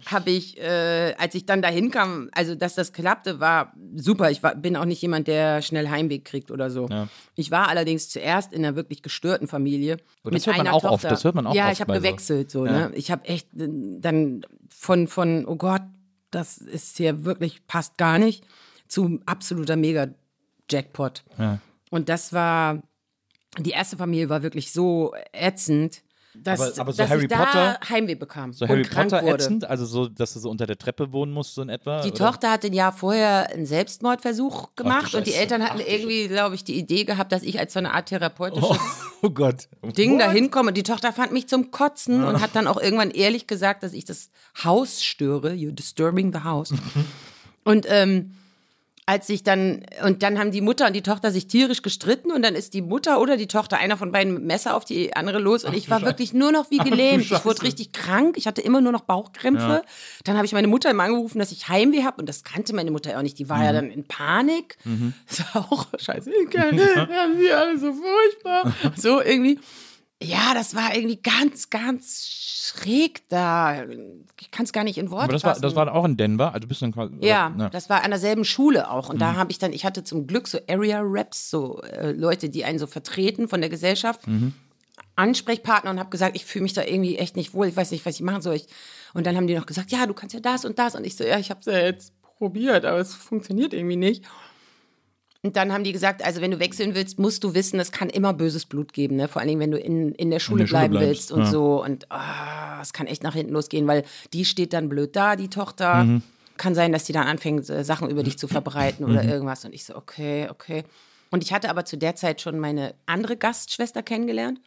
habe 0.07 0.31
ich, 0.31 0.59
äh, 0.61 1.15
als 1.19 1.35
ich 1.35 1.47
dann 1.47 1.63
dahin 1.63 1.91
kam, 1.91 2.29
also 2.33 2.55
dass 2.55 2.75
das 2.75 2.93
klappte, 2.93 3.41
war 3.41 3.73
super. 3.95 4.31
Ich 4.31 4.43
war, 4.43 4.55
bin 4.55 4.77
auch 4.77 4.85
nicht 4.85 5.03
jemand, 5.03 5.29
der 5.29 5.63
schnell 5.63 5.89
Heimweg 5.89 6.25
kriegt 6.25 6.51
oder 6.51 6.71
so. 6.71 6.89
Ich 7.35 7.51
war 7.51 7.69
allerdings 7.69 8.09
zuerst 8.09 8.53
in 8.53 8.65
einer 8.65 8.77
wirklich 8.77 9.03
gestörten 9.03 9.49
Familie. 9.49 9.97
Oh, 10.25 10.31
das 10.31 10.33
mit 10.33 10.47
hört 10.47 10.57
man 10.59 10.67
einer 10.67 10.77
auch 10.77 10.83
Tochter. 10.83 10.95
oft, 10.95 11.05
das 11.05 11.25
hört 11.25 11.35
man 11.35 11.47
auch 11.47 11.55
Ja, 11.55 11.65
oft 11.67 11.73
ich 11.75 11.81
habe 11.81 11.89
bei 11.93 11.99
so- 11.99 12.03
gewechselt 12.03 12.51
so. 12.51 12.65
Ne? 12.65 12.91
Ich 12.95 13.11
habe 13.11 13.25
echt 13.27 13.49
äh, 13.55 13.69
dann 14.01 14.45
von, 14.69 15.07
von, 15.09 15.47
oh 15.47 15.57
Gott, 15.57 15.83
das 16.31 16.59
ist 16.59 16.97
hier 16.97 17.25
wirklich, 17.25 17.67
passt 17.67 17.97
gar 17.97 18.19
nicht, 18.19 18.45
zu 18.89 19.21
absoluter 19.27 19.77
Mega-Jackpot. 19.77 21.25
Und 21.91 22.09
das 22.09 22.33
war, 22.33 22.83
die 23.59 23.71
erste 23.71 23.97
Familie 23.97 24.29
war 24.29 24.43
wirklich 24.43 24.73
so 24.73 25.15
ätzend, 25.33 26.03
dass, 26.37 26.61
Aber- 26.61 26.81
aber 26.81 26.93
so 26.93 26.99
dass 26.99 27.11
Harry 27.11 27.23
ich 27.23 27.29
da 27.29 27.45
Potter- 27.45 27.79
Heimweh 27.89 28.17
bekam 28.17 28.53
So 28.53 28.65
und 28.65 28.69
Harry 28.73 28.83
krank 28.83 29.11
Potter 29.11 29.23
wurde. 29.23 29.35
ätzend, 29.35 29.65
also 29.67 29.87
so, 29.87 30.09
dass 30.09 30.33
du 30.35 30.41
so 30.41 30.51
unter 30.51 30.67
der 30.67 30.77
Treppe 30.77 31.13
wohnen 31.13 31.31
musst, 31.33 31.55
so 31.55 31.63
in 31.63 31.69
etwa? 31.69 32.01
Die 32.03 32.09
oder? 32.11 32.19
Tochter 32.19 32.51
hatte 32.51 32.67
ein 32.67 32.73
Jahr 32.73 32.91
vorher 32.93 33.51
einen 33.51 33.67
Selbstmordversuch 33.67 34.71
gemacht 34.75 35.15
und 35.15 35.29
die. 35.29 35.35
Eltern 35.35 35.63
hatten 35.63 35.79
irgendwie, 35.79 36.27
glaube 36.27 36.57
ich, 36.57 36.65
die 36.65 36.77
Idee 36.77 37.05
gehabt, 37.05 37.31
dass 37.31 37.45
ich 37.45 37.61
als 37.61 37.73
so 37.73 37.79
eine 37.79 37.93
Art 37.95 38.07
therapeutisches 38.09 38.79
Oh 39.23 39.31
Gott. 39.31 39.69
Ding 39.97 40.19
da 40.19 40.29
hinkomme. 40.29 40.71
Und 40.71 40.77
die 40.77 40.83
Tochter 40.83 41.13
fand 41.13 41.31
mich 41.33 41.47
zum 41.49 41.71
Kotzen 41.71 42.25
und 42.25 42.41
hat 42.41 42.51
dann 42.57 42.67
auch 42.67 42.81
irgendwann 42.83 43.13
ehrlich 43.13 43.47
gesagt, 43.47 43.85
dass 43.85 43.93
ich 43.93 44.05
das 44.05 44.31
Haus 44.65 45.05
störe. 45.05 45.51
You're 45.53 45.71
disturbing 45.73 46.33
the 46.33 46.41
house. 46.41 46.73
und 47.65 47.87
ähm, 47.89 48.33
als 49.07 49.29
ich 49.29 49.43
dann, 49.43 49.85
und 50.03 50.23
dann 50.23 50.39
haben 50.39 50.51
die 50.51 50.63
Mutter 50.63 50.87
und 50.87 50.95
die 50.95 51.03
Tochter 51.03 51.31
sich 51.31 51.47
tierisch 51.47 51.83
gestritten 51.83 52.33
und 52.33 52.43
dann 52.43 52.55
ist 52.55 52.73
die 52.73 52.81
Mutter 52.81 53.21
oder 53.21 53.37
die 53.37 53.47
Tochter, 53.47 53.77
einer 53.77 53.99
von 53.99 54.13
beiden 54.13 54.33
mit 54.33 54.45
Messer 54.45 54.75
auf 54.75 54.87
die 54.87 55.15
andere 55.15 55.39
los 55.39 55.65
und 55.65 55.75
ich 55.75 55.91
war 55.91 56.03
wirklich 56.03 56.33
nur 56.33 56.53
noch 56.53 56.71
wie 56.71 56.79
gelähmt. 56.91 57.31
Ich 57.31 57.45
wurde 57.45 57.63
richtig 57.63 57.93
krank, 57.93 58.37
ich 58.39 58.47
hatte 58.47 58.63
immer 58.63 58.81
nur 58.81 58.93
noch 58.93 59.03
Bauchkrämpfe. 59.03 59.83
Dann 60.25 60.37
habe 60.37 60.47
ich 60.47 60.53
meine 60.53 60.69
Mutter 60.69 60.91
immer 60.91 61.03
angerufen, 61.03 61.39
dass 61.39 61.53
ich 61.53 61.69
Heimweh 61.69 62.05
habe 62.05 62.19
und 62.21 62.29
das 62.29 62.45
kannte 62.45 62.75
meine 62.75 62.91
Mutter 62.91 63.19
auch 63.19 63.23
nicht. 63.23 63.39
Die 63.39 63.49
war 63.51 63.63
ja 63.63 63.73
dann 63.73 63.91
in 63.91 64.05
Panik. 64.05 64.77
Das 65.29 65.55
war 65.55 65.73
auch 65.73 65.87
scheiße, 65.99 66.31
haben 66.31 67.39
sie 67.39 67.51
alle 67.53 67.79
so 67.79 67.93
furchtbar. 67.93 68.73
So 68.97 69.21
irgendwie. 69.21 69.59
Ja, 70.25 70.55
das 70.55 70.75
war 70.75 70.95
irgendwie 70.95 71.21
ganz, 71.23 71.71
ganz 71.71 72.27
schräg 72.27 73.29
da. 73.29 73.85
Ich 74.41 74.51
kann 74.51 74.65
es 74.65 74.73
gar 74.73 74.85
nicht 74.85 74.97
in 74.99 75.11
Worte 75.11 75.25
Aber 75.25 75.33
das 75.35 75.45
war, 75.45 75.51
fassen. 75.53 75.63
das 75.63 75.77
war 75.77 75.93
auch 75.95 76.05
in 76.05 76.17
Denver, 76.17 76.49
also 76.49 76.61
du 76.61 76.67
bist 76.69 76.83
dann 76.83 76.93
quasi. 76.93 77.15
Ja, 77.21 77.53
oder- 77.55 77.71
das 77.71 77.91
war 77.91 78.03
an 78.03 78.11
derselben 78.11 78.45
Schule 78.45 78.91
auch. 78.91 79.09
Und 79.11 79.17
Mhm. 79.17 79.21
da 79.21 79.35
habe 79.37 79.51
ich 79.51 79.59
dann, 79.59 79.73
ich 79.73 79.85
hatte 79.85 80.03
zum 80.05 80.27
Glück 80.27 80.49
so 80.49 80.59
Area-Raps, 80.69 81.51
so 81.51 81.81
äh, 81.83 82.13
Leute, 82.13 82.49
die 82.49 82.65
einen 82.65 82.79
so 82.79 82.87
vertreten 82.87 83.49
von 83.49 83.61
der 83.61 83.71
Gesellschaft, 83.71 84.27
Mhm. 84.27 84.55
Ansprechpartner 85.17 85.91
und 85.91 85.99
habe 86.01 86.11
gesagt, 86.11 86.35
ich 86.37 86.45
fühle 86.45 86.65
mich 86.65 86.73
da 86.73 86.83
irgendwie 86.83 87.17
echt 87.19 87.37
nicht 87.37 87.55
wohl, 87.55 87.69
ich 87.69 87.77
weiß 87.77 87.91
nicht, 87.93 88.05
was 88.05 88.17
ich 88.17 88.23
machen 88.23 88.43
soll. 88.43 88.55
Ich, 88.57 88.67
und 89.13 89.27
dann 89.27 89.37
haben 89.37 89.47
die 89.47 89.55
noch 89.55 89.67
gesagt, 89.67 89.93
ja, 89.93 90.07
du 90.07 90.15
kannst 90.15 90.35
ja 90.35 90.41
das 90.41 90.65
und 90.65 90.79
das. 90.79 90.95
Und 90.97 91.05
ich 91.07 91.17
so, 91.17 91.23
ja, 91.25 91.39
ich 91.39 91.51
habe 91.51 91.61
es 91.61 91.67
ja 91.67 91.79
jetzt 91.79 92.13
probiert, 92.39 92.85
aber 92.85 92.99
es 92.99 93.15
funktioniert 93.15 93.73
irgendwie 93.75 93.97
nicht. 93.97 94.25
Und 95.45 95.57
dann 95.57 95.75
haben 95.75 95.85
die 95.85 95.93
gesagt, 95.93 96.25
also 96.25 96.41
wenn 96.41 96.53
du 96.53 96.59
wechseln 96.59 96.95
willst, 96.95 97.19
musst 97.19 97.45
du 97.45 97.53
wissen, 97.53 97.79
es 97.79 97.93
kann 97.93 98.09
immer 98.09 98.33
böses 98.33 98.65
Blut 98.65 98.95
geben, 98.95 99.17
ne? 99.17 99.29
Vor 99.29 99.41
allen 99.41 99.49
Dingen, 99.49 99.61
wenn 99.61 99.73
du 99.73 99.79
in, 99.79 100.13
in 100.13 100.31
der 100.31 100.39
Schule 100.39 100.61
der 100.61 100.67
Schule 100.69 100.79
bleiben 100.79 100.93
bleibst, 100.93 101.09
willst 101.09 101.33
und 101.33 101.41
ja. 101.41 101.51
so. 101.51 101.85
Und 101.85 102.11
ah, 102.11 102.81
es 102.81 102.95
kann 102.95 103.07
echt 103.07 103.23
nach 103.23 103.35
hinten 103.35 103.53
losgehen, 103.53 103.87
weil 103.87 104.05
die 104.33 104.47
steht 104.47 104.73
dann 104.73 104.89
blöd 104.89 105.15
da, 105.15 105.37
die 105.37 105.51
Tochter. 105.51 106.05
Mhm. 106.05 106.23
Kann 106.57 106.75
sein, 106.75 106.93
dass 106.93 107.05
die 107.05 107.13
dann 107.13 107.27
anfängt, 107.27 107.69
äh, 107.69 107.85
Sachen 107.85 108.09
über 108.09 108.23
dich 108.23 108.39
zu 108.39 108.49
verbreiten 108.49 109.05
oder 109.05 109.23
irgendwas. 109.23 109.67
Und 109.67 109.75
ich 109.75 109.85
so, 109.85 109.95
okay, 109.97 110.49
okay. 110.49 110.85
Und 111.31 111.45
ich 111.45 111.53
hatte 111.53 111.69
aber 111.69 111.85
zu 111.85 111.99
der 111.99 112.17
Zeit 112.17 112.41
schon 112.41 112.59
meine 112.59 112.95
andere 113.05 113.37
Gastschwester 113.37 114.03
kennengelernt. 114.03 114.61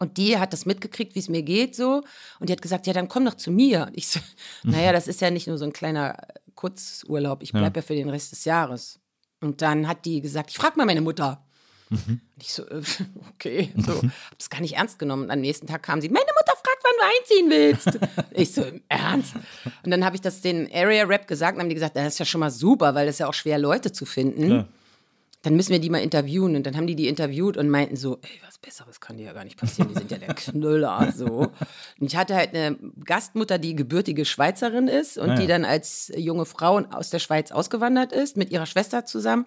Und 0.00 0.16
die 0.16 0.36
hat 0.36 0.52
das 0.52 0.66
mitgekriegt, 0.66 1.14
wie 1.14 1.20
es 1.20 1.28
mir 1.28 1.42
geht, 1.42 1.76
so. 1.76 2.02
Und 2.40 2.48
die 2.48 2.52
hat 2.52 2.62
gesagt, 2.62 2.88
ja, 2.88 2.92
dann 2.92 3.08
komm 3.08 3.24
doch 3.24 3.34
zu 3.34 3.52
mir. 3.52 3.86
Und 3.86 3.96
ich 3.96 4.08
so, 4.08 4.18
naja, 4.64 4.92
das 4.92 5.06
ist 5.06 5.20
ja 5.20 5.30
nicht 5.30 5.46
nur 5.46 5.58
so 5.58 5.64
ein 5.64 5.72
kleiner 5.72 6.16
äh, 6.18 6.40
Kurzurlaub. 6.56 7.42
Ich 7.44 7.52
bleib 7.52 7.76
ja. 7.76 7.82
für 7.82 7.94
den 7.94 8.08
Rest 8.08 8.32
des 8.32 8.44
Jahres. 8.44 8.99
Und 9.40 9.62
dann 9.62 9.88
hat 9.88 10.04
die 10.04 10.20
gesagt, 10.20 10.50
ich 10.50 10.58
frag 10.58 10.76
mal 10.76 10.86
meine 10.86 11.00
Mutter. 11.00 11.42
Und 11.90 12.20
ich 12.40 12.52
so, 12.52 12.66
äh, 12.68 12.82
okay, 13.34 13.72
so, 13.76 14.00
hab's 14.30 14.48
gar 14.48 14.60
nicht 14.60 14.76
ernst 14.76 14.98
genommen. 14.98 15.24
Und 15.24 15.30
am 15.30 15.40
nächsten 15.40 15.66
Tag 15.66 15.82
kam 15.82 16.00
sie, 16.00 16.08
meine 16.08 16.26
Mutter 16.26 16.56
fragt, 16.56 16.82
wann 16.82 16.92
du 16.98 17.04
einziehen 17.18 17.50
willst. 17.50 18.30
ich 18.32 18.52
so, 18.52 18.62
im 18.62 18.80
Ernst? 18.88 19.34
Und 19.84 19.90
dann 19.90 20.04
habe 20.04 20.14
ich 20.14 20.22
das 20.22 20.40
den 20.40 20.70
Area 20.72 21.04
Rap 21.04 21.26
gesagt 21.26 21.56
und 21.56 21.62
haben 21.62 21.68
die 21.68 21.74
gesagt, 21.74 21.96
das 21.96 22.14
ist 22.14 22.18
ja 22.18 22.24
schon 22.24 22.40
mal 22.40 22.50
super, 22.50 22.94
weil 22.94 23.08
es 23.08 23.16
ist 23.16 23.18
ja 23.20 23.28
auch 23.28 23.34
schwer, 23.34 23.58
Leute 23.58 23.92
zu 23.92 24.06
finden. 24.06 24.46
Klar. 24.46 24.68
Dann 25.42 25.56
müssen 25.56 25.70
wir 25.72 25.78
die 25.78 25.88
mal 25.90 25.98
interviewen. 26.02 26.54
Und 26.56 26.66
dann 26.66 26.76
haben 26.76 26.86
die 26.86 26.94
die 26.96 27.08
interviewt 27.08 27.56
und 27.56 27.68
meinten 27.70 27.96
so, 27.96 28.18
ey, 28.22 28.40
was 28.46 28.58
Besseres 28.58 29.00
kann 29.00 29.16
dir 29.16 29.24
ja 29.26 29.32
gar 29.32 29.44
nicht 29.44 29.56
passieren. 29.58 29.88
Die 29.88 29.98
sind 29.98 30.10
ja 30.10 30.18
der 30.18 30.34
Knüller, 30.34 31.12
so. 31.16 31.50
Und 31.98 32.06
ich 32.06 32.16
hatte 32.16 32.34
halt 32.34 32.54
eine 32.54 32.76
Gastmutter, 33.04 33.58
die 33.58 33.74
gebürtige 33.74 34.24
Schweizerin 34.26 34.86
ist 34.88 35.16
und 35.16 35.30
Ah, 35.30 35.34
ja. 35.34 35.40
die 35.40 35.46
dann 35.46 35.64
als 35.64 36.12
junge 36.14 36.44
Frau 36.44 36.78
aus 36.92 37.10
der 37.10 37.20
Schweiz 37.20 37.52
ausgewandert 37.52 38.12
ist, 38.12 38.36
mit 38.36 38.50
ihrer 38.50 38.66
Schwester 38.66 39.04
zusammen. 39.06 39.46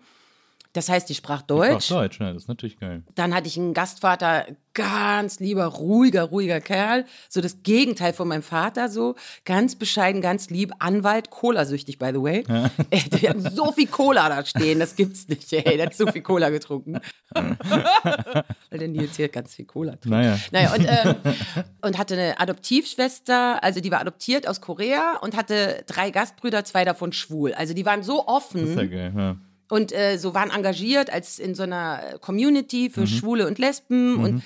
Das 0.73 0.89
heißt, 0.89 1.07
die 1.07 1.13
sprach 1.15 1.41
Ach, 1.43 1.47
Deutsch. 1.47 1.89
Deutsch, 1.89 2.19
ja, 2.19 2.33
das 2.33 2.43
ist 2.43 2.47
natürlich 2.47 2.79
geil. 2.79 3.03
Dann 3.13 3.33
hatte 3.33 3.47
ich 3.47 3.57
einen 3.57 3.75
Gastvater, 3.75 4.47
ganz 4.73 5.39
lieber, 5.39 5.65
ruhiger, 5.65 6.23
ruhiger 6.23 6.59
Kerl. 6.59 7.05
So 7.29 7.41
das 7.41 7.61
Gegenteil 7.61 8.11
von 8.11 8.27
meinem 8.27 8.41
Vater, 8.41 8.89
so 8.89 9.15
ganz 9.45 9.75
bescheiden, 9.75 10.21
ganz 10.21 10.49
lieb. 10.49 10.73
Anwalt, 10.79 11.29
Cola-süchtig, 11.29 11.99
by 11.99 12.09
the 12.11 12.21
way. 12.21 12.43
Ey, 12.89 13.03
Wir 13.11 13.29
hatten 13.29 13.49
so 13.51 13.71
viel 13.71 13.85
Cola 13.87 14.27
da 14.29 14.43
stehen, 14.43 14.79
das 14.79 14.95
gibt's 14.95 15.27
nicht. 15.27 15.53
Ey, 15.53 15.77
der 15.77 15.85
hat 15.85 15.93
so 15.95 16.07
viel 16.07 16.23
Cola 16.23 16.49
getrunken. 16.49 16.99
Weil 17.33 18.79
der 18.79 18.87
Nils 18.87 19.15
hier 19.15 19.29
ganz 19.29 19.53
viel 19.53 19.65
Cola 19.65 19.91
trinkt. 19.91 20.07
Naja. 20.07 20.39
Naja, 20.51 20.73
und, 20.73 20.85
ähm, 20.87 21.35
und 21.81 21.97
hatte 21.99 22.15
eine 22.15 22.39
Adoptivschwester, 22.39 23.63
also 23.63 23.79
die 23.79 23.91
war 23.91 24.01
adoptiert 24.01 24.47
aus 24.47 24.59
Korea 24.59 25.17
und 25.21 25.37
hatte 25.37 25.83
drei 25.85 26.09
Gastbrüder, 26.09 26.65
zwei 26.65 26.83
davon 26.83 27.13
schwul. 27.13 27.53
Also 27.53 27.75
die 27.75 27.85
waren 27.85 28.01
so 28.01 28.27
offen 28.27 28.61
Das 28.61 28.69
ist 28.71 28.77
ja 28.77 28.85
geil. 28.87 29.13
Ja. 29.15 29.35
Und 29.69 29.91
äh, 29.91 30.17
so 30.17 30.33
waren 30.33 30.49
engagiert 30.51 31.09
als 31.11 31.39
in 31.39 31.55
so 31.55 31.63
einer 31.63 32.17
Community 32.21 32.89
für 32.89 33.07
Schwule 33.07 33.47
und 33.47 33.59
Lesben. 33.59 34.17
Und 34.23 34.43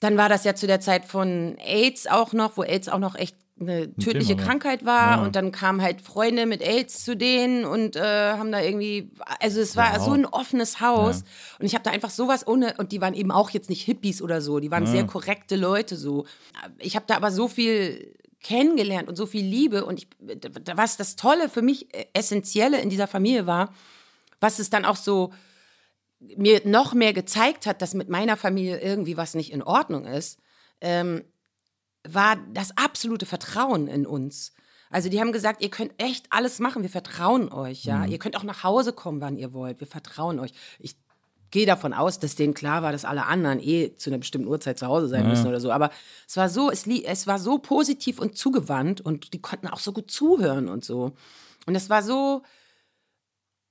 dann 0.00 0.16
war 0.16 0.28
das 0.28 0.44
ja 0.44 0.54
zu 0.54 0.66
der 0.66 0.80
Zeit 0.80 1.04
von 1.04 1.56
AIDS 1.58 2.06
auch 2.06 2.32
noch, 2.32 2.56
wo 2.56 2.62
AIDS 2.62 2.88
auch 2.88 2.98
noch 2.98 3.14
echt 3.16 3.36
eine 3.60 3.94
tödliche 3.94 4.34
Thema. 4.34 4.42
Krankheit 4.48 4.84
war. 4.84 5.16
Ja. 5.18 5.22
und 5.22 5.36
dann 5.36 5.52
kamen 5.52 5.80
halt 5.80 6.00
Freunde 6.00 6.44
mit 6.46 6.60
AIDS 6.60 7.04
zu 7.04 7.16
denen 7.16 7.64
und 7.64 7.94
äh, 7.94 8.32
haben 8.32 8.50
da 8.50 8.60
irgendwie, 8.60 9.12
also 9.40 9.60
es 9.60 9.76
war 9.76 9.96
Wow. 9.98 10.04
so 10.04 10.12
ein 10.12 10.26
offenes 10.26 10.80
Haus. 10.80 11.22
Und 11.60 11.66
ich 11.66 11.74
habe 11.74 11.84
da 11.84 11.92
einfach 11.92 12.10
sowas 12.10 12.46
ohne 12.46 12.74
und 12.78 12.90
die 12.90 13.00
waren 13.00 13.14
eben 13.14 13.30
auch 13.30 13.50
jetzt 13.50 13.70
nicht 13.70 13.82
Hippies 13.82 14.20
oder 14.22 14.40
so, 14.40 14.58
die 14.58 14.72
waren 14.72 14.86
sehr 14.86 15.04
korrekte 15.06 15.54
Leute 15.56 15.96
so. 15.96 16.26
Ich 16.78 16.96
habe 16.96 17.04
da 17.06 17.14
aber 17.14 17.30
so 17.30 17.46
viel 17.46 18.14
kennengelernt 18.42 19.08
und 19.08 19.16
so 19.16 19.24
viel 19.24 19.44
Liebe. 19.44 19.84
Und 19.86 20.00
ich, 20.00 20.08
was 20.74 20.96
das 20.96 21.14
Tolle 21.16 21.48
für 21.48 21.62
mich 21.62 21.94
äh, 21.94 22.06
essentielle 22.12 22.80
in 22.80 22.90
dieser 22.90 23.06
Familie 23.06 23.46
war, 23.46 23.72
was 24.40 24.58
es 24.58 24.70
dann 24.70 24.84
auch 24.84 24.96
so 24.96 25.32
mir 26.36 26.62
noch 26.64 26.94
mehr 26.94 27.12
gezeigt 27.12 27.66
hat, 27.66 27.82
dass 27.82 27.94
mit 27.94 28.08
meiner 28.08 28.36
Familie 28.36 28.80
irgendwie 28.80 29.16
was 29.16 29.34
nicht 29.34 29.52
in 29.52 29.62
Ordnung 29.62 30.06
ist, 30.06 30.38
ähm, 30.80 31.24
war 32.06 32.36
das 32.52 32.76
absolute 32.76 33.26
Vertrauen 33.26 33.88
in 33.88 34.06
uns. 34.06 34.52
Also 34.90 35.08
die 35.08 35.20
haben 35.20 35.32
gesagt, 35.32 35.62
ihr 35.62 35.70
könnt 35.70 35.92
echt 35.98 36.26
alles 36.30 36.60
machen, 36.60 36.82
wir 36.82 36.90
vertrauen 36.90 37.50
euch, 37.50 37.84
ja. 37.84 38.04
Ihr 38.04 38.18
könnt 38.18 38.36
auch 38.36 38.44
nach 38.44 38.62
Hause 38.62 38.92
kommen, 38.92 39.20
wann 39.20 39.36
ihr 39.36 39.52
wollt, 39.52 39.80
wir 39.80 39.86
vertrauen 39.86 40.38
euch. 40.38 40.52
Ich 40.78 40.96
gehe 41.50 41.66
davon 41.66 41.92
aus, 41.92 42.18
dass 42.18 42.36
denen 42.36 42.54
klar 42.54 42.82
war, 42.82 42.92
dass 42.92 43.04
alle 43.04 43.26
anderen 43.26 43.60
eh 43.60 43.96
zu 43.96 44.10
einer 44.10 44.18
bestimmten 44.18 44.48
Uhrzeit 44.48 44.78
zu 44.78 44.86
Hause 44.86 45.08
sein 45.08 45.28
müssen 45.28 45.46
oder 45.46 45.60
so. 45.60 45.70
Aber 45.70 45.90
es 46.26 46.36
war 46.36 46.48
so, 46.48 46.70
es, 46.70 46.86
es 46.86 47.26
war 47.26 47.38
so 47.38 47.58
positiv 47.58 48.18
und 48.18 48.36
zugewandt 48.36 49.00
und 49.00 49.32
die 49.32 49.40
konnten 49.40 49.68
auch 49.68 49.78
so 49.78 49.92
gut 49.92 50.10
zuhören 50.10 50.68
und 50.68 50.84
so. 50.84 51.12
Und 51.66 51.74
es 51.74 51.88
war 51.90 52.02
so, 52.02 52.42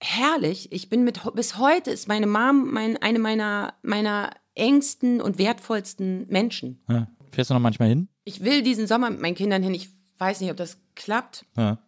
herrlich. 0.04 0.72
Ich 0.72 0.90
bin 0.90 1.04
mit 1.04 1.22
bis 1.36 1.58
heute 1.58 1.92
ist 1.92 2.08
meine 2.08 2.28
Mom 2.28 2.72
mein, 2.72 2.98
eine 3.02 3.20
meiner 3.20 3.74
meiner 3.82 4.32
engsten 4.56 5.22
und 5.22 5.38
wertvollsten 5.38 6.28
Menschen. 6.28 6.84
Ja. 6.90 7.08
Fährst 7.32 7.50
du 7.50 7.54
noch 7.56 7.62
manchmal 7.62 7.90
hin? 7.90 8.08
Ich 8.26 8.44
will 8.44 8.62
diesen 8.62 8.86
Sommer 8.88 9.10
mit 9.10 9.22
meinen 9.22 9.36
Kindern 9.36 9.64
hin. 9.64 9.74
Ich 9.74 9.90
weiß 10.20 10.42
nicht, 10.42 10.52
ob 10.52 10.58
das 10.58 10.78
klappt, 10.96 11.46
Ja. 11.58 11.80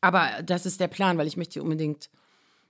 aber 0.00 0.28
das 0.44 0.66
ist 0.66 0.80
der 0.80 0.88
Plan, 0.88 1.16
weil 1.16 1.26
ich 1.26 1.36
möchte 1.36 1.54
sie 1.54 1.60
unbedingt 1.60 2.10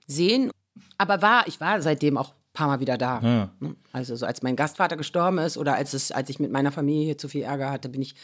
sehen. 0.07 0.51
Aber 0.97 1.21
war, 1.21 1.47
ich 1.47 1.59
war 1.59 1.81
seitdem 1.81 2.17
auch 2.17 2.29
ein 2.29 2.53
paar 2.53 2.67
Mal 2.67 2.79
wieder 2.79 2.97
da. 2.97 3.19
Ja. 3.21 3.75
Also 3.91 4.15
so 4.15 4.25
als 4.25 4.41
mein 4.43 4.55
Gastvater 4.55 4.95
gestorben 4.95 5.39
ist 5.39 5.57
oder 5.57 5.75
als 5.75 5.93
es, 5.93 6.11
als 6.11 6.29
ich 6.29 6.39
mit 6.39 6.51
meiner 6.51 6.71
Familie 6.71 7.05
hier 7.05 7.17
zu 7.17 7.27
viel 7.27 7.41
Ärger 7.43 7.71
hatte, 7.71 7.89
bin 7.89 8.01
ich 8.01 8.15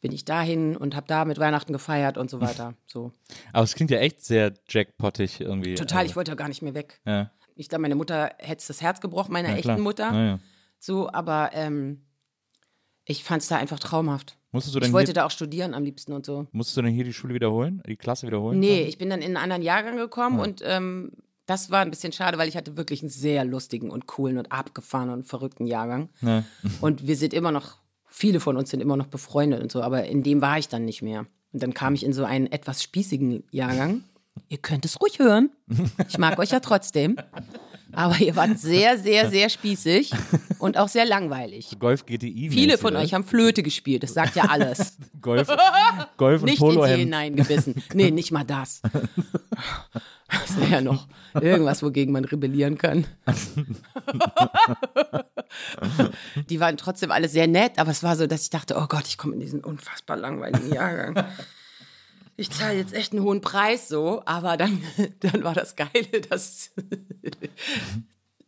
bin 0.00 0.12
ich 0.12 0.24
dahin 0.24 0.76
und 0.76 0.96
habe 0.96 1.06
da 1.06 1.24
mit 1.24 1.38
Weihnachten 1.38 1.72
gefeiert 1.72 2.16
und 2.18 2.30
so 2.30 2.40
weiter. 2.40 2.74
So 2.86 3.12
Aber 3.52 3.64
es 3.64 3.74
klingt 3.74 3.90
ja 3.90 3.98
echt 3.98 4.24
sehr 4.24 4.54
jackpottig 4.68 5.40
irgendwie. 5.40 5.74
total. 5.74 6.04
Ich 6.04 6.10
Also, 6.10 6.16
wollte 6.16 6.30
ja 6.32 6.34
gar 6.36 6.48
nicht 6.48 6.62
mehr 6.62 6.74
weg. 6.74 7.00
ja. 7.06 7.30
Ich 7.56 7.68
glaube, 7.68 7.82
meine 7.82 7.94
Mutter 7.96 8.30
hätte 8.38 8.64
das 8.66 8.80
Herz 8.80 9.02
gebrochen, 9.02 9.32
meiner 9.34 9.50
Ja, 9.50 9.54
echten 9.56 9.64
klar. 9.68 9.78
Mutter. 9.78 10.12
Ja. 10.14 10.38
So, 10.78 11.12
aber 11.12 11.50
ähm, 11.52 12.06
ich 13.04 13.22
fand 13.22 13.42
es 13.42 13.48
da 13.48 13.56
einfach 13.58 13.78
traumhaft. 13.78 14.38
Musstest 14.52 14.74
du 14.74 14.78
Ich 14.78 14.84
denn 14.84 14.92
wollte 14.94 15.08
hier, 15.08 15.14
da 15.14 15.26
auch 15.26 15.30
studieren 15.30 15.74
am 15.74 15.84
liebsten 15.84 16.14
und 16.14 16.24
so. 16.24 16.46
musstest 16.52 16.78
du 16.78 16.82
denn 16.82 16.92
hier 16.94 17.04
die 17.04 17.12
Schule 17.12 17.34
wiederholen? 17.34 17.82
Die 17.86 17.96
Klasse 17.96 18.26
wiederholen? 18.26 18.58
Nee, 18.58 18.82
ich 18.84 18.96
bin 18.96 19.10
dann 19.10 19.20
in 19.20 19.36
einen 19.36 19.36
anderen 19.36 19.60
Jahrgang 19.62 19.96
gekommen 19.98 20.40
und 20.40 20.62
ähm, 20.64 21.12
das 21.44 21.70
war 21.70 21.80
ein 21.80 21.90
bisschen 21.90 22.12
schade, 22.12 22.38
weil 22.38 22.48
ich 22.48 22.56
hatte 22.56 22.78
wirklich 22.78 23.02
einen 23.02 23.10
sehr 23.10 23.44
lustigen 23.44 23.90
und 23.90 24.06
coolen 24.06 24.38
und 24.38 24.50
abgefahrenen 24.52 25.14
und 25.16 25.24
verrückten 25.24 25.66
Jahrgang. 25.66 26.08
Ja. 26.22 26.44
Und 26.80 27.06
wir 27.06 27.16
sind 27.16 27.34
immer 27.34 27.52
noch, 27.52 27.76
viele 28.20 28.38
von 28.38 28.56
uns 28.56 28.70
sind 28.70 28.80
immer 28.80 28.96
noch 28.96 29.06
befreundet 29.06 29.62
und 29.62 29.72
so, 29.72 29.82
aber 29.82 30.04
in 30.04 30.22
dem 30.22 30.42
war 30.42 30.58
ich 30.58 30.68
dann 30.68 30.84
nicht 30.84 31.00
mehr. 31.02 31.20
Und 31.52 31.62
dann 31.62 31.74
kam 31.74 31.94
ich 31.94 32.04
in 32.04 32.12
so 32.12 32.24
einen 32.24 32.46
etwas 32.52 32.82
spießigen 32.82 33.42
Jahrgang. 33.50 34.04
Ihr 34.48 34.58
könnt 34.58 34.84
es 34.84 35.00
ruhig 35.00 35.18
hören. 35.18 35.50
Ich 36.08 36.18
mag 36.18 36.38
euch 36.38 36.50
ja 36.50 36.60
trotzdem. 36.60 37.16
Aber 37.92 38.16
ihr 38.18 38.36
wart 38.36 38.58
sehr, 38.58 38.98
sehr, 38.98 39.30
sehr 39.30 39.48
spießig 39.48 40.12
und 40.60 40.76
auch 40.78 40.88
sehr 40.88 41.06
langweilig. 41.06 41.76
Golf 41.80 42.06
GTI. 42.06 42.48
Viele 42.50 42.78
von 42.78 42.94
euch 42.94 43.14
haben 43.14 43.24
Flöte 43.24 43.64
gespielt, 43.64 44.04
das 44.04 44.14
sagt 44.14 44.36
ja 44.36 44.44
alles. 44.44 44.96
Golf, 45.20 45.48
Golf 46.16 46.42
und 46.42 46.50
nicht 46.50 46.60
in 46.62 46.70
sie 46.70 46.76
Polohemd. 46.76 46.98
hineingebissen. 47.00 47.82
Nee, 47.94 48.12
nicht 48.12 48.30
mal 48.30 48.44
das. 48.44 48.82
Das 50.50 50.60
wäre 50.60 50.70
ja 50.70 50.80
noch 50.80 51.06
irgendwas, 51.34 51.82
wogegen 51.82 52.12
man 52.12 52.24
rebellieren 52.24 52.76
kann. 52.76 53.06
Die 56.48 56.60
waren 56.60 56.76
trotzdem 56.76 57.10
alle 57.10 57.28
sehr 57.28 57.46
nett, 57.46 57.78
aber 57.78 57.90
es 57.90 58.02
war 58.02 58.16
so, 58.16 58.26
dass 58.26 58.42
ich 58.42 58.50
dachte, 58.50 58.76
oh 58.76 58.86
Gott, 58.88 59.06
ich 59.06 59.16
komme 59.18 59.34
in 59.34 59.40
diesen 59.40 59.62
unfassbar 59.64 60.16
langweiligen 60.16 60.72
Jahrgang. 60.72 61.24
Ich 62.36 62.50
zahle 62.50 62.76
jetzt 62.78 62.94
echt 62.94 63.12
einen 63.12 63.22
hohen 63.22 63.40
Preis 63.40 63.88
so, 63.88 64.22
aber 64.24 64.56
dann, 64.56 64.82
dann 65.20 65.44
war 65.44 65.54
das 65.54 65.76
Geile, 65.76 66.20
dass 66.28 66.70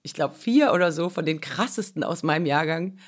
ich 0.03 0.15
glaube 0.15 0.35
vier 0.35 0.73
oder 0.73 0.91
so 0.93 1.09
von 1.09 1.25
den 1.25 1.41
krassesten 1.41 2.03
aus 2.03 2.23
meinem 2.23 2.47
Jahrgang 2.47 2.99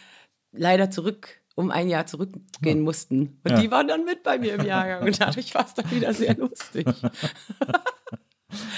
leider 0.52 0.90
zurück 0.90 1.40
um 1.56 1.70
ein 1.70 1.88
Jahr 1.88 2.04
zurückgehen 2.06 2.80
mussten. 2.80 3.40
Und 3.44 3.52
Ja. 3.52 3.60
die 3.60 3.70
waren 3.70 3.86
dann 3.86 4.04
mit 4.04 4.24
bei 4.24 4.38
mir 4.38 4.54
im 4.54 4.64
Jahrgang 4.66 5.06
und 5.06 5.20
dadurch 5.20 5.54
war 5.54 5.64
es 5.64 5.74
dann 5.74 5.88
wieder 5.90 6.12
sehr 6.12 6.36
lustig. 6.36 6.86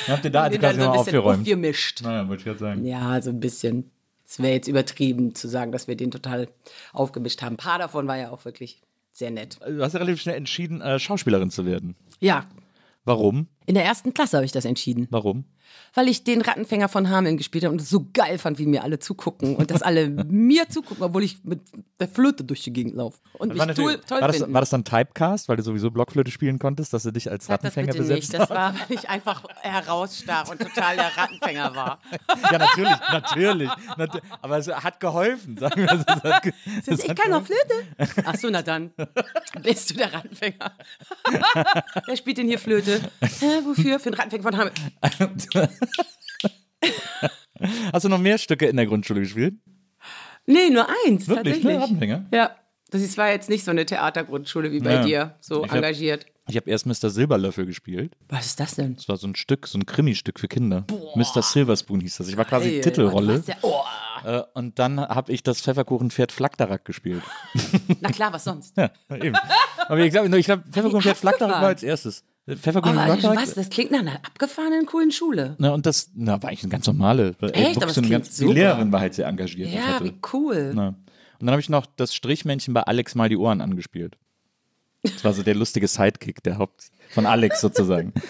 Habt 0.09 0.24
ihr 0.24 0.31
da 0.31 0.43
also 0.43 0.59
quasi 0.59 0.74
so 0.81 0.81
mal 0.81 0.87
ein 0.87 0.93
bisschen 0.93 1.16
aufgeräumt? 1.18 1.41
aufgemischt. 1.41 2.03
Naja, 2.03 2.29
wollte 2.29 2.41
ich 2.41 2.45
gerade 2.45 2.59
sagen. 2.59 2.85
Ja, 2.85 3.20
so 3.22 3.31
ein 3.31 3.41
bisschen. 3.41 3.91
Es 4.29 4.41
wäre 4.41 4.55
jetzt 4.55 4.68
übertrieben 4.68 5.35
zu 5.35 5.47
sagen, 5.49 5.70
dass 5.72 5.87
wir 5.89 5.97
den 5.97 6.11
total 6.11 6.49
aufgemischt 6.93 7.43
haben. 7.43 7.55
Ein 7.55 7.59
paar 7.59 7.79
davon 7.79 8.09
war 8.09 8.16
ja 8.16 8.31
auch 8.31 8.45
wirklich 8.45 8.83
sehr 9.12 9.31
nett. 9.31 9.59
Du 9.66 9.83
hast 9.83 9.93
ja 9.93 9.99
relativ 10.01 10.20
schnell 10.20 10.35
entschieden, 10.37 10.81
äh, 10.81 10.99
Schauspielerin 10.99 11.51
zu 11.51 11.64
werden. 11.64 11.95
Ja, 12.20 12.47
Warum? 13.05 13.47
in 13.66 13.74
der 13.74 13.85
ersten 13.85 14.12
Klasse 14.14 14.37
habe 14.37 14.45
ich 14.45 14.53
das 14.53 14.64
entschieden. 14.64 15.07
Warum? 15.11 15.45
Weil 15.94 16.08
ich 16.08 16.24
den 16.24 16.42
Rattenfänger 16.42 16.88
von 16.88 17.08
Hameln 17.08 17.36
gespielt 17.36 17.64
habe 17.64 17.72
und 17.72 17.80
es 17.80 17.88
so 17.88 18.06
geil 18.12 18.38
fand, 18.38 18.58
wie 18.58 18.66
mir 18.66 18.82
alle 18.84 18.98
zugucken 18.98 19.56
und 19.56 19.70
dass 19.70 19.82
alle 19.82 20.08
mir 20.28 20.68
zugucken, 20.68 21.02
obwohl 21.02 21.22
ich 21.24 21.42
mit 21.44 21.60
der 22.00 22.08
Flöte 22.08 22.44
durch 22.44 22.62
die 22.62 22.72
Gegend 22.72 22.94
laufe. 22.96 23.18
Und 23.38 23.50
mich 23.50 23.58
War, 23.58 23.74
toll, 23.74 24.00
toll 24.06 24.20
war, 24.20 24.28
das, 24.28 24.36
finden. 24.38 24.52
war 24.54 24.60
das 24.60 24.70
dann 24.70 24.84
Typecast, 24.84 25.48
weil 25.48 25.56
du 25.56 25.62
sowieso 25.62 25.90
Blockflöte 25.90 26.30
spielen 26.30 26.58
konntest, 26.58 26.92
dass 26.92 27.02
du 27.04 27.10
dich 27.12 27.30
als 27.30 27.46
Sag 27.46 27.60
das 27.62 27.64
Rattenfänger 27.76 27.86
bitte 27.92 27.98
besetzt 27.98 28.32
nicht. 28.32 28.40
Das 28.42 28.50
war, 28.50 28.74
weil 28.74 28.96
ich 28.96 29.08
einfach 29.08 29.44
herausstach 29.62 30.50
und 30.50 30.60
total 30.60 30.96
der 30.96 31.16
Rattenfänger 31.16 31.74
war. 31.74 32.00
Ja, 32.52 32.58
natürlich, 32.58 32.96
natürlich. 33.10 33.70
Nat 33.96 34.20
aber 34.42 34.58
es 34.58 34.68
hat 34.68 35.00
geholfen, 35.00 35.56
sagen 35.58 35.80
wir. 35.82 35.90
Es 35.92 36.06
hat, 36.06 36.42
ge- 36.42 36.52
es 36.86 36.86
Ich 37.02 37.08
hat 37.08 37.16
kann 37.18 37.30
noch 37.30 37.44
Flöte. 37.44 38.22
Ach 38.24 38.34
so, 38.36 38.48
na 38.50 38.62
dann. 38.62 38.92
Bist 39.62 39.90
du 39.90 39.94
der 39.94 40.12
Rattenfänger? 40.12 40.72
Wer 42.06 42.16
spielt 42.16 42.38
denn 42.38 42.46
hier 42.46 42.58
Flöte? 42.58 43.00
Hä, 43.20 43.46
wofür? 43.64 43.98
Für 43.98 44.10
den 44.10 44.14
Rattenfänger 44.14 44.42
von 44.42 44.56
Hameln. 44.56 44.74
Hast 47.92 48.04
du 48.04 48.09
noch 48.09 48.18
mehr 48.18 48.38
Stücke 48.38 48.66
in 48.66 48.76
der 48.76 48.86
Grundschule 48.86 49.20
gespielt? 49.20 49.54
Nee, 50.46 50.70
nur 50.70 50.86
eins. 51.07 51.26
Wirklich? 51.26 51.54
Tatsächlich. 51.54 51.64
Ne, 51.64 51.80
Rattenfänger? 51.80 52.26
Ja. 52.32 52.50
Das 52.90 53.02
ist- 53.02 53.18
war 53.18 53.30
jetzt 53.30 53.48
nicht 53.48 53.64
so 53.64 53.72
eine 53.72 53.84
Theatergrundschule 53.84 54.70
wie 54.70 54.78
bei 54.78 54.92
Ja. 54.94 55.02
dir, 55.04 55.34
so 55.40 55.64
Ich 55.64 55.70
hab- 55.70 55.76
engagiert. 55.78 56.26
Ich 56.48 56.54
habe 56.57 56.70
erst 56.70 56.86
Mr. 56.86 57.11
Silberlöffel 57.11 57.66
gespielt. 57.66 58.16
Was 58.28 58.46
ist 58.46 58.61
das 58.61 58.76
denn? 58.76 58.94
Das 58.94 59.09
war 59.09 59.16
so 59.16 59.26
ein 59.26 59.34
Stück, 59.34 59.66
so 59.66 59.76
ein 59.76 59.84
Krimi-Stück 59.86 60.38
für 60.38 60.46
Kinder. 60.46 60.84
Mr. 61.16 61.42
Silverspoon 61.42 61.98
hieß 62.00 62.18
das. 62.18 62.28
Ich 62.28 62.36
war 62.36 62.44
quasi 62.44 62.76
Ey, 62.76 62.80
Titelrolle. 62.82 63.42
Ja, 63.44 63.57
oh. 63.62 63.80
Äh, 64.24 64.42
und 64.54 64.78
dann 64.78 65.00
habe 65.00 65.32
ich 65.32 65.42
das 65.42 65.61
Pfefferkuchenpferd 65.61 66.30
Flackdarack 66.30 66.84
gespielt. 66.84 67.24
Na 68.00 68.11
klar, 68.11 68.32
was 68.32 68.44
sonst? 68.44 68.76
Ja, 68.78 68.90
eben. 69.11 69.34
Aber 69.88 69.98
ich 69.98 70.12
glaube, 70.12 70.38
ich 70.38 70.46
glaub, 70.46 70.62
Pfefferkuchenpferd 70.66 71.16
Flackdarack 71.16 71.61
war 71.62 71.68
als 71.68 71.82
erstes. 71.82 72.22
Oh, 72.49 72.55
Pfefferkuchen 72.55 72.97
aber 72.99 73.12
Flackdarack. 73.18 73.38
was? 73.38 73.55
Das 73.55 73.70
klingt 73.70 73.90
nach 73.90 74.01
einer 74.01 74.16
abgefahrenen, 74.24 74.86
coolen 74.86 75.11
Schule. 75.11 75.57
Na, 75.59 75.72
und 75.74 75.84
das 75.86 76.11
na, 76.14 76.40
war 76.42 76.49
eigentlich 76.49 76.62
eine 76.62 76.70
ganz 76.70 76.86
normale. 76.86 77.34
Echt? 77.53 77.82
Aber 77.82 77.92
so 77.92 78.01
eine 78.01 78.11
ganz, 78.11 78.36
die. 78.36 78.44
Lehrerin 78.44 78.92
war 78.92 79.01
halt 79.01 79.14
sehr 79.14 79.26
engagiert. 79.26 79.68
und 79.68 79.74
Ja, 79.74 80.03
wie 80.03 80.14
cool. 80.32 80.72
Na. 80.74 80.88
Und 80.88 80.97
dann 81.40 81.51
habe 81.51 81.61
ich 81.61 81.68
noch 81.68 81.86
das 81.97 82.14
Strichmännchen 82.14 82.72
bei 82.72 82.82
Alex 82.82 83.14
mal 83.14 83.28
die 83.28 83.36
Ohren 83.36 83.61
angespielt. 83.61 84.16
Das 85.03 85.24
war 85.24 85.32
so 85.32 85.42
der 85.42 85.55
lustige 85.55 85.86
Sidekick, 85.88 86.42
der 86.42 86.59
Haupt 86.59 86.90
von 87.11 87.26
Alex 87.26 87.61
sozusagen. 87.61 88.12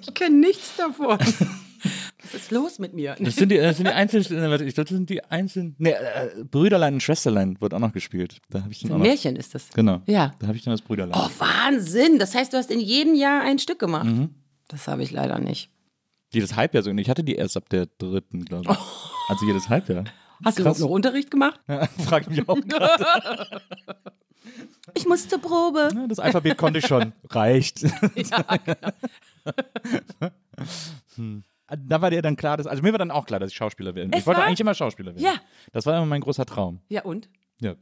Ich 0.00 0.14
kenne 0.14 0.36
nichts 0.36 0.76
davon. 0.76 1.18
Was 2.22 2.34
ist 2.34 2.50
los 2.50 2.78
mit 2.78 2.94
mir? 2.94 3.16
Das 3.20 3.36
sind 3.36 3.50
die, 3.50 3.56
das 3.58 3.76
sind 3.76 3.86
die 3.86 3.92
einzelnen, 3.92 4.52
äh, 4.52 4.64
ich 4.64 4.74
glaube, 4.74 4.88
das 4.88 4.96
sind 4.96 5.10
die 5.10 5.22
einzelnen, 5.24 5.74
nee, 5.78 5.90
äh, 5.90 6.44
Brüderlein 6.50 6.94
und 6.94 7.00
Schwesterlein 7.02 7.60
wird 7.60 7.72
auch 7.74 7.78
noch 7.78 7.92
gespielt. 7.92 8.38
Da 8.50 8.62
habe 8.62 8.72
ich 8.72 8.80
dann 8.80 8.90
auch 8.92 8.94
Ein 8.96 8.98
noch, 9.00 9.06
Märchen 9.06 9.36
ist 9.36 9.54
das. 9.54 9.68
Genau. 9.70 10.02
Ja. 10.06 10.34
Da 10.40 10.46
habe 10.48 10.56
ich 10.56 10.64
dann 10.64 10.72
das 10.72 10.82
Brüderlein. 10.82 11.14
Oh, 11.20 11.30
Wahnsinn. 11.38 12.18
Das 12.18 12.34
heißt, 12.34 12.52
du 12.52 12.56
hast 12.56 12.70
in 12.70 12.80
jedem 12.80 13.14
Jahr 13.14 13.42
ein 13.42 13.58
Stück 13.58 13.78
gemacht. 13.78 14.06
Mhm. 14.06 14.30
Das 14.68 14.88
habe 14.88 15.02
ich 15.02 15.10
leider 15.12 15.38
nicht. 15.38 15.70
Jedes 16.32 16.56
Halbjahr 16.56 16.82
so. 16.82 16.90
Ich 16.90 17.08
hatte 17.08 17.22
die 17.22 17.36
erst 17.36 17.56
ab 17.56 17.68
der 17.68 17.86
dritten, 17.98 18.44
glaube 18.44 18.64
ich. 18.72 18.78
Also 19.28 19.46
jedes 19.46 19.68
Halbjahr. 19.68 20.04
Hast 20.44 20.58
du 20.58 20.62
Krass. 20.64 20.78
überhaupt 20.78 20.80
noch 20.80 20.90
Unterricht 20.90 21.30
gemacht? 21.30 21.60
Ja, 21.68 21.86
frag 22.04 22.28
mich 22.28 22.46
auch 22.48 22.60
gerade. 22.60 23.60
Ich 24.94 25.06
muss 25.06 25.28
zur 25.28 25.40
Probe. 25.40 25.88
Ja, 25.94 26.06
Das 26.06 26.18
Alphabet 26.18 26.56
konnte 26.58 26.80
ich 26.80 26.86
schon. 26.86 27.12
Reicht. 27.30 27.82
Ja, 27.82 28.44
Hm. 31.16 31.44
Da 31.68 32.00
war 32.00 32.10
dir 32.10 32.22
dann 32.22 32.36
klar, 32.36 32.56
dass, 32.56 32.66
also 32.66 32.82
mir 32.82 32.92
war 32.92 32.98
dann 32.98 33.10
auch 33.10 33.26
klar, 33.26 33.40
dass 33.40 33.50
ich 33.50 33.56
Schauspieler 33.56 33.94
werden. 33.94 34.12
Es 34.12 34.20
Ich 34.20 34.26
wollte 34.26 34.40
war- 34.40 34.46
eigentlich 34.46 34.60
immer 34.60 34.74
Schauspieler 34.74 35.12
werden. 35.14 35.24
Ja. 35.24 35.34
Das 35.72 35.84
war 35.86 35.96
immer 35.96 36.06
mein 36.06 36.20
großer 36.20 36.46
Traum. 36.46 36.80
ja 36.88 37.02
und? 37.02 37.28
Ja, 37.58 37.74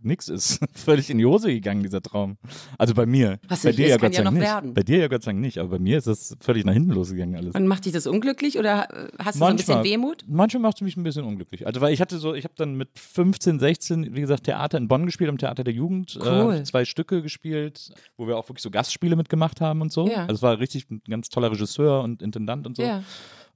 nix 0.00 0.28
ist 0.28 0.60
völlig 0.74 1.10
in 1.10 1.18
die 1.18 1.26
Hose 1.26 1.48
gegangen, 1.48 1.82
dieser 1.82 2.00
Traum. 2.00 2.36
Also 2.78 2.94
bei 2.94 3.04
mir. 3.04 3.40
Was 3.48 3.64
bei 3.64 3.72
dir 3.72 3.88
ja 3.88 3.96
kann 3.96 4.12
Gott 4.12 4.12
ja 4.12 4.18
sei 4.18 4.22
Dank 4.24 4.34
noch 4.34 4.40
nicht. 4.40 4.48
werden. 4.48 4.74
Bei 4.74 4.82
dir 4.82 4.98
ja 4.98 5.08
Gott 5.08 5.24
sei 5.24 5.32
Dank 5.32 5.40
nicht, 5.40 5.58
aber 5.58 5.70
bei 5.70 5.78
mir 5.80 5.98
ist 5.98 6.06
das 6.06 6.36
völlig 6.40 6.64
nach 6.64 6.72
hinten 6.72 6.92
losgegangen 6.92 7.34
alles. 7.34 7.54
Und 7.54 7.66
macht 7.66 7.84
dich 7.84 7.92
das 7.92 8.06
unglücklich 8.06 8.58
oder 8.58 8.88
äh, 8.90 9.08
hast 9.18 9.34
du 9.34 9.38
so 9.40 9.44
ein 9.46 9.56
bisschen 9.56 9.82
Wehmut? 9.82 10.24
Manchmal 10.28 10.62
macht 10.62 10.76
es 10.76 10.82
mich 10.82 10.96
ein 10.96 11.02
bisschen 11.02 11.24
unglücklich. 11.24 11.66
Also 11.66 11.80
weil 11.80 11.92
ich 11.92 12.00
hatte 12.00 12.18
so, 12.18 12.34
ich 12.34 12.44
habe 12.44 12.54
dann 12.56 12.76
mit 12.76 12.90
15, 12.96 13.58
16, 13.58 14.14
wie 14.14 14.20
gesagt, 14.20 14.44
Theater 14.44 14.78
in 14.78 14.86
Bonn 14.86 15.04
gespielt, 15.06 15.30
am 15.30 15.38
Theater 15.38 15.64
der 15.64 15.74
Jugend. 15.74 16.16
Cool. 16.22 16.54
Äh, 16.54 16.62
zwei 16.62 16.84
Stücke 16.84 17.22
gespielt, 17.22 17.90
wo 18.16 18.28
wir 18.28 18.36
auch 18.36 18.48
wirklich 18.48 18.62
so 18.62 18.70
Gastspiele 18.70 19.16
mitgemacht 19.16 19.60
haben 19.60 19.80
und 19.80 19.92
so. 19.92 20.06
Ja. 20.08 20.22
Also 20.22 20.34
es 20.34 20.42
war 20.42 20.60
richtig 20.60 20.88
ein 20.90 21.02
ganz 21.08 21.28
toller 21.28 21.50
Regisseur 21.50 22.02
und 22.02 22.22
Intendant 22.22 22.68
und 22.68 22.76
so. 22.76 22.84
Ja. 22.84 23.02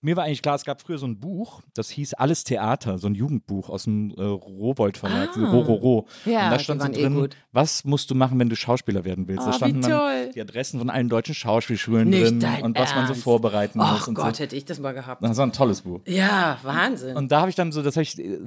Mir 0.03 0.17
war 0.17 0.25
eigentlich 0.25 0.41
klar, 0.41 0.55
es 0.55 0.65
gab 0.65 0.81
früher 0.81 0.97
so 0.97 1.07
ein 1.07 1.19
Buch, 1.21 1.61
das 1.75 1.91
hieß 1.91 2.15
Alles 2.15 2.43
Theater, 2.45 2.97
so 2.97 3.07
ein 3.07 3.15
Jugendbuch 3.15 3.69
aus 3.69 3.85
dem 3.85 4.13
äh, 4.17 4.23
Rowold 4.23 4.97
Verlag, 4.97 5.31
Ah. 5.37 5.51
Rororo. 5.51 6.07
Ja, 6.25 6.45
und 6.47 6.51
da 6.53 6.59
stand 6.59 6.83
so 6.83 6.89
eh 6.89 7.03
drin, 7.03 7.15
gut. 7.15 7.37
was 7.53 7.85
musst 7.85 8.11
du 8.11 8.15
machen, 8.15 8.39
wenn 8.39 8.49
du 8.49 8.57
Schauspieler 8.57 9.05
werden 9.05 9.29
willst? 9.29 9.43
da 9.47 9.51
Oh, 9.51 9.53
wie 9.53 9.57
standen 9.57 9.83
dann 9.83 10.31
die 10.35 10.41
Adressen 10.41 10.79
von 10.79 10.89
allen 10.89 11.11
deutschen 11.11 11.35
Schauspielschulen 11.35 12.09
Nicht 12.09 12.43
drin 12.43 12.63
und 12.63 12.79
was 12.79 12.95
man 12.95 13.05
so 13.07 13.13
Ernst. 13.13 13.23
vorbereiten 13.25 13.79
muss 13.79 13.87
Ach 13.91 14.09
und 14.09 14.15
Gott, 14.15 14.37
so. 14.37 14.43
hätte 14.43 14.57
ich 14.57 14.65
das 14.65 14.79
mal 14.81 14.93
gehabt. 14.93 15.23
Das 15.23 15.37
war 15.37 15.47
ein 15.47 15.53
tolles 15.53 15.83
Buch. 15.83 16.01
Ja, 16.07 16.57
Wahnsinn. 16.63 17.17
Und 17.19 17.31
da 17.31 17.41
habe 17.43 17.51
ich 17.51 17.57
dann 17.57 17.71
so, 17.71 17.83
das 17.83 17.97
habe 17.97 18.03
ich 18.05 18.19
äh, 18.19 18.39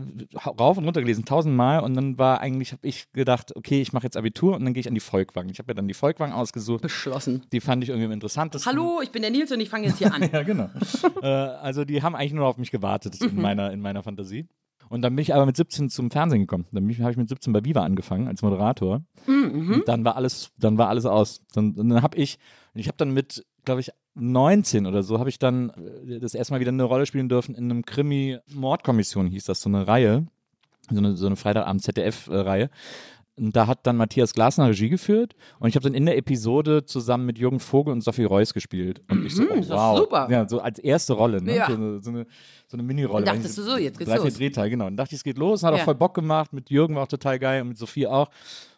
rauf 0.60 0.78
und 0.80 0.86
runter 0.86 1.01
gelesen, 1.01 1.24
tausendmal. 1.24 1.82
Und 1.82 1.93
dann 1.93 2.18
war 2.18 2.41
eigentlich, 2.41 2.72
habe 2.72 2.88
ich 2.88 3.12
gedacht, 3.14 3.56
okay, 3.56 3.80
ich 3.80 3.93
mache 3.93 4.06
jetzt 4.06 4.18
Abitur 4.18 4.56
und 4.56 4.66
dann 4.66 4.74
gehe 4.74 4.82
ich 4.82 4.88
an 4.88 4.95
die 4.95 5.01
Volkwang. 5.01 5.49
Ich 5.49 5.60
habe 5.60 5.70
mir 5.70 5.76
dann 5.76 5.88
die 5.88 5.93
Volkwang 5.93 6.32
ausgesucht. 6.32 6.82
Beschlossen. 6.82 7.43
Die 7.51 7.62
fand 7.62 7.84
ich 7.84 7.89
irgendwie 7.89 8.08
am 8.08 8.12
interessantesten. 8.12 8.72
Hallo, 8.72 9.01
ich 9.04 9.12
bin 9.12 9.22
der 9.22 9.30
Nils 9.30 9.51
und 9.51 9.60
ich 9.60 9.70
fange 9.70 9.86
jetzt 9.86 9.99
hier 9.99 10.12
an. 10.12 10.24
Ja, 10.34 10.41
genau. 10.41 10.70
also 11.52 11.86
die 11.86 12.02
haben 12.02 12.16
eigentlich 12.16 12.34
nur 12.34 12.48
auf 12.48 12.58
mich 12.58 12.72
gewartet 12.72 13.22
in, 13.22 13.41
meiner, 13.41 13.72
in 13.72 13.82
meiner 13.82 14.04
Fantasie. 14.04 14.48
Und 14.89 15.02
dann 15.02 15.16
bin 15.16 15.24
ich 15.24 15.34
aber 15.34 15.46
mit 15.46 15.58
17 15.58 15.89
zum 15.89 16.12
Fernsehen 16.12 16.41
gekommen. 16.41 16.66
Dann 16.72 16.84
habe 16.84 17.12
ich 17.12 17.18
mit 17.18 17.30
17 17.30 17.52
bei 17.54 17.64
Viva 17.64 17.84
angefangen 17.84 18.28
als 18.28 18.41
Moderator. 18.41 19.02
Und 19.76 19.88
dann 19.88 20.06
war 20.06 20.16
alles, 20.16 20.52
dann 20.58 20.78
war 20.78 20.89
alles 20.89 21.06
aus. 21.06 21.41
Dann, 21.54 21.74
dann 21.74 22.02
habe 22.02 22.18
ich, 22.18 22.38
ich 22.76 22.88
habe 22.88 22.98
dann 22.98 23.12
mit, 23.12 23.46
glaube 23.66 23.82
ich, 23.82 23.91
19 24.16 24.86
oder 24.86 25.02
so, 25.02 25.20
habe 25.20 25.30
ich 25.30 25.39
dann 25.39 25.72
äh, 26.08 26.20
das 26.20 26.36
erste 26.36 26.54
Mal 26.54 26.60
wieder 26.60 26.72
eine 26.72 26.84
Rolle 26.84 27.06
spielen 27.06 27.30
dürfen 27.30 27.56
in 27.56 27.72
einem 27.72 27.84
Krimi 27.84 28.38
Mordkommission 28.54 29.28
hieß 29.28 29.46
das, 29.46 29.62
so 29.62 29.70
eine 29.70 29.88
Reihe, 29.88 30.28
so 30.91 30.98
eine, 30.98 31.18
so 31.18 31.26
eine 31.26 31.36
Freitagabend 31.36 31.82
ZDF-Reihe. 31.82 32.70
Und 33.36 33.56
da 33.56 33.66
hat 33.66 33.88
dann 33.88 33.98
Matthias 33.98 34.34
Glasner 34.34 34.68
Regie 34.70 34.90
geführt 34.90 35.34
und 35.60 35.68
ich 35.68 35.76
habe 35.76 35.84
dann 35.84 35.96
in 35.96 36.06
der 36.06 36.18
Episode 36.18 36.86
zusammen 36.86 37.26
mit 37.26 37.40
Jürgen 37.40 37.60
Vogel 37.60 37.92
und 37.92 38.02
Sophie 38.02 38.26
Reuss 38.26 38.54
gespielt. 38.54 39.02
Und 39.10 39.26
ich 39.26 39.34
so, 39.36 39.44
oh, 39.50 39.56
ist 39.56 39.72
doch 39.72 39.76
wow. 39.76 39.98
super. 39.98 40.28
Ja, 40.30 40.48
so 40.48 40.60
als 40.60 40.78
erste 40.78 41.14
Rolle, 41.14 41.42
ne? 41.42 41.56
Ja. 41.56 41.68
So 41.68 41.74
eine, 41.74 42.00
so 42.04 42.10
eine, 42.12 42.28
so 42.68 42.78
eine 42.78 42.84
Mini-Rolle. 42.84 43.20
Und 43.20 43.28
dachtest 43.28 43.58
du 43.58 43.64
so, 43.64 43.76
jetzt 43.78 43.98
geht's 43.98 44.10
Drei, 44.12 44.18
vier 44.18 44.26
los. 44.30 44.38
Drehteil, 44.38 44.70
genau. 44.70 44.86
Und 44.86 44.98
dachte 44.98 45.16
ich, 45.16 45.20
es 45.20 45.24
geht 45.24 45.40
los. 45.40 45.64
Hat 45.64 45.74
auch 45.74 45.80
Ja. 45.80 45.84
voll 45.84 45.96
Bock 45.96 46.14
gemacht. 46.14 46.54
Mit 46.54 46.70
Jürgen 46.70 46.96
war 46.96 47.04
auch 47.04 47.08
total 47.08 47.40
geil 47.40 47.64
und 47.64 47.70
mit 47.70 47.78
Sophie 47.80 48.06
auch. 48.06 48.30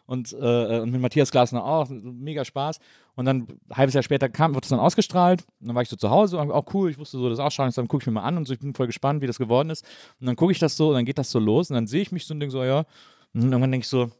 Und, 0.06 0.32
äh, 0.32 0.80
und 0.80 0.90
mit 0.90 1.02
Matthias 1.02 1.30
Glasner 1.30 1.62
auch. 1.62 1.90
Mega 1.90 2.42
Spaß. 2.42 2.78
Und 3.14 3.26
dann 3.26 3.46
ein 3.68 3.76
halbes 3.76 3.92
Jahr 3.92 4.02
später 4.02 4.30
kam, 4.30 4.54
wurde 4.54 4.64
es 4.64 4.70
dann 4.70 4.78
ausgestrahlt. 4.80 5.44
Und 5.60 5.68
dann 5.68 5.74
war 5.74 5.82
ich 5.82 5.90
so 5.90 5.96
zu 5.96 6.08
Hause 6.08 6.38
und 6.38 6.50
auch 6.50 6.64
cool. 6.72 6.90
Ich 6.90 6.98
wusste 6.98 7.18
so, 7.18 7.28
das 7.28 7.40
Ausstrahlung 7.40 7.68
ist, 7.68 7.76
dann 7.76 7.88
gucke 7.88 8.04
ich 8.04 8.06
mir 8.06 8.12
mal 8.14 8.22
an 8.22 8.38
und 8.38 8.46
so. 8.46 8.54
Ich 8.54 8.60
bin 8.60 8.72
voll 8.72 8.86
gespannt, 8.86 9.20
wie 9.20 9.26
das 9.26 9.36
geworden 9.36 9.68
ist. 9.68 9.84
Und 10.18 10.26
dann 10.26 10.36
gucke 10.36 10.52
ich 10.52 10.58
das 10.58 10.78
so 10.78 10.88
und 10.88 10.94
dann 10.94 11.04
geht 11.04 11.18
das 11.18 11.30
so 11.30 11.38
los. 11.38 11.68
Und 11.68 11.74
dann 11.74 11.86
sehe 11.86 12.00
ich 12.00 12.10
mich 12.10 12.24
so 12.24 12.32
und 12.32 12.40
denke 12.40 12.52
so, 12.52 12.64
ja. 12.64 12.86
Und 13.34 13.42
irgendwann 13.42 13.70
denke 13.70 13.84
ich 13.84 13.88
so, 13.88 14.10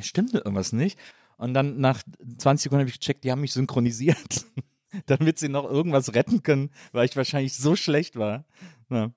stimmt 0.00 0.34
irgendwas 0.34 0.72
nicht. 0.72 0.98
Und 1.38 1.54
dann 1.54 1.80
nach 1.80 2.02
20 2.38 2.64
Sekunden 2.64 2.80
habe 2.80 2.90
ich 2.90 2.98
gecheckt, 2.98 3.24
die 3.24 3.30
haben 3.30 3.40
mich 3.40 3.52
synchronisiert, 3.52 4.46
damit 5.06 5.38
sie 5.38 5.48
noch 5.48 5.64
irgendwas 5.64 6.14
retten 6.14 6.42
können, 6.42 6.70
weil 6.92 7.06
ich 7.06 7.16
wahrscheinlich 7.16 7.56
so 7.56 7.76
schlecht 7.76 8.16
war. 8.16 8.44
Ja. 8.90 9.10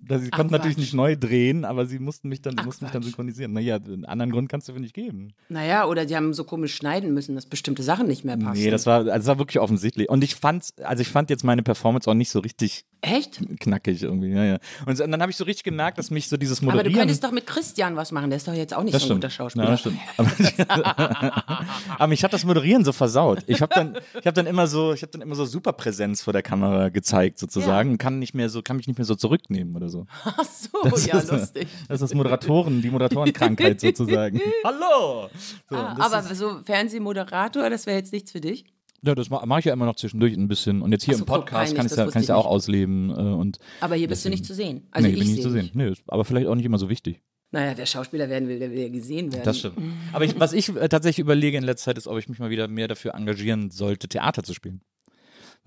Da, 0.00 0.18
sie 0.18 0.28
Ach, 0.30 0.36
konnten 0.36 0.52
natürlich 0.52 0.76
Quatsch. 0.76 0.84
nicht 0.84 0.94
neu 0.94 1.16
drehen, 1.16 1.64
aber 1.64 1.84
sie 1.86 1.98
mussten 1.98 2.28
mich 2.28 2.40
dann, 2.40 2.54
Ach, 2.56 2.64
mussten 2.64 2.84
mich 2.84 2.92
dann 2.92 3.02
synchronisieren. 3.02 3.52
Naja, 3.52 3.76
einen 3.76 4.04
anderen 4.04 4.30
Grund 4.30 4.48
kannst 4.48 4.68
du 4.68 4.72
für 4.72 4.78
nicht 4.80 4.94
geben. 4.94 5.32
Naja, 5.48 5.86
oder 5.86 6.06
die 6.06 6.14
haben 6.14 6.32
so 6.34 6.44
komisch 6.44 6.74
schneiden 6.76 7.12
müssen, 7.14 7.34
dass 7.34 7.46
bestimmte 7.46 7.82
Sachen 7.82 8.06
nicht 8.06 8.24
mehr 8.24 8.36
passen. 8.36 8.62
Nee, 8.62 8.70
das 8.70 8.86
war, 8.86 8.98
also 8.98 9.10
das 9.10 9.26
war 9.26 9.38
wirklich 9.38 9.58
offensichtlich. 9.58 10.08
Und 10.08 10.22
ich 10.22 10.36
fand, 10.36 10.66
also 10.84 11.00
ich 11.00 11.08
fand 11.08 11.30
jetzt 11.30 11.42
meine 11.42 11.64
Performance 11.64 12.08
auch 12.08 12.14
nicht 12.14 12.30
so 12.30 12.38
richtig 12.38 12.84
Echt? 13.00 13.40
knackig 13.60 14.02
irgendwie. 14.02 14.28
Ja, 14.30 14.44
ja. 14.44 14.58
Und, 14.86 14.98
dann 15.00 15.20
habe 15.20 15.30
ich 15.30 15.36
so 15.36 15.44
richtig 15.44 15.64
gemerkt, 15.64 15.98
dass 15.98 16.10
mich 16.10 16.28
so 16.28 16.36
dieses 16.36 16.58
Aber 16.62 16.66
Moderieren. 16.72 16.92
du 16.92 16.98
könntest 17.00 17.24
doch 17.24 17.32
mit 17.32 17.46
Christian 17.46 17.96
was 17.96 18.12
machen, 18.12 18.30
der 18.30 18.36
ist 18.36 18.46
doch 18.46 18.54
jetzt 18.54 18.74
auch 18.74 18.84
nicht 18.84 18.94
Das 18.94 19.02
so 19.02 19.06
ein 19.06 19.20
stimmt. 19.20 19.22
guter 19.22 19.30
Schauspieler. 19.30 19.64
Ja, 19.64 19.70
das 19.72 19.80
stimmt. 19.80 19.98
Aber, 20.16 21.44
aber 21.98 22.06
mich 22.06 22.24
hat 22.24 22.32
das 22.32 22.44
Moderieren 22.44 22.84
so 22.84 22.92
versaut. 22.92 23.40
Ich 23.46 23.60
habe 23.62 23.74
dann, 23.74 23.96
ich 24.18 24.26
habe 24.26 24.32
dann 24.32 24.46
immer 24.46 24.66
so, 24.66 24.92
ich 24.92 25.02
habe 25.02 25.10
dann 25.12 25.22
immer 25.22 25.34
so 25.34 25.44
Superpräsenz 25.44 26.22
vor 26.22 26.32
der 26.32 26.42
Kamera 26.42 26.88
gezeigt 26.88 27.38
sozusagen, 27.38 27.90
und 27.90 27.98
kann 27.98 28.18
nicht 28.18 28.34
mehr 28.34 28.48
so, 28.48 28.62
kann 28.62 28.76
mich 28.76 28.86
nicht 28.86 28.98
mehr 28.98 29.04
so 29.04 29.14
zurücknehmen 29.14 29.76
oder 29.76 29.87
so. 29.88 30.06
Ach 30.24 30.44
so, 30.44 31.06
ja, 31.06 31.18
ist, 31.18 31.30
lustig. 31.30 31.68
Das 31.88 32.00
ist 32.02 32.14
Moderatoren, 32.14 32.82
die 32.82 32.90
Moderatorenkrankheit 32.90 33.80
sozusagen. 33.82 34.40
Hallo. 34.64 35.28
So, 35.68 35.76
Ah, 35.76 35.94
das 35.96 36.12
aber 36.12 36.30
ist, 36.30 36.38
so 36.38 36.60
Fernsehmoderator, 36.64 37.70
das 37.70 37.86
wäre 37.86 37.96
jetzt 37.98 38.12
nichts 38.12 38.32
für 38.32 38.40
dich? 38.40 38.64
ja, 39.02 39.14
das 39.14 39.30
mache 39.30 39.46
mach 39.46 39.58
ich 39.60 39.64
ja 39.64 39.72
immer 39.72 39.86
noch 39.86 39.94
zwischendurch 39.96 40.34
ein 40.36 40.48
bisschen. 40.48 40.82
Und 40.82 40.90
jetzt 40.92 41.04
hier 41.04 41.14
so, 41.14 41.20
im 41.20 41.26
Podcast 41.26 41.74
kann 41.76 41.86
ich 41.86 41.92
peinlich, 41.92 41.96
ja, 41.96 42.04
das 42.04 42.12
kann 42.12 42.22
ich 42.22 42.28
wusste 42.28 42.32
ja 42.32 42.36
auch 42.36 42.46
ausleben 42.46 43.10
äh, 43.10 43.14
und 43.14 43.58
Aber 43.80 43.94
hier 43.94 44.08
bist 44.08 44.24
du 44.24 44.28
nicht 44.30 44.44
zu 44.44 44.54
sehen. 44.54 44.88
Also 44.90 45.06
nee, 45.06 45.14
ich 45.14 45.20
bin 45.20 45.28
nicht 45.30 45.42
zu 45.42 45.50
sehen. 45.50 45.70
Nee, 45.74 45.88
ist 45.90 46.02
aber 46.08 46.24
vielleicht 46.24 46.48
auch 46.48 46.54
nicht 46.56 46.66
immer 46.66 46.78
so 46.78 46.88
wichtig. 46.88 47.22
Naja, 47.50 47.72
wer 47.76 47.86
Schauspieler 47.86 48.28
werden 48.28 48.48
will, 48.48 48.58
der 48.58 48.70
will 48.70 48.78
ja 48.80 48.88
gesehen 48.88 49.32
werden. 49.32 49.44
Das 49.44 49.58
stimmt. 49.60 49.78
Aber 50.12 50.24
ich, 50.24 50.38
was 50.38 50.52
ich 50.52 50.68
äh, 50.76 50.88
tatsächlich 50.88 51.20
überlege 51.20 51.56
in 51.56 51.64
letzter 51.64 51.90
Zeit 51.90 51.98
ist, 51.98 52.06
ob 52.06 52.18
ich 52.18 52.28
mich 52.28 52.38
mal 52.40 52.50
wieder 52.50 52.68
mehr 52.68 52.88
dafür 52.88 53.14
engagieren 53.14 53.70
sollte, 53.70 54.08
Theater 54.08 54.42
zu 54.42 54.52
spielen. 54.52 54.82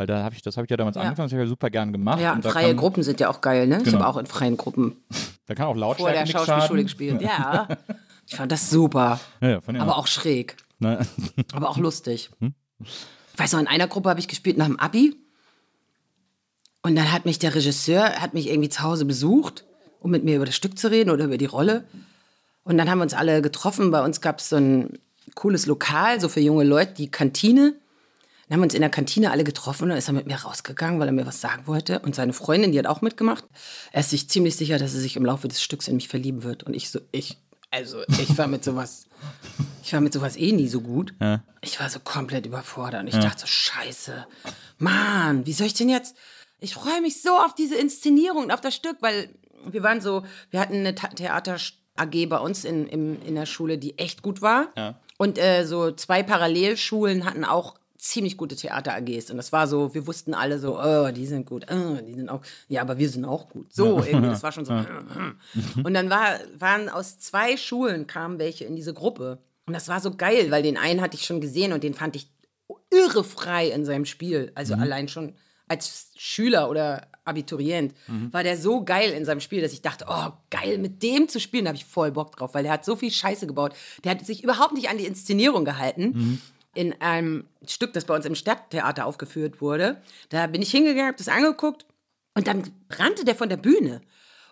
Weil 0.02 0.08
da 0.08 0.24
habe 0.24 0.34
ich, 0.34 0.42
das 0.42 0.58
habe 0.58 0.66
ich 0.66 0.72
ja 0.72 0.78
damals 0.78 0.96
Ja. 0.96 1.04
angefangen, 1.04 1.28
das 1.28 1.34
habe 1.34 1.44
ich 1.44 1.46
ja 1.48 1.50
super 1.52 1.70
gern 1.70 1.92
gemacht. 1.92 2.20
Ja, 2.20 2.34
und 2.34 2.44
freie 2.44 2.70
kann, 2.70 2.78
Gruppen 2.78 3.04
sind 3.04 3.20
ja 3.20 3.30
auch 3.30 3.40
geil, 3.40 3.68
ne? 3.68 3.78
Ich 3.78 3.84
Genau. 3.84 4.00
habe 4.00 4.08
auch 4.08 4.18
in 4.18 4.26
freien 4.26 4.58
Gruppen 4.58 4.96
Da 5.46 5.54
kann 5.54 5.68
auch 5.68 5.74
vor 5.74 5.80
Lautstärke 5.80 6.14
der 6.14 6.24
nichts 6.24 6.44
Schauspielschule 6.44 6.84
gespielt. 6.86 7.22
Ja. 7.22 7.68
Ich 8.26 8.36
fand 8.36 8.52
das 8.52 8.72
super. 8.72 9.20
Ja, 9.42 9.62
fand 9.62 9.78
ich 9.78 9.82
Aber 9.84 9.98
auch 10.00 10.08
schräg. 10.08 10.58
Ne? 10.80 11.06
Aber 11.54 11.70
auch 11.70 11.78
lustig. 11.78 12.32
Hm? 12.40 12.56
Ich 12.80 13.38
weiß 13.38 13.52
noch, 13.54 13.60
in 13.60 13.68
einer 13.68 13.88
Gruppe 13.88 14.10
habe 14.10 14.20
ich 14.20 14.28
gespielt 14.28 14.58
nach 14.58 14.66
dem 14.66 14.80
Abi. 14.80 15.16
Und 16.82 16.96
dann 16.96 17.12
hat 17.12 17.26
mich 17.26 17.38
der 17.38 17.54
Regisseur, 17.54 18.20
hat 18.20 18.34
mich 18.34 18.50
irgendwie 18.50 18.70
zu 18.70 18.82
Hause 18.82 19.06
besucht, 19.06 19.66
um 20.00 20.10
mit 20.10 20.24
mir 20.24 20.38
über 20.38 20.46
das 20.48 20.56
Stück 20.56 20.80
zu 20.80 20.90
reden 20.90 21.12
oder 21.12 21.26
über 21.26 21.38
die 21.38 21.46
Rolle. 21.46 21.84
Und 22.64 22.80
dann 22.80 22.90
haben 22.90 22.98
wir 22.98 23.04
uns 23.04 23.14
alle 23.14 23.44
getroffen. 23.44 23.92
Bei 23.92 24.04
uns 24.04 24.20
gab 24.20 24.40
es 24.40 24.50
so 24.50 24.56
ein 24.56 24.98
cooles 25.36 25.68
Lokal, 25.68 26.20
so 26.20 26.28
für 26.28 26.40
junge 26.40 26.64
Leute, 26.64 26.94
die 26.96 27.12
Kantine. 27.12 27.76
Dann 28.52 28.58
haben 28.58 28.64
wir 28.64 28.66
uns 28.66 28.74
in 28.74 28.82
der 28.82 28.90
Kantine 28.90 29.32
alle 29.32 29.46
getroffen 29.46 29.84
und 29.84 29.90
dann 29.92 29.98
ist 29.98 30.10
er 30.10 30.14
mit 30.14 30.28
mir 30.28 30.36
rausgegangen, 30.36 31.00
weil 31.00 31.08
er 31.08 31.14
mir 31.14 31.26
was 31.26 31.40
sagen 31.40 31.68
wollte. 31.68 32.00
Und 32.00 32.16
seine 32.16 32.34
Freundin, 32.34 32.74
die 32.74 32.80
hat 32.80 32.86
auch 32.86 33.00
mitgemacht. 33.00 33.46
Er 33.94 34.02
ist 34.02 34.10
sich 34.10 34.28
ziemlich 34.28 34.58
sicher, 34.58 34.78
dass 34.78 34.94
er 34.94 35.00
sich 35.00 35.16
im 35.16 35.24
Laufe 35.24 35.48
des 35.48 35.64
Stücks 35.64 35.88
in 35.88 35.96
mich 35.96 36.10
verlieben 36.10 36.44
wird. 36.44 36.64
Und 36.64 36.74
ich 36.74 36.90
so, 36.90 37.00
ich, 37.14 37.38
also 37.70 38.04
ich 38.10 38.38
war 38.38 38.48
mit 38.48 38.66
sowas, 38.66 39.06
ich 39.86 39.94
war 39.94 40.02
mit 40.02 40.12
sowas 40.12 40.36
eh 40.36 40.52
nie 40.52 40.68
so 40.68 40.82
gut. 40.82 41.14
Ich 41.62 41.80
war 41.80 41.90
so 41.90 42.02
komplett 42.02 42.46
überfordert 42.46 43.04
und 43.04 43.08
ich 43.08 43.16
dachte 43.16 43.40
so, 43.40 43.48
scheiße, 43.48 44.28
Mann, 44.80 45.46
wie 45.46 45.54
soll 45.54 45.68
ich 45.68 45.74
denn 45.74 45.88
jetzt? 45.88 46.18
Ich 46.60 46.74
freue 46.74 47.00
mich 47.00 47.22
so 47.22 47.38
auf 47.38 47.56
diese 47.56 47.76
Inszenierung 47.76 48.44
und 48.44 48.52
auf 48.52 48.60
das 48.60 48.76
Stück, 48.76 48.98
weil 49.00 49.30
wir 49.66 49.82
waren 49.82 50.02
so, 50.02 50.26
wir 50.50 50.60
hatten 50.60 50.76
eine 50.76 50.94
Theater 50.94 51.56
AG 51.96 52.28
bei 52.28 52.38
uns 52.38 52.66
in, 52.66 52.86
im, 52.88 53.22
in 53.26 53.36
der 53.36 53.46
Schule, 53.46 53.78
die 53.78 53.98
echt 53.98 54.22
gut 54.22 54.42
war. 54.42 54.74
Und 55.18 55.38
äh, 55.38 55.64
so 55.66 55.92
zwei 55.92 56.22
Parallelschulen 56.22 57.24
hatten 57.24 57.46
auch 57.46 57.76
ziemlich 58.02 58.36
gute 58.36 58.56
Theater 58.56 58.96
AGs. 58.96 59.30
Und 59.30 59.38
das 59.38 59.52
war 59.52 59.68
so, 59.68 59.94
wir 59.94 60.08
wussten 60.08 60.34
alle 60.34 60.58
so, 60.58 60.80
oh, 60.80 61.12
die 61.12 61.28
sind 61.28 61.46
gut, 61.46 61.68
oh, 61.72 62.00
die 62.02 62.16
sind 62.16 62.30
auch, 62.30 62.42
ja, 62.68 62.82
aber 62.82 62.98
wir 62.98 63.08
sind 63.08 63.26
auch 63.26 63.48
gut. 63.48 63.72
So, 63.72 64.04
irgendwie, 64.04 64.30
das 64.30 64.42
war 64.42 64.52
schon 64.52 64.66
so. 64.66 64.74
Und 65.84 65.94
dann 65.94 66.10
war, 66.10 66.40
waren 66.58 66.90
aus 66.90 67.20
zwei 67.20 67.58
Schulen 67.58 68.08
kamen 68.08 68.40
welche 68.40 68.66
in 68.66 68.76
diese 68.76 68.96
Gruppe. 68.96 69.38
Und 69.68 69.74
das 69.74 69.88
war 69.88 70.00
so 70.02 70.12
geil, 70.12 70.50
weil 70.50 70.64
den 70.64 70.78
einen 70.78 71.00
hatte 71.00 71.16
ich 71.16 71.26
schon 71.26 71.42
gesehen 71.42 71.72
und 71.72 71.84
den 71.84 71.94
fand 71.94 72.16
ich 72.16 72.32
irre 72.90 73.24
frei 73.24 73.70
in 73.70 73.86
seinem 73.86 74.06
Spiel. 74.06 74.52
Also 74.56 74.74
allein 74.74 75.08
schon 75.08 75.36
als 75.68 76.12
Schüler 76.18 76.70
oder 76.70 77.08
Abiturient 77.24 77.94
war 78.32 78.44
der 78.44 78.58
so 78.58 78.84
geil 78.84 79.12
in 79.12 79.26
seinem 79.26 79.40
Spiel, 79.40 79.62
dass 79.62 79.74
ich 79.74 79.84
dachte, 79.84 80.06
oh, 80.10 80.32
geil, 80.50 80.80
mit 80.80 81.04
dem 81.04 81.30
zu 81.30 81.40
spielen, 81.40 81.66
da 81.66 81.70
habe 81.70 81.78
ich 81.78 81.86
voll 81.86 82.12
Bock 82.12 82.36
drauf, 82.36 82.56
weil 82.56 82.64
der 82.64 82.74
hat 82.74 82.84
so 82.84 82.96
viel 82.96 83.12
Scheiße 83.12 83.46
gebaut. 83.46 83.74
Der 84.04 84.12
hat 84.12 84.26
sich 84.26 84.44
überhaupt 84.44 84.74
nicht 84.74 84.90
an 84.90 84.98
die 84.98 85.06
Inszenierung 85.06 85.64
gehalten. 85.64 86.42
In 86.74 87.00
einem 87.02 87.48
Stück, 87.66 87.94
das 87.94 88.06
bei 88.06 88.16
uns 88.16 88.26
im 88.26 88.36
Stadttheater 88.36 89.06
aufgeführt 89.06 89.62
wurde. 89.62 90.02
Da 90.30 90.48
bin 90.48 90.62
ich 90.62 90.72
hingegangen, 90.72 91.08
habe 91.08 91.18
das 91.18 91.28
angeguckt 91.28 91.86
und 92.34 92.48
dann 92.48 92.64
rannte 92.90 93.26
der 93.26 93.36
von 93.36 93.50
der 93.50 93.58
Bühne. 93.58 94.02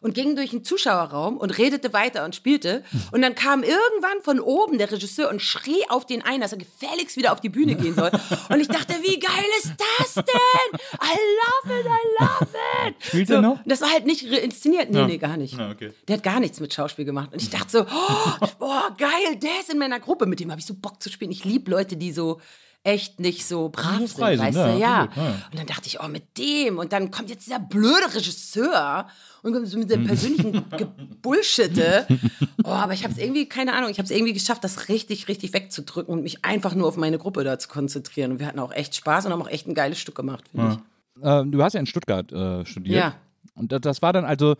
Und 0.01 0.13
ging 0.13 0.35
durch 0.35 0.51
den 0.51 0.63
Zuschauerraum 0.63 1.37
und 1.37 1.57
redete 1.57 1.93
weiter 1.93 2.25
und 2.25 2.35
spielte. 2.35 2.83
Und 3.11 3.21
dann 3.21 3.35
kam 3.35 3.63
irgendwann 3.63 4.21
von 4.23 4.39
oben 4.39 4.77
der 4.77 4.91
Regisseur 4.91 5.29
und 5.29 5.41
schrie 5.41 5.83
auf 5.89 6.05
den 6.05 6.21
ein, 6.23 6.41
dass 6.41 6.51
er 6.51 6.57
gefälligst 6.57 7.17
wieder 7.17 7.33
auf 7.33 7.41
die 7.41 7.49
Bühne 7.49 7.75
gehen 7.75 7.95
soll. 7.95 8.11
Und 8.49 8.59
ich 8.59 8.67
dachte, 8.67 8.93
wie 9.01 9.19
geil 9.19 9.45
ist 9.59 9.73
das 9.77 10.13
denn? 10.15 10.79
I 11.01 11.17
love 11.69 11.79
it, 11.79 11.85
I 11.85 12.23
love 12.23 12.47
it. 12.87 12.95
Spielt 12.99 13.27
so, 13.27 13.33
er 13.35 13.41
noch? 13.41 13.59
Das 13.65 13.81
war 13.81 13.91
halt 13.91 14.05
nicht 14.05 14.23
inszeniert. 14.23 14.89
Nee, 14.91 15.05
nee, 15.05 15.17
gar 15.17 15.37
nicht. 15.37 15.57
Ja, 15.57 15.71
okay. 15.71 15.93
Der 16.07 16.17
hat 16.17 16.23
gar 16.23 16.39
nichts 16.39 16.59
mit 16.59 16.73
Schauspiel 16.73 17.05
gemacht. 17.05 17.33
Und 17.33 17.41
ich 17.41 17.49
dachte 17.49 17.69
so, 17.69 17.81
oh, 17.81 18.47
boah, 18.59 18.95
geil, 18.97 19.35
der 19.35 19.59
ist 19.59 19.71
in 19.71 19.77
meiner 19.77 19.99
Gruppe. 19.99 20.25
Mit 20.25 20.39
dem 20.39 20.51
habe 20.51 20.59
ich 20.59 20.65
so 20.65 20.73
Bock 20.73 21.01
zu 21.01 21.09
spielen. 21.09 21.31
Ich 21.31 21.45
liebe 21.45 21.71
Leute, 21.71 21.97
die 21.97 22.11
so 22.11 22.39
echt 22.83 23.19
nicht 23.19 23.45
so 23.45 23.69
brav 23.69 23.99
sind, 23.99 24.19
weißt 24.19 24.57
ja, 24.57 24.67
du, 24.67 24.79
ja. 24.79 25.09
ja. 25.15 25.29
Und 25.51 25.59
dann 25.59 25.67
dachte 25.67 25.87
ich, 25.87 25.99
oh, 26.01 26.07
mit 26.07 26.37
dem. 26.37 26.77
Und 26.77 26.93
dann 26.93 27.11
kommt 27.11 27.29
jetzt 27.29 27.45
dieser 27.45 27.59
blöde 27.59 28.13
Regisseur 28.13 29.07
und 29.43 29.53
kommt 29.53 29.67
so 29.67 29.77
mit 29.77 29.89
dem 29.89 30.05
persönlichen 30.05 30.65
Gebullshitte. 30.77 32.07
Oh, 32.63 32.69
aber 32.69 32.93
ich 32.93 33.03
habe 33.03 33.13
es 33.13 33.19
irgendwie, 33.19 33.47
keine 33.47 33.73
Ahnung, 33.73 33.89
ich 33.89 33.97
habe 33.97 34.05
es 34.05 34.11
irgendwie 34.11 34.33
geschafft, 34.33 34.63
das 34.63 34.89
richtig, 34.89 35.27
richtig 35.27 35.53
wegzudrücken 35.53 36.13
und 36.13 36.23
mich 36.23 36.45
einfach 36.45 36.75
nur 36.75 36.87
auf 36.87 36.97
meine 36.97 37.17
Gruppe 37.17 37.43
da 37.43 37.59
zu 37.59 37.69
konzentrieren. 37.69 38.31
Und 38.31 38.39
wir 38.39 38.47
hatten 38.47 38.59
auch 38.59 38.73
echt 38.73 38.95
Spaß 38.95 39.25
und 39.25 39.31
haben 39.31 39.41
auch 39.41 39.49
echt 39.49 39.67
ein 39.67 39.73
geiles 39.73 39.99
Stück 39.99 40.15
gemacht, 40.15 40.45
finde 40.49 40.79
ich. 41.17 41.23
Äh, 41.23 41.45
du 41.45 41.63
hast 41.63 41.73
ja 41.73 41.79
in 41.79 41.85
Stuttgart 41.85 42.31
äh, 42.31 42.65
studiert. 42.65 42.97
Ja. 42.97 43.15
Und 43.55 43.71
das, 43.71 43.81
das 43.81 44.01
war 44.01 44.13
dann 44.13 44.25
also, 44.25 44.55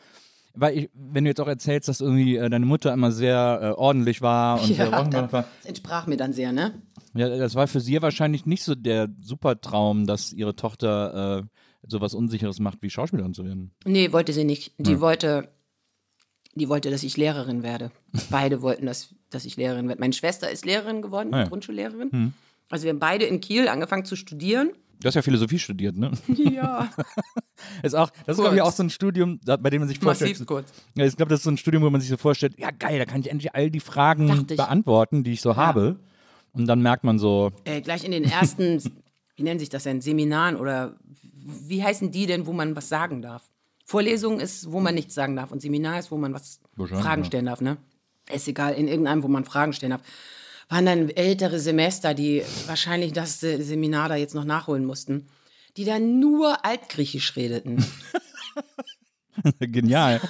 weil 0.54 0.78
ich, 0.78 0.90
wenn 0.94 1.24
du 1.24 1.30
jetzt 1.30 1.40
auch 1.40 1.48
erzählst, 1.48 1.88
dass 1.88 2.02
irgendwie 2.02 2.38
äh, 2.38 2.50
deine 2.50 2.66
Mutter 2.66 2.92
immer 2.94 3.12
sehr 3.12 3.60
äh, 3.62 3.80
ordentlich 3.80 4.22
war 4.22 4.62
und 4.62 4.74
sehr 4.74 4.90
Ja, 4.90 4.98
ordentlich 4.98 5.32
war, 5.32 5.46
das 5.60 5.66
entsprach 5.66 6.08
mir 6.08 6.18
dann 6.18 6.34
sehr, 6.34 6.52
ne? 6.52 6.74
ja, 7.14 7.30
das 7.30 7.56
war 7.56 7.68
für 7.68 7.80
sie 7.80 8.02
wahrscheinlich 8.02 8.46
nicht 8.46 8.64
so 8.64 8.76
der 8.76 9.10
Supertraum, 9.22 10.06
dass 10.06 10.34
ihre 10.34 10.56
Tochter 10.56 11.40
äh, 11.40 11.44
sowas 11.90 12.14
Unsicheres 12.14 12.60
macht, 12.60 12.82
wie 12.82 12.90
Schauspielerin 12.90 13.34
zu 13.34 13.44
werden. 13.46 13.72
Nee, 13.86 14.12
wollte 14.12 14.34
sie 14.34 14.44
nicht. 14.44 14.74
Die 14.78 15.00
wollte, 15.00 15.50
die 16.56 16.70
wollte, 16.70 16.90
dass 16.92 17.04
ich 17.04 17.18
Lehrerin 17.18 17.64
werde. 17.64 17.92
Beide 18.30 18.62
wollten, 18.62 18.86
dass, 18.86 19.14
dass 19.30 19.46
ich 19.46 19.58
Lehrerin 19.58 19.88
werde. 19.88 20.00
Meine 20.00 20.14
Schwester 20.14 20.50
ist 20.50 20.66
Lehrerin 20.66 21.02
geworden, 21.02 21.34
Ah 21.34 21.40
ja. 21.40 21.48
Grundschullehrerin. 21.48 22.34
Also 22.70 22.84
wir 22.84 22.92
haben 22.92 23.00
beide 23.00 23.26
in 23.26 23.42
Kiel 23.42 23.68
angefangen 23.68 24.06
zu 24.06 24.16
studieren. 24.16 24.72
Du 25.02 25.08
hast 25.08 25.16
ja 25.16 25.22
Philosophie 25.22 25.58
studiert, 25.58 25.96
ne? 25.98 26.12
Ja, 26.28 26.90
Ist 27.84 27.96
auch, 27.96 28.10
das 28.26 28.38
ist, 28.38 28.42
glaube 28.44 28.56
ich, 28.58 28.62
auch 28.62 28.72
so 28.72 28.84
ein 28.84 28.90
Studium, 28.90 29.40
bei 29.46 29.70
dem 29.70 29.80
man 29.82 29.88
sich 29.88 29.98
vorstellt. 30.00 30.32
massiv 30.32 30.46
kurz. 30.46 30.72
Ja, 30.96 31.06
ich 31.06 31.16
glaube, 31.16 31.30
das 31.30 31.40
ist 31.40 31.44
so 31.46 31.52
ein 31.52 31.58
Studium, 31.58 31.84
wo 31.84 31.90
man 31.90 32.00
sich 32.02 32.10
so 32.10 32.18
vorstellt, 32.18 32.60
ja 32.60 32.70
geil, 32.72 33.00
da 33.00 33.06
kann 33.06 33.22
ich 33.22 33.30
endlich 33.32 33.56
all 33.56 33.70
die 33.72 33.80
Fragen 33.80 34.46
beantworten, 34.48 35.24
die 35.24 35.32
ich 35.34 35.42
so 35.42 35.56
habe. 35.56 35.98
Und 36.52 36.66
dann 36.68 36.82
merkt 36.82 37.04
man 37.06 37.18
so, 37.20 37.52
Äh, 37.64 37.82
gleich 37.82 38.04
in 38.04 38.12
den 38.12 38.24
ersten, 38.26 38.82
wie 39.40 39.44
nennen 39.44 39.60
sich 39.60 39.70
das 39.70 39.84
denn, 39.84 40.02
Seminaren 40.02 40.56
oder 40.58 40.96
wie 41.34 41.84
heißen 41.84 42.12
die 42.12 42.26
denn, 42.26 42.46
wo 42.46 42.54
man 42.54 42.76
was 42.76 42.90
sagen 42.90 43.22
darf? 43.22 43.50
Vorlesung 43.86 44.40
ist, 44.40 44.72
wo 44.72 44.80
man 44.80 44.94
nichts 44.94 45.16
sagen 45.16 45.36
darf 45.36 45.52
und 45.52 45.62
Seminar 45.62 45.98
ist, 45.98 46.12
wo 46.12 46.18
man 46.18 46.34
was 46.34 46.60
Fragen 47.02 47.26
stellen 47.26 47.46
darf, 47.48 47.62
ne? 47.62 47.78
Ist 48.32 48.48
egal, 48.48 48.74
in 48.76 48.88
irgendeinem, 48.88 49.24
wo 49.24 49.28
man 49.28 49.46
Fragen 49.46 49.74
stellen 49.74 49.92
darf. 49.92 50.02
Waren 50.68 50.86
dann 50.86 51.10
ältere 51.10 51.60
Semester, 51.60 52.14
die 52.14 52.44
wahrscheinlich 52.68 53.14
das 53.14 53.40
Se- 53.40 53.64
Seminar 53.64 54.08
da 54.10 54.16
jetzt 54.16 54.36
noch 54.36 54.44
nachholen 54.46 54.86
mussten, 54.86 55.28
die 55.78 55.86
dann 55.86 56.20
nur 56.20 56.64
Altgriechisch 56.64 57.36
redeten. 57.36 57.84
genial. 59.60 60.22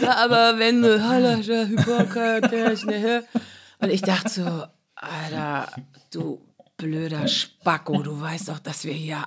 Ja, 0.00 0.16
aber 0.16 0.58
wenn 0.58 0.82
du 0.82 1.00
ne? 2.84 3.24
Und 3.78 3.90
ich 3.90 4.02
dachte 4.02 4.28
so, 4.28 4.64
Alter, 4.94 5.72
du 6.12 6.40
blöder 6.78 7.26
Spacko, 7.26 8.02
du 8.02 8.20
weißt 8.20 8.48
doch, 8.48 8.60
dass 8.60 8.84
wir 8.84 8.92
hier, 8.92 9.24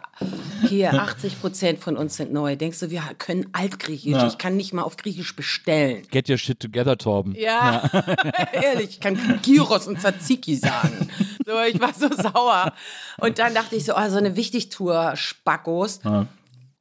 hier 0.67 0.93
80 1.01 1.41
Prozent 1.41 1.79
von 1.79 1.97
uns 1.97 2.15
sind 2.15 2.31
neu. 2.31 2.55
Denkst 2.55 2.79
du, 2.79 2.89
wir 2.89 3.03
können 3.19 3.49
Altgriechisch? 3.51 4.13
Ja. 4.13 4.25
Ich 4.25 4.37
kann 4.37 4.55
nicht 4.55 4.73
mal 4.73 4.83
auf 4.83 4.95
Griechisch 4.97 5.35
bestellen. 5.35 6.07
Get 6.09 6.29
your 6.29 6.37
shit 6.37 6.59
together, 6.59 6.97
Torben. 6.97 7.35
Ja, 7.35 7.89
ehrlich, 8.53 8.91
ich 8.91 8.99
kann 9.01 9.39
Gyros 9.43 9.87
und 9.87 9.99
Tzatziki 9.99 10.55
sagen. 10.55 11.09
So, 11.45 11.59
ich 11.69 11.79
war 11.79 11.93
so 11.93 12.09
sauer. 12.09 12.73
Und 13.19 13.37
dann 13.37 13.53
dachte 13.53 13.75
ich 13.75 13.85
so, 13.85 13.95
oh, 13.95 14.09
so 14.09 14.17
eine 14.17 14.35
Wichtigtour, 14.37 15.15
Spackos. 15.15 15.99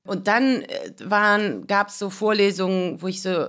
Und 0.04 0.28
dann 0.28 0.62
äh, 0.62 0.92
waren, 1.04 1.66
gab 1.66 1.88
es 1.88 1.98
so 1.98 2.10
Vorlesungen, 2.10 3.02
wo 3.02 3.08
ich 3.08 3.22
so, 3.22 3.48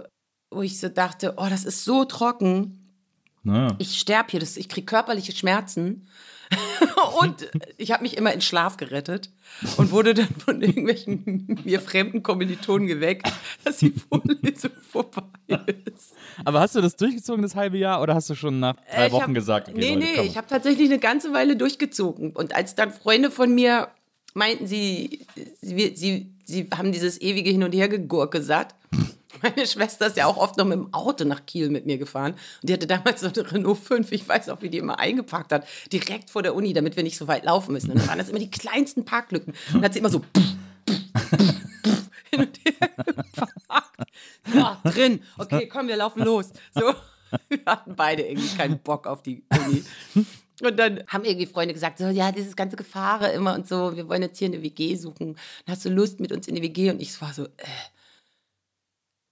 wo 0.49 0.63
ich 0.63 0.79
so 0.79 0.89
dachte, 0.89 1.35
oh, 1.37 1.47
das 1.49 1.65
ist 1.65 1.85
so 1.85 2.03
trocken. 2.03 2.77
Ich 3.79 3.99
sterbe 3.99 4.31
hier, 4.31 4.39
das, 4.39 4.57
ich 4.57 4.69
kriege 4.69 4.85
körperliche 4.85 5.31
Schmerzen. 5.31 6.07
und 7.21 7.49
ich 7.77 7.91
habe 7.91 8.03
mich 8.03 8.17
immer 8.17 8.33
in 8.33 8.41
Schlaf 8.41 8.77
gerettet 8.77 9.29
und 9.77 9.91
wurde 9.91 10.13
dann 10.13 10.29
von 10.43 10.61
irgendwelchen 10.61 11.59
mir 11.63 11.79
fremden 11.79 12.23
Kommilitonen 12.23 12.87
geweckt, 12.87 13.31
dass 13.63 13.77
die 13.77 13.91
Vorlesung 13.91 14.71
vorbei 14.89 15.27
ist. 15.95 16.13
Aber 16.45 16.59
hast 16.61 16.75
du 16.75 16.81
das 16.81 16.95
durchgezogen, 16.95 17.41
das 17.41 17.55
halbe 17.55 17.77
Jahr, 17.77 18.01
oder 18.01 18.15
hast 18.15 18.29
du 18.29 18.35
schon 18.35 18.59
nach 18.59 18.75
drei 18.91 19.03
Äh, 19.03 19.07
ich 19.07 19.13
Wochen 19.13 19.21
hab, 19.23 19.33
gesagt? 19.33 19.69
okay, 19.69 19.77
nee, 19.79 19.93
Leute, 19.93 19.99
nee, 19.99 20.13
komm. 20.17 20.25
ich 20.25 20.37
habe 20.37 20.47
tatsächlich 20.47 20.89
eine 20.89 20.99
ganze 20.99 21.33
Weile 21.33 21.55
durchgezogen. 21.55 22.31
Und 22.31 22.55
als 22.55 22.75
dann 22.75 22.91
Freunde 22.91 23.31
von 23.31 23.53
mir 23.53 23.89
meinten, 24.33 24.67
sie, 24.67 25.25
sie, 25.61 25.93
sie, 25.95 26.33
sie 26.45 26.67
haben 26.75 26.91
dieses 26.91 27.19
ewige 27.21 27.49
Hin- 27.49 27.63
und 27.63 27.73
Hergegurke 27.73 28.41
satt. 28.41 28.75
Meine 29.41 29.65
Schwester 29.65 30.07
ist 30.07 30.17
ja 30.17 30.25
auch 30.25 30.37
oft 30.37 30.57
noch 30.57 30.65
mit 30.65 30.77
dem 30.77 30.93
Auto 30.93 31.23
nach 31.23 31.45
Kiel 31.45 31.69
mit 31.69 31.85
mir 31.85 31.97
gefahren. 31.97 32.33
Und 32.33 32.69
die 32.69 32.73
hatte 32.73 32.87
damals 32.87 33.21
so 33.21 33.27
eine 33.27 33.51
Renault 33.51 33.77
5. 33.77 34.11
Ich 34.11 34.27
weiß 34.27 34.49
auch, 34.49 34.61
wie 34.61 34.69
die 34.69 34.77
immer 34.77 34.99
eingepackt 34.99 35.51
hat. 35.51 35.67
Direkt 35.91 36.29
vor 36.29 36.43
der 36.43 36.55
Uni, 36.55 36.73
damit 36.73 36.95
wir 36.95 37.03
nicht 37.03 37.17
so 37.17 37.27
weit 37.27 37.45
laufen 37.45 37.73
müssen. 37.73 37.91
Und 37.91 37.99
dann 37.99 38.07
waren 38.07 38.17
das 38.17 38.29
immer 38.29 38.39
die 38.39 38.51
kleinsten 38.51 39.05
Parklücken. 39.05 39.53
Und 39.67 39.75
dann 39.75 39.83
hat 39.85 39.93
sie 39.93 39.99
immer 39.99 40.09
so 40.09 40.21
hin 42.31 42.39
und 42.39 42.59
her 42.63 42.89
geparkt. 43.05 44.11
Ja, 44.53 44.81
drin. 44.83 45.21
Okay, 45.37 45.67
komm, 45.67 45.87
wir 45.87 45.97
laufen 45.97 46.23
los. 46.23 46.49
So. 46.73 46.93
Wir 47.47 47.59
hatten 47.65 47.95
beide 47.95 48.23
irgendwie 48.23 48.57
keinen 48.57 48.79
Bock 48.79 49.07
auf 49.07 49.23
die 49.23 49.43
Uni. 49.49 49.83
Und 50.61 50.77
dann 50.77 51.01
haben 51.07 51.23
irgendwie 51.23 51.45
Freunde 51.45 51.73
gesagt, 51.73 51.97
so, 51.97 52.09
ja, 52.09 52.31
dieses 52.31 52.55
ganze 52.55 52.75
Gefahre 52.75 53.31
immer 53.31 53.55
und 53.55 53.67
so, 53.67 53.95
wir 53.95 54.07
wollen 54.07 54.21
jetzt 54.21 54.37
hier 54.37 54.47
eine 54.47 54.61
WG 54.61 54.95
suchen. 54.95 55.35
Dann 55.65 55.75
hast 55.75 55.85
du 55.85 55.89
Lust 55.89 56.19
mit 56.19 56.31
uns 56.31 56.47
in 56.47 56.55
die 56.55 56.61
WG? 56.61 56.91
Und 56.91 57.01
ich 57.01 57.19
war 57.21 57.33
so, 57.33 57.45
äh, 57.45 57.65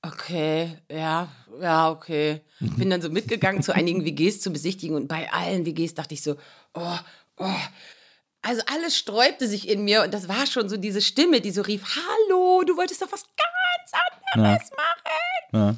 okay, 0.02 0.78
ja, 0.92 1.28
ja, 1.62 1.92
okay. 1.92 2.42
Bin 2.60 2.90
dann 2.90 3.02
so 3.02 3.10
mitgegangen 3.10 3.62
zu 3.62 3.74
einigen 3.74 4.06
WGs 4.06 4.42
zu 4.42 4.52
besichtigen 4.52 4.96
und 4.96 5.08
bei 5.08 5.32
allen 5.32 5.66
WGs 5.66 5.94
dachte 5.94 6.14
ich 6.14 6.24
so, 6.24 6.36
oh, 6.74 6.98
oh. 7.38 7.56
Also 8.42 8.62
alles 8.74 8.98
sträubte 8.98 9.48
sich 9.48 9.68
in 9.68 9.84
mir 9.84 10.04
und 10.04 10.14
das 10.14 10.30
war 10.30 10.48
schon 10.48 10.70
so 10.70 10.78
diese 10.78 11.02
Stimme, 11.02 11.42
die 11.42 11.52
so 11.52 11.62
rief, 11.62 11.84
hallo, 11.84 12.64
du 12.66 12.78
wolltest 12.78 13.02
doch 13.02 13.12
was 13.12 13.24
ganz 13.24 14.04
anderes 14.34 14.72
machen. 14.72 15.50
Ja. 15.54 15.76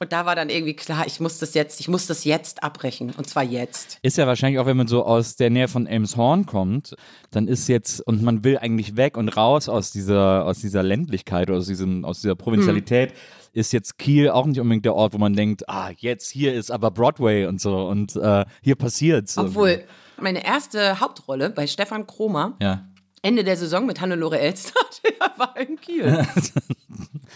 Und 0.00 0.12
da 0.12 0.26
war 0.26 0.34
dann 0.34 0.50
irgendwie 0.50 0.74
klar, 0.74 1.06
ich 1.06 1.20
muss 1.20 1.38
das 1.38 1.54
jetzt, 1.54 1.80
ich 1.80 1.88
muss 1.88 2.06
das 2.06 2.24
jetzt 2.24 2.62
abbrechen. 2.62 3.14
Und 3.16 3.28
zwar 3.28 3.44
jetzt. 3.44 3.98
Ist 4.02 4.18
ja 4.18 4.26
wahrscheinlich 4.26 4.58
auch, 4.58 4.66
wenn 4.66 4.76
man 4.76 4.88
so 4.88 5.04
aus 5.04 5.36
der 5.36 5.50
Nähe 5.50 5.68
von 5.68 5.86
Elmshorn 5.86 6.46
kommt, 6.46 6.96
dann 7.30 7.48
ist 7.48 7.68
jetzt, 7.68 8.00
und 8.00 8.22
man 8.22 8.44
will 8.44 8.58
eigentlich 8.58 8.96
weg 8.96 9.16
und 9.16 9.28
raus 9.28 9.68
aus 9.68 9.92
dieser, 9.92 10.44
aus 10.44 10.58
dieser 10.58 10.82
Ländlichkeit 10.82 11.48
oder 11.48 11.60
aus, 11.60 11.68
diesem, 11.68 12.04
aus 12.04 12.20
dieser 12.20 12.34
Provinzialität, 12.34 13.12
Hm. 13.12 13.16
Ist 13.54 13.72
jetzt 13.72 13.98
Kiel 13.98 14.28
auch 14.30 14.46
nicht 14.46 14.60
unbedingt 14.60 14.84
der 14.84 14.94
Ort, 14.94 15.14
wo 15.14 15.18
man 15.18 15.32
denkt, 15.34 15.68
ah, 15.68 15.90
jetzt 15.96 16.30
hier 16.30 16.52
ist 16.54 16.70
aber 16.70 16.90
Broadway 16.90 17.46
und 17.46 17.60
so 17.60 17.86
und 17.88 18.16
äh, 18.16 18.44
hier 18.62 18.74
passiert's. 18.74 19.38
Obwohl, 19.38 19.84
meine 20.20 20.44
erste 20.44 21.00
Hauptrolle 21.00 21.50
bei 21.50 21.66
Stefan 21.66 22.06
Kromer, 22.06 22.56
Ja. 22.60 22.84
Ende 23.22 23.42
der 23.42 23.56
Saison 23.56 23.86
mit 23.86 24.02
Hannelore 24.02 24.38
Elstner, 24.38 24.82
der 25.04 25.38
war 25.38 25.56
in 25.56 25.80
Kiel. 25.80 26.04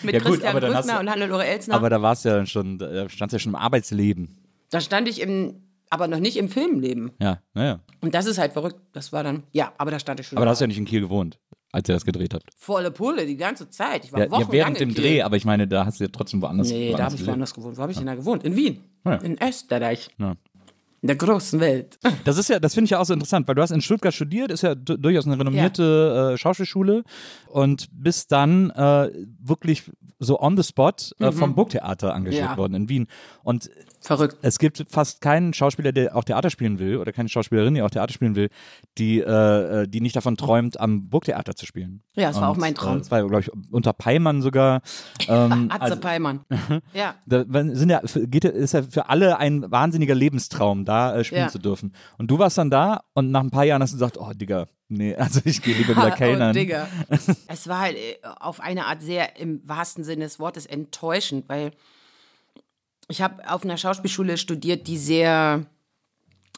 mit 0.03 0.15
Ja 0.15 0.21
gut, 0.21 0.33
Christian 0.33 0.59
Brückner 0.61 1.01
und 1.01 1.09
Hannelore 1.09 1.47
Elstner. 1.47 1.77
Aber 1.77 1.89
da 1.89 2.03
warst 2.03 2.25
du 2.27 2.29
ja 2.29 2.45
schon, 2.45 2.79
da 2.79 3.09
standst 3.09 3.33
ja 3.33 3.39
schon 3.39 3.53
im 3.53 3.57
Arbeitsleben. 3.57 4.37
da 4.71 4.81
stand 4.81 5.09
ich 5.09 5.21
im, 5.23 5.63
aber 5.91 6.09
noch 6.09 6.19
nicht 6.21 6.37
im 6.37 6.49
Filmleben. 6.49 7.13
Ja, 7.21 7.41
naja. 7.55 7.81
Und 8.01 8.15
das 8.15 8.27
ist 8.27 8.39
halt 8.39 8.53
verrückt. 8.53 8.81
Das 8.93 9.13
war 9.13 9.23
dann, 9.23 9.43
ja, 9.53 9.73
aber 9.79 9.91
da 9.91 9.99
stand 9.99 10.21
ich 10.21 10.27
schon. 10.29 10.39
Aber 10.39 10.45
da 10.47 10.51
hast 10.53 10.61
du 10.61 10.65
ja 10.65 10.69
nicht 10.69 10.79
in 10.79 10.85
Kiel 10.85 11.01
gewohnt, 11.01 11.39
als 11.73 11.89
ihr 11.89 11.95
das 11.95 12.05
gedreht 12.05 12.35
habt. 12.35 12.45
Volle 12.57 12.91
Pulle, 12.91 13.27
die 13.27 13.37
ganze 13.37 13.69
Zeit. 13.71 14.05
Ich 14.05 14.13
war 14.13 14.21
Ja, 14.21 14.27
ja 14.27 14.31
wochenlang 14.33 14.53
während 14.53 14.81
in 14.81 14.89
dem 14.91 14.95
Kiel. 14.95 15.05
Dreh, 15.05 15.23
aber 15.23 15.37
ich 15.37 15.45
meine, 15.45 15.67
da 15.69 15.85
hast 15.87 16.01
du 16.01 16.05
ja 16.05 16.11
trotzdem 16.13 16.41
woanders 16.43 16.69
Nee, 16.71 16.93
da 16.93 16.99
woanders 16.99 17.13
habe 17.13 17.23
ich 17.23 17.27
woanders 17.29 17.55
gewohnt. 17.55 17.77
Wo 17.77 17.83
habe 17.83 17.93
ich 17.93 17.99
denn 17.99 18.07
da 18.07 18.15
gewohnt? 18.15 18.45
In 18.45 18.57
Wien. 18.57 18.85
Ja. 19.05 19.15
In 19.17 19.37
Österreich. 19.43 20.09
Ja. 20.19 20.37
In 21.01 21.07
der 21.07 21.15
großen 21.17 21.61
Welt. 21.61 21.97
Das 22.25 22.39
ist 22.39 22.49
ja, 22.49 22.59
das 22.59 22.75
finde 22.75 22.87
ich 22.87 22.91
ja 22.91 22.99
auch 22.99 23.05
so 23.05 23.15
interessant, 23.15 23.47
weil 23.47 23.55
du 23.55 23.63
hast 23.63 23.71
in 23.71 23.81
Stuttgart 23.81 24.13
studiert, 24.13 24.51
ist 24.51 24.63
ja 24.63 24.75
du- 24.75 24.97
durchaus 24.97 25.27
eine 25.27 25.39
renommierte 25.39 26.33
äh, 26.35 26.37
Schauspielschule 26.37 27.05
und 27.47 27.87
bist 27.93 28.33
dann 28.33 28.71
äh, 28.71 29.09
wirklich 29.41 29.85
so 30.19 30.41
on 30.41 30.57
the 30.57 30.65
spot 30.65 30.91
äh, 31.21 31.31
vom 31.31 31.55
Burgtheater 31.55 32.13
engagiert 32.13 32.43
Mhm. 32.47 32.51
Ja. 32.51 32.57
worden 32.57 32.75
in 32.75 32.89
Wien. 32.89 33.07
Und 33.45 33.71
Verrückt. 34.09 34.39
es 34.43 34.59
gibt 34.59 34.85
fast 34.89 35.21
keinen 35.21 35.53
Schauspieler, 35.53 35.93
der 35.93 36.17
auch 36.17 36.25
Theater 36.25 36.49
spielen 36.51 36.79
will 36.79 36.97
oder 36.97 37.13
keine 37.13 37.29
Schauspielerin, 37.29 37.75
die 37.75 37.83
auch 37.83 37.91
Theater 37.91 38.13
spielen 38.13 38.35
will, 38.37 38.49
die, 38.97 39.21
äh, 39.21 39.83
äh, 39.83 39.87
die 39.87 40.01
nicht 40.01 40.17
davon 40.17 40.37
träumt, 40.37 40.81
am 40.81 41.09
Burgtheater 41.09 41.55
zu 41.55 41.67
spielen. 41.67 42.03
Ja, 42.15 42.29
das 42.29 42.41
war 42.41 42.49
Und, 42.51 42.57
auch 42.57 42.61
mein 42.61 42.75
Traum. 42.75 42.97
Äh, 42.97 42.99
das 43.01 43.11
war, 43.11 43.21
glaube 43.21 43.41
ich, 43.41 43.51
unter 43.71 43.93
Peimann 43.93 44.41
sogar. 44.43 44.81
Ähm, 45.29 45.69
Atze 45.71 45.83
also, 45.83 45.97
Peimann. 46.01 46.41
ja. 46.95 47.15
da 47.27 47.45
sind 47.75 47.91
ja, 47.91 48.01
für- 48.05 48.27
geht, 48.27 48.45
ist 48.45 48.73
ja 48.73 48.83
für 48.83 49.09
alle 49.11 49.39
ein 49.39 49.71
wahnsinniger 49.71 50.15
Lebenstraum, 50.15 50.85
da 50.85 51.15
äh, 51.15 51.23
spielen 51.25 51.43
Ja. 51.43 51.49
zu 51.49 51.59
dürfen. 51.59 51.93
Und 52.17 52.31
du 52.31 52.39
warst 52.39 52.59
dann 52.59 52.71
da 52.71 53.03
und 53.15 53.31
nach 53.31 53.43
ein 53.43 53.51
paar 53.51 53.65
Jahren 53.65 53.83
hast 53.83 53.93
du 53.93 53.97
gesagt, 53.97 54.19
oh 54.19 54.33
Digga, 54.35 54.67
Nee, 54.91 55.15
also 55.17 55.41
ich 55.45 55.61
gehe 55.61 55.75
lieber 55.75 55.95
wieder 55.95 56.13
Oh, 56.15 56.17
Kellnern. 56.17 56.55
Digga. 56.55 56.89
es 57.47 57.69
war 57.69 57.81
halt 57.81 57.97
äh, 57.97 58.17
auf 58.41 58.59
eine 58.61 58.87
Art 58.87 59.03
sehr 59.03 59.39
im 59.39 59.61
wahrsten 59.69 60.03
Sinne 60.03 60.25
des 60.25 60.41
Wortes 60.41 60.65
enttäuschend, 60.65 61.47
weil 61.49 61.73
ich 63.09 63.23
habe 63.23 63.49
auf 63.51 63.65
einer 63.65 63.77
Schauspielschule 63.77 64.37
studiert, 64.37 64.87
die 64.87 64.99
sehr 64.99 65.67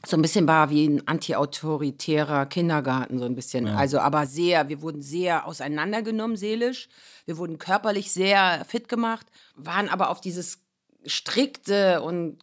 so 0.06 0.16
ein 0.16 0.22
bisschen 0.22 0.48
war 0.48 0.70
wie 0.70 0.86
ein 0.86 1.06
antiautoritärer 1.06 2.46
Kindergarten, 2.46 3.18
so 3.18 3.26
ein 3.26 3.34
bisschen. 3.34 3.68
Also 3.68 3.98
aber 3.98 4.26
sehr, 4.26 4.68
wir 4.68 4.80
wurden 4.80 5.02
sehr 5.02 5.46
auseinandergenommen 5.46 6.36
seelisch, 6.36 6.88
wir 7.26 7.36
wurden 7.36 7.58
körperlich 7.58 8.10
sehr 8.10 8.64
fit 8.66 8.88
gemacht, 8.88 9.26
waren 9.56 9.88
aber 9.88 10.08
auf 10.08 10.20
dieses 10.20 10.60
strikte 11.04 12.00
und 12.00 12.38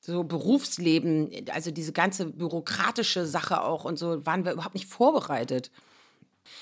so 0.00 0.22
Berufsleben, 0.22 1.30
also 1.50 1.70
diese 1.70 1.92
ganze 1.92 2.26
bürokratische 2.26 3.26
Sache 3.26 3.62
auch 3.62 3.84
und 3.84 3.98
so, 3.98 4.24
waren 4.24 4.44
wir 4.44 4.52
überhaupt 4.52 4.74
nicht 4.74 4.88
vorbereitet. 4.88 5.70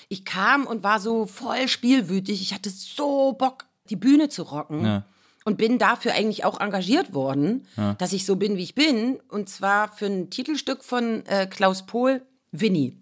Ich 0.08 0.24
kam 0.24 0.66
und 0.66 0.82
war 0.82 1.00
so 1.00 1.26
voll 1.26 1.68
spielwütig. 1.68 2.40
Ich 2.40 2.54
hatte 2.54 2.70
so 2.70 3.32
Bock, 3.32 3.66
die 3.90 3.96
Bühne 3.96 4.28
zu 4.28 4.44
rocken. 4.44 4.84
Ja. 4.84 5.04
Und 5.44 5.58
bin 5.58 5.78
dafür 5.78 6.14
eigentlich 6.14 6.44
auch 6.44 6.60
engagiert 6.60 7.14
worden, 7.14 7.66
dass 7.98 8.12
ich 8.12 8.24
so 8.24 8.36
bin, 8.36 8.56
wie 8.56 8.62
ich 8.62 8.74
bin. 8.74 9.18
Und 9.28 9.48
zwar 9.48 9.88
für 9.92 10.06
ein 10.06 10.30
Titelstück 10.30 10.84
von 10.84 11.26
äh, 11.26 11.46
Klaus 11.46 11.84
Pohl, 11.86 12.22
Winnie. 12.52 12.98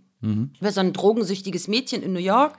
Über 0.60 0.70
so 0.70 0.80
ein 0.80 0.92
drogensüchtiges 0.92 1.66
Mädchen 1.66 2.02
in 2.02 2.12
New 2.12 2.20
York, 2.20 2.58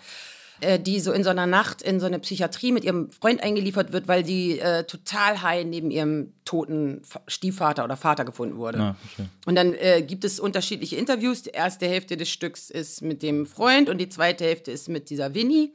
äh, 0.62 0.80
die 0.80 1.00
so 1.00 1.12
in 1.12 1.24
so 1.24 1.30
einer 1.30 1.46
Nacht 1.46 1.82
in 1.82 2.00
so 2.00 2.08
eine 2.08 2.20
Psychiatrie 2.20 2.72
mit 2.72 2.84
ihrem 2.84 3.12
Freund 3.12 3.42
eingeliefert 3.44 3.94
wird, 3.94 4.08
weil 4.08 4.24
die 4.24 4.60
äh, 4.60 4.84
total 4.84 5.42
high 5.42 5.66
neben 5.66 5.92
ihrem 5.92 6.34
toten 6.46 7.02
Stiefvater 7.28 7.84
oder 7.84 7.98
Vater 7.98 8.26
gefunden 8.26 8.58
wurde. 8.58 8.78
Ja, 8.80 8.94
verstehe. 8.96 9.30
Und 9.46 9.56
dann 9.56 9.74
äh, 9.74 10.02
gibt 10.02 10.24
es 10.26 10.40
unterschiedliche 10.40 10.96
Interviews. 10.96 11.44
Die 11.44 11.52
erste 11.52 11.88
Hälfte 11.88 12.18
des 12.18 12.30
Stücks 12.30 12.70
ist 12.70 13.02
mit 13.02 13.22
dem 13.22 13.46
Freund 13.46 13.90
und 13.90 14.00
die 14.00 14.10
zweite 14.10 14.44
Hälfte 14.44 14.72
ist 14.72 14.90
mit 14.90 15.10
dieser 15.10 15.34
Winnie. 15.34 15.74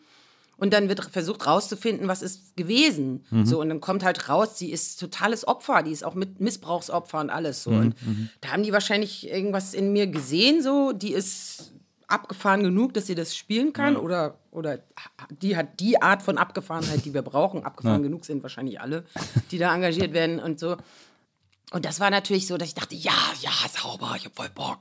Und 0.59 0.72
dann 0.72 0.88
wird 0.88 1.04
versucht 1.04 1.46
rauszufinden, 1.46 2.09
was 2.09 2.22
ist 2.22 2.57
gewesen. 2.57 3.24
So, 3.44 3.61
und 3.61 3.68
dann 3.68 3.80
kommt 3.80 4.02
halt 4.02 4.28
raus, 4.30 4.59
sie 4.59 4.70
ist 4.70 4.98
totales 4.98 5.46
Opfer, 5.46 5.82
die 5.82 5.92
ist 5.92 6.02
auch 6.02 6.14
mit 6.14 6.40
Missbrauchsopfer 6.40 7.20
und 7.20 7.28
alles 7.28 7.62
so. 7.62 7.70
Und 7.70 7.94
da 8.40 8.52
haben 8.52 8.62
die 8.62 8.72
wahrscheinlich 8.72 9.28
irgendwas 9.28 9.74
in 9.74 9.92
mir 9.92 10.07
gesehen, 10.07 10.62
so, 10.62 10.92
die 10.92 11.12
ist 11.12 11.72
abgefahren 12.07 12.62
genug, 12.62 12.94
dass 12.94 13.07
sie 13.07 13.14
das 13.14 13.36
spielen 13.36 13.72
kann. 13.72 13.96
Oder, 13.96 14.38
oder 14.50 14.78
die 15.42 15.57
hat 15.57 15.80
die 15.80 16.00
Art 16.00 16.22
von 16.22 16.38
Abgefahrenheit, 16.38 17.04
die 17.04 17.12
wir 17.12 17.22
brauchen. 17.22 17.64
Abgefahren 17.64 18.02
genug 18.02 18.24
sind 18.24 18.42
wahrscheinlich 18.42 18.80
alle, 18.80 19.04
die 19.50 19.59
da 19.59 19.74
engagiert 19.74 20.12
werden 20.14 20.38
und 20.40 20.59
so. 20.59 20.76
Und 21.72 21.84
das 21.84 21.98
war 21.98 22.11
natürlich 22.11 22.46
so, 22.46 22.57
dass 22.57 22.68
ich 22.68 22.74
dachte, 22.74 22.94
ja, 22.94 23.12
ja, 23.40 23.50
sauber, 23.68 24.14
ich 24.16 24.24
hab 24.24 24.36
voll 24.36 24.50
Bock. 24.50 24.78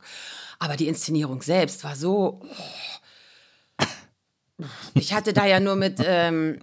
Aber 0.60 0.78
die 0.78 0.88
Inszenierung 0.88 1.42
selbst 1.42 1.84
war 1.84 1.96
so. 1.96 2.42
oh. 2.42 2.95
Ich 4.94 5.14
hatte 5.14 5.34
da 5.34 5.46
ja 5.46 5.60
nur 5.60 5.76
mit 5.76 6.00
ähm, 6.06 6.60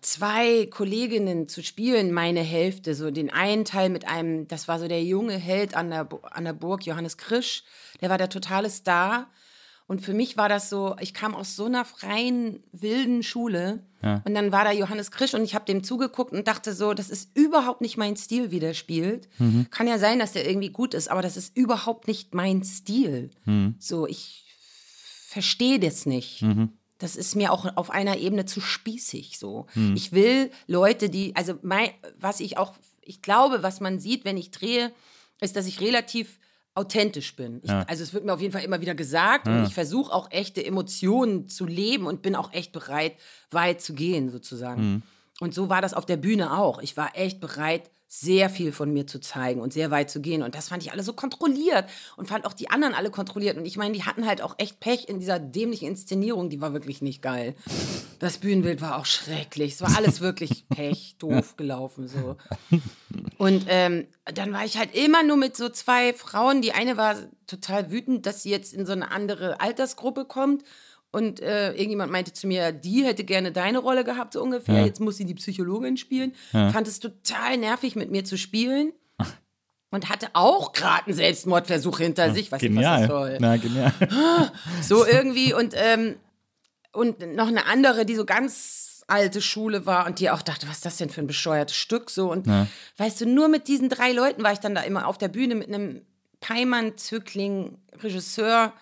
zwei 0.00 0.66
Kolleginnen 0.66 1.48
zu 1.48 1.62
spielen, 1.62 2.12
meine 2.12 2.40
Hälfte. 2.42 2.94
So 2.94 3.10
den 3.10 3.32
einen 3.32 3.64
Teil 3.64 3.88
mit 3.90 4.06
einem, 4.06 4.46
das 4.48 4.68
war 4.68 4.78
so 4.78 4.88
der 4.88 5.02
junge 5.02 5.36
Held 5.36 5.74
an 5.74 5.90
der, 5.90 6.08
an 6.30 6.44
der 6.44 6.52
Burg, 6.52 6.86
Johannes 6.86 7.16
Krisch. 7.16 7.64
Der 8.00 8.10
war 8.10 8.18
der 8.18 8.28
totale 8.28 8.70
Star. 8.70 9.28
Und 9.86 10.02
für 10.02 10.14
mich 10.14 10.36
war 10.36 10.48
das 10.48 10.70
so, 10.70 10.94
ich 11.00 11.12
kam 11.14 11.34
aus 11.34 11.56
so 11.56 11.64
einer 11.64 11.84
freien, 11.84 12.62
wilden 12.70 13.24
Schule. 13.24 13.82
Und 14.24 14.34
dann 14.36 14.52
war 14.52 14.62
da 14.64 14.70
Johannes 14.70 15.10
Krisch 15.10 15.34
und 15.34 15.42
ich 15.42 15.56
habe 15.56 15.64
dem 15.64 15.82
zugeguckt 15.82 16.32
und 16.32 16.46
dachte 16.46 16.74
so, 16.74 16.94
das 16.94 17.10
ist 17.10 17.36
überhaupt 17.36 17.80
nicht 17.80 17.96
mein 17.96 18.16
Stil, 18.16 18.52
wie 18.52 18.60
der 18.60 18.74
spielt. 18.74 19.28
Kann 19.72 19.88
ja 19.88 19.98
sein, 19.98 20.20
dass 20.20 20.30
der 20.32 20.48
irgendwie 20.48 20.70
gut 20.70 20.94
ist, 20.94 21.08
aber 21.10 21.22
das 21.22 21.36
ist 21.36 21.56
überhaupt 21.56 22.06
nicht 22.06 22.34
mein 22.34 22.62
Stil. 22.62 23.30
So, 23.80 24.06
ich 24.06 24.44
verstehe 25.26 25.80
das 25.80 26.06
nicht. 26.06 26.42
Das 27.00 27.16
ist 27.16 27.34
mir 27.34 27.52
auch 27.52 27.76
auf 27.76 27.90
einer 27.90 28.18
Ebene 28.18 28.44
zu 28.46 28.60
spießig 28.60 29.38
so. 29.38 29.66
Ich 29.96 30.12
will 30.12 30.50
Leute, 30.68 31.08
die, 31.10 31.34
also 31.34 31.54
mein, 31.62 31.90
was 32.18 32.38
ich 32.40 32.56
auch, 32.58 32.74
ich 33.02 33.22
glaube, 33.22 33.62
was 33.64 33.80
man 33.80 33.98
sieht, 33.98 34.24
wenn 34.24 34.36
ich 34.36 34.50
drehe, 34.52 34.92
ist, 35.40 35.56
dass 35.56 35.66
ich 35.66 35.80
relativ 35.80 36.38
authentisch 36.74 37.34
bin. 37.34 37.60
Ich, 37.64 37.70
Also 37.88 38.02
es 38.04 38.14
wird 38.14 38.24
mir 38.24 38.32
auf 38.32 38.40
jeden 38.40 38.52
Fall 38.52 38.62
immer 38.62 38.80
wieder 38.80 38.94
gesagt 38.94 39.48
und 39.48 39.64
ich 39.66 39.74
versuche 39.74 40.12
auch 40.12 40.30
echte 40.30 40.64
Emotionen 40.64 41.48
zu 41.48 41.66
leben 41.66 42.06
und 42.06 42.22
bin 42.22 42.36
auch 42.36 42.52
echt 42.52 42.70
bereit, 42.72 43.16
weit 43.50 43.80
zu 43.80 43.92
gehen 43.94 44.30
sozusagen. 44.30 45.02
Und 45.40 45.54
so 45.54 45.68
war 45.68 45.82
das 45.82 45.94
auf 45.94 46.06
der 46.06 46.18
Bühne 46.18 46.56
auch. 46.56 46.80
Ich 46.80 46.96
war 46.96 47.16
echt 47.16 47.40
bereit, 47.40 47.90
sehr 48.12 48.50
viel 48.50 48.72
von 48.72 48.92
mir 48.92 49.06
zu 49.06 49.20
zeigen 49.20 49.60
und 49.60 49.72
sehr 49.72 49.92
weit 49.92 50.10
zu 50.10 50.20
gehen. 50.20 50.42
Und 50.42 50.56
das 50.56 50.68
fand 50.68 50.82
ich 50.82 50.90
alle 50.90 51.04
so 51.04 51.12
kontrolliert 51.12 51.88
und 52.16 52.26
fand 52.26 52.44
auch 52.44 52.52
die 52.52 52.68
anderen 52.68 52.92
alle 52.92 53.08
kontrolliert. 53.08 53.56
Und 53.56 53.66
ich 53.66 53.76
meine, 53.76 53.94
die 53.94 54.02
hatten 54.02 54.26
halt 54.26 54.42
auch 54.42 54.56
echt 54.58 54.80
Pech 54.80 55.08
in 55.08 55.20
dieser 55.20 55.38
dämlichen 55.38 55.86
Inszenierung. 55.86 56.50
Die 56.50 56.60
war 56.60 56.72
wirklich 56.72 57.02
nicht 57.02 57.22
geil. 57.22 57.54
Das 58.18 58.38
Bühnenbild 58.38 58.80
war 58.80 58.98
auch 58.98 59.06
schrecklich. 59.06 59.74
Es 59.74 59.80
war 59.80 59.96
alles 59.96 60.20
wirklich 60.20 60.68
Pech, 60.68 61.14
doof 61.20 61.56
gelaufen 61.56 62.08
so. 62.08 62.36
Und 63.38 63.66
ähm, 63.68 64.08
dann 64.24 64.52
war 64.52 64.64
ich 64.64 64.76
halt 64.76 64.92
immer 64.92 65.22
nur 65.22 65.36
mit 65.36 65.56
so 65.56 65.68
zwei 65.68 66.12
Frauen. 66.12 66.62
Die 66.62 66.72
eine 66.72 66.96
war 66.96 67.14
total 67.46 67.92
wütend, 67.92 68.26
dass 68.26 68.42
sie 68.42 68.50
jetzt 68.50 68.74
in 68.74 68.86
so 68.86 68.92
eine 68.92 69.12
andere 69.12 69.60
Altersgruppe 69.60 70.24
kommt. 70.24 70.64
Und 71.12 71.40
äh, 71.40 71.72
irgendjemand 71.72 72.12
meinte 72.12 72.32
zu 72.32 72.46
mir, 72.46 72.70
die 72.70 73.04
hätte 73.04 73.24
gerne 73.24 73.50
deine 73.50 73.78
Rolle 73.78 74.04
gehabt, 74.04 74.34
so 74.34 74.42
ungefähr. 74.42 74.84
Jetzt 74.86 75.00
muss 75.00 75.16
sie 75.16 75.24
die 75.24 75.34
Psychologin 75.34 75.96
spielen. 75.96 76.34
Fand 76.52 76.86
es 76.86 77.00
total 77.00 77.56
nervig, 77.56 77.96
mit 77.96 78.10
mir 78.10 78.24
zu 78.24 78.38
spielen. 78.38 78.92
Und 79.92 80.08
hatte 80.08 80.28
auch 80.34 80.72
gerade 80.72 81.06
einen 81.06 81.16
Selbstmordversuch 81.16 81.98
hinter 81.98 82.32
sich. 82.32 82.52
Weiß 82.52 82.62
nicht, 82.62 82.70
was 82.70 82.76
Genial. 82.76 83.00
das 83.00 83.08
soll. 83.08 83.38
Na, 83.40 83.56
genial. 83.56 83.92
So 84.82 85.04
irgendwie 85.04 85.52
und, 85.52 85.74
ähm, 85.76 86.14
und 86.92 87.34
noch 87.34 87.48
eine 87.48 87.66
andere, 87.66 88.06
die 88.06 88.14
so 88.14 88.24
ganz 88.24 89.02
alte 89.08 89.42
Schule 89.42 89.86
war 89.86 90.06
und 90.06 90.20
die 90.20 90.30
auch 90.30 90.42
dachte, 90.42 90.68
was 90.68 90.76
ist 90.76 90.86
das 90.86 90.96
denn 90.98 91.10
für 91.10 91.20
ein 91.20 91.26
bescheuertes 91.26 91.74
Stück 91.76 92.10
so 92.10 92.30
und 92.30 92.46
weißt 92.98 93.20
du, 93.20 93.26
nur 93.26 93.48
mit 93.48 93.66
diesen 93.66 93.88
drei 93.88 94.12
Leuten 94.12 94.44
war 94.44 94.52
ich 94.52 94.60
dann 94.60 94.76
da 94.76 94.82
immer 94.82 95.08
auf 95.08 95.18
der 95.18 95.26
Bühne 95.26 95.56
mit 95.56 95.66
einem 95.66 96.02
Peimann-Zögling, 96.38 97.76
Regisseur 98.00 98.72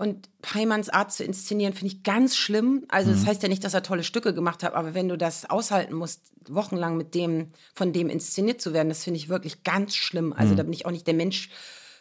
und 0.00 0.30
Peimanns 0.40 0.88
Art 0.88 1.12
zu 1.12 1.24
inszenieren 1.24 1.74
finde 1.74 1.94
ich 1.94 2.02
ganz 2.02 2.34
schlimm. 2.34 2.86
Also 2.88 3.10
das 3.10 3.26
heißt 3.26 3.42
ja 3.42 3.50
nicht, 3.50 3.62
dass 3.64 3.74
er 3.74 3.82
tolle 3.82 4.02
Stücke 4.02 4.32
gemacht 4.32 4.62
hat, 4.62 4.72
aber 4.72 4.94
wenn 4.94 5.10
du 5.10 5.18
das 5.18 5.50
aushalten 5.50 5.92
musst, 5.92 6.22
wochenlang 6.48 6.96
mit 6.96 7.14
dem, 7.14 7.48
von 7.74 7.92
dem 7.92 8.08
inszeniert 8.08 8.62
zu 8.62 8.72
werden, 8.72 8.88
das 8.88 9.04
finde 9.04 9.18
ich 9.18 9.28
wirklich 9.28 9.62
ganz 9.62 9.94
schlimm. 9.94 10.32
Also 10.32 10.54
da 10.54 10.62
bin 10.62 10.72
ich 10.72 10.86
auch 10.86 10.90
nicht 10.90 11.06
der 11.06 11.12
Mensch 11.12 11.50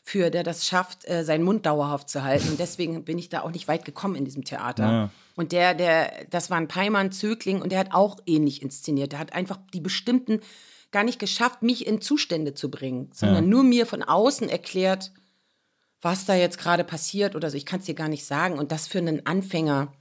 für, 0.02 0.30
der 0.30 0.44
das 0.44 0.66
schafft, 0.66 1.10
äh, 1.10 1.26
seinen 1.26 1.44
Mund 1.44 1.66
dauerhaft 1.66 2.10
zu 2.10 2.24
halten. 2.24 2.48
Und 2.48 2.60
deswegen 2.62 3.04
bin 3.04 3.20
ich 3.20 3.28
da 3.28 3.42
auch 3.42 3.52
nicht 3.52 3.68
weit 3.68 3.84
gekommen 3.84 4.16
in 4.16 4.24
diesem 4.24 4.46
Theater. 4.46 4.84
Ja. 4.84 5.10
Und 5.36 5.52
der, 5.52 5.74
der, 5.74 6.26
das 6.30 6.50
war 6.50 6.56
ein 6.56 6.70
Peimann-Zögling 6.70 7.62
und 7.62 7.74
der 7.74 7.80
hat 7.80 7.94
auch 7.94 8.18
ähnlich 8.26 8.62
inszeniert. 8.62 9.12
Der 9.12 9.20
hat 9.20 9.34
einfach 9.34 9.60
die 9.74 9.82
bestimmten 9.82 10.40
gar 10.92 11.04
nicht 11.04 11.20
geschafft, 11.20 11.64
mich 11.64 11.86
in 11.86 12.00
Zustände 12.00 12.54
zu 12.54 12.72
bringen, 12.72 13.10
sondern 13.14 13.50
nur 13.50 13.64
mir 13.64 13.86
von 13.86 14.04
außen 14.04 14.48
erklärt, 14.48 15.12
was 16.02 16.26
da 16.26 16.36
jetzt 16.36 16.58
gerade 16.58 16.84
passiert 16.84 17.36
oder 17.36 17.50
so. 17.50 17.58
Ich 17.58 17.66
kann 17.66 17.80
es 17.80 17.86
dir 17.86 17.96
gar 17.96 18.08
nicht 18.08 18.26
sagen. 18.26 18.58
Und 18.58 18.72
das 18.72 18.88
für 18.88 19.00
einen 19.00 19.26
Anfänger 19.26 19.94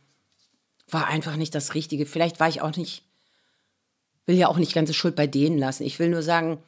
war 0.88 1.06
einfach 1.06 1.36
nicht 1.36 1.54
das 1.54 1.74
Richtige. 1.74 2.06
Vielleicht 2.06 2.40
war 2.40 2.48
ich 2.48 2.62
auch 2.62 2.76
nicht, 2.76 3.02
will 4.26 4.36
ja 4.36 4.48
auch 4.48 4.58
nicht 4.58 4.74
ganze 4.74 4.94
Schuld 4.94 5.16
bei 5.16 5.26
denen 5.26 5.58
lassen. 5.58 5.84
Ich 5.84 5.98
will 5.98 6.08
nur 6.08 6.22
sagen, 6.22 6.62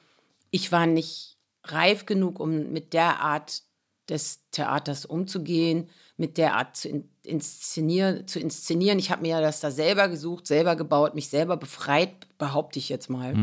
ich 0.51 0.73
war 0.73 0.87
nicht 0.87 1.37
reif 1.65 2.07
genug, 2.07 2.41
um 2.41 2.73
mit 2.73 2.93
der 2.93 3.21
Art 3.21 3.63
des 4.09 4.41
Theaters 4.51 5.07
umzugehen, 5.07 5.89
mit 6.17 6.37
der 6.37 6.57
Art 6.57 6.77
zu 6.77 6.89
in, 6.89 7.09
inszenieren. 7.23 8.27
Zu 8.27 8.41
inszenieren. 8.41 8.99
Ich 8.99 9.13
habe 9.13 9.23
mir 9.23 9.29
ja 9.29 9.41
das 9.41 9.61
da 9.61 9.71
selber 9.71 10.09
gesucht, 10.09 10.47
selber 10.49 10.75
gebaut, 10.75 11.15
mich 11.15 11.29
selber 11.29 11.57
befreit, 11.57 12.27
behaupte 12.37 12.81
ich 12.81 12.89
jetzt 12.89 13.09
mal. 13.09 13.35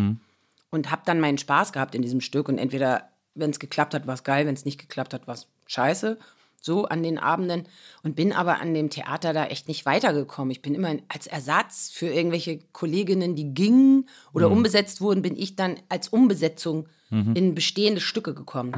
Und 0.70 0.92
habe 0.92 1.04
dann 1.06 1.22
meinen 1.22 1.38
Spaß 1.38 1.72
gehabt 1.72 1.96
in 1.96 2.02
diesem 2.02 2.20
Stück. 2.20 2.50
Und 2.50 2.58
entweder, 2.58 3.10
wenn 3.36 3.52
es 3.52 3.60
geklappt 3.60 3.94
hat, 3.94 4.06
war 4.06 4.16
es 4.16 4.26
geil, 4.26 4.46
wenn 4.46 4.54
es 4.54 4.66
nicht 4.66 4.80
geklappt 4.80 5.14
hat, 5.14 5.26
war 5.26 5.36
es 5.36 5.48
scheiße. 5.68 6.18
So 6.60 6.86
an 6.86 7.04
den 7.04 7.18
Abenden. 7.18 7.68
Und 8.04 8.16
bin 8.16 8.34
aber 8.34 8.60
an 8.60 8.74
dem 8.74 8.90
Theater 8.90 9.32
da 9.32 9.46
echt 9.46 9.68
nicht 9.68 9.86
weitergekommen. 9.86 10.52
Ich 10.52 10.62
bin 10.62 10.76
immer 10.76 10.96
als 11.08 11.28
Ersatz 11.28 11.92
für 11.94 12.08
irgendwelche 12.08 12.60
Kolleginnen, 12.74 13.36
die 13.36 13.54
gingen 13.54 14.10
oder 14.34 14.50
umbesetzt 14.50 15.00
wurden, 15.00 15.22
bin 15.22 15.38
ich 15.38 15.56
dann 15.56 15.80
als 15.90 16.10
Umbesetzung 16.10 16.88
in 17.10 17.56
bestehende 17.56 18.02
Stücke 18.02 18.34
gekommen. 18.34 18.72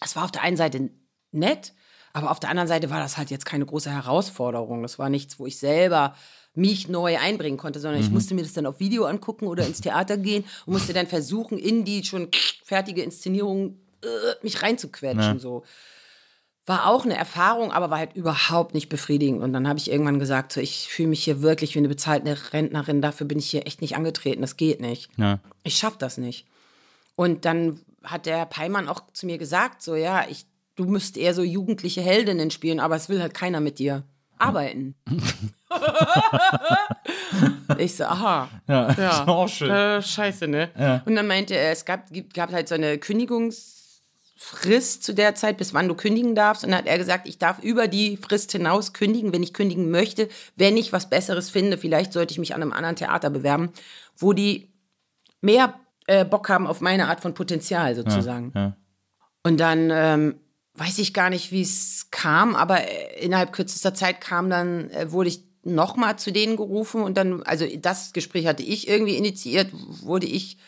Das 0.00 0.16
war 0.16 0.24
auf 0.24 0.32
der 0.32 0.42
einen 0.42 0.56
Seite 0.56 0.90
nett, 1.30 1.72
aber 2.12 2.30
auf 2.30 2.40
der 2.40 2.50
anderen 2.50 2.68
Seite 2.68 2.90
war 2.90 2.98
das 3.00 3.16
halt 3.16 3.30
jetzt 3.30 3.46
keine 3.46 3.66
große 3.66 3.90
Herausforderung. 3.90 4.82
Das 4.82 4.98
war 4.98 5.08
nichts, 5.08 5.38
wo 5.38 5.46
ich 5.46 5.58
selber 5.58 6.16
mich 6.54 6.88
neu 6.88 7.18
einbringen 7.18 7.58
konnte, 7.58 7.80
sondern 7.80 8.00
ich 8.00 8.10
musste 8.10 8.34
mir 8.34 8.42
das 8.42 8.52
dann 8.54 8.66
auf 8.66 8.80
Video 8.80 9.04
angucken 9.04 9.46
oder 9.46 9.66
ins 9.66 9.80
Theater 9.80 10.16
gehen 10.16 10.44
und 10.66 10.72
musste 10.72 10.92
dann 10.92 11.06
versuchen, 11.06 11.58
in 11.58 11.84
die 11.84 12.04
schon 12.04 12.28
fertige 12.64 13.02
Inszenierung 13.02 13.78
äh, 14.02 14.06
mich 14.42 14.62
reinzuquetschen. 14.62 15.38
So. 15.38 15.64
War 16.66 16.86
auch 16.86 17.04
eine 17.04 17.16
Erfahrung, 17.16 17.72
aber 17.72 17.90
war 17.90 17.98
halt 17.98 18.14
überhaupt 18.16 18.72
nicht 18.72 18.88
befriedigend. 18.88 19.42
Und 19.42 19.52
dann 19.52 19.68
habe 19.68 19.78
ich 19.78 19.90
irgendwann 19.90 20.18
gesagt, 20.18 20.52
so, 20.52 20.60
ich 20.60 20.88
fühle 20.88 21.08
mich 21.10 21.22
hier 21.22 21.42
wirklich 21.42 21.74
wie 21.74 21.78
eine 21.80 21.88
bezahlte 21.88 22.36
Rentnerin, 22.54 23.02
dafür 23.02 23.26
bin 23.26 23.38
ich 23.38 23.50
hier 23.50 23.66
echt 23.66 23.82
nicht 23.82 23.96
angetreten, 23.96 24.40
das 24.40 24.56
geht 24.56 24.80
nicht. 24.80 25.10
Ja. 25.18 25.40
Ich 25.62 25.76
schaff 25.76 25.98
das 25.98 26.16
nicht. 26.16 26.46
Und 27.16 27.44
dann 27.44 27.80
hat 28.02 28.24
der 28.26 28.46
Peimann 28.46 28.88
auch 28.88 29.00
zu 29.12 29.26
mir 29.26 29.36
gesagt, 29.38 29.82
so 29.82 29.94
ja, 29.94 30.24
ich 30.28 30.46
du 30.76 30.84
müsst 30.86 31.16
eher 31.16 31.34
so 31.34 31.42
jugendliche 31.42 32.00
Heldinnen 32.00 32.50
spielen, 32.50 32.80
aber 32.80 32.96
es 32.96 33.08
will 33.08 33.20
halt 33.20 33.34
keiner 33.34 33.60
mit 33.60 33.78
dir 33.78 34.02
arbeiten. 34.38 34.94
ich 37.78 37.96
so, 37.96 38.04
aha. 38.04 38.48
Ja, 38.68 38.86
ist 38.88 39.28
auch 39.28 39.48
schön. 39.48 39.70
Äh, 39.70 40.02
scheiße, 40.02 40.48
ne? 40.48 40.70
Ja. 40.78 41.02
Und 41.06 41.14
dann 41.16 41.26
meinte 41.26 41.54
er, 41.56 41.72
es 41.72 41.84
gab, 41.84 42.10
gibt- 42.10 42.34
gab 42.34 42.52
halt 42.52 42.68
so 42.68 42.74
eine 42.74 42.98
Kündigungsfrist 44.34 45.02
zu 45.02 45.14
der 45.14 45.34
Zeit, 45.34 45.56
bis 45.56 45.74
wann 45.74 45.88
du 45.88 45.94
kündigen 45.94 46.34
darfst. 46.34 46.64
Und 46.64 46.70
dann 46.70 46.78
hat 46.78 46.86
er 46.86 46.98
gesagt, 46.98 47.28
ich 47.28 47.38
darf 47.38 47.62
über 47.62 47.88
die 47.88 48.16
Frist 48.16 48.52
hinaus 48.52 48.92
kündigen, 48.92 49.32
wenn 49.32 49.42
ich 49.42 49.54
kündigen 49.54 49.90
möchte, 49.90 50.28
wenn 50.56 50.76
ich 50.76 50.92
was 50.92 51.08
Besseres 51.08 51.50
finde. 51.50 51.78
Vielleicht 51.78 52.12
sollte 52.12 52.32
ich 52.32 52.38
mich 52.38 52.54
an 52.54 52.62
einem 52.62 52.72
anderen 52.72 52.96
Theater 52.96 53.30
bewerben, 53.30 53.70
wo 54.16 54.32
die 54.32 54.72
mehr 55.40 55.74
äh, 56.06 56.24
Bock 56.24 56.48
haben 56.48 56.66
auf 56.66 56.80
meine 56.80 57.08
Art 57.08 57.20
von 57.20 57.34
Potenzial 57.34 57.94
sozusagen. 57.94 58.52
ja. 58.54 58.76
Und 59.46 59.60
dann 59.60 59.90
ähm, 59.92 60.40
weiß 60.74 60.98
ich 60.98 61.12
gar 61.12 61.28
nicht, 61.28 61.52
wie 61.52 61.60
es 61.60 62.08
kam, 62.10 62.56
aber 62.56 62.80
äh, 62.80 63.22
innerhalb 63.22 63.52
kürzester 63.52 63.92
Zeit 63.92 64.20
kam 64.20 64.48
dann, 64.48 64.90
äh, 64.90 65.12
wurde 65.12 65.28
ich 65.28 65.44
nochmal 65.62 66.18
zu 66.18 66.32
denen 66.32 66.56
gerufen 66.56 67.02
und 67.02 67.16
dann, 67.16 67.42
also 67.42 67.66
das 67.78 68.12
Gespräch 68.12 68.46
hatte 68.46 68.62
ich 68.62 68.88
irgendwie 68.88 69.16
initiiert, 69.16 69.70
wurde 69.72 70.26
ich 70.26 70.58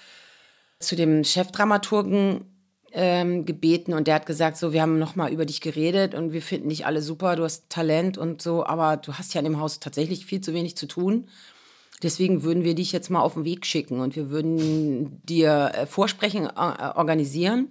zu 0.79 0.95
dem 0.95 1.25
Chefdramaturgen 1.25 2.56
ähm, 2.97 3.45
gebeten 3.45 3.93
und 3.93 4.07
der 4.07 4.15
hat 4.15 4.27
gesagt, 4.27 4.57
so, 4.57 4.73
wir 4.73 4.81
haben 4.81 4.99
nochmal 4.99 5.31
über 5.31 5.45
dich 5.45 5.61
geredet 5.61 6.15
und 6.15 6.33
wir 6.33 6.41
finden 6.41 6.71
dich 6.71 6.87
alle 6.87 7.03
super, 7.03 7.37
du 7.37 7.45
hast 7.45 7.69
Talent 7.69 8.17
und 8.17 8.41
so, 8.41 8.65
aber 8.65 8.97
du 8.97 9.13
hast 9.13 9.35
ja 9.35 9.41
in 9.41 9.45
dem 9.45 9.61
Haus 9.61 9.81
tatsächlich 9.81 10.25
viel 10.25 10.41
zu 10.41 10.55
wenig 10.55 10.77
zu 10.77 10.87
tun. 10.87 11.29
Deswegen 12.03 12.43
würden 12.43 12.65
wir 12.65 12.75
dich 12.75 12.93
jetzt 12.93 13.11
mal 13.11 13.21
auf 13.21 13.35
den 13.35 13.45
Weg 13.45 13.67
schicken 13.67 14.01
und 14.01 14.17
wir 14.17 14.31
würden 14.31 15.21
dir 15.25 15.73
äh, 15.75 15.87
Vorsprechen 15.87 16.47
äh, 16.47 16.49
organisieren 16.95 17.69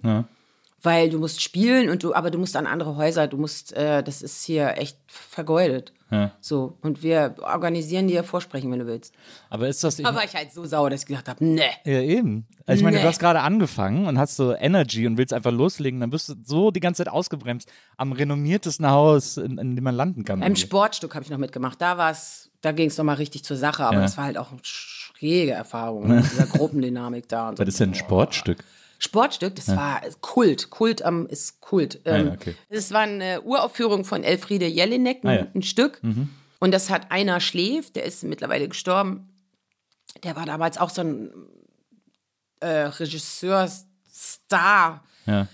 weil 0.82 1.10
du 1.10 1.18
musst 1.18 1.42
spielen 1.42 1.88
und 1.90 2.02
du, 2.02 2.14
aber 2.14 2.30
du 2.30 2.38
musst 2.38 2.56
an 2.56 2.66
andere 2.66 2.96
Häuser, 2.96 3.26
du 3.26 3.36
musst, 3.38 3.72
äh, 3.72 4.02
das 4.02 4.22
ist 4.22 4.44
hier 4.44 4.76
echt 4.78 4.98
vergeudet. 5.06 5.92
So, 6.40 6.78
und 6.82 7.02
wir 7.02 7.34
organisieren 7.42 8.06
dir 8.06 8.22
Vorsprechen, 8.22 8.70
wenn 8.70 8.78
du 8.78 8.86
willst. 8.86 9.12
Aber 9.50 9.66
ist 9.66 9.82
das. 9.82 9.96
Da 9.96 10.14
war 10.14 10.22
ich 10.22 10.36
halt 10.36 10.52
so 10.52 10.64
sauer, 10.64 10.88
dass 10.88 11.00
ich 11.00 11.06
gesagt 11.08 11.28
habe, 11.28 11.44
ne. 11.44 11.64
Ja, 11.84 12.00
eben. 12.00 12.46
Also 12.64 12.78
ich 12.78 12.84
meine, 12.84 12.98
Nee. 12.98 13.02
du 13.02 13.08
hast 13.08 13.18
gerade 13.18 13.40
angefangen 13.40 14.06
und 14.06 14.16
hast 14.16 14.36
so 14.36 14.54
Energy 14.54 15.04
und 15.08 15.18
willst 15.18 15.32
einfach 15.32 15.50
loslegen, 15.50 15.98
dann 15.98 16.12
wirst 16.12 16.28
du 16.28 16.34
so 16.44 16.70
die 16.70 16.78
ganze 16.78 17.02
Zeit 17.02 17.12
ausgebremst 17.12 17.68
am 17.96 18.12
renommiertesten 18.12 18.88
Haus, 18.88 19.36
in, 19.36 19.58
in 19.58 19.74
dem 19.74 19.82
man 19.82 19.96
landen 19.96 20.24
kann. 20.24 20.38
Beim 20.38 20.54
Sportstück 20.54 21.12
habe 21.16 21.24
ich 21.24 21.30
noch 21.30 21.38
mitgemacht. 21.38 21.80
Da 21.82 21.98
war's, 21.98 22.50
da 22.60 22.70
ging 22.70 22.86
es 22.86 22.96
nochmal 22.96 23.16
richtig 23.16 23.42
zur 23.42 23.56
Sache, 23.56 23.82
aber 23.84 23.96
Ja. 23.96 24.02
das 24.02 24.16
war 24.16 24.26
halt 24.26 24.38
auch 24.38 24.52
eine 24.52 24.60
schräge 24.62 25.50
Erfahrung 25.52 26.06
mit 26.06 26.24
dieser 26.30 26.46
Gruppendynamik 26.46 27.28
da. 27.28 27.48
Und 27.48 27.56
so. 27.56 27.62
Was 27.62 27.68
ist 27.68 27.80
denn 27.80 27.90
ein 27.90 27.94
Sportstück? 27.94 28.62
Sportstück, 28.98 29.54
das 29.56 29.68
war 29.68 30.00
Kult. 30.20 30.70
Kult 30.70 31.02
am 31.02 31.26
ist 31.26 31.60
Kult. 31.60 32.00
Ah 32.04 32.10
ja, 32.10 32.16
Ähm, 32.16 32.30
okay. 32.34 32.54
Das 32.70 32.92
war 32.92 33.00
eine 33.02 33.42
Uraufführung 33.42 34.04
von 34.04 34.24
Elfriede 34.24 34.66
Jelinek, 34.66 35.24
ein, 35.24 35.28
Ah 35.28 35.34
ja. 35.34 35.46
ein 35.54 35.62
Stück. 35.62 36.00
Und 36.58 36.70
das 36.72 36.90
hat 36.90 37.10
einer 37.10 37.40
schläft, 37.40 37.96
der 37.96 38.04
ist 38.04 38.24
mittlerweile 38.24 38.68
gestorben. 38.68 39.28
Der 40.24 40.36
war 40.36 40.46
damals 40.46 40.78
auch 40.78 40.90
so 40.90 41.02
ein 41.02 41.30
äh, 42.60 42.86
Regisseur-Star 42.86 45.04
Ja. 45.26 45.46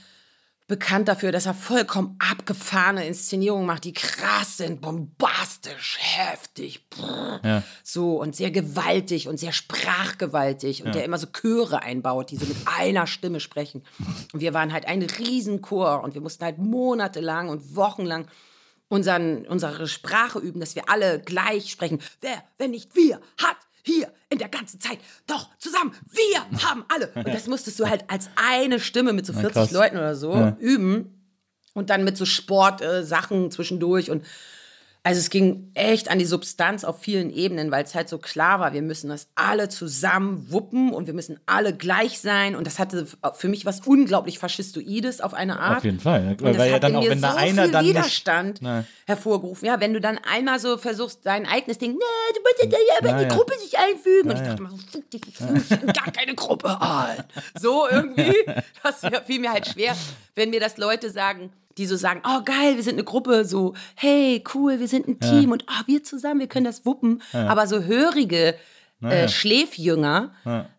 Bekannt 0.68 1.08
dafür, 1.08 1.32
dass 1.32 1.46
er 1.46 1.54
vollkommen 1.54 2.16
abgefahrene 2.18 3.06
Inszenierungen 3.06 3.66
macht, 3.66 3.84
die 3.84 3.92
krass 3.92 4.56
sind, 4.56 4.80
bombastisch, 4.80 5.98
heftig, 6.00 6.88
brr, 6.88 7.40
Ja. 7.44 7.62
so 7.82 8.20
und 8.20 8.34
sehr 8.36 8.50
gewaltig 8.50 9.28
und 9.28 9.38
sehr 9.38 9.52
sprachgewaltig 9.52 10.84
und 10.84 10.94
der 10.94 11.04
immer 11.04 11.18
so 11.18 11.26
Chöre 11.26 11.82
einbaut, 11.82 12.30
die 12.30 12.36
so 12.36 12.46
mit 12.46 12.56
einer 12.66 13.06
Stimme 13.06 13.40
sprechen. 13.40 13.82
Und 14.32 14.40
wir 14.40 14.54
waren 14.54 14.72
halt 14.72 14.86
ein 14.86 15.02
Riesenchor 15.02 16.02
und 16.02 16.14
wir 16.14 16.20
mussten 16.20 16.44
halt 16.44 16.58
monatelang 16.58 17.48
und 17.48 17.76
wochenlang 17.76 18.28
unseren, 18.88 19.46
unsere 19.46 19.88
Sprache 19.88 20.38
üben, 20.38 20.60
dass 20.60 20.74
wir 20.76 20.88
alle 20.88 21.20
gleich 21.20 21.70
sprechen. 21.70 22.00
Wer, 22.20 22.42
wenn 22.58 22.70
nicht 22.72 22.94
wir, 22.94 23.20
hat 23.42 23.56
hier 23.82 24.12
in 24.30 24.38
der 24.38 24.48
ganzen 24.48 24.80
Zeit 24.80 24.98
doch 25.26 25.50
zusammen. 25.58 25.92
Wir 26.10 26.60
haben 26.68 26.84
alle. 26.88 27.08
Und 27.14 27.28
das 27.28 27.46
musstest 27.46 27.78
du 27.78 27.88
halt 27.88 28.04
als 28.08 28.30
eine 28.36 28.80
Stimme 28.80 29.12
mit 29.12 29.26
so 29.26 29.32
40 29.32 29.52
krass. 29.52 29.70
Leuten 29.70 29.96
oder 29.96 30.14
so 30.14 30.54
üben. 30.58 31.18
Und 31.74 31.90
dann 31.90 32.04
mit 32.04 32.16
so 32.16 32.26
Sportsachen 32.26 33.46
äh, 33.46 33.50
zwischendurch. 33.50 34.10
Und 34.10 34.24
also 35.04 35.18
es 35.18 35.30
ging 35.30 35.72
echt 35.74 36.10
an 36.12 36.20
die 36.20 36.24
Substanz 36.24 36.84
auf 36.84 37.00
vielen 37.00 37.30
Ebenen, 37.30 37.72
weil 37.72 37.82
es 37.82 37.94
halt 37.94 38.08
so 38.08 38.18
klar 38.18 38.60
war, 38.60 38.72
wir 38.72 38.82
müssen 38.82 39.08
das 39.08 39.26
alle 39.34 39.68
zusammen 39.68 40.46
wuppen 40.50 40.92
und 40.92 41.06
wir 41.08 41.14
müssen 41.14 41.40
alle 41.44 41.74
gleich 41.74 42.20
sein. 42.20 42.54
Und 42.54 42.68
das 42.68 42.78
hatte 42.78 43.08
für 43.34 43.48
mich 43.48 43.66
was 43.66 43.80
unglaublich 43.80 44.38
Faschistoides 44.38 45.20
auf 45.20 45.34
eine 45.34 45.58
Art. 45.58 45.78
Auf 45.78 45.84
jeden 45.84 45.98
Fall. 45.98 46.36
Und 46.40 46.42
Weil 46.42 46.52
das 46.54 46.66
ja 46.68 46.74
hat 46.74 46.84
dann 46.84 46.92
in 46.92 46.98
auch, 46.98 47.08
wenn 47.08 47.20
da 47.20 47.32
so 47.32 47.36
einer 47.36 47.62
viel 47.64 47.72
dann 47.72 47.84
nicht. 47.84 47.94
Widerstand 47.96 48.62
Nein. 48.62 48.86
hervorgerufen. 49.06 49.66
Ja, 49.66 49.80
wenn 49.80 49.92
du 49.92 50.00
dann 50.00 50.18
einmal 50.18 50.60
so 50.60 50.76
versuchst, 50.76 51.20
dein 51.24 51.46
eigenes 51.46 51.78
Ding, 51.78 51.92
nee, 51.92 52.34
du 52.34 52.40
musst 52.40 52.72
ja 52.72 52.78
aber 53.00 53.08
in 53.08 53.14
Ja, 53.16 53.22
die 53.22 53.28
ja. 53.28 53.36
Gruppe 53.36 53.58
sich 53.58 53.76
einfügen. 53.76 54.30
Und 54.30 54.36
ich 54.36 54.42
dachte 54.42 54.62
mal 54.62 54.70
so, 54.70 54.76
fick 54.76 55.10
dich, 55.10 55.22
ich 55.26 55.36
fühle 55.36 55.92
gar 55.92 56.12
keine 56.12 56.36
Gruppe 56.36 56.80
ein. 56.80 57.24
So 57.60 57.88
irgendwie, 57.90 58.34
das 58.84 59.00
fiel 59.26 59.40
mir 59.40 59.52
halt 59.52 59.66
schwer, 59.66 59.96
wenn 60.36 60.50
mir 60.50 60.60
das 60.60 60.76
Leute 60.76 61.10
sagen, 61.10 61.50
die 61.78 61.86
so 61.86 61.96
sagen, 61.96 62.22
oh 62.26 62.42
geil, 62.44 62.76
wir 62.76 62.82
sind 62.82 62.94
eine 62.94 63.04
Gruppe, 63.04 63.44
so, 63.44 63.74
hey, 63.94 64.42
cool, 64.54 64.80
wir 64.80 64.88
sind 64.88 65.08
ein 65.08 65.20
Team 65.20 65.52
und 65.52 65.64
ah, 65.68 65.82
wir 65.86 66.02
zusammen, 66.02 66.40
wir 66.40 66.48
können 66.48 66.64
das 66.64 66.84
wuppen. 66.84 67.22
Aber 67.32 67.66
so 67.66 67.82
hörige 67.82 68.54
äh, 69.02 69.28
Schläfjünger 69.28 70.32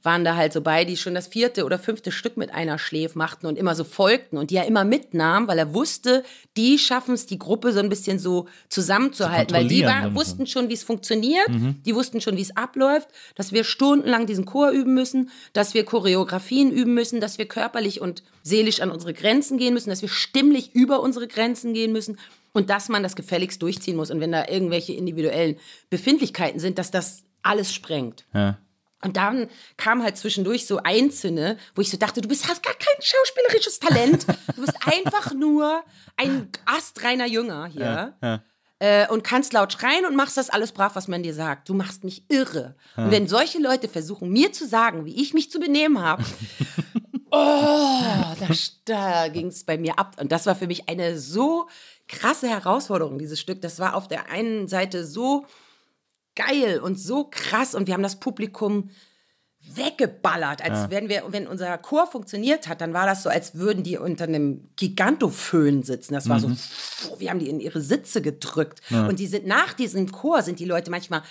waren 0.04 0.24
da 0.26 0.36
halt 0.36 0.54
so 0.54 0.62
bei, 0.62 0.86
die 0.86 0.98
schon 0.98 1.14
das 1.16 1.28
vierte 1.28 1.66
oder 1.66 1.80
fünfte 1.80 2.12
Stück 2.12 2.38
mit 2.38 2.54
einer 2.54 2.78
Schläf 2.78 3.16
machten 3.16 3.46
und 3.48 3.58
immer 3.58 3.76
so 3.76 3.84
folgten 3.84 4.38
und 4.38 4.50
die 4.52 4.56
er 4.56 4.66
immer 4.66 4.84
mitnahm, 4.84 5.48
weil 5.48 5.58
er 5.60 5.74
wusste, 5.74 6.24
die 6.58 6.78
schaffen 6.78 7.14
es, 7.14 7.26
die 7.26 7.40
Gruppe 7.40 7.72
so 7.74 7.80
ein 7.80 7.90
bisschen 7.90 8.20
so 8.20 8.48
zusammenzuhalten, 8.70 9.56
weil 9.56 9.68
die 9.68 9.84
war, 9.86 10.14
wussten 10.16 10.48
schon, 10.48 10.70
wie 10.70 10.74
es 10.74 10.84
funktioniert, 10.84 11.48
Mhm. 11.50 11.82
die 11.86 11.96
wussten 11.96 12.22
schon, 12.22 12.38
wie 12.38 12.42
es 12.42 12.56
abläuft, 12.56 13.08
dass 13.36 13.52
wir 13.52 13.64
stundenlang 13.64 14.26
diesen 14.26 14.46
Chor 14.46 14.70
üben 14.72 14.94
müssen, 14.94 15.30
dass 15.54 15.74
wir 15.74 15.86
Choreografien 15.86 16.72
üben 16.72 16.94
müssen, 16.94 17.20
dass 17.22 17.38
wir 17.38 17.46
körperlich 17.48 18.02
und 18.02 18.24
seelisch 18.44 18.82
an 18.82 18.92
unsere 18.92 19.14
Grenzen 19.14 19.58
gehen 19.58 19.74
müssen, 19.74 19.90
dass 19.90 20.02
wir 20.02 20.10
stimmlich 20.10 20.74
über 20.76 21.02
unsere 21.02 21.28
Grenzen 21.28 21.74
gehen 21.74 21.92
müssen 21.92 22.18
und 22.54 22.70
dass 22.70 22.90
man 22.90 23.04
das 23.04 23.16
gefälligst 23.16 23.62
durchziehen 23.62 23.96
muss. 23.96 24.12
Und 24.12 24.20
wenn 24.20 24.32
da 24.32 24.48
irgendwelche 24.48 24.94
individuellen 24.94 25.56
Befindlichkeiten 25.90 26.60
sind, 26.60 26.78
dass 26.78 26.92
das 26.92 27.24
alles 27.44 27.74
sprengt. 27.74 28.26
Ja. 28.34 28.58
Und 29.04 29.18
dann 29.18 29.50
kam 29.76 30.02
halt 30.02 30.18
zwischendurch 30.18 30.66
so 30.66 30.80
Einzelne, 30.82 31.58
wo 31.76 31.82
ich 31.82 31.90
so 31.90 31.98
dachte, 31.98 32.22
du 32.22 32.30
bist, 32.30 32.48
hast 32.48 32.64
gar 32.64 32.74
kein 32.74 33.02
schauspielerisches 33.02 33.80
Talent. 33.80 34.26
Du 34.56 34.62
bist 34.62 34.78
einfach 34.86 35.34
nur 35.34 35.84
ein 36.16 36.50
astreiner 36.66 37.28
Jünger 37.28 37.68
hier. 37.68 38.42
Äh, 38.80 39.08
und 39.10 39.24
kannst 39.24 39.54
laut 39.54 39.72
schreien 39.72 40.06
und 40.06 40.16
machst 40.16 40.36
das 40.36 40.50
alles 40.50 40.72
brav, 40.72 40.96
was 40.96 41.08
man 41.08 41.24
dir 41.24 41.34
sagt. 41.34 41.70
Du 41.70 41.74
machst 41.74 42.04
mich 42.04 42.26
irre. 42.30 42.76
Und 42.98 43.12
wenn 43.12 43.28
solche 43.28 43.60
Leute 43.60 43.88
versuchen, 43.88 44.30
mir 44.30 44.52
zu 44.52 44.68
sagen, 44.68 45.06
wie 45.06 45.22
ich 45.22 45.34
mich 45.34 45.52
zu 45.52 45.60
benehmen 45.60 46.02
habe, 46.02 46.24
oh, 47.32 48.02
da, 48.40 48.48
da 48.86 49.28
ging 49.28 49.48
es 49.48 49.64
bei 49.64 49.78
mir 49.78 50.00
ab. 50.00 50.18
Und 50.20 50.32
das 50.32 50.46
war 50.46 50.56
für 50.56 50.68
mich 50.68 50.90
eine 50.90 51.18
so 51.18 51.68
krasse 52.08 52.50
Herausforderung, 52.50 53.20
dieses 53.20 53.40
Stück. 53.40 53.62
Das 53.62 53.80
war 53.80 53.96
auf 53.96 54.08
der 54.08 54.30
einen 54.30 54.68
Seite 54.68 55.06
so 55.06 55.46
geil 56.36 56.80
und 56.80 57.00
so 57.00 57.30
krass 57.30 57.76
und 57.76 57.88
wir 57.88 57.94
haben 57.94 58.04
das 58.04 58.20
Publikum 58.20 58.90
weggeballert, 59.66 60.62
als 60.62 60.90
wenn 60.90 61.08
wir, 61.08 61.24
wenn 61.28 61.48
unser 61.48 61.78
Chor 61.78 62.06
funktioniert 62.08 62.68
hat, 62.68 62.82
dann 62.82 62.94
war 62.94 63.06
das 63.06 63.24
so, 63.24 63.30
als 63.30 63.56
würden 63.56 63.84
die 63.84 63.98
unter 63.98 64.26
einem 64.26 64.70
Gigantoföhn 64.76 65.84
sitzen. 65.84 66.14
Das 66.14 66.28
war 66.28 66.40
so, 66.40 66.52
wir 67.18 67.30
haben 67.30 67.40
die 67.40 67.50
in 67.50 67.60
ihre 67.60 67.82
Sitze 67.82 68.22
gedrückt. 68.22 68.82
Und 68.92 69.20
die 69.20 69.28
sind 69.28 69.48
nach 69.48 69.74
diesem 69.74 70.12
Chor 70.12 70.42
sind 70.42 70.60
die 70.60 70.66
Leute 70.66 70.92
manchmal 70.92 71.24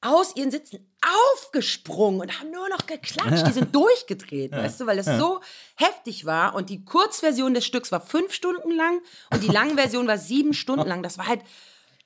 aus 0.00 0.34
ihren 0.34 0.50
Sitzen 0.50 0.92
aufgesprungen 1.34 2.20
und 2.20 2.40
haben 2.40 2.50
nur 2.50 2.68
noch 2.68 2.86
geklatscht. 2.86 3.46
Die 3.46 3.52
sind 3.52 3.74
durchgedreht, 3.74 4.52
weißt 4.52 4.80
du, 4.80 4.86
weil 4.86 4.98
es 4.98 5.06
so 5.06 5.40
heftig 5.76 6.24
war. 6.24 6.54
Und 6.54 6.70
die 6.70 6.84
Kurzversion 6.84 7.54
des 7.54 7.64
Stücks 7.64 7.92
war 7.92 8.00
fünf 8.00 8.32
Stunden 8.32 8.72
lang 8.72 9.00
und 9.30 9.42
die 9.42 9.48
Langversion 9.52 10.06
war 10.06 10.18
sieben 10.18 10.54
Stunden 10.54 10.88
lang. 10.88 11.02
Das 11.02 11.18
war 11.18 11.26
halt 11.28 11.40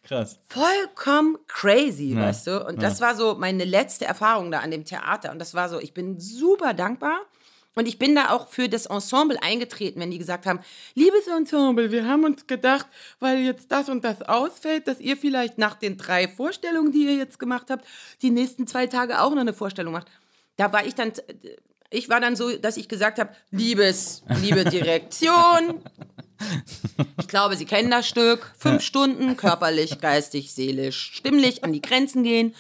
Krass. 0.07 0.39
vollkommen 0.49 1.37
crazy, 1.49 2.15
weißt 2.16 2.47
du? 2.47 2.66
Und 2.66 2.81
das 2.81 3.01
war 3.01 3.16
so 3.16 3.35
meine 3.35 3.65
letzte 3.65 4.05
Erfahrung 4.05 4.51
da 4.51 4.61
an 4.61 4.70
dem 4.70 4.85
Theater. 4.85 5.33
Und 5.33 5.39
das 5.39 5.53
war 5.55 5.69
so, 5.69 5.81
ich 5.81 5.95
bin 5.95 6.20
super 6.20 6.74
dankbar. 6.74 7.20
Und 7.74 7.87
ich 7.87 7.99
bin 7.99 8.15
da 8.15 8.31
auch 8.31 8.49
für 8.49 8.70
das 8.70 8.87
Ensemble 8.87 9.37
eingetreten, 9.43 10.01
wenn 10.01 10.11
die 10.11 10.16
gesagt 10.19 10.47
haben, 10.47 10.61
liebes 10.95 11.27
Ensemble, 11.27 11.93
wir 11.93 12.09
haben 12.09 12.24
uns 12.24 12.47
gedacht, 12.47 12.87
weil 13.20 13.41
jetzt 13.41 13.70
das 13.70 13.91
und 13.91 14.03
das 14.03 14.23
ausfällt, 14.23 14.89
dass 14.89 14.99
ihr 14.99 15.16
vielleicht 15.16 15.59
nach 15.59 15.74
den 15.74 15.99
drei 15.99 16.27
Vorstellungen, 16.27 16.91
die 16.91 17.05
ihr 17.05 17.16
jetzt 17.16 17.39
gemacht 17.39 17.66
habt, 17.69 17.85
die 18.23 18.31
nächsten 18.31 18.66
zwei 18.66 18.87
Tage 18.87 19.20
auch 19.20 19.31
noch 19.31 19.43
eine 19.43 19.53
Vorstellung 19.53 19.93
macht. 19.93 20.07
Da 20.57 20.73
war 20.73 20.87
ich 20.87 20.95
dann, 20.95 21.12
ich 21.91 22.09
war 22.09 22.19
dann 22.19 22.35
so, 22.35 22.57
dass 22.57 22.78
ich 22.78 22.89
gesagt 22.89 23.19
habe, 23.19 23.35
liebes, 23.51 24.23
liebe 24.41 24.65
Direktion, 24.65 25.83
ich 27.19 27.29
glaube, 27.29 27.57
Sie 27.57 27.65
kennen 27.65 27.91
das 27.91 28.09
Stück. 28.09 28.53
Fünf 28.59 28.83
Stunden, 28.83 29.37
körperlich, 29.37 29.99
geistig, 30.01 30.53
seelisch, 30.53 31.13
stimmlich 31.15 31.65
an 31.65 31.73
die 31.73 31.83
Grenzen 31.83 32.23
gehen. 32.23 32.55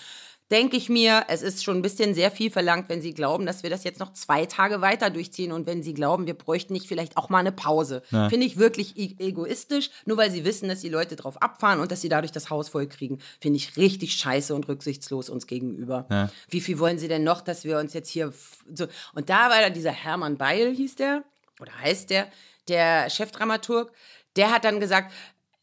denke 0.50 0.76
ich 0.76 0.88
mir, 0.88 1.24
es 1.28 1.42
ist 1.42 1.64
schon 1.64 1.78
ein 1.78 1.82
bisschen 1.82 2.14
sehr 2.14 2.30
viel 2.30 2.50
verlangt, 2.50 2.88
wenn 2.88 3.02
Sie 3.02 3.14
glauben, 3.14 3.46
dass 3.46 3.62
wir 3.62 3.70
das 3.70 3.84
jetzt 3.84 3.98
noch 3.98 4.12
zwei 4.12 4.46
Tage 4.46 4.80
weiter 4.80 5.10
durchziehen 5.10 5.50
und 5.50 5.66
wenn 5.66 5.82
Sie 5.82 5.94
glauben, 5.94 6.26
wir 6.26 6.34
bräuchten 6.34 6.72
nicht 6.72 6.86
vielleicht 6.86 7.16
auch 7.16 7.28
mal 7.28 7.38
eine 7.38 7.52
Pause. 7.52 8.02
Ja. 8.10 8.28
Finde 8.28 8.46
ich 8.46 8.56
wirklich 8.56 8.96
e 8.96 9.16
egoistisch, 9.18 9.90
nur 10.04 10.16
weil 10.16 10.30
Sie 10.30 10.44
wissen, 10.44 10.68
dass 10.68 10.80
die 10.80 10.88
Leute 10.88 11.16
drauf 11.16 11.42
abfahren 11.42 11.80
und 11.80 11.90
dass 11.90 12.00
sie 12.00 12.08
dadurch 12.08 12.32
das 12.32 12.50
Haus 12.50 12.68
voll 12.68 12.86
kriegen. 12.86 13.18
Finde 13.40 13.56
ich 13.56 13.76
richtig 13.76 14.14
scheiße 14.14 14.54
und 14.54 14.68
rücksichtslos 14.68 15.30
uns 15.30 15.46
gegenüber. 15.46 16.06
Ja. 16.10 16.30
Wie 16.48 16.60
viel 16.60 16.78
wollen 16.78 16.98
Sie 16.98 17.08
denn 17.08 17.24
noch, 17.24 17.40
dass 17.40 17.64
wir 17.64 17.78
uns 17.78 17.92
jetzt 17.92 18.08
hier 18.08 18.32
so. 18.72 18.86
Und 19.14 19.28
da 19.28 19.50
war 19.50 19.68
dieser 19.70 19.92
Hermann 19.92 20.36
Beil, 20.36 20.74
hieß 20.74 20.94
der, 20.94 21.24
oder 21.60 21.72
heißt 21.80 22.10
der, 22.10 22.28
der 22.68 23.10
Chefdramaturg, 23.10 23.92
der 24.36 24.50
hat 24.50 24.64
dann 24.64 24.80
gesagt, 24.80 25.12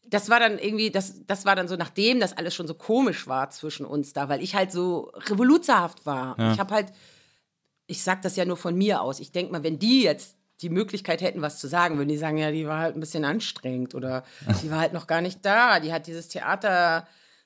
das 0.06 0.28
war 0.28 0.38
dann 0.38 0.58
irgendwie, 0.58 0.90
das, 0.90 1.24
das 1.26 1.44
war 1.44 1.56
dann 1.56 1.68
so, 1.68 1.76
nachdem 1.76 2.20
das 2.20 2.36
alles 2.36 2.54
schon 2.54 2.66
so 2.66 2.74
komisch 2.74 3.26
war 3.26 3.50
zwischen 3.50 3.86
uns 3.86 4.12
da, 4.12 4.28
weil 4.28 4.42
ich 4.42 4.54
halt 4.54 4.70
so 4.70 5.12
revoluzerhaft 5.14 6.04
war. 6.06 6.36
Ich 6.52 6.58
habe 6.60 6.74
halt, 6.74 6.92
ich 7.86 8.02
sag 8.02 8.22
das 8.22 8.36
ja 8.36 8.44
nur 8.44 8.56
von 8.56 8.76
mir 8.76 9.00
aus. 9.00 9.20
Ich 9.20 9.32
denke 9.32 9.52
mal, 9.52 9.62
wenn 9.62 9.78
die 9.78 10.02
jetzt 10.02 10.36
die 10.60 10.68
Möglichkeit 10.68 11.20
hätten, 11.20 11.42
was 11.42 11.58
zu 11.58 11.68
sagen, 11.68 11.96
würden 11.96 12.08
die 12.08 12.16
sagen, 12.16 12.38
ja, 12.38 12.50
die 12.50 12.66
war 12.66 12.78
halt 12.78 12.96
ein 12.96 13.00
bisschen 13.00 13.24
anstrengend 13.24 13.94
oder 13.94 14.24
die 14.62 14.70
war 14.70 14.78
halt 14.78 14.92
noch 14.92 15.06
gar 15.06 15.20
nicht 15.20 15.44
da, 15.44 15.80
die 15.80 15.92
hat 15.92 16.06
dieses 16.06 16.28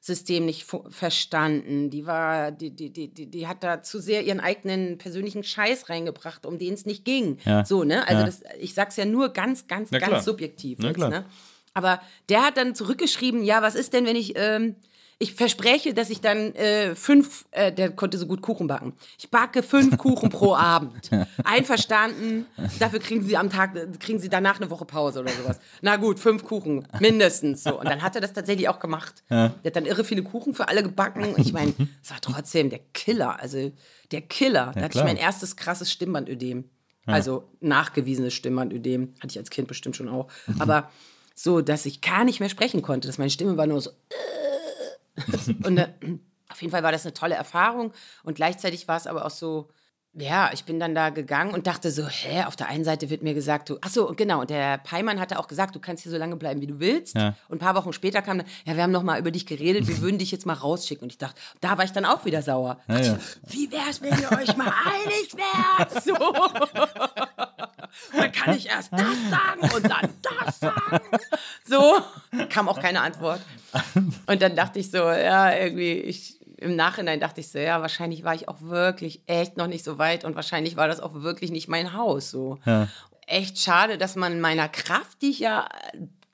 Theatersystem 0.01 0.45
nicht 0.47 0.67
verstanden, 0.91 1.91
die 1.91 2.07
war, 2.07 2.51
die, 2.53 2.71
die, 2.71 2.91
die, 2.91 3.09
die, 3.09 3.47
hat 3.47 3.63
da 3.63 3.83
zu 3.83 4.01
sehr 4.01 4.23
ihren 4.23 4.41
eigenen 4.41 4.99
persönlichen 4.99 5.43
Scheiß 5.43 5.89
reingebracht, 5.89 6.47
um 6.47 6.59
den 6.59 6.75
es 6.75 6.87
nicht 6.87 7.05
ging. 7.05 7.39
Ja. 7.45 7.65
So, 7.65 7.85
ne? 7.85 8.07
Also 8.07 8.21
Ja. 8.21 8.27
das, 8.27 8.43
ich 8.61 8.75
sag's 8.75 8.97
ja 8.97 9.05
nur 9.05 9.31
ganz, 9.31 9.67
ganz, 9.67 9.91
ganz 9.91 10.25
subjektiv 10.25 10.79
jetzt, 10.83 10.99
ne? 10.99 11.25
Aber 11.75 12.01
der 12.29 12.45
hat 12.45 12.57
dann 12.57 12.75
zurückgeschrieben, 12.75 13.45
ja, 13.45 13.63
was 13.63 13.75
ist 13.75 13.93
denn, 13.93 14.05
wenn 14.07 14.17
ich, 14.17 14.33
ähm, 14.37 14.77
ich 15.21 15.35
verspreche, 15.35 15.95
dass 15.95 16.11
ich 16.11 16.21
dann 16.21 16.55
äh, 16.55 16.95
fünf, 16.95 17.47
äh, 17.51 17.73
der 17.73 17.91
konnte 17.91 18.19
so 18.19 18.27
gut 18.27 18.41
Kuchen 18.41 18.69
backen. 18.69 18.93
Ich 19.19 19.31
backe 19.31 19.65
fünf 19.65 19.99
Kuchen 19.99 20.31
pro 20.31 20.55
Abend. 20.57 21.11
Einverstanden. 21.43 22.47
Dafür 22.79 23.01
kriegen 23.01 23.25
sie 23.25 23.37
am 23.37 23.51
Tag, 23.51 23.75
äh, 23.75 23.89
kriegen 23.99 24.21
sie 24.21 24.29
danach 24.29 24.61
eine 24.61 24.71
Woche 24.71 24.85
Pause 24.85 25.21
oder 25.21 25.33
sowas. 25.33 25.59
Na 25.83 25.97
gut, 25.97 26.21
fünf 26.21 26.45
Kuchen, 26.45 26.87
mindestens 27.01 27.65
so. 27.65 27.81
Und 27.81 27.89
dann 27.89 28.03
hat 28.03 28.15
er 28.15 28.21
das 28.21 28.33
tatsächlich 28.33 28.69
auch 28.69 28.79
gemacht. 28.79 29.25
Der 29.29 29.53
hat 29.65 29.77
dann 29.77 29.87
irre 29.87 30.05
viele 30.05 30.23
Kuchen 30.23 30.55
für 30.55 30.69
alle 30.69 30.85
gebacken. 30.85 31.35
Ich 31.39 31.53
meine, 31.53 31.75
es 32.03 32.11
war 32.11 32.21
trotzdem 32.21 32.71
der 32.71 32.81
Killer. 32.95 33.41
Also 33.41 33.73
der 34.13 34.21
Killer. 34.21 34.73
Da 34.75 34.83
hatte 34.83 34.87
ich 34.87 34.91
klar. 34.93 35.05
mein 35.05 35.17
erstes 35.17 35.57
krasses 35.57 35.91
Stimmbandödem. 35.91 36.65
Also 37.07 37.49
nachgewiesenes 37.61 38.35
Stimmbandödem. 38.35 39.15
Hatte 39.17 39.33
ich 39.33 39.39
als 39.39 39.51
Kind 39.51 39.67
bestimmt 39.67 39.97
schon 39.97 40.09
auch. 40.09 40.29
Aber 40.61 40.91
so, 41.35 41.61
dass 41.61 41.87
ich 41.87 42.01
gar 42.01 42.25
nicht 42.25 42.39
mehr 42.39 42.49
sprechen 42.49 42.83
konnte. 42.83 43.09
Dass 43.09 43.19
meine 43.19 43.31
Stimme 43.31 43.57
war 43.57 43.67
nur 43.67 43.81
so. 43.81 43.91
Und 45.65 45.79
äh, 45.79 45.89
auf 46.49 46.61
jeden 46.63 46.71
Fall 46.71 46.83
war 46.83 46.93
das 46.93 47.05
eine 47.05 47.15
tolle 47.15 47.35
Erfahrung. 47.35 47.93
Und 48.23 48.35
gleichzeitig 48.35 48.89
war 48.89 48.97
es 48.97 49.07
aber 49.07 49.25
auch 49.25 49.31
so, 49.31 49.69
ja, 50.21 50.51
ich 50.53 50.65
bin 50.65 50.81
dann 50.81 50.95
da 50.95 51.11
gegangen 51.11 51.55
und 51.55 51.67
dachte 51.67 51.91
so, 51.91 52.09
hä, 52.09 52.45
auf 52.45 52.57
der 52.57 52.69
einen 52.69 52.85
Seite 52.85 53.09
wird 53.09 53.23
mir 53.23 53.35
gesagt, 53.35 53.71
du, 53.71 53.79
ach 53.81 53.89
so, 53.89 54.13
genau, 54.17 54.41
und 54.41 54.51
der 54.51 54.79
Peimann 54.79 55.21
hatte 55.21 55.39
auch 55.39 55.47
gesagt, 55.47 55.75
du 55.75 55.81
kannst 55.81 56.03
hier 56.03 56.11
so 56.11 56.19
lange 56.19 56.37
bleiben, 56.37 56.61
wie 56.61 56.67
du 56.67 56.81
willst. 56.81 57.15
Ja. 57.15 57.35
Und 57.49 57.57
ein 57.57 57.59
paar 57.59 57.75
Wochen 57.77 57.93
später 57.93 58.21
kam 58.21 58.39
dann, 58.39 58.47
ja, 58.65 58.75
wir 58.75 58.83
haben 58.83 58.91
noch 58.91 59.03
mal 59.03 59.19
über 59.21 59.31
dich 59.31 59.47
geredet, 59.47 59.87
wir 59.87 59.99
würden 60.03 60.19
dich 60.19 60.33
jetzt 60.33 60.47
mal 60.47 60.55
rausschicken. 60.55 61.05
Und 61.05 61.13
ich 61.13 61.19
dachte, 61.19 61.41
da 61.61 61.79
war 61.79 61.85
ich 61.85 61.93
dann 61.93 62.05
auch 62.05 62.25
wieder 62.25 62.43
sauer. 62.43 62.79
Ja, 62.89 62.99
ja. 62.99 63.19
ich, 63.47 63.55
Wie 63.55 63.73
wär's, 63.73 64.03
wenn 64.03 64.19
ihr 64.19 64.33
euch 64.33 64.57
mal 64.57 64.73
einig 64.85 65.35
wärt? 65.37 66.03
So. 66.03 66.17
Dann 68.13 68.33
kann 68.33 68.57
ich 68.57 68.69
erst 68.69 68.93
das 68.93 69.01
sagen 69.31 69.75
und 69.75 69.85
dann 69.89 70.09
das 70.23 70.61
sagen. 70.61 71.01
So, 71.65 71.99
kam 72.49 72.69
auch 72.69 72.81
keine 72.81 73.01
Antwort. 73.01 73.41
Und 74.27 74.43
dann 74.43 74.57
dachte 74.57 74.79
ich 74.79 74.91
so, 74.91 74.99
ja, 74.99 75.53
irgendwie, 75.55 75.93
ich, 75.93 76.38
im 76.61 76.77
Nachhinein 76.77 77.21
dachte 77.21 77.41
ich 77.41 77.49
so, 77.49 77.59
ja, 77.59 77.81
wahrscheinlich 77.81 78.25
war 78.25 78.35
ich 78.35 78.49
auch 78.49 78.61
wirklich 78.61 79.23
echt 79.27 79.57
noch 79.57 79.67
nicht 79.67 79.85
so 79.85 79.99
weit 79.99 80.25
und 80.25 80.35
wahrscheinlich 80.35 80.77
war 80.77 80.89
das 80.89 81.01
auch 81.01 81.15
wirklich 81.15 81.51
nicht 81.51 81.69
mein 81.69 81.95
Haus. 81.95 82.31
So. 82.31 82.59
Echt 83.27 83.59
schade, 83.59 83.99
dass 83.99 84.17
man 84.17 84.41
meiner 84.41 84.69
Kraft, 84.69 85.23
die 85.23 85.31
ich 85.31 85.39
ja 85.39 85.69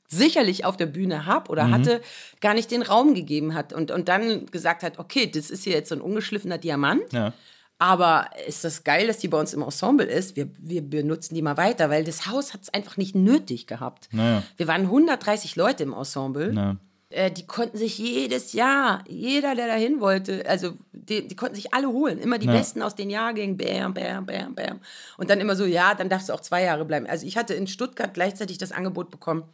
sicherlich 0.09 0.65
auf 0.65 0.77
der 0.77 0.87
Bühne 0.87 1.27
habe 1.27 1.51
oder 1.51 1.71
hatte, 1.71 2.01
gar 2.41 2.55
nicht 2.55 2.71
den 2.71 2.83
Raum 2.83 3.15
gegeben 3.15 3.55
hat 3.55 3.73
und, 3.73 3.91
und 3.91 4.09
dann 4.09 4.47
gesagt 4.47 4.83
hat, 4.83 4.99
okay, 4.99 5.27
das 5.27 5.51
ist 5.51 5.65
hier 5.65 5.73
jetzt 5.75 5.89
so 5.89 5.95
ein 5.95 6.01
ungeschliffener 6.01 6.59
Diamant. 6.59 7.13
Ja. 7.13 7.33
Aber 7.79 8.31
ist 8.47 8.65
das 8.65 8.85
geil, 8.85 9.09
dass 9.09 9.19
die 9.19 9.29
bei 9.29 9.39
uns 9.39 9.53
im 9.53 9.63
Ensemble 9.63 10.07
ist? 10.07 10.37
Wir, 10.37 10.49
wir 10.59 10.83
benutzen 10.83 11.35
die 11.35 11.43
mal 11.43 11.57
weiter, 11.57 11.91
weil 11.91 12.05
das 12.05 12.27
Haus 12.27 12.55
hat 12.55 12.63
es 12.63 12.73
einfach 12.73 12.97
nicht 12.97 13.15
nötig 13.17 13.67
gehabt. 13.67 14.09
Naja. 14.13 14.43
Wir 14.57 14.69
waren 14.69 14.83
130 14.83 15.57
Leute 15.57 15.83
im 15.83 15.93
Ensemble. 15.93 16.55
Ja. 16.55 16.77
Äh, 17.15 17.31
die 17.31 17.47
konnten 17.47 17.79
sich 17.79 17.97
jedes 17.97 18.55
Jahr, 18.55 19.05
jeder, 19.07 19.55
der 19.55 19.69
dahin 19.69 20.01
wollte, 20.01 20.45
also 20.49 20.73
die, 20.93 21.29
die 21.29 21.37
konnten 21.37 21.55
sich 21.55 21.73
alle 21.73 21.87
holen. 21.89 22.19
Immer 22.19 22.39
die 22.39 22.47
Ja. 22.47 22.53
Besten 22.53 22.83
aus 22.83 22.97
den 22.97 23.09
Jahrgängen, 23.09 23.57
bam, 23.57 23.95
bam, 23.95 24.27
bam, 24.27 24.55
bam. 24.55 24.81
Und 25.17 25.31
dann 25.31 25.39
immer 25.41 25.55
so, 25.55 25.65
ja, 25.65 25.95
dann 25.95 26.09
darfst 26.09 26.29
du 26.29 26.33
auch 26.33 26.41
zwei 26.41 26.65
Jahre 26.65 26.85
bleiben. 26.85 27.07
Also 27.07 27.25
ich 27.25 27.37
hatte 27.37 27.55
in 27.55 27.69
Stuttgart 27.69 28.13
gleichzeitig 28.15 28.59
das 28.59 28.73
Angebot 28.73 29.13
bekommen, 29.13 29.45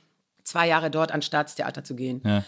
zwei 0.43 0.69
Jahre 0.69 0.91
dort 0.91 1.11
ans 1.11 1.27
Staatstheater 1.27 1.85
zu 1.85 1.95
gehen. 1.95 2.23
Ja. 2.25 2.45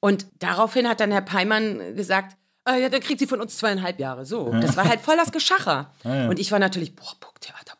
Und 0.00 0.26
daraufhin 0.40 0.88
hat 0.88 0.98
dann 0.98 1.12
Herr 1.12 1.22
Peimann 1.22 1.94
gesagt, 1.94 2.36
ah, 2.64 2.74
ja, 2.74 2.88
dann 2.88 3.00
kriegt 3.00 3.20
sie 3.20 3.28
von 3.28 3.40
uns 3.40 3.56
zweieinhalb 3.56 4.00
Jahre. 4.00 4.24
So, 4.26 4.50
das 4.50 4.76
war 4.76 4.88
halt 4.88 5.00
voll 5.00 5.16
das 5.16 5.30
Geschacher. 5.30 5.92
Und 6.02 6.40
ich 6.40 6.50
war 6.50 6.58
natürlich, 6.58 6.96
boah, 6.96 7.12
Burgtheater, 7.20 7.74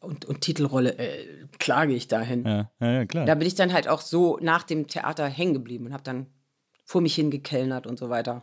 und, 0.00 0.24
und 0.24 0.40
Titelrolle, 0.40 0.98
äh, 0.98 1.46
klage 1.58 1.94
ich 1.94 2.08
dahin. 2.08 2.44
Ja. 2.44 2.70
Ja, 2.80 2.90
ja, 2.92 3.04
klar. 3.06 3.26
Da 3.26 3.34
bin 3.34 3.46
ich 3.46 3.54
dann 3.54 3.72
halt 3.72 3.88
auch 3.88 4.00
so 4.00 4.38
nach 4.40 4.62
dem 4.62 4.86
Theater 4.86 5.26
hängen 5.26 5.54
geblieben 5.54 5.86
und 5.86 5.92
habe 5.92 6.02
dann 6.02 6.26
vor 6.84 7.00
mich 7.00 7.14
hingekellnert 7.14 7.86
und 7.86 7.98
so 7.98 8.08
weiter. 8.10 8.42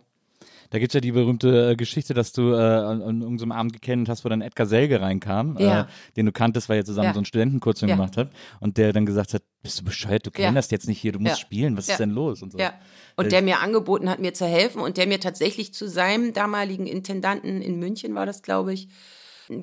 Da 0.69 0.79
gibt 0.79 0.91
es 0.91 0.93
ja 0.93 0.99
die 1.01 1.13
berühmte 1.13 1.71
äh, 1.71 1.75
Geschichte, 1.75 2.13
dass 2.13 2.33
du 2.33 2.51
äh, 2.53 2.57
an, 2.57 3.01
an 3.01 3.21
irgendeinem 3.21 3.53
Abend 3.53 3.73
gekannt 3.73 4.09
hast, 4.09 4.25
wo 4.25 4.29
dann 4.29 4.41
Edgar 4.41 4.65
Selge 4.67 4.99
reinkam, 5.01 5.57
Ja. 5.59 5.81
äh, 5.81 5.85
den 6.17 6.25
du 6.25 6.31
kanntest, 6.33 6.67
weil 6.67 6.77
ihr 6.77 6.85
zusammen 6.85 7.07
Ja. 7.07 7.13
so 7.13 7.19
einen 7.19 7.25
Studentenkurzfilm 7.25 7.89
Ja. 7.89 7.95
gemacht 7.95 8.17
habt. 8.17 8.35
Und 8.59 8.77
der 8.77 8.91
dann 8.93 9.05
gesagt 9.05 9.33
hat, 9.33 9.43
bist 9.63 9.79
du 9.79 9.85
bescheuert, 9.85 10.25
du 10.25 10.31
kennst 10.31 10.71
jetzt 10.71 10.87
nicht 10.87 10.99
hier, 10.99 11.13
du 11.13 11.19
musst 11.19 11.39
spielen, 11.39 11.77
was 11.77 11.87
ist 11.87 11.99
denn 11.99 12.09
los? 12.11 12.41
Und 12.43 12.51
so. 12.51 12.57
Ja. 12.59 12.73
Und 13.15 13.31
der 13.31 13.41
mir 13.41 13.59
angeboten 13.59 14.09
hat, 14.09 14.19
mir 14.19 14.33
zu 14.33 14.45
helfen 14.45 14.81
und 14.81 14.97
der 14.97 15.07
mir 15.07 15.19
tatsächlich 15.19 15.73
zu 15.73 15.87
seinem 15.87 16.33
damaligen 16.33 16.85
Intendanten 16.85 17.61
in 17.61 17.79
München 17.79 18.13
war 18.13 18.25
das, 18.25 18.41
glaube 18.43 18.73
ich, 18.73 18.89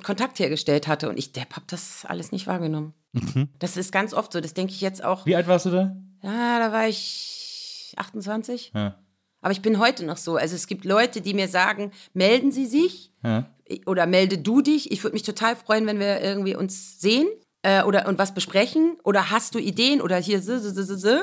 Kontakt 0.02 0.38
hergestellt 0.38 0.88
hatte. 0.88 1.08
Und 1.08 1.18
ich, 1.18 1.32
der 1.32 1.44
hab 1.44 1.66
das 1.68 2.04
alles 2.04 2.32
nicht 2.32 2.46
wahrgenommen. 2.46 2.94
Das 3.58 3.76
ist 3.76 3.92
ganz 3.92 4.12
oft 4.14 4.32
so. 4.32 4.40
Das 4.40 4.54
denke 4.54 4.72
ich 4.72 4.80
jetzt 4.80 5.04
auch. 5.04 5.26
Wie 5.26 5.36
alt 5.36 5.46
warst 5.46 5.66
du 5.66 5.70
da? 5.70 5.96
Ja, 6.22 6.58
da 6.58 6.72
war 6.72 6.88
ich 6.88 7.92
28. 7.96 8.72
Ja. 8.74 8.98
Aber 9.40 9.52
ich 9.52 9.60
bin 9.62 9.78
heute 9.78 10.04
noch 10.04 10.16
so. 10.16 10.36
Also 10.36 10.54
es 10.56 10.66
gibt 10.66 10.84
Leute, 10.84 11.20
die 11.20 11.34
mir 11.34 11.48
sagen, 11.48 11.92
melden 12.14 12.50
Sie 12.50 12.66
sich 12.66 13.12
Ja. 13.22 13.44
oder 13.86 14.06
melde 14.06 14.38
du 14.38 14.62
dich. 14.62 14.90
Ich 14.90 15.04
würde 15.04 15.14
mich 15.14 15.22
total 15.22 15.54
freuen, 15.54 15.86
wenn 15.86 15.98
wir 16.00 16.20
irgendwie 16.22 16.56
uns 16.56 16.98
sehen 17.00 17.28
äh, 17.62 17.82
oder 17.82 18.08
und 18.08 18.18
was 18.18 18.32
besprechen. 18.32 18.96
Oder 19.04 19.30
hast 19.30 19.54
du 19.54 19.58
Ideen 19.58 20.00
oder 20.00 20.16
hier 20.16 20.40
so, 20.40 20.58
so, 20.58 20.70
so, 20.70 20.82
so, 20.82 20.96
so. 20.96 21.20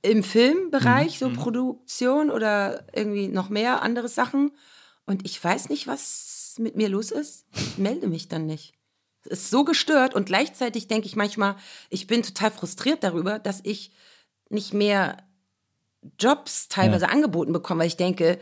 im 0.00 0.22
Filmbereich, 0.22 1.18
so 1.18 1.30
Produktion 1.30 2.30
oder 2.30 2.86
irgendwie 2.94 3.28
noch 3.28 3.50
mehr 3.50 3.82
andere 3.82 4.08
Sachen. 4.08 4.50
Und 5.04 5.26
ich 5.26 5.42
weiß 5.42 5.68
nicht, 5.68 5.86
was 5.86 6.31
mit 6.58 6.76
mir 6.76 6.88
los 6.88 7.10
ist. 7.10 7.46
Ich 7.54 7.78
melde 7.78 8.08
mich 8.08 8.28
dann 8.28 8.46
nicht. 8.46 8.74
Es 9.24 9.44
ist 9.44 9.50
so 9.50 9.64
gestört 9.64 10.14
und 10.14 10.26
gleichzeitig 10.26 10.88
denke 10.88 11.06
ich 11.06 11.16
manchmal, 11.16 11.56
ich 11.90 12.06
bin 12.06 12.22
total 12.22 12.50
frustriert 12.50 13.04
darüber, 13.04 13.38
dass 13.38 13.60
ich 13.62 13.92
nicht 14.48 14.74
mehr 14.74 15.16
Jobs 16.18 16.68
teilweise 16.68 17.08
angeboten 17.08 17.52
bekomme, 17.52 17.80
weil 17.80 17.86
ich 17.86 17.96
denke, 17.96 18.38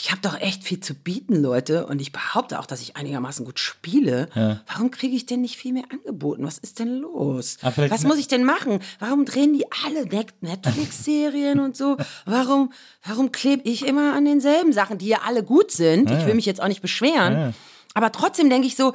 ich 0.00 0.10
habe 0.12 0.20
doch 0.22 0.40
echt 0.40 0.62
viel 0.64 0.78
zu 0.80 0.94
bieten, 0.94 1.34
Leute. 1.42 1.86
Und 1.86 2.00
ich 2.00 2.12
behaupte 2.12 2.58
auch, 2.60 2.66
dass 2.66 2.80
ich 2.80 2.96
einigermaßen 2.96 3.44
gut 3.44 3.58
spiele. 3.58 4.28
Warum 4.68 4.90
kriege 4.92 5.16
ich 5.16 5.26
denn 5.26 5.40
nicht 5.40 5.56
viel 5.56 5.72
mehr 5.72 5.84
angeboten? 5.90 6.44
Was 6.46 6.58
ist 6.58 6.78
denn 6.78 6.98
los? 6.98 7.58
Was 7.90 8.04
muss 8.04 8.18
ich 8.18 8.28
denn 8.28 8.44
machen? 8.44 8.78
Warum 9.00 9.24
drehen 9.24 9.52
die 9.54 9.64
alle 9.84 10.06
Net- 10.06 10.40
Netflix-Serien 10.40 11.60
und 11.60 11.76
so? 11.76 11.96
Warum, 12.26 12.72
warum 13.04 13.32
klebe 13.32 13.68
ich 13.68 13.84
immer 13.86 14.14
an 14.14 14.24
denselben 14.24 14.72
Sachen, 14.72 14.98
die 14.98 15.08
ja 15.08 15.22
alle 15.26 15.42
gut 15.42 15.70
sind? 15.72 16.10
Ich 16.10 16.26
will 16.26 16.34
mich 16.34 16.46
jetzt 16.46 16.62
auch 16.62 16.68
nicht 16.68 16.82
beschweren. 16.82 17.54
Aber 17.94 18.12
trotzdem 18.12 18.48
denke 18.50 18.66
ich 18.68 18.76
so, 18.76 18.92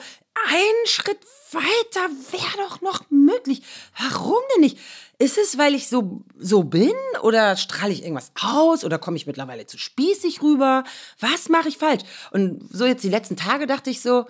ein 0.50 0.88
Schritt 0.88 1.18
weiter 1.52 2.10
wäre 2.32 2.68
doch 2.68 2.82
noch 2.82 3.04
möglich. 3.12 3.62
Warum 4.00 4.42
denn 4.56 4.62
nicht? 4.62 4.78
Ist 5.20 5.38
es, 5.38 5.58
weil 5.58 5.76
ich 5.76 5.88
so, 5.88 6.24
so 6.38 6.64
bin? 6.64 6.94
Oder 7.22 7.56
strahle 7.56 7.94
ich 7.94 8.02
irgendwas 8.04 8.32
aus? 8.42 8.84
Oder 8.84 8.98
komme 9.00 9.18
ich 9.18 9.28
mittlerweile 9.28 9.66
zu 9.66 9.78
spießig 9.78 10.42
rüber? 10.42 10.84
Was 11.20 11.50
mache 11.50 11.70
ich 11.70 11.78
falsch? 11.78 12.04
Und 12.32 12.68
so 12.72 12.86
jetzt 12.86 13.04
die 13.04 13.10
letzten 13.10 13.38
Tage 13.38 13.68
dachte 13.68 13.90
ich 13.90 14.02
so, 14.02 14.26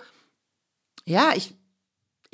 ja, 1.04 1.32
ich, 1.34 1.54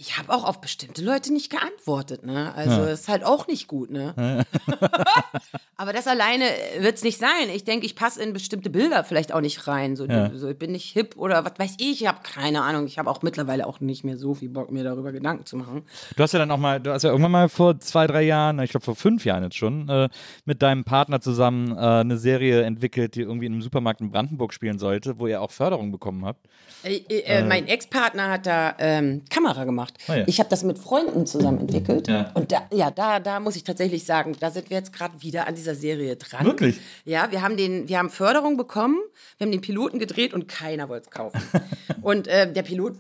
ich 0.00 0.16
habe 0.16 0.32
auch 0.32 0.44
auf 0.44 0.62
bestimmte 0.62 1.04
Leute 1.04 1.30
nicht 1.30 1.50
geantwortet, 1.50 2.24
ne? 2.24 2.54
Also 2.54 2.80
ja. 2.80 2.86
ist 2.86 3.08
halt 3.08 3.22
auch 3.22 3.46
nicht 3.46 3.68
gut, 3.68 3.90
ne? 3.90 4.46
Aber 5.76 5.92
das 5.92 6.06
alleine 6.06 6.44
wird 6.78 6.96
es 6.96 7.04
nicht 7.04 7.18
sein. 7.18 7.50
Ich 7.54 7.64
denke, 7.64 7.84
ich 7.84 7.94
passe 7.94 8.22
in 8.22 8.32
bestimmte 8.32 8.70
Bilder 8.70 9.04
vielleicht 9.04 9.32
auch 9.32 9.42
nicht 9.42 9.68
rein. 9.68 9.96
So, 9.96 10.06
ja. 10.06 10.30
so 10.34 10.52
bin 10.54 10.74
ich 10.74 10.90
hip 10.90 11.16
oder 11.16 11.44
was 11.44 11.52
weiß 11.58 11.74
ich. 11.78 12.02
Ich 12.02 12.06
habe 12.06 12.20
keine 12.22 12.62
Ahnung. 12.62 12.86
Ich 12.86 12.98
habe 12.98 13.10
auch 13.10 13.20
mittlerweile 13.22 13.66
auch 13.66 13.80
nicht 13.80 14.02
mehr 14.02 14.16
so 14.16 14.34
viel 14.34 14.48
Bock, 14.48 14.70
mir 14.72 14.84
darüber 14.84 15.12
Gedanken 15.12 15.44
zu 15.44 15.56
machen. 15.56 15.82
Du 16.16 16.22
hast 16.22 16.32
ja 16.32 16.38
dann 16.38 16.50
auch 16.50 16.58
mal, 16.58 16.80
du 16.80 16.92
hast 16.92 17.02
ja 17.02 17.10
irgendwann 17.10 17.32
mal 17.32 17.48
vor 17.50 17.78
zwei, 17.78 18.06
drei 18.06 18.22
Jahren, 18.22 18.58
ich 18.60 18.70
glaube 18.70 18.84
vor 18.84 18.96
fünf 18.96 19.26
Jahren 19.26 19.42
jetzt 19.42 19.56
schon, 19.56 19.88
äh, 19.90 20.08
mit 20.46 20.62
deinem 20.62 20.84
Partner 20.84 21.20
zusammen 21.20 21.72
äh, 21.76 21.80
eine 21.80 22.16
Serie 22.16 22.62
entwickelt, 22.62 23.14
die 23.16 23.20
irgendwie 23.20 23.46
in 23.46 23.52
einem 23.52 23.62
Supermarkt 23.62 24.00
in 24.00 24.10
Brandenburg 24.10 24.54
spielen 24.54 24.78
sollte, 24.78 25.18
wo 25.18 25.26
ihr 25.26 25.42
auch 25.42 25.50
Förderung 25.50 25.92
bekommen 25.92 26.24
habt. 26.24 26.46
Äh, 26.84 26.96
äh, 27.08 27.20
äh 27.22 27.44
mein 27.44 27.68
Ex-Partner 27.68 28.30
hat 28.30 28.46
da 28.46 28.76
ähm, 28.78 29.22
Kamera 29.28 29.64
gemacht. 29.64 29.89
Oh 30.08 30.12
ja. 30.12 30.24
Ich 30.26 30.38
habe 30.38 30.48
das 30.48 30.64
mit 30.64 30.78
Freunden 30.78 31.26
zusammen 31.26 31.58
entwickelt. 31.58 32.08
Ja. 32.08 32.30
Und 32.34 32.52
da, 32.52 32.66
ja, 32.72 32.90
da, 32.90 33.20
da 33.20 33.40
muss 33.40 33.56
ich 33.56 33.64
tatsächlich 33.64 34.04
sagen, 34.04 34.36
da 34.38 34.50
sind 34.50 34.70
wir 34.70 34.76
jetzt 34.76 34.92
gerade 34.92 35.22
wieder 35.22 35.46
an 35.46 35.54
dieser 35.54 35.74
Serie 35.74 36.16
dran. 36.16 36.44
Wirklich? 36.44 36.80
Ja, 37.04 37.30
wir 37.30 37.42
haben 37.42 37.56
den, 37.56 37.88
wir 37.88 37.98
haben 37.98 38.10
Förderung 38.10 38.56
bekommen, 38.56 38.98
wir 39.38 39.46
haben 39.46 39.52
den 39.52 39.60
Piloten 39.60 39.98
gedreht 39.98 40.34
und 40.34 40.48
keiner 40.48 40.88
wollte 40.88 41.08
es 41.08 41.10
kaufen. 41.10 41.40
und 42.02 42.26
äh, 42.26 42.52
der 42.52 42.62
Pilot 42.62 42.96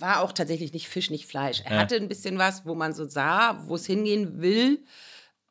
war 0.00 0.22
auch 0.22 0.32
tatsächlich 0.32 0.72
nicht 0.72 0.88
Fisch, 0.88 1.10
nicht 1.10 1.26
Fleisch. 1.26 1.62
Er 1.64 1.74
ja. 1.74 1.78
hatte 1.80 1.96
ein 1.96 2.08
bisschen 2.08 2.38
was, 2.38 2.64
wo 2.64 2.74
man 2.74 2.94
so 2.94 3.06
sah, 3.08 3.62
wo 3.66 3.74
es 3.74 3.86
hingehen 3.86 4.40
will. 4.40 4.80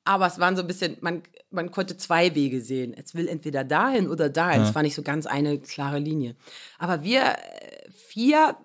Aber 0.04 0.28
es 0.28 0.40
waren 0.40 0.56
so 0.56 0.62
ein 0.62 0.68
bisschen, 0.68 0.98
man, 1.02 1.22
man 1.52 1.70
konnte 1.70 1.98
zwei 1.98 2.34
Wege 2.34 2.62
sehen. 2.62 2.94
Es 2.94 3.14
will 3.14 3.28
entweder 3.28 3.66
dahin 3.66 4.10
oder 4.10 4.30
dahin. 4.30 4.62
Es 4.62 4.70
ja. 4.70 4.76
war 4.76 4.84
nicht 4.84 4.96
so 4.96 5.02
ganz 5.02 5.26
eine 5.26 5.60
klare 5.60 6.00
Linie. 6.00 6.36
Aber 6.80 7.04
wir 7.04 7.24
äh, 7.24 7.92
vier 7.92 8.56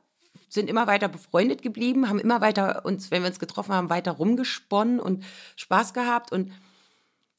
sind 0.53 0.69
immer 0.69 0.87
weiter 0.87 1.09
befreundet 1.09 1.63
geblieben, 1.63 2.09
haben 2.09 2.19
immer 2.19 2.41
weiter 2.41 2.85
uns, 2.85 3.11
wenn 3.11 3.23
wir 3.23 3.29
uns 3.29 3.39
getroffen 3.39 3.75
haben, 3.75 3.89
weiter 3.89 4.13
rumgesponnen 4.13 5.01
und 5.01 5.25
Spaß 5.57 5.95
gehabt. 5.95 6.31
Und 6.31 6.53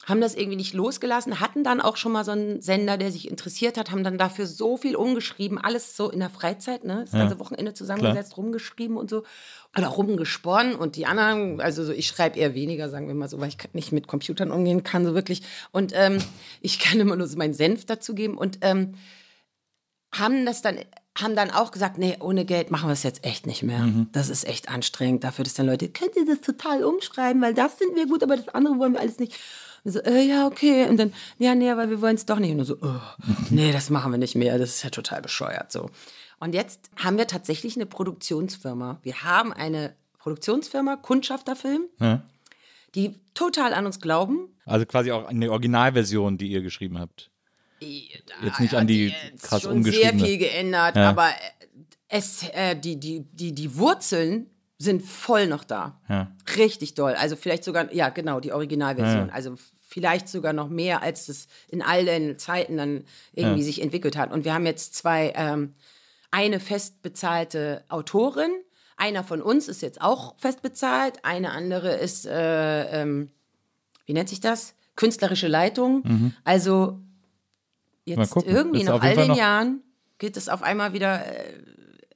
haben 0.06 0.20
das 0.20 0.36
irgendwie 0.36 0.58
nicht 0.58 0.74
losgelassen, 0.74 1.40
hatten 1.40 1.64
dann 1.64 1.80
auch 1.80 1.96
schon 1.96 2.12
mal 2.12 2.26
so 2.26 2.32
einen 2.32 2.62
Sender, 2.62 2.98
der 2.98 3.12
sich 3.12 3.30
interessiert 3.30 3.78
hat, 3.78 3.92
haben 3.92 4.04
dann 4.04 4.18
dafür 4.18 4.48
so 4.48 4.76
viel 4.76 4.96
umgeschrieben, 4.96 5.58
alles 5.58 5.96
so 5.96 6.10
in 6.10 6.20
der 6.20 6.30
Freizeit, 6.30 6.84
ne? 6.84 7.02
Das 7.02 7.12
ganze 7.12 7.36
ja, 7.36 7.40
Wochenende 7.40 7.74
zusammengesetzt, 7.74 8.34
klar. 8.34 8.44
rumgeschrieben 8.44 8.98
und 8.98 9.10
so. 9.10 9.24
Oder 9.78 9.88
rumgesponnen 9.88 10.76
und 10.76 10.98
die 10.98 11.06
anderen, 11.06 11.62
also 11.62 11.86
so, 11.86 11.94
ich 11.94 12.08
schreibe 12.08 12.38
eher 12.38 12.54
weniger, 12.54 12.90
sagen 12.90 13.08
wir 13.08 13.16
mal 13.16 13.30
so, 13.30 13.40
weil 13.40 13.48
ich 13.48 13.58
nicht 13.74 13.92
mit 13.92 14.08
Computern 14.08 14.52
umgehen 14.52 14.84
kann, 14.84 15.06
so 15.06 15.14
wirklich. 15.14 15.42
Und 15.72 15.94
ähm, 15.96 16.18
ich 16.62 16.80
kann 16.80 17.00
immer 17.00 17.16
nur 17.16 17.28
so 17.28 17.38
meinen 17.38 17.54
Senf 17.54 17.86
dazu 17.86 18.14
geben 18.14 18.38
und 18.38 18.58
ähm, 18.62 18.96
haben 20.12 20.46
das 20.46 20.62
dann 20.62 20.78
haben 21.16 21.36
dann 21.36 21.52
auch 21.52 21.72
gesagt, 21.72 21.98
nee, 21.98 22.18
ohne 22.20 22.44
Geld 22.44 22.72
machen 22.72 22.90
wir 22.90 22.94
es 22.94 23.04
jetzt 23.04 23.24
echt 23.24 23.46
nicht 23.46 23.62
mehr. 23.62 23.80
Mhm. 23.80 24.08
Das 24.12 24.30
ist 24.30 24.48
echt 24.48 24.70
anstrengend. 24.70 25.24
Dafür, 25.24 25.44
dass 25.44 25.54
dann 25.54 25.68
Leute, 25.68 25.90
könnt 25.90 26.16
ihr 26.16 26.26
das 26.26 26.42
total 26.42 26.84
umschreiben, 26.84 27.42
weil 27.42 27.54
das 27.54 27.76
finden 27.76 27.96
wir 27.96 28.08
gut, 28.08 28.24
aber 28.24 28.36
das 28.36 28.50
andere 28.50 28.80
wollen 28.80 28.94
wir 28.94 29.00
alles 29.00 29.20
nicht. 29.20 29.38
Und 29.84 29.92
so, 29.92 30.00
äh, 30.00 30.24
ja, 30.24 30.48
okay. 30.48 30.88
Und 30.88 30.98
dann, 30.98 31.14
ja, 31.38 31.54
nee, 31.54 31.70
aber 31.70 31.90
wir 31.90 32.02
wollen 32.02 32.16
es 32.16 32.26
doch 32.26 32.40
nicht. 32.40 32.52
Und 32.52 32.58
nur 32.58 32.66
so, 32.66 32.78
oh, 32.82 33.00
nee, 33.50 33.72
das 33.72 33.90
machen 33.90 34.12
wir 34.12 34.18
nicht 34.18 34.36
mehr. 34.36 34.58
Das 34.58 34.70
ist 34.70 34.84
ja 34.84 34.90
total 34.90 35.22
bescheuert 35.22 35.72
so. 35.72 35.90
Und 36.40 36.54
jetzt 36.54 36.90
haben 36.98 37.18
wir 37.18 37.28
tatsächlich 37.28 37.76
eine 37.76 37.86
Produktionsfirma. 37.86 39.00
Wir 39.04 39.24
haben 39.24 39.54
eine 39.54 39.96
Produktionsfirma, 40.18 40.96
Kundschafterfilm, 40.96 41.84
ja. 42.00 42.22
die 42.96 43.20
total 43.34 43.74
an 43.74 43.86
uns 43.86 44.00
glauben. 44.00 44.50
Also 44.66 44.86
quasi 44.86 45.12
auch 45.12 45.26
eine 45.26 45.52
Originalversion, 45.52 46.38
die 46.38 46.48
ihr 46.48 46.62
geschrieben 46.62 47.00
habt. 47.00 47.30
Jetzt 48.44 48.60
nicht 48.60 48.76
an 48.76 48.88
die 48.88 49.14
krass 49.42 49.64
schon 49.64 49.74
umgeschriebene. 49.74 50.20
sehr 50.20 50.28
viel 50.28 50.38
geändert, 50.38 50.96
ja. 50.96 51.10
aber 51.10 51.30
es, 52.08 52.44
äh, 52.50 52.76
die, 52.76 53.00
die, 53.00 53.22
die, 53.22 53.54
die 53.54 53.78
Wurzeln 53.78 54.48
sind 54.78 55.04
voll 55.04 55.48
noch 55.48 55.64
da. 55.64 56.02
Ja. 56.10 56.32
Richtig 56.58 56.94
doll. 56.94 57.14
Also 57.14 57.36
vielleicht 57.36 57.64
sogar, 57.64 57.92
ja, 57.94 58.10
genau, 58.10 58.40
die 58.40 58.52
Originalversion. 58.52 59.28
Ja. 59.28 59.34
Also 59.34 59.56
vielleicht 59.88 60.28
sogar 60.28 60.54
noch 60.54 60.70
mehr, 60.70 61.02
als 61.02 61.30
es 61.30 61.48
in 61.70 61.82
all 61.82 62.06
den 62.06 62.38
Zeiten 62.38 62.78
dann 62.78 63.04
irgendwie 63.34 63.64
sich 63.64 63.82
entwickelt 63.82 64.18
hat. 64.18 64.32
Und 64.32 64.46
wir 64.46 64.54
haben 64.54 64.66
jetzt 64.66 64.96
zwei, 64.96 65.34
ähm, 65.36 65.76
eine 66.32 66.60
fest 66.60 67.02
bezahlte 67.02 67.84
Autorin, 67.90 68.52
einer 68.98 69.24
von 69.24 69.42
uns 69.42 69.68
ist 69.68 69.82
jetzt 69.82 70.02
auch 70.02 70.36
fest 70.38 70.62
bezahlt, 70.62 71.20
eine 71.24 71.52
andere 71.52 71.96
ist, 71.96 72.26
äh, 72.26 73.02
ähm, 73.02 73.32
wie 74.06 74.14
nennt 74.14 74.30
sich 74.30 74.40
das? 74.40 74.76
Künstlerische 74.96 75.48
Leitung. 75.48 76.04
Mhm. 76.04 76.34
Also 76.44 77.00
jetzt 78.06 78.36
irgendwie 78.36 78.84
nach 78.84 79.02
all 79.02 79.16
den 79.16 79.30
noch 79.30 79.38
Jahren 79.38 79.82
geht 80.18 80.38
es 80.38 80.50
auf 80.50 80.64
einmal 80.64 80.94
wieder 80.94 81.26
äh, 81.26 81.54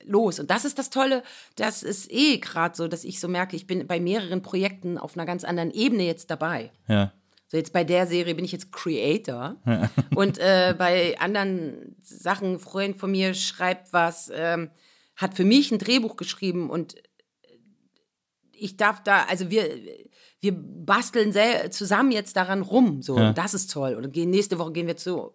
los. 0.03 0.39
Und 0.39 0.49
das 0.49 0.65
ist 0.65 0.80
das 0.80 0.89
Tolle, 0.89 1.23
das 1.55 1.84
ist 1.84 2.11
eh 2.11 2.38
gerade 2.38 2.76
so, 2.76 2.88
dass 2.88 3.03
ich 3.03 3.19
so 3.19 3.27
merke, 3.27 3.55
ich 3.55 3.68
bin 3.68 3.85
bei 3.88 3.99
mehreren 3.99 4.41
Projekten 4.41 4.97
auf 4.97 5.15
einer 5.15 5.26
ganz 5.26 5.43
anderen 5.43 5.72
Ebene 5.72 6.03
jetzt 6.03 6.31
dabei. 6.31 6.72
Ja. 6.88 7.11
So 7.49 7.55
jetzt 7.55 7.72
bei 7.72 7.85
der 7.85 8.07
Serie 8.07 8.35
bin 8.35 8.43
ich 8.43 8.51
jetzt 8.51 8.72
Creator 8.72 9.55
ja. 9.65 9.89
und 10.15 10.38
äh, 10.38 10.76
bei 10.77 11.18
anderen 11.19 11.95
Sachen, 12.01 12.53
ein 12.53 12.59
Freund 12.59 12.97
von 12.97 13.11
mir 13.11 13.34
schreibt 13.34 13.93
was, 13.93 14.31
ähm, 14.34 14.69
hat 15.15 15.34
für 15.34 15.45
mich 15.45 15.72
ein 15.72 15.80
Drehbuch 15.80 16.18
geschrieben 16.18 16.69
und 16.69 16.95
ich 18.59 18.76
darf 18.76 19.03
da, 19.03 19.23
also 19.30 19.49
wir, 19.49 19.69
wir 20.39 20.53
basteln 20.55 21.34
zusammen 21.72 22.11
jetzt 22.11 22.35
daran 22.35 22.64
rum, 22.64 23.01
so, 23.01 23.18
ja. 23.18 23.30
und 23.30 23.38
das 23.38 23.53
ist 23.53 23.72
toll. 23.72 23.93
Und 23.93 24.15
nächste 24.15 24.59
Woche 24.59 24.72
gehen 24.72 24.88
wir 24.88 24.97
zu, 24.97 25.34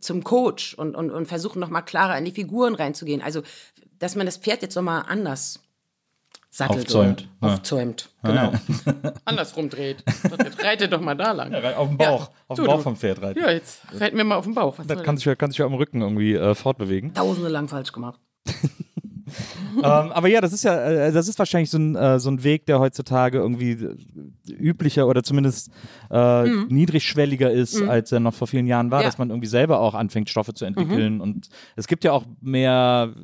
zum 0.00 0.24
Coach 0.24 0.74
und, 0.74 0.94
und, 0.94 1.10
und 1.10 1.26
versuchen 1.26 1.60
nochmal 1.60 1.84
klarer 1.84 2.16
in 2.16 2.24
die 2.24 2.32
Figuren 2.32 2.74
reinzugehen. 2.74 3.22
Also 3.22 3.42
dass 3.98 4.16
man 4.16 4.26
das 4.26 4.36
Pferd 4.36 4.62
jetzt 4.62 4.74
nochmal 4.74 5.04
anders 5.08 5.60
sattelt. 6.50 6.86
Aufzäumt. 6.86 7.28
Ja. 7.42 7.48
Aufzäumt, 7.48 8.10
genau. 8.22 8.52
Ja. 8.52 9.12
Andersrum 9.24 9.68
dreht. 9.68 10.04
Reite 10.58 10.88
doch 10.88 11.00
mal 11.00 11.16
da 11.16 11.32
lang. 11.32 11.52
Ja, 11.52 11.76
auf 11.76 11.88
dem 11.88 11.96
Bauch. 11.96 12.30
auf 12.48 12.56
dem 12.56 12.66
Bauch 12.66 12.80
vom 12.80 12.96
Pferd 12.96 13.22
reiten. 13.22 13.40
Ja, 13.40 13.50
jetzt 13.50 13.82
reiten 13.92 14.16
wir 14.16 14.24
mal 14.24 14.36
auf 14.36 14.44
dem 14.44 14.54
Bauch. 14.54 14.78
Was 14.78 14.86
das 14.86 15.02
kann 15.02 15.16
sich, 15.16 15.38
kann 15.38 15.50
sich 15.50 15.58
ja 15.58 15.66
am 15.66 15.74
Rücken 15.74 16.00
irgendwie 16.00 16.34
äh, 16.34 16.54
fortbewegen. 16.54 17.12
Tausende 17.14 17.48
lang 17.48 17.68
falsch 17.68 17.92
gemacht. 17.92 18.20
ähm, 19.76 19.82
aber 19.82 20.28
ja, 20.28 20.40
das 20.40 20.52
ist 20.52 20.64
ja, 20.64 20.76
äh, 20.76 21.12
das 21.12 21.28
ist 21.28 21.38
wahrscheinlich 21.38 21.70
so 21.70 21.78
ein, 21.78 21.96
äh, 21.96 22.18
so 22.18 22.30
ein 22.30 22.44
Weg, 22.44 22.66
der 22.66 22.78
heutzutage 22.78 23.38
irgendwie 23.38 23.78
üblicher 24.48 25.06
oder 25.06 25.22
zumindest 25.22 25.70
äh, 26.10 26.44
mhm. 26.44 26.66
niedrigschwelliger 26.68 27.50
ist, 27.50 27.80
mhm. 27.80 27.88
als 27.88 28.12
er 28.12 28.20
noch 28.20 28.34
vor 28.34 28.46
vielen 28.46 28.66
Jahren 28.66 28.90
war, 28.90 29.00
ja. 29.00 29.06
dass 29.06 29.18
man 29.18 29.30
irgendwie 29.30 29.48
selber 29.48 29.80
auch 29.80 29.94
anfängt, 29.94 30.28
Stoffe 30.28 30.54
zu 30.54 30.64
entwickeln. 30.64 31.16
Mhm. 31.16 31.20
Und 31.20 31.48
es 31.76 31.86
gibt 31.86 32.04
ja 32.04 32.12
auch 32.12 32.24
mehr 32.40 33.14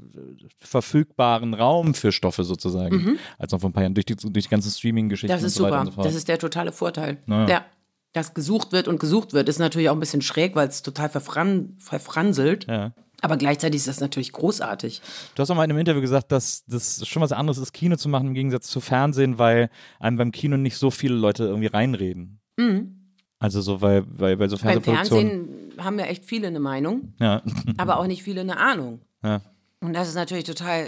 verfügbaren 0.58 1.54
Raum 1.54 1.94
für 1.94 2.12
Stoffe 2.12 2.44
sozusagen, 2.44 2.96
mhm. 2.96 3.18
als 3.38 3.52
noch 3.52 3.60
vor 3.60 3.70
ein 3.70 3.72
paar 3.72 3.82
Jahren 3.82 3.94
durch 3.94 4.06
die, 4.06 4.16
durch 4.16 4.44
die 4.44 4.50
ganzen 4.50 4.70
Streaming-Geschichten. 4.70 5.32
Das 5.32 5.42
ist 5.42 5.54
so 5.54 5.64
super. 5.64 5.84
So 5.94 6.02
das 6.02 6.14
ist 6.14 6.28
der 6.28 6.38
totale 6.38 6.72
Vorteil. 6.72 7.18
Naja. 7.26 7.48
Ja. 7.48 7.64
Dass 8.12 8.34
gesucht 8.34 8.72
wird 8.72 8.88
und 8.88 8.98
gesucht 8.98 9.34
wird, 9.34 9.48
ist 9.48 9.60
natürlich 9.60 9.88
auch 9.88 9.94
ein 9.94 10.00
bisschen 10.00 10.22
schräg, 10.22 10.56
weil 10.56 10.66
es 10.66 10.82
total 10.82 11.08
verfran 11.08 11.76
verfranselt. 11.78 12.66
Ja. 12.66 12.92
Aber 13.20 13.36
gleichzeitig 13.36 13.78
ist 13.78 13.88
das 13.88 14.00
natürlich 14.00 14.32
großartig. 14.32 15.02
Du 15.34 15.42
hast 15.42 15.50
auch 15.50 15.54
mal 15.54 15.64
in 15.64 15.70
einem 15.70 15.80
Interview 15.80 16.00
gesagt, 16.00 16.32
dass 16.32 16.64
das 16.66 17.06
schon 17.06 17.22
was 17.22 17.32
anderes 17.32 17.58
ist, 17.58 17.72
Kino 17.72 17.96
zu 17.96 18.08
machen 18.08 18.28
im 18.28 18.34
Gegensatz 18.34 18.68
zu 18.68 18.80
Fernsehen, 18.80 19.38
weil 19.38 19.70
einem 19.98 20.16
beim 20.16 20.32
Kino 20.32 20.56
nicht 20.56 20.76
so 20.76 20.90
viele 20.90 21.14
Leute 21.14 21.44
irgendwie 21.44 21.68
reinreden. 21.68 22.40
Mhm. 22.56 22.96
Also 23.38 23.60
so, 23.60 23.80
weil, 23.80 24.04
weil, 24.06 24.38
weil 24.38 24.48
so 24.48 24.56
Fernsehproduktionen... 24.56 25.28
Beim 25.28 25.48
Fernsehen 25.48 25.84
haben 25.84 25.98
ja 25.98 26.06
echt 26.06 26.24
viele 26.24 26.48
eine 26.48 26.60
Meinung, 26.60 27.14
ja. 27.20 27.42
aber 27.78 27.98
auch 27.98 28.06
nicht 28.06 28.22
viele 28.22 28.42
eine 28.42 28.58
Ahnung. 28.58 29.00
Ja. 29.22 29.40
Und 29.80 29.94
das 29.94 30.08
ist 30.08 30.14
natürlich 30.14 30.44
total 30.44 30.86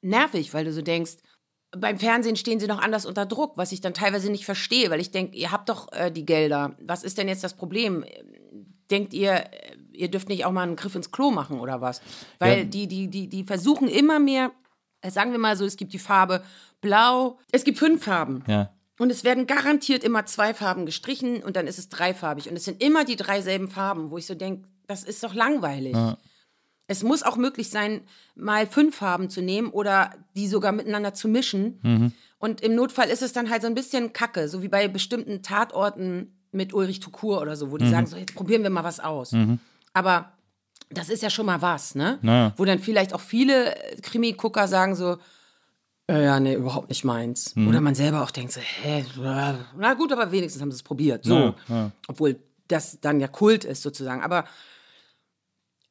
nervig, 0.00 0.54
weil 0.54 0.64
du 0.64 0.72
so 0.72 0.82
denkst, 0.82 1.16
beim 1.76 1.98
Fernsehen 1.98 2.36
stehen 2.36 2.60
sie 2.60 2.66
noch 2.66 2.80
anders 2.80 3.04
unter 3.04 3.26
Druck, 3.26 3.56
was 3.56 3.72
ich 3.72 3.80
dann 3.80 3.92
teilweise 3.92 4.30
nicht 4.30 4.46
verstehe, 4.46 4.90
weil 4.90 5.00
ich 5.00 5.10
denke, 5.10 5.36
ihr 5.36 5.52
habt 5.52 5.68
doch 5.68 5.92
äh, 5.92 6.10
die 6.10 6.24
Gelder. 6.24 6.76
Was 6.80 7.04
ist 7.04 7.18
denn 7.18 7.28
jetzt 7.28 7.44
das 7.44 7.54
Problem? 7.54 8.04
Denkt 8.90 9.12
ihr, 9.12 9.44
ihr 9.98 10.10
dürft 10.10 10.28
nicht 10.28 10.44
auch 10.44 10.52
mal 10.52 10.62
einen 10.62 10.76
Griff 10.76 10.94
ins 10.94 11.10
Klo 11.10 11.30
machen 11.30 11.60
oder 11.60 11.80
was. 11.80 12.00
Weil 12.38 12.58
ja. 12.58 12.64
die, 12.64 12.86
die, 12.86 13.08
die, 13.08 13.28
die 13.28 13.44
versuchen 13.44 13.88
immer 13.88 14.18
mehr, 14.18 14.52
äh, 15.00 15.10
sagen 15.10 15.32
wir 15.32 15.38
mal 15.38 15.56
so, 15.56 15.64
es 15.64 15.76
gibt 15.76 15.92
die 15.92 15.98
Farbe 15.98 16.42
blau, 16.80 17.38
es 17.50 17.64
gibt 17.64 17.78
fünf 17.78 18.04
Farben. 18.04 18.44
Ja. 18.46 18.70
Und 18.98 19.10
es 19.10 19.22
werden 19.24 19.46
garantiert 19.46 20.02
immer 20.02 20.26
zwei 20.26 20.54
Farben 20.54 20.84
gestrichen 20.86 21.42
und 21.42 21.56
dann 21.56 21.66
ist 21.66 21.78
es 21.78 21.88
dreifarbig. 21.88 22.48
Und 22.48 22.56
es 22.56 22.64
sind 22.64 22.82
immer 22.82 23.04
die 23.04 23.16
drei 23.16 23.40
selben 23.42 23.68
Farben, 23.68 24.10
wo 24.10 24.18
ich 24.18 24.26
so 24.26 24.34
denke, 24.34 24.68
das 24.86 25.04
ist 25.04 25.22
doch 25.22 25.34
langweilig. 25.34 25.94
Ja. 25.94 26.18
Es 26.88 27.02
muss 27.02 27.22
auch 27.22 27.36
möglich 27.36 27.68
sein, 27.68 28.00
mal 28.34 28.66
fünf 28.66 28.96
Farben 28.96 29.28
zu 29.28 29.42
nehmen 29.42 29.68
oder 29.68 30.14
die 30.34 30.48
sogar 30.48 30.72
miteinander 30.72 31.14
zu 31.14 31.28
mischen. 31.28 31.78
Mhm. 31.82 32.12
Und 32.38 32.60
im 32.60 32.74
Notfall 32.74 33.08
ist 33.08 33.22
es 33.22 33.32
dann 33.32 33.50
halt 33.50 33.62
so 33.62 33.68
ein 33.68 33.74
bisschen 33.74 34.12
kacke, 34.12 34.48
so 34.48 34.62
wie 34.62 34.68
bei 34.68 34.88
bestimmten 34.88 35.42
Tatorten 35.42 36.38
mit 36.50 36.72
Ulrich 36.72 37.00
Tukur 37.00 37.40
oder 37.40 37.56
so, 37.56 37.70
wo 37.70 37.76
die 37.76 37.84
mhm. 37.84 37.90
sagen, 37.90 38.06
so, 38.06 38.16
jetzt 38.16 38.34
probieren 38.34 38.62
wir 38.62 38.70
mal 38.70 38.84
was 38.84 39.00
aus. 39.00 39.32
Mhm. 39.32 39.58
Aber 39.98 40.32
das 40.90 41.08
ist 41.08 41.24
ja 41.24 41.28
schon 41.28 41.46
mal 41.46 41.60
was, 41.60 41.96
ne? 41.96 42.20
Naja. 42.22 42.54
Wo 42.56 42.64
dann 42.64 42.78
vielleicht 42.78 43.12
auch 43.12 43.20
viele 43.20 43.74
Krimi-Gucker 44.00 44.68
sagen 44.68 44.94
so, 44.94 45.16
äh, 46.08 46.24
ja, 46.24 46.38
nee, 46.38 46.54
überhaupt 46.54 46.88
nicht 46.88 47.02
meins. 47.02 47.56
Mhm. 47.56 47.66
Oder 47.66 47.80
man 47.80 47.96
selber 47.96 48.22
auch 48.22 48.30
denkt 48.30 48.52
so, 48.52 48.60
hä, 48.60 49.04
na 49.76 49.94
gut, 49.94 50.12
aber 50.12 50.30
wenigstens 50.30 50.62
haben 50.62 50.70
sie 50.70 50.76
es 50.76 50.84
probiert. 50.84 51.24
So. 51.24 51.34
Ja, 51.34 51.54
ja. 51.68 51.90
Obwohl 52.06 52.36
das 52.68 53.00
dann 53.00 53.18
ja 53.18 53.26
Kult 53.26 53.64
ist 53.64 53.82
sozusagen. 53.82 54.22
Aber 54.22 54.44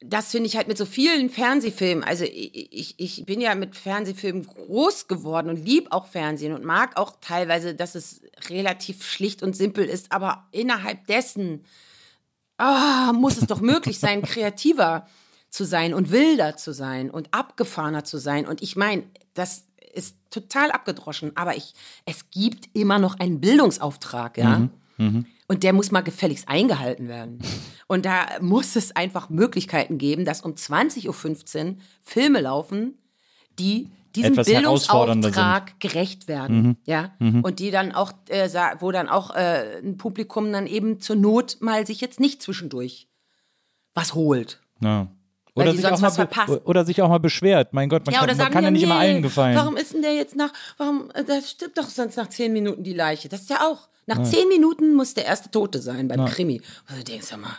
das 0.00 0.30
finde 0.30 0.46
ich 0.46 0.56
halt 0.56 0.68
mit 0.68 0.78
so 0.78 0.86
vielen 0.86 1.28
Fernsehfilmen. 1.28 2.02
Also 2.02 2.24
ich, 2.24 2.72
ich, 2.72 2.94
ich 2.98 3.26
bin 3.26 3.42
ja 3.42 3.54
mit 3.54 3.76
Fernsehfilmen 3.76 4.46
groß 4.46 5.06
geworden 5.06 5.50
und 5.50 5.62
lieb 5.62 5.88
auch 5.90 6.06
Fernsehen 6.06 6.54
und 6.54 6.64
mag 6.64 6.96
auch 6.96 7.16
teilweise, 7.20 7.74
dass 7.74 7.94
es 7.94 8.22
relativ 8.48 9.04
schlicht 9.04 9.42
und 9.42 9.54
simpel 9.54 9.84
ist, 9.84 10.12
aber 10.12 10.48
innerhalb 10.50 11.06
dessen 11.08 11.66
ah, 12.58 13.12
muss 13.12 13.38
es 13.38 13.46
doch 13.46 13.60
möglich 13.60 13.98
sein, 13.98 14.22
kreativer 14.22 15.06
zu 15.50 15.64
sein 15.64 15.94
und 15.94 16.10
wilder 16.10 16.56
zu 16.56 16.72
sein 16.72 17.10
und 17.10 17.32
abgefahrener 17.32 18.04
zu 18.04 18.18
sein. 18.18 18.46
Und 18.46 18.62
ich 18.62 18.76
meine, 18.76 19.04
das 19.34 19.64
ist 19.94 20.16
total 20.30 20.70
abgedroschen, 20.70 21.32
aber 21.36 21.56
ich, 21.56 21.72
es 22.04 22.30
gibt 22.30 22.68
immer 22.74 22.98
noch 22.98 23.18
einen 23.18 23.40
Bildungsauftrag, 23.40 24.36
ja. 24.36 24.68
Mhm. 24.98 25.26
Und 25.50 25.62
der 25.62 25.72
muss 25.72 25.90
mal 25.90 26.02
gefälligst 26.02 26.48
eingehalten 26.48 27.08
werden. 27.08 27.38
Und 27.86 28.04
da 28.04 28.26
muss 28.42 28.76
es 28.76 28.94
einfach 28.94 29.30
Möglichkeiten 29.30 29.96
geben, 29.96 30.26
dass 30.26 30.42
um 30.42 30.52
20.15 30.52 31.06
Uhr 31.68 31.76
Filme 32.02 32.40
laufen, 32.42 32.98
die 33.58 33.88
diesem 34.16 34.34
Bildungsauftrag 34.34 35.78
gerecht 35.80 36.28
werden. 36.28 36.76
Ja? 36.84 37.12
Und 37.20 37.58
die 37.58 37.70
dann 37.70 37.92
auch, 37.92 38.12
äh, 38.28 38.48
wo 38.80 38.90
dann 38.90 39.08
auch 39.08 39.34
äh, 39.34 39.80
ein 39.82 39.96
Publikum 39.96 40.52
dann 40.52 40.66
eben 40.66 41.00
zur 41.00 41.16
Not 41.16 41.58
mal 41.60 41.86
sich 41.86 42.00
jetzt 42.00 42.20
nicht 42.20 42.42
zwischendurch 42.42 43.08
was 43.94 44.14
holt. 44.14 44.60
Ja. 44.80 45.08
Oder 45.54 45.74
sich, 45.74 45.86
auch 45.86 46.00
mal 46.00 46.10
verpassen. 46.10 46.58
oder 46.64 46.84
sich 46.84 47.02
auch 47.02 47.08
mal 47.08 47.18
beschwert. 47.18 47.72
Mein 47.72 47.88
Gott, 47.88 48.06
man 48.06 48.14
Ja, 48.14 48.24
kann, 48.24 48.36
man 48.36 48.50
kann 48.50 48.64
ja 48.64 48.70
nicht 48.70 48.84
immer 48.84 48.94
nee, 48.94 49.00
allen 49.00 49.22
gefallen. 49.22 49.56
Warum 49.56 49.76
ist 49.76 49.92
denn 49.92 50.02
der 50.02 50.14
jetzt 50.14 50.36
nach, 50.36 50.52
warum, 50.76 51.10
äh, 51.14 51.24
da 51.24 51.40
stirbt 51.42 51.76
doch 51.78 51.88
sonst 51.88 52.16
nach 52.16 52.28
zehn 52.28 52.52
Minuten 52.52 52.84
die 52.84 52.92
Leiche. 52.92 53.28
Das 53.28 53.40
ist 53.42 53.50
ja 53.50 53.62
auch, 53.62 53.88
nach 54.06 54.22
zehn 54.22 54.48
Minuten 54.48 54.94
muss 54.94 55.14
der 55.14 55.26
erste 55.26 55.50
Tote 55.50 55.80
sein 55.80 56.08
beim 56.08 56.24
Krimi. 56.26 56.62
Und 56.88 56.98
du 56.98 57.04
denkst, 57.04 57.26
sag 57.26 57.40
mal, 57.40 57.56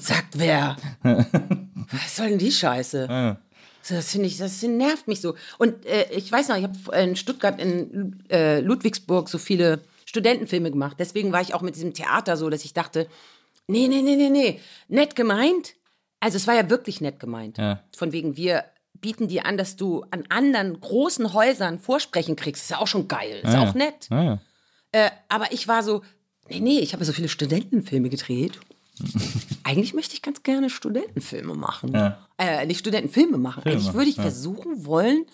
sagt 0.00 0.38
wer? 0.38 0.76
Was 1.02 2.16
soll 2.16 2.30
denn 2.30 2.38
die 2.38 2.50
Scheiße? 2.50 3.06
So, 3.06 3.36
das 3.88 4.10
finde 4.10 4.26
ich, 4.26 4.38
das 4.38 4.62
nervt 4.62 5.08
mich 5.08 5.20
so. 5.20 5.34
Und 5.58 5.86
äh, 5.86 6.06
ich 6.10 6.30
weiß 6.30 6.48
noch, 6.48 6.56
ich 6.56 6.64
habe 6.64 6.96
in 7.02 7.16
Stuttgart, 7.16 7.60
in 7.60 8.24
äh, 8.30 8.60
Ludwigsburg 8.60 9.28
so 9.28 9.38
viele 9.38 9.80
Studentenfilme 10.04 10.70
gemacht. 10.70 10.96
Deswegen 10.98 11.32
war 11.32 11.40
ich 11.40 11.54
auch 11.54 11.62
mit 11.62 11.76
diesem 11.76 11.94
Theater 11.94 12.36
so, 12.36 12.48
dass 12.48 12.64
ich 12.64 12.74
dachte, 12.74 13.06
nee, 13.66 13.88
nee, 13.88 14.02
nee, 14.02 14.16
nee, 14.16 14.30
nee, 14.30 14.60
nett 14.88 15.16
gemeint. 15.16 15.74
Also 16.20 16.36
es 16.36 16.46
war 16.46 16.54
ja 16.54 16.70
wirklich 16.70 17.00
nett 17.00 17.20
gemeint. 17.20 17.58
Ja. 17.58 17.82
Von 17.94 18.12
wegen, 18.12 18.36
wir 18.36 18.64
bieten 19.00 19.28
dir 19.28 19.46
an, 19.46 19.56
dass 19.56 19.76
du 19.76 20.04
an 20.10 20.24
anderen 20.28 20.80
großen 20.80 21.32
Häusern 21.32 21.78
Vorsprechen 21.78 22.36
kriegst. 22.36 22.62
Ist 22.62 22.70
ja 22.70 22.78
auch 22.78 22.86
schon 22.86 23.08
geil. 23.08 23.40
Ist 23.42 23.52
Ja, 23.52 23.68
auch 23.68 23.74
nett. 23.74 24.08
Ja. 24.10 24.38
Äh, 24.92 25.10
aber 25.28 25.52
ich 25.52 25.68
war 25.68 25.82
so, 25.82 26.02
nee, 26.48 26.60
nee, 26.60 26.78
ich 26.78 26.94
habe 26.94 27.04
so 27.04 27.12
viele 27.12 27.28
Studentenfilme 27.28 28.08
gedreht. 28.08 28.58
Eigentlich 29.64 29.94
möchte 29.94 30.14
ich 30.14 30.22
ganz 30.22 30.42
gerne 30.42 30.70
Studentenfilme 30.70 31.54
machen. 31.54 31.92
Ja. 31.92 32.26
Äh, 32.38 32.66
nicht 32.66 32.80
Studentenfilme 32.80 33.38
machen. 33.38 33.62
Filme, 33.62 33.78
Eigentlich 33.78 33.94
würde 33.94 34.10
ich 34.10 34.16
ja. 34.16 34.22
versuchen 34.22 34.86
wollen, 34.86 35.26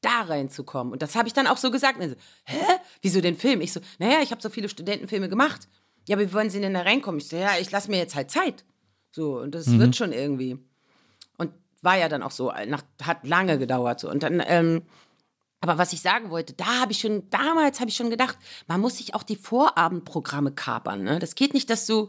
da 0.00 0.22
reinzukommen. 0.22 0.92
Und 0.92 1.02
das 1.02 1.14
habe 1.16 1.28
ich 1.28 1.34
dann 1.34 1.46
auch 1.46 1.56
so 1.56 1.70
gesagt. 1.70 2.02
So, 2.02 2.14
Hä? 2.44 2.60
Wieso 3.02 3.20
den 3.20 3.36
Film? 3.36 3.60
Ich 3.60 3.72
so, 3.72 3.80
naja, 3.98 4.18
ich 4.22 4.30
habe 4.30 4.42
so 4.42 4.50
viele 4.50 4.68
Studentenfilme 4.68 5.28
gemacht. 5.28 5.68
Ja, 6.08 6.16
aber 6.16 6.26
wie 6.28 6.32
wollen 6.32 6.50
Sie 6.50 6.60
denn 6.60 6.74
da 6.74 6.82
reinkommen? 6.82 7.20
Ich 7.20 7.28
so, 7.28 7.36
ja, 7.36 7.52
ich 7.60 7.70
lasse 7.70 7.90
mir 7.90 7.98
jetzt 7.98 8.14
halt 8.14 8.30
Zeit. 8.30 8.64
So, 9.12 9.38
und 9.38 9.54
das 9.54 9.66
Mhm. 9.66 9.78
wird 9.80 9.96
schon 9.96 10.12
irgendwie. 10.12 10.58
Und 11.38 11.52
war 11.82 11.96
ja 11.96 12.08
dann 12.08 12.22
auch 12.22 12.30
so, 12.32 12.52
nach, 12.66 12.82
hat 13.02 13.26
lange 13.26 13.58
gedauert. 13.58 14.00
So. 14.00 14.10
Und 14.10 14.22
dann, 14.22 14.42
ähm, 14.46 14.82
aber 15.60 15.78
was 15.78 15.94
ich 15.94 16.02
sagen 16.02 16.28
wollte, 16.30 16.52
da 16.52 16.80
habe 16.80 16.92
ich 16.92 16.98
schon, 16.98 17.30
damals 17.30 17.80
habe 17.80 17.88
ich 17.88 17.96
schon 17.96 18.10
gedacht, 18.10 18.36
man 18.66 18.80
muss 18.82 18.98
sich 18.98 19.14
auch 19.14 19.22
die 19.22 19.36
Vorabendprogramme 19.36 20.52
kapern. 20.52 21.04
Ne? 21.04 21.18
Das 21.18 21.34
geht 21.36 21.54
nicht, 21.54 21.70
dass 21.70 21.86
du, 21.86 22.08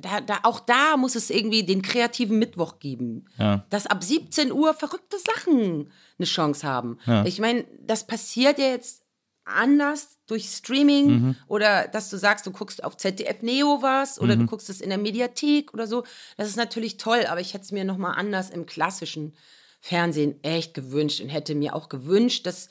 da, 0.00 0.20
da, 0.20 0.38
auch 0.42 0.60
da 0.60 0.96
muss 0.96 1.14
es 1.14 1.30
irgendwie 1.30 1.64
den 1.64 1.82
kreativen 1.82 2.38
Mittwoch 2.38 2.78
geben. 2.78 3.26
Ja. 3.38 3.64
Dass 3.70 3.86
ab 3.86 4.02
17 4.02 4.52
Uhr 4.52 4.74
verrückte 4.74 5.16
Sachen 5.18 5.90
eine 6.18 6.26
Chance 6.26 6.66
haben. 6.66 6.98
Ich 7.24 7.38
meine, 7.40 7.64
das 7.80 8.06
passiert 8.06 8.58
ja 8.58 8.66
jetzt 8.66 9.02
anders 9.44 10.18
durch 10.26 10.46
Streaming 10.48 11.06
Mhm. 11.06 11.36
oder 11.46 11.86
dass 11.86 12.10
du 12.10 12.16
sagst, 12.16 12.46
du 12.46 12.50
guckst 12.50 12.82
auf 12.82 12.96
ZDF 12.96 13.42
Neo 13.42 13.78
was 13.80 14.20
oder 14.20 14.34
Mhm. 14.34 14.40
du 14.40 14.46
guckst 14.46 14.68
es 14.68 14.80
in 14.80 14.88
der 14.88 14.98
Mediathek 14.98 15.72
oder 15.72 15.86
so. 15.86 16.02
Das 16.36 16.48
ist 16.48 16.56
natürlich 16.56 16.96
toll, 16.96 17.26
aber 17.28 17.40
ich 17.40 17.54
hätte 17.54 17.62
es 17.64 17.70
mir 17.72 17.84
noch 17.84 17.96
mal 17.96 18.12
anders 18.14 18.50
im 18.50 18.66
klassischen 18.66 19.34
Fernsehen 19.80 20.42
echt 20.42 20.74
gewünscht 20.74 21.20
und 21.20 21.28
hätte 21.28 21.54
mir 21.54 21.76
auch 21.76 21.88
gewünscht, 21.88 22.44
dass 22.46 22.68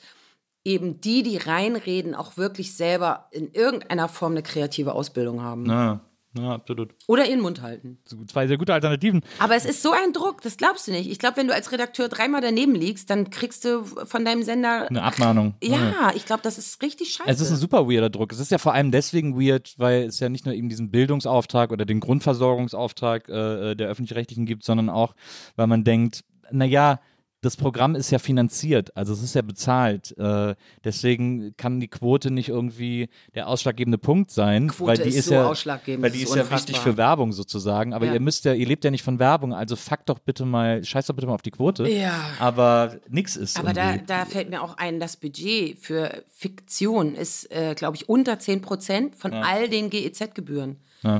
eben 0.64 1.00
die, 1.00 1.22
die 1.22 1.38
reinreden, 1.38 2.14
auch 2.14 2.36
wirklich 2.36 2.74
selber 2.76 3.28
in 3.30 3.52
irgendeiner 3.52 4.08
Form 4.08 4.32
eine 4.32 4.42
kreative 4.42 4.92
Ausbildung 4.92 5.40
haben. 5.40 5.64
Ja, 5.66 6.00
ja, 6.38 6.52
absolut. 6.52 6.94
Oder 7.06 7.28
ihren 7.28 7.40
Mund 7.40 7.62
halten. 7.62 7.98
Zwei 8.28 8.46
sehr 8.46 8.58
gute 8.58 8.74
Alternativen. 8.74 9.22
Aber 9.38 9.54
es 9.54 9.64
ist 9.64 9.82
so 9.82 9.92
ein 9.92 10.12
Druck, 10.12 10.40
das 10.42 10.56
glaubst 10.56 10.88
du 10.88 10.92
nicht. 10.92 11.10
Ich 11.10 11.18
glaube, 11.18 11.36
wenn 11.38 11.48
du 11.48 11.54
als 11.54 11.72
Redakteur 11.72 12.08
dreimal 12.08 12.40
daneben 12.40 12.74
liegst, 12.74 13.10
dann 13.10 13.30
kriegst 13.30 13.64
du 13.64 13.84
von 13.84 14.24
deinem 14.24 14.42
Sender. 14.42 14.88
Eine 14.88 15.02
Abmahnung. 15.02 15.54
Ja, 15.62 16.12
ich 16.14 16.26
glaube, 16.26 16.42
das 16.42 16.58
ist 16.58 16.82
richtig 16.82 17.12
scheiße. 17.14 17.30
Es 17.30 17.40
ist 17.40 17.50
ein 17.50 17.56
super 17.56 17.88
weirder 17.88 18.10
Druck. 18.10 18.32
Es 18.32 18.40
ist 18.40 18.50
ja 18.50 18.58
vor 18.58 18.74
allem 18.74 18.90
deswegen 18.90 19.40
weird, 19.40 19.74
weil 19.78 20.04
es 20.04 20.20
ja 20.20 20.28
nicht 20.28 20.46
nur 20.46 20.54
eben 20.54 20.68
diesen 20.68 20.90
Bildungsauftrag 20.90 21.70
oder 21.72 21.84
den 21.84 22.00
Grundversorgungsauftrag 22.00 23.28
äh, 23.28 23.74
der 23.74 23.88
öffentlich-rechtlichen 23.88 24.46
gibt, 24.46 24.64
sondern 24.64 24.88
auch, 24.90 25.14
weil 25.56 25.66
man 25.66 25.84
denkt, 25.84 26.24
naja, 26.50 27.00
das 27.42 27.56
Programm 27.56 27.94
ist 27.94 28.10
ja 28.10 28.18
finanziert, 28.18 28.96
also 28.96 29.12
es 29.12 29.22
ist 29.22 29.34
ja 29.34 29.42
bezahlt. 29.42 30.16
Äh, 30.18 30.54
deswegen 30.84 31.54
kann 31.56 31.80
die 31.80 31.88
Quote 31.88 32.30
nicht 32.30 32.48
irgendwie 32.48 33.08
der 33.34 33.48
ausschlaggebende 33.48 33.98
Punkt 33.98 34.30
sein, 34.30 34.68
Quote 34.68 34.88
weil 34.88 34.98
die 34.98 35.10
ist 35.10 35.16
ist, 35.16 35.26
so 35.26 35.34
ja, 35.34 35.46
ausschlaggebend, 35.46 36.02
weil 36.02 36.10
die 36.10 36.22
ist 36.22 36.30
ist 36.30 36.36
ja 36.36 36.50
wichtig 36.50 36.78
für 36.78 36.96
Werbung 36.96 37.32
sozusagen. 37.32 37.92
Aber 37.92 38.06
Ja. 38.06 38.14
ihr 38.14 38.20
müsst 38.20 38.44
ja, 38.46 38.54
ihr 38.54 38.66
lebt 38.66 38.84
ja 38.84 38.90
nicht 38.90 39.02
von 39.02 39.18
Werbung, 39.18 39.52
also 39.54 39.76
fuck 39.76 40.04
doch 40.06 40.18
bitte 40.18 40.44
mal, 40.44 40.82
scheiß 40.82 41.06
doch 41.06 41.14
bitte 41.14 41.26
mal 41.26 41.34
auf 41.34 41.42
die 41.42 41.50
Quote. 41.50 41.88
Ja. 41.88 42.30
Aber 42.38 42.96
nix 43.08 43.36
ist. 43.36 43.58
Aber 43.58 43.72
da, 43.72 43.96
da 43.98 44.24
fällt 44.24 44.50
mir 44.50 44.62
auch 44.62 44.76
ein, 44.78 44.98
das 44.98 45.16
Budget 45.16 45.78
für 45.78 46.24
Fiktion 46.28 47.14
ist, 47.14 47.50
äh, 47.52 47.74
glaube 47.76 47.96
ich, 47.96 48.08
unter 48.08 48.38
10 48.38 48.60
Prozent 48.62 49.14
von 49.14 49.32
all 49.32 49.68
den 49.68 49.90
GEZ-Gebühren. 49.90 50.76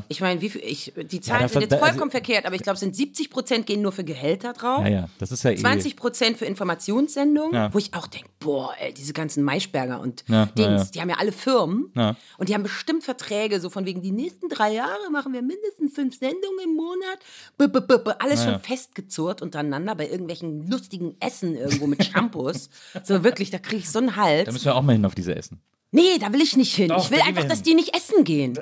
Ich 0.09 0.21
meine, 0.21 0.41
wie 0.41 0.51
viel, 0.51 0.63
ich, 0.65 0.93
die 1.11 1.21
Zahlen 1.21 1.43
das 1.43 1.53
sind 1.53 1.63
jetzt 1.63 1.73
also- 1.75 1.85
vollkommen 1.87 2.11
verkehrt, 2.11 2.47
aber 2.47 2.55
ich 2.55 2.63
glaube, 2.63 2.79
sind 2.79 2.95
70 2.97 3.31
Prozent 3.31 3.67
gehen 3.67 3.83
nur 3.83 3.93
für 3.93 4.05
Gehälter 4.05 4.53
drauf. 4.53 4.83
ja, 4.85 4.89
ja, 4.89 5.09
das 5.19 5.33
ist 5.33 5.43
ja 5.45 5.51
eh. 5.51 5.57
20 5.57 5.97
Prozent 5.97 6.37
für 6.39 6.45
Informationssendungen, 6.47 7.55
Ja. 7.55 7.73
wo 7.75 7.79
ich 7.79 7.95
auch 7.95 8.07
denke, 8.07 8.29
boah, 8.41 8.73
ey, 8.81 8.93
diese 8.93 9.13
ganzen 9.13 9.43
Maischberger 9.45 10.01
und 10.01 10.25
Ja, 10.29 10.47
Dings, 10.47 10.59
ja, 10.69 10.77
ja. 10.77 10.85
die 10.95 11.01
haben 11.01 11.11
ja 11.11 11.17
alle 11.19 11.33
Firmen 11.33 11.91
Ja. 11.95 12.17
und 12.39 12.49
die 12.49 12.55
haben 12.55 12.63
bestimmt 12.63 13.05
Verträge, 13.05 13.61
so 13.61 13.71
von 13.71 13.87
wegen, 13.87 14.03
die 14.03 14.13
nächsten 14.13 14.49
drei 14.49 14.73
Jahre 14.73 15.11
machen 15.11 15.33
wir 15.33 15.43
mindestens 15.43 15.95
fünf 15.95 16.19
Sendungen 16.19 16.59
im 16.65 16.75
Monat. 16.75 17.19
B 17.59 17.65
-b 17.65 17.81
-b 17.87 18.15
alles 18.19 18.41
Ja, 18.41 18.45
schon 18.45 18.53
ja. 18.55 18.59
festgezurrt 18.61 19.43
untereinander 19.43 19.95
bei 19.95 20.09
irgendwelchen 20.09 20.69
lustigen 20.69 21.17
Essen 21.21 21.57
irgendwo 21.57 21.87
mit 21.87 22.05
Shampoos. 22.05 22.71
so 23.05 23.25
wirklich, 23.25 23.51
da 23.51 23.59
kriege 23.59 23.79
ich 23.79 23.91
so 23.91 23.99
einen 23.99 24.17
Hals. 24.17 24.47
Da 24.47 24.53
müssen 24.53 24.65
wir 24.67 24.75
auch 24.75 24.83
mal 24.83 24.93
hin 24.93 25.05
auf 25.05 25.15
diese 25.15 25.35
Essen. 25.35 25.61
Nee, 25.93 26.19
da 26.19 26.33
will 26.33 26.43
ich 26.43 26.57
nicht 26.57 26.75
hin. 26.75 26.89
Doch, 26.89 27.05
ich 27.05 27.11
will 27.11 27.19
da 27.19 27.25
einfach, 27.27 27.45
dass 27.45 27.63
die 27.63 27.75
nicht 27.75 27.95
essen 27.95 28.25
gehen. 28.25 28.59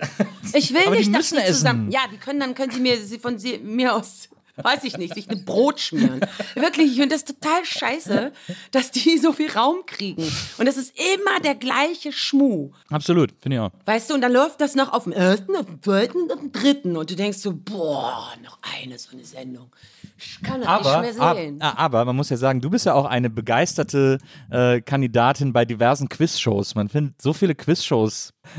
Ich 0.52 0.72
will 0.72 0.90
nicht, 0.96 1.14
dass 1.14 1.30
die 1.30 1.44
zusammen. 1.46 1.88
essen. 1.88 1.92
Ja, 1.92 2.00
die 2.12 2.18
können, 2.18 2.40
dann 2.40 2.54
können 2.54 2.70
sie 2.72 2.80
mir 2.80 2.96
sie 3.02 3.18
von 3.18 3.38
sie, 3.38 3.58
mir 3.58 3.94
aus, 3.94 4.28
weiß 4.56 4.84
ich 4.84 4.96
nicht, 4.98 5.14
sich 5.14 5.28
ein 5.30 5.44
Brot 5.44 5.80
schmieren. 5.80 6.20
Wirklich, 6.54 6.92
ich 6.92 6.96
finde 6.98 7.14
das 7.14 7.24
total 7.24 7.64
scheiße, 7.64 8.32
dass 8.70 8.90
die 8.90 9.18
so 9.18 9.32
viel 9.32 9.50
Raum 9.50 9.84
kriegen. 9.86 10.22
Und 10.58 10.66
das 10.66 10.76
ist 10.76 10.94
immer 11.14 11.40
der 11.40 11.54
gleiche 11.54 12.12
Schmuh. 12.12 12.70
Absolut, 12.88 13.32
finde 13.40 13.56
ich 13.56 13.60
auch. 13.60 13.70
Weißt 13.84 14.10
du, 14.10 14.14
und 14.14 14.20
dann 14.20 14.32
läuft 14.32 14.60
das 14.60 14.74
noch 14.74 14.92
auf 14.92 15.04
dem 15.04 15.12
ersten, 15.12 15.56
auf 15.56 15.66
dem 15.66 15.82
zweiten 15.82 16.22
und 16.22 16.32
auf 16.32 16.38
dem 16.40 16.52
dritten. 16.52 16.96
Und 16.96 17.10
du 17.10 17.16
denkst 17.16 17.38
so, 17.38 17.52
boah, 17.54 18.32
noch 18.42 18.58
eine 18.80 18.98
so 18.98 19.10
eine 19.12 19.24
Sendung. 19.24 19.70
Ich 20.16 20.40
kann 20.42 20.60
das 20.60 20.68
Aber, 20.68 21.00
nicht 21.02 21.16
mehr 21.16 21.26
ab, 21.26 21.36
sehen. 21.36 21.56
ah, 21.60 21.74
aber 21.76 22.04
man 22.04 22.14
muss 22.16 22.30
ja 22.30 22.36
sagen, 22.36 22.60
du 22.60 22.70
bist 22.70 22.86
ja 22.86 22.94
auch 22.94 23.06
eine 23.06 23.30
begeisterte 23.30 24.18
äh, 24.50 24.80
Kandidatin 24.80 25.52
bei 25.52 25.64
diversen 25.64 26.08
Quizshows. 26.08 26.74
Man 26.74 26.88
findet 26.88 27.20
so 27.20 27.32
viele 27.32 27.54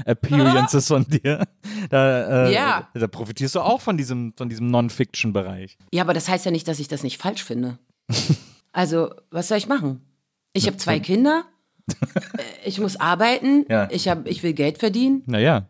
Quizshows-Appearances 0.05 0.87
von 0.87 1.05
dir. 1.07 1.45
Da, 1.89 2.47
äh, 2.47 2.53
Ja. 2.53 2.89
da 2.93 3.07
profitierst 3.07 3.55
du 3.55 3.59
auch 3.61 3.81
von 3.81 3.97
diesem, 3.97 4.33
von 4.37 4.49
diesem 4.49 4.69
Non-Fiction-Bereich. 4.71 5.77
Ja, 5.93 6.03
aber 6.03 6.13
das 6.13 6.27
heißt 6.29 6.45
ja 6.45 6.51
nicht, 6.51 6.67
dass 6.67 6.79
ich 6.79 6.87
das 6.87 7.03
nicht 7.03 7.17
falsch 7.21 7.43
finde. 7.43 7.77
Also, 8.77 9.09
was 9.31 9.47
soll 9.47 9.57
ich 9.57 9.67
machen? 9.69 10.01
Ich 10.51 10.67
habe 10.67 10.75
zwei 10.75 10.99
Kinder. 10.99 11.45
äh, 12.37 12.67
Ich 12.67 12.77
muss 12.77 12.97
arbeiten. 12.97 13.63
Ja. 13.69 13.87
Ich, 13.89 14.09
hab, 14.09 14.27
ich 14.27 14.43
will 14.43 14.51
Geld 14.51 14.79
verdienen. 14.79 15.23
Naja. 15.27 15.69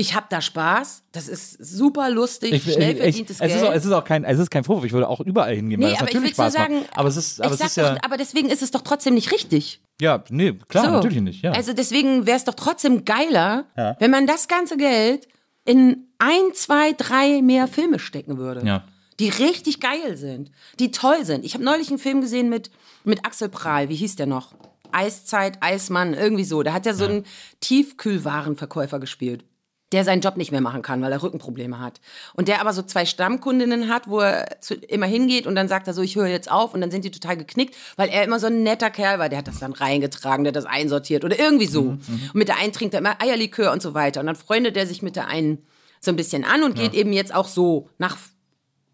Ich 0.00 0.14
habe 0.14 0.26
da 0.30 0.40
Spaß. 0.40 1.02
Das 1.12 1.28
ist 1.28 1.52
super 1.62 2.08
lustig, 2.08 2.52
Ich, 2.54 2.72
schnell 2.72 2.92
ich, 2.92 3.02
verdientes 3.02 3.36
es, 3.36 3.40
Geld. 3.40 3.54
ist 3.54 3.62
auch, 3.62 3.72
es 3.74 3.84
ist 3.84 3.92
auch 3.92 4.04
kein, 4.04 4.24
es 4.24 4.38
ist 4.38 4.50
kein 4.50 4.64
Vorwurf. 4.64 4.86
Ich 4.86 4.92
würde 4.92 5.06
auch 5.06 5.20
überall 5.20 5.54
hingehen, 5.54 5.78
weil 5.82 5.88
nee, 5.90 5.94
es 5.94 6.00
aber 6.00 6.08
ich 6.08 6.14
natürlich 6.14 6.34
Spaß 6.34 6.52
sagen, 6.54 6.76
macht. 6.80 6.96
Aber 6.96 7.08
es 7.08 7.16
ist, 7.18 7.42
aber 7.42 7.54
ich 7.54 7.60
es 7.60 7.66
ist 7.66 7.76
ja, 7.76 7.94
doch, 7.94 8.02
aber 8.02 8.16
deswegen 8.16 8.48
ist 8.48 8.62
es 8.62 8.70
doch 8.70 8.80
trotzdem 8.80 9.12
nicht 9.12 9.30
richtig. 9.30 9.82
ja, 10.00 10.24
nee, 10.30 10.54
klar, 10.68 10.86
So. 10.86 10.90
natürlich 10.92 11.20
nicht. 11.20 11.42
Ja. 11.42 11.52
Also 11.52 11.74
deswegen 11.74 12.24
wäre 12.24 12.38
es 12.38 12.44
doch 12.44 12.54
trotzdem 12.54 13.04
geiler, 13.04 13.66
wenn 13.98 14.10
man 14.10 14.26
das 14.26 14.48
ganze 14.48 14.78
Geld 14.78 15.28
in 15.66 16.06
ein, 16.18 16.54
zwei, 16.54 16.92
drei 16.94 17.42
mehr 17.42 17.68
Filme 17.68 17.98
stecken 17.98 18.38
würde. 18.38 18.66
Ja. 18.66 18.84
Die 19.18 19.28
richtig 19.28 19.80
geil 19.80 20.16
sind, 20.16 20.50
die 20.78 20.92
toll 20.92 21.26
sind. 21.26 21.44
Ich 21.44 21.52
habe 21.52 21.62
neulich 21.62 21.90
einen 21.90 21.98
Film 21.98 22.22
gesehen 22.22 22.48
mit, 22.48 22.70
mit 23.04 23.26
Axel 23.26 23.50
Prahl, 23.50 23.90
wie 23.90 23.96
hieß 23.96 24.16
der 24.16 24.24
noch? 24.26 24.54
Eiszeit, 24.92 25.58
Eismann, 25.60 26.14
irgendwie 26.14 26.44
so. 26.44 26.62
Da 26.62 26.72
hat 26.72 26.86
er 26.86 26.94
so 26.94 27.04
einen 27.04 27.24
Tiefkühlwarenverkäufer 27.60 28.98
gespielt. 28.98 29.44
Der 29.92 30.04
seinen 30.04 30.20
Job 30.20 30.36
nicht 30.36 30.52
mehr 30.52 30.60
machen 30.60 30.82
kann, 30.82 31.02
weil 31.02 31.12
er 31.12 31.22
Rückenprobleme 31.22 31.78
hat. 31.80 32.00
Und 32.34 32.48
der 32.48 32.60
aber 32.60 32.72
so 32.72 32.82
zwei 32.82 33.04
Stammkundinnen 33.04 33.88
hat, 33.88 34.08
wo 34.08 34.20
er 34.20 34.60
zu, 34.60 34.74
immer 34.74 35.06
hingeht 35.06 35.46
und 35.46 35.54
dann 35.54 35.68
sagt 35.68 35.86
er 35.88 35.94
so, 35.94 36.02
ich 36.02 36.16
höre 36.16 36.28
jetzt 36.28 36.50
auf 36.50 36.74
und 36.74 36.80
dann 36.80 36.90
sind 36.90 37.04
die 37.04 37.10
total 37.10 37.36
geknickt, 37.36 37.74
weil 37.96 38.08
er 38.08 38.22
immer 38.24 38.38
so 38.38 38.46
ein 38.46 38.62
netter 38.62 38.90
Kerl 38.90 39.18
war. 39.18 39.28
Der 39.28 39.38
hat 39.38 39.48
das 39.48 39.58
dann 39.58 39.72
reingetragen, 39.72 40.44
der 40.44 40.50
hat 40.50 40.56
das 40.56 40.66
einsortiert 40.66 41.24
oder 41.24 41.38
irgendwie 41.38 41.66
so. 41.66 41.82
Mhm, 41.82 42.00
Und 42.32 42.34
mit 42.34 42.48
der 42.48 42.58
einen 42.58 42.72
trinkt 42.72 42.94
er 42.94 43.00
immer 43.00 43.20
Eierlikör 43.20 43.72
und 43.72 43.82
so 43.82 43.94
weiter. 43.94 44.20
Und 44.20 44.26
dann 44.26 44.36
freundet 44.36 44.76
er 44.76 44.86
sich 44.86 45.02
mit 45.02 45.16
der 45.16 45.26
einen 45.26 45.66
so 46.00 46.10
ein 46.10 46.16
bisschen 46.16 46.44
an 46.44 46.62
und 46.62 46.76
geht 46.76 46.94
eben 46.94 47.12
jetzt 47.12 47.34
auch 47.34 47.46
so 47.46 47.88
nach 47.98 48.16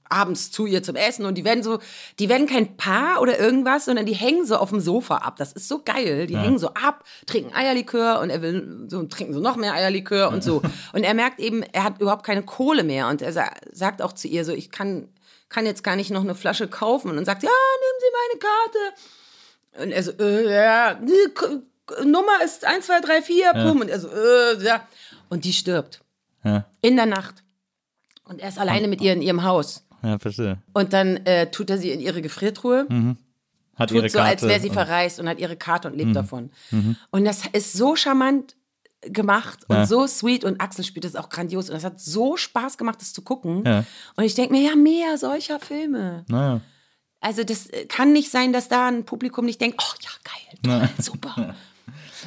abends 0.08 0.50
zu 0.50 0.66
ihr 0.66 0.82
zum 0.82 0.96
Essen 0.96 1.24
und 1.24 1.36
die 1.36 1.44
werden 1.44 1.62
so, 1.62 1.78
die 2.18 2.28
werden 2.28 2.46
kein 2.46 2.76
Paar 2.76 3.20
oder 3.20 3.38
irgendwas, 3.38 3.86
sondern 3.86 4.06
die 4.06 4.14
hängen 4.14 4.46
so 4.46 4.56
auf 4.56 4.70
dem 4.70 4.80
Sofa 4.80 5.16
ab. 5.16 5.36
Das 5.36 5.52
ist 5.52 5.68
so 5.68 5.82
geil. 5.84 6.26
Die 6.26 6.36
hängen 6.36 6.58
so 6.58 6.68
ab, 6.74 7.04
trinken 7.26 7.54
Eierlikör 7.54 8.20
und 8.20 8.30
er 8.30 8.42
will 8.42 8.86
so 8.88 9.02
trinken 9.04 9.34
so 9.34 9.40
noch 9.40 9.56
mehr 9.56 9.74
Eierlikör 9.74 10.30
und 10.30 10.42
so. 10.42 10.62
Und 10.92 11.02
er 11.02 11.14
merkt 11.14 11.40
eben, 11.40 11.62
er 11.72 11.84
hat 11.84 12.00
überhaupt 12.00 12.24
keine 12.24 12.42
Kohle 12.42 12.84
mehr 12.84 13.08
und 13.08 13.22
er 13.22 13.32
sa 13.32 13.50
sagt 13.72 14.02
auch 14.02 14.12
zu 14.12 14.28
ihr 14.28 14.44
so, 14.44 14.52
ich 14.52 14.70
kann 14.70 15.08
kann 15.48 15.66
jetzt 15.66 15.84
gar 15.84 15.96
nicht 15.96 16.10
noch 16.10 16.22
eine 16.22 16.34
Flasche 16.34 16.68
kaufen 16.68 17.10
und 17.10 17.16
dann 17.16 17.24
sagt 17.24 17.42
sie, 17.42 17.46
ja, 17.46 17.52
nehmen 17.80 18.00
Sie 18.00 18.12
meine 18.18 18.40
Karte. 18.40 19.84
Und 19.84 19.92
er 19.92 20.02
so, 20.02 20.12
äh, 20.18 20.52
ja, 20.52 20.98
Nummer 22.04 22.42
ist 22.44 22.64
1, 22.64 22.86
2, 22.86 23.00
3, 23.00 23.22
4, 23.22 23.52
pum. 23.52 23.80
Und 23.80 23.88
er 23.88 24.00
so, 24.00 24.08
äh, 24.08 24.62
ja. 24.62 24.86
Und 25.28 25.44
die 25.44 25.52
stirbt. 25.52 26.00
Ja. 26.44 26.64
In 26.80 26.96
der 26.96 27.06
Nacht. 27.06 27.42
Und 28.24 28.40
er 28.40 28.48
ist 28.48 28.58
alleine 28.58 28.88
mit 28.88 29.00
ihr 29.00 29.12
in 29.12 29.22
ihrem 29.22 29.44
Haus. 29.44 29.85
Ja, 30.06 30.18
verstehe. 30.18 30.58
Und 30.72 30.92
dann 30.92 31.16
äh, 31.26 31.50
tut 31.50 31.68
er 31.70 31.78
sie 31.78 31.90
in 31.90 32.00
ihre 32.00 32.22
Gefriertruhe, 32.22 32.86
Hat 33.74 33.88
tut 33.90 33.98
ihre 33.98 34.08
so, 34.08 34.18
als 34.20 34.40
Karte 34.40 34.48
wäre 34.48 34.60
sie 34.60 34.68
und- 34.68 34.74
verreist 34.74 35.18
und 35.20 35.28
hat 35.28 35.38
ihre 35.40 35.56
Karte 35.56 35.88
und 35.88 35.96
lebt 35.96 36.14
davon. 36.14 36.50
Und 37.10 37.24
das 37.24 37.42
ist 37.52 37.72
so 37.72 37.96
charmant 37.96 38.56
gemacht 39.02 39.60
und 39.68 39.76
Ja. 39.76 39.86
so 39.86 40.06
sweet 40.06 40.44
und 40.44 40.60
Axel 40.60 40.84
spielt 40.84 41.04
das 41.04 41.14
auch 41.16 41.28
grandios 41.28 41.68
und 41.68 41.74
das 41.76 41.84
hat 41.84 42.00
so 42.00 42.36
Spaß 42.36 42.76
gemacht, 42.78 43.00
das 43.00 43.12
zu 43.12 43.22
gucken. 43.22 43.62
Ja. 43.64 43.84
Und 44.16 44.24
ich 44.24 44.34
denke 44.34 44.52
mir, 44.54 44.62
ja, 44.62 44.74
mehr 44.74 45.16
solcher 45.18 45.60
Filme. 45.60 46.24
Naja. 46.28 46.60
Also 47.20 47.44
das 47.44 47.66
äh, 47.68 47.84
kann 47.86 48.12
nicht 48.12 48.30
sein, 48.30 48.52
dass 48.52 48.68
da 48.68 48.88
ein 48.88 49.04
Publikum 49.04 49.44
nicht 49.44 49.60
denkt, 49.60 49.80
oh 49.82 49.94
ja, 50.00 50.10
geil, 50.24 50.80
toll, 50.80 50.88
super. 51.02 51.54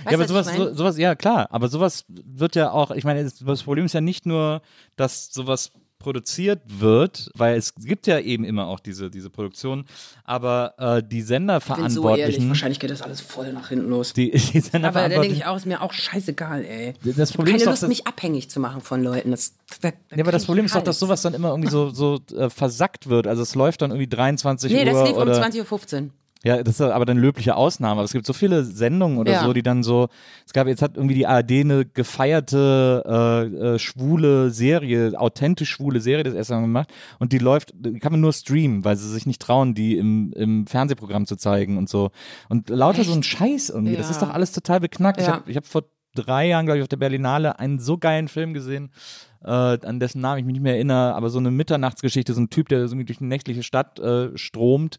Weißt 0.04 0.12
ja, 0.12 0.14
aber 0.14 0.28
sowas, 0.28 0.56
so, 0.56 0.74
sowas, 0.74 0.98
ja 0.98 1.16
klar, 1.16 1.48
aber 1.52 1.68
sowas 1.68 2.06
wird 2.08 2.56
ja 2.56 2.72
auch, 2.72 2.92
ich 2.92 3.04
meine, 3.04 3.24
das 3.24 3.64
Problem 3.64 3.86
ist 3.86 3.94
ja 3.94 4.02
nicht 4.02 4.26
nur, 4.26 4.62
dass 4.96 5.34
sowas 5.34 5.72
produziert 6.00 6.62
wird, 6.66 7.30
weil 7.36 7.58
es 7.58 7.76
gibt 7.76 8.08
ja 8.08 8.20
eben 8.20 8.46
immer 8.46 8.68
auch 8.68 8.80
diese, 8.80 9.10
diese 9.12 9.30
Produktion, 9.30 9.86
aber 10.24 10.74
äh, 10.78 11.04
die 11.04 11.08
Ich 11.08 11.10
bin 11.10 11.22
so 11.26 11.28
Senderverantwortlichen, 11.28 12.48
wahrscheinlich 12.48 12.80
geht 12.80 12.90
das 12.90 13.02
alles 13.02 13.20
voll 13.22 13.52
nach 13.54 13.70
hinten 13.70 13.90
los. 13.90 14.14
die, 14.14 14.32
die 14.32 14.38
Aber 14.38 14.42
da 14.42 14.50
denke 14.50 14.70
Senderverantwortlichen 14.72 15.36
ich 15.36 15.46
auch, 15.46 15.58
ist 15.58 15.66
mir 15.66 15.82
auch 15.82 15.92
scheißegal, 15.94 16.64
ey. 16.64 16.94
Das 17.04 17.30
ich 17.32 17.36
Problem 17.36 17.54
habe 17.54 17.58
ist 17.58 17.64
keine 17.64 17.64
doch, 17.66 17.72
Lust, 17.72 17.84
dass- 17.84 17.90
mich 17.90 18.08
abhängig 18.08 18.50
zu 18.50 18.60
machen 18.60 18.82
von 18.82 19.04
Leuten. 19.04 19.32
Das, 19.32 19.54
da, 19.82 19.92
da 19.92 20.16
Ja, 20.16 20.24
aber 20.24 20.32
das 20.32 20.46
Problem 20.46 20.66
ist 20.66 20.76
doch, 20.76 20.84
dass 20.84 21.00
sowas 21.00 21.22
dann 21.22 21.34
immer 21.34 21.50
irgendwie 21.50 21.70
so, 21.70 21.90
so 21.90 22.20
äh, 22.36 22.50
versackt 22.50 23.10
wird. 23.10 23.28
Also 23.28 23.44
es 23.44 23.54
läuft 23.56 23.82
dann 23.82 23.92
irgendwie 23.92 24.08
23 24.08 24.72
Nee, 24.72 24.80
Uhr 24.80 24.86
das 24.86 25.08
lief 25.08 25.18
um 25.18 25.22
oder 25.24 25.42
20.15 25.44 26.04
Uhr. 26.04 26.10
Ja, 26.44 26.64
das 26.64 26.76
ist 26.76 26.82
aber 26.82 27.04
dann 27.06 27.18
löbliche 27.18 27.56
Ausnahme. 27.56 28.00
Aber 28.00 28.06
es 28.06 28.14
gibt 28.14 28.26
so 28.26 28.32
viele 28.34 28.64
Sendungen 28.64 29.18
oder 29.18 29.34
Ja. 29.34 29.44
so, 29.44 29.52
die 29.52 29.62
dann 29.64 29.84
so, 29.84 30.08
es 30.46 30.54
gab, 30.54 30.68
jetzt 30.68 30.82
hat 30.82 30.96
irgendwie 30.96 31.16
die 31.16 31.28
ARD 31.28 31.52
eine 31.52 31.86
gefeierte 31.86 33.04
äh, 33.06 33.74
äh, 33.76 33.80
schwule 33.80 34.50
Serie, 34.50 35.20
authentisch 35.20 35.70
schwule 35.70 36.00
Serie 36.00 36.24
das 36.24 36.34
erste 36.34 36.54
Mal 36.56 36.62
gemacht 36.62 36.90
und 37.20 37.34
die 37.34 37.40
läuft, 37.40 37.74
die 37.76 38.00
kann 38.00 38.12
man 38.14 38.22
nur 38.22 38.34
streamen, 38.34 38.86
weil 38.86 38.96
sie 38.96 39.10
sich 39.10 39.26
nicht 39.26 39.42
trauen, 39.42 39.74
die 39.74 39.98
im, 39.98 40.32
im 40.34 40.66
Fernsehprogramm 40.68 41.26
zu 41.26 41.36
zeigen 41.36 41.78
und 41.78 41.90
so. 41.90 42.12
Und 42.48 42.70
lauter 42.70 43.04
so 43.04 43.14
ein 43.14 43.24
Scheiß 43.24 43.70
irgendwie, 43.70 43.96
das 43.98 44.08
Ja. 44.08 44.12
ist 44.12 44.22
doch 44.22 44.30
alles 44.30 44.52
total 44.52 44.80
beknackt. 44.80 45.20
Ich 45.20 45.28
Ja. 45.28 45.34
habe 45.34 45.52
ich 45.52 45.58
hab 45.58 45.66
vor 45.66 45.84
drei 46.16 46.48
Jahren, 46.48 46.66
glaube 46.66 46.78
ich, 46.80 46.82
auf 46.84 46.88
der 46.88 46.98
Berlinale 46.98 47.60
einen 47.60 47.80
so 47.80 47.98
geilen 47.98 48.28
Film 48.28 48.54
gesehen, 48.54 48.92
äh, 49.44 49.50
an 49.50 50.00
dessen 50.00 50.22
Namen 50.22 50.40
ich 50.40 50.46
mich 50.46 50.54
nicht 50.54 50.64
mehr 50.64 50.76
erinnere, 50.76 51.16
aber 51.16 51.30
so 51.30 51.40
eine 51.40 51.52
Mitternachtsgeschichte, 51.52 52.34
so 52.34 52.42
ein 52.42 52.50
Typ, 52.50 52.70
der 52.70 52.80
irgendwie 52.80 53.06
durch 53.06 53.20
eine 53.20 53.30
nächtliche 53.30 53.64
Stadt 53.64 54.00
äh, 54.00 54.38
stromt 54.38 54.98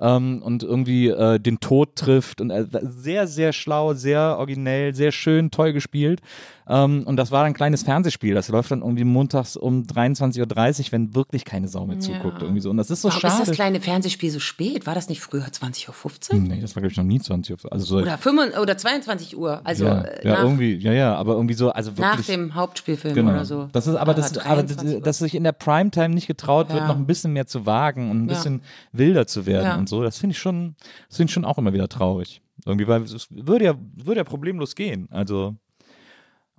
ähm, 0.00 0.42
und 0.42 0.62
irgendwie 0.62 1.08
äh, 1.08 1.38
den 1.38 1.60
Tod 1.60 1.96
trifft 1.96 2.40
und 2.40 2.52
sehr, 2.82 3.26
sehr 3.26 3.52
schlau, 3.52 3.94
sehr 3.94 4.36
originell, 4.38 4.94
sehr 4.94 5.12
schön, 5.12 5.50
toll 5.50 5.72
gespielt. 5.72 6.20
Ähm, 6.68 7.04
und 7.06 7.16
das 7.16 7.30
war 7.30 7.44
ein 7.44 7.54
kleines 7.54 7.82
Fernsehspiel, 7.82 8.34
das 8.34 8.48
läuft 8.48 8.70
dann 8.70 8.80
irgendwie 8.82 9.04
montags 9.04 9.56
um 9.56 9.84
23.30 9.84 10.86
Uhr, 10.86 10.92
wenn 10.92 11.14
wirklich 11.14 11.44
keine 11.44 11.66
Sau 11.68 11.86
mehr 11.86 11.98
zuguckt. 11.98 12.42
Irgendwie 12.42 12.60
so. 12.60 12.68
Und 12.70 12.76
das 12.76 12.90
ist 12.90 13.00
so 13.02 13.08
Warum 13.08 13.20
schade. 13.20 13.34
ist 13.42 13.48
das 13.48 13.54
kleine 13.56 13.80
Fernsehspiel 13.80 14.30
so 14.30 14.38
spät? 14.38 14.86
War 14.86 14.94
das 14.94 15.08
nicht 15.08 15.20
früher 15.20 15.44
20.15 15.46 16.32
Uhr? 16.34 16.40
nee, 16.40 16.60
das 16.60 16.76
war, 16.76 16.82
glaube 16.82 16.92
ich, 16.92 16.96
noch 16.98 17.04
nie 17.04 17.18
20 17.20 17.64
Uhr. 17.64 17.72
Also 17.72 17.84
so, 17.86 17.96
Oder, 18.02 18.18
5, 18.18 18.58
oder 18.58 18.76
22 18.76 19.36
Uhr? 19.36 19.60
Also 19.64 19.86
ja, 19.86 20.02
äh, 20.02 20.26
ja, 20.26 20.34
nach, 20.34 20.42
irgendwie, 20.42 20.74
ja, 20.74 20.92
ja, 20.92 21.14
aber 21.14 21.32
irgendwie 21.34 21.54
so, 21.54 21.70
also 21.70 21.96
wirklich. 21.96 22.04
nach 22.18 22.24
dem 22.26 22.54
Hauptspielfilm 22.54 23.14
Genau. 23.14 23.30
oder 23.30 23.44
so. 23.44 23.68
Das 23.72 23.86
ist 23.86 23.94
aber, 23.96 24.12
das, 24.14 24.36
aber 24.38 24.62
das, 24.62 24.74
23 24.74 24.94
Uhr. 24.96 25.00
dass 25.02 25.18
sich 25.18 25.34
in 25.34 25.44
der 25.44 25.52
Primetime 25.52 26.10
nicht 26.10 26.26
getraut 26.26 26.68
wird, 26.68 26.80
Ja. 26.80 26.88
noch 26.88 26.96
ein 26.96 27.06
bisschen 27.06 27.32
mehr 27.32 27.46
zu 27.46 27.64
wagen 27.66 28.10
und 28.10 28.24
ein 28.24 28.28
Ja. 28.28 28.34
bisschen 28.34 28.60
wilder 28.92 29.26
zu 29.26 29.46
werden 29.46 29.64
Ja. 29.64 29.76
und 29.78 29.88
so, 29.88 30.02
das 30.02 30.18
finde 30.18 30.32
ich 30.32 30.38
schon, 30.38 30.74
das 31.08 31.16
finde 31.16 31.30
ich 31.30 31.34
schon 31.34 31.44
auch 31.44 31.56
immer 31.58 31.72
wieder 31.72 31.88
traurig. 31.88 32.42
Irgendwie, 32.66 32.86
weil 32.88 33.02
es 33.02 33.28
würde 33.30 33.64
ja, 33.64 33.74
würde 33.94 34.18
ja 34.20 34.24
problemlos 34.24 34.74
gehen. 34.74 35.08
Also 35.10 35.54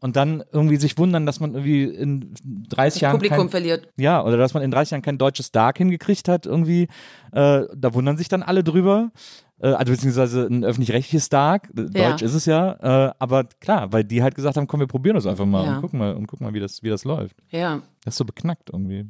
und 0.01 0.15
dann 0.15 0.43
irgendwie 0.51 0.77
sich 0.77 0.97
wundern, 0.97 1.25
dass 1.25 1.39
man 1.39 1.53
irgendwie 1.53 1.83
in 1.83 2.33
30 2.69 3.01
Jahren 3.01 3.13
Publikum 3.13 3.37
kein, 3.37 3.49
verliert. 3.49 3.87
ja, 3.97 4.23
oder 4.23 4.37
dass 4.37 4.53
man 4.53 4.63
in 4.63 4.71
30 4.71 4.91
Jahren 4.91 5.01
kein 5.01 5.17
deutsches 5.17 5.51
Dark 5.51 5.77
hingekriegt 5.77 6.27
hat, 6.27 6.45
irgendwie. 6.45 6.83
Äh, 7.31 7.63
da 7.75 7.93
wundern 7.93 8.17
sich 8.17 8.27
dann 8.29 8.43
alle 8.43 8.63
drüber. 8.63 9.11
Äh, 9.61 9.67
also 9.73 9.91
beziehungsweise 9.91 10.47
ein 10.49 10.63
öffentlich-rechtliches 10.63 11.29
Dark, 11.29 11.69
äh, 11.77 11.81
Ja. 11.99 12.11
Deutsch 12.11 12.21
ist 12.21 12.33
es 12.33 12.45
ja. 12.45 13.07
Äh, 13.09 13.13
aber 13.19 13.43
klar, 13.59 13.91
weil 13.91 14.03
die 14.03 14.23
halt 14.23 14.35
gesagt 14.35 14.55
haben, 14.57 14.67
komm, 14.67 14.79
wir 14.79 14.87
probieren 14.87 15.15
das 15.15 15.25
einfach 15.25 15.45
mal 15.45 15.65
Ja. 15.65 15.75
und 15.75 15.81
gucken 15.81 15.99
mal 15.99 16.15
und 16.15 16.27
gucken 16.27 16.47
mal, 16.47 16.53
wie 16.53 16.59
das, 16.61 16.81
wie 16.81 16.89
das 16.89 17.03
läuft. 17.03 17.35
Ja. 17.49 17.81
Das 18.05 18.13
ist 18.13 18.17
so 18.17 18.25
beknackt 18.25 18.69
irgendwie. 18.71 19.05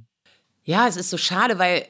Ja, 0.64 0.88
es 0.88 0.98
ist 0.98 1.10
so 1.10 1.18
schade, 1.18 1.60
weil 1.60 1.84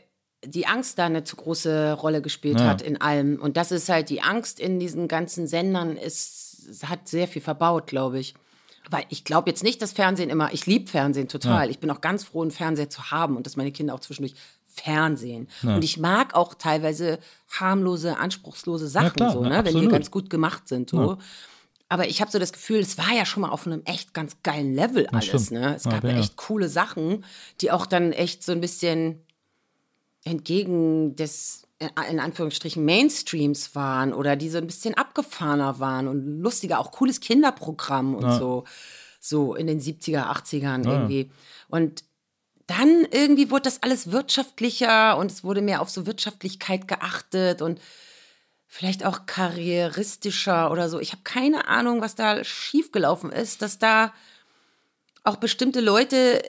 die 0.45 0.67
Angst 0.67 0.99
da 0.99 1.05
eine 1.05 1.23
zu 1.23 1.35
große 1.35 1.93
Rolle 1.93 2.21
gespielt 2.21 2.59
Ja. 2.59 2.67
hat 2.67 2.81
in 2.81 2.99
allem. 3.01 3.39
Und 3.41 3.57
das 3.57 3.71
ist 3.71 3.89
halt 3.89 4.09
die 4.09 4.21
Angst 4.21 4.59
in 4.59 4.80
diesen 4.80 5.07
ganzen 5.07 5.47
Sendern, 5.47 5.97
ist, 5.97 6.85
hat 6.85 7.07
sehr 7.07 7.27
viel 7.27 7.41
verbaut, 7.41 7.88
glaube 7.88 8.19
ich. 8.19 8.35
Weil 8.89 9.05
ich 9.09 9.23
glaube 9.23 9.49
jetzt 9.49 9.63
nicht, 9.63 9.81
dass 9.81 9.91
Fernsehen 9.91 10.29
immer, 10.29 10.53
ich 10.53 10.65
liebe 10.65 10.89
Fernsehen 10.89 11.27
total. 11.27 11.69
Ich 11.69 11.79
bin 11.79 11.91
auch 11.91 12.01
ganz 12.01 12.23
froh, 12.23 12.41
einen 12.41 12.51
Fernseher 12.51 12.89
zu 12.89 13.11
haben 13.11 13.37
und 13.37 13.45
dass 13.45 13.55
meine 13.55 13.71
Kinder 13.71 13.93
auch 13.93 13.99
zwischendurch 13.99 14.35
Fernsehen. 14.65 15.47
Und 15.63 15.83
ich 15.83 15.97
mag 15.97 16.35
auch 16.35 16.53
teilweise 16.53 17.19
harmlose, 17.49 18.17
anspruchslose 18.17 18.87
Sachen, 18.87 19.13
klar, 19.13 19.31
so, 19.31 19.43
ne, 19.43 19.63
wenn 19.65 19.79
die 19.79 19.87
ganz 19.87 20.09
gut 20.11 20.29
gemacht 20.29 20.67
sind. 20.67 20.91
So. 20.91 21.17
Aber 21.89 22.07
ich 22.07 22.21
habe 22.21 22.29
so 22.31 22.37
das 22.37 22.53
Gefühl, 22.53 22.79
es 22.79 22.97
war 22.97 23.11
ja 23.13 23.25
schon 23.25 23.41
mal 23.41 23.49
auf 23.49 23.65
einem 23.65 23.81
echt 23.85 24.13
ganz 24.13 24.37
geilen 24.43 24.73
Level 24.75 25.07
alles. 25.07 25.49
Ne? 25.51 25.75
Es 25.75 25.85
Ja, 25.85 25.91
gab 25.91 26.03
ja. 26.03 26.11
ja 26.11 26.19
echt 26.19 26.37
coole 26.37 26.69
Sachen, 26.69 27.25
die 27.61 27.71
auch 27.71 27.87
dann 27.87 28.11
echt 28.11 28.43
so 28.43 28.51
ein 28.51 28.61
bisschen 28.61 29.25
entgegen 30.23 31.15
des 31.15 31.63
in 31.80 32.19
Anführungsstrichen 32.19 32.84
Mainstreams 32.84 33.73
waren 33.73 34.14
oder 34.14 34.35
die 34.35 34.49
so 34.49 34.57
ein 34.57 34.68
bisschen 34.68 34.95
abgefahrener 34.95 35.80
waren 35.80 36.07
und 36.07 36.41
lustiger, 36.41 36.80
auch 36.80 36.91
cooles 36.91 37.22
Kinderprogramm 37.22 38.15
und 38.15 38.34
so, 38.34 38.65
so 39.22 39.56
in 39.56 39.68
den 39.68 39.80
70er, 39.80 40.26
80ern 40.26 40.85
irgendwie. 40.85 41.31
Und 41.69 42.03
dann 42.68 43.07
irgendwie 43.11 43.49
wurde 43.49 43.64
das 43.64 43.81
alles 43.81 44.11
wirtschaftlicher 44.11 45.18
und 45.18 45.31
es 45.31 45.43
wurde 45.43 45.61
mehr 45.61 45.81
auf 45.81 45.89
so 45.89 46.06
Wirtschaftlichkeit 46.06 46.88
geachtet 46.88 47.61
und 47.61 47.80
vielleicht 48.68 49.03
auch 49.06 49.26
karrieristischer 49.26 50.72
oder 50.72 50.89
so. 50.89 50.99
Ich 50.99 51.14
habe 51.14 51.23
keine 51.23 51.68
Ahnung, 51.68 52.01
was 52.01 52.14
da 52.14 52.43
schiefgelaufen 52.43 53.31
ist, 53.31 53.61
dass 53.61 53.80
da 53.80 54.14
auch 55.23 55.38
bestimmte 55.38 55.81
Leute 55.81 56.43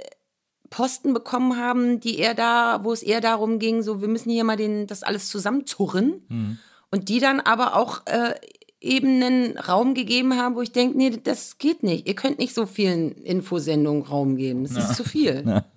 Posten 0.70 1.12
bekommen 1.12 1.56
haben, 1.56 2.00
die 2.00 2.18
eher 2.18 2.34
da, 2.34 2.80
wo 2.84 2.92
es 2.92 3.02
eher 3.02 3.20
darum 3.20 3.58
ging, 3.58 3.82
so 3.82 4.00
wir 4.00 4.08
müssen 4.08 4.30
hier 4.30 4.44
mal 4.44 4.56
den, 4.56 4.86
das 4.86 5.02
alles 5.02 5.28
zusammenzurren. 5.28 6.58
Und 6.92 7.08
die 7.08 7.20
dann 7.20 7.40
aber 7.40 7.76
auch 7.76 8.06
äh, 8.06 8.34
eben 8.80 9.22
einen 9.22 9.58
Raum 9.58 9.94
gegeben 9.94 10.36
haben, 10.36 10.54
wo 10.54 10.62
ich 10.62 10.72
denke, 10.72 10.96
nee, 10.96 11.10
das 11.10 11.58
geht 11.58 11.82
nicht. 11.82 12.08
Ihr 12.08 12.14
könnt 12.14 12.38
nicht 12.38 12.54
so 12.54 12.66
vielen 12.66 13.12
Infosendungen 13.12 14.02
Raum 14.02 14.36
geben. 14.36 14.64
Das 14.64 14.72
ist 14.72 14.96
zu 14.96 15.04
viel. 15.04 15.62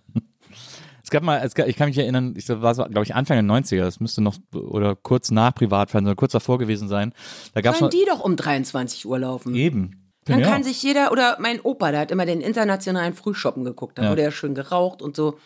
Es 1.06 1.10
gab 1.10 1.22
mal, 1.22 1.42
es 1.44 1.54
gab, 1.54 1.68
ich 1.68 1.76
kann 1.76 1.90
mich 1.90 1.98
erinnern, 1.98 2.34
ich 2.38 2.48
war, 2.48 2.74
glaube 2.74 3.04
ich, 3.04 3.14
Anfang 3.14 3.36
der 3.36 3.56
90er, 3.56 3.82
das 3.82 4.00
müsste 4.00 4.22
noch, 4.22 4.36
oder 4.54 4.96
kurz 4.96 5.32
nach 5.32 5.54
Privatfernsehen, 5.54 6.08
oder 6.12 6.16
kurz 6.16 6.32
davor 6.32 6.58
gewesen 6.58 6.88
sein. 6.88 7.14
Da 7.54 7.62
gab 7.62 7.74
es 7.74 7.80
Können 7.80 7.92
die 7.92 8.06
doch 8.08 8.22
um 8.22 8.38
23 8.38 9.06
Uhr 9.06 9.20
laufen. 9.20 9.54
eben. 9.54 10.03
Dann 10.26 10.40
ja. 10.40 10.48
kann 10.50 10.64
sich 10.64 10.82
jeder, 10.82 11.12
oder 11.12 11.38
mein 11.40 11.60
Opa, 11.62 11.92
der 11.92 12.00
hat 12.02 12.12
immer 12.12 12.26
den 12.26 12.42
internationalen 12.42 13.14
Frühschoppen 13.14 13.64
geguckt, 13.64 13.98
da 13.98 14.04
Ja. 14.04 14.10
wurde 14.12 14.24
ja 14.24 14.32
schön 14.32 14.56
geraucht 14.56 15.02
und 15.02 15.16
so. 15.16 15.38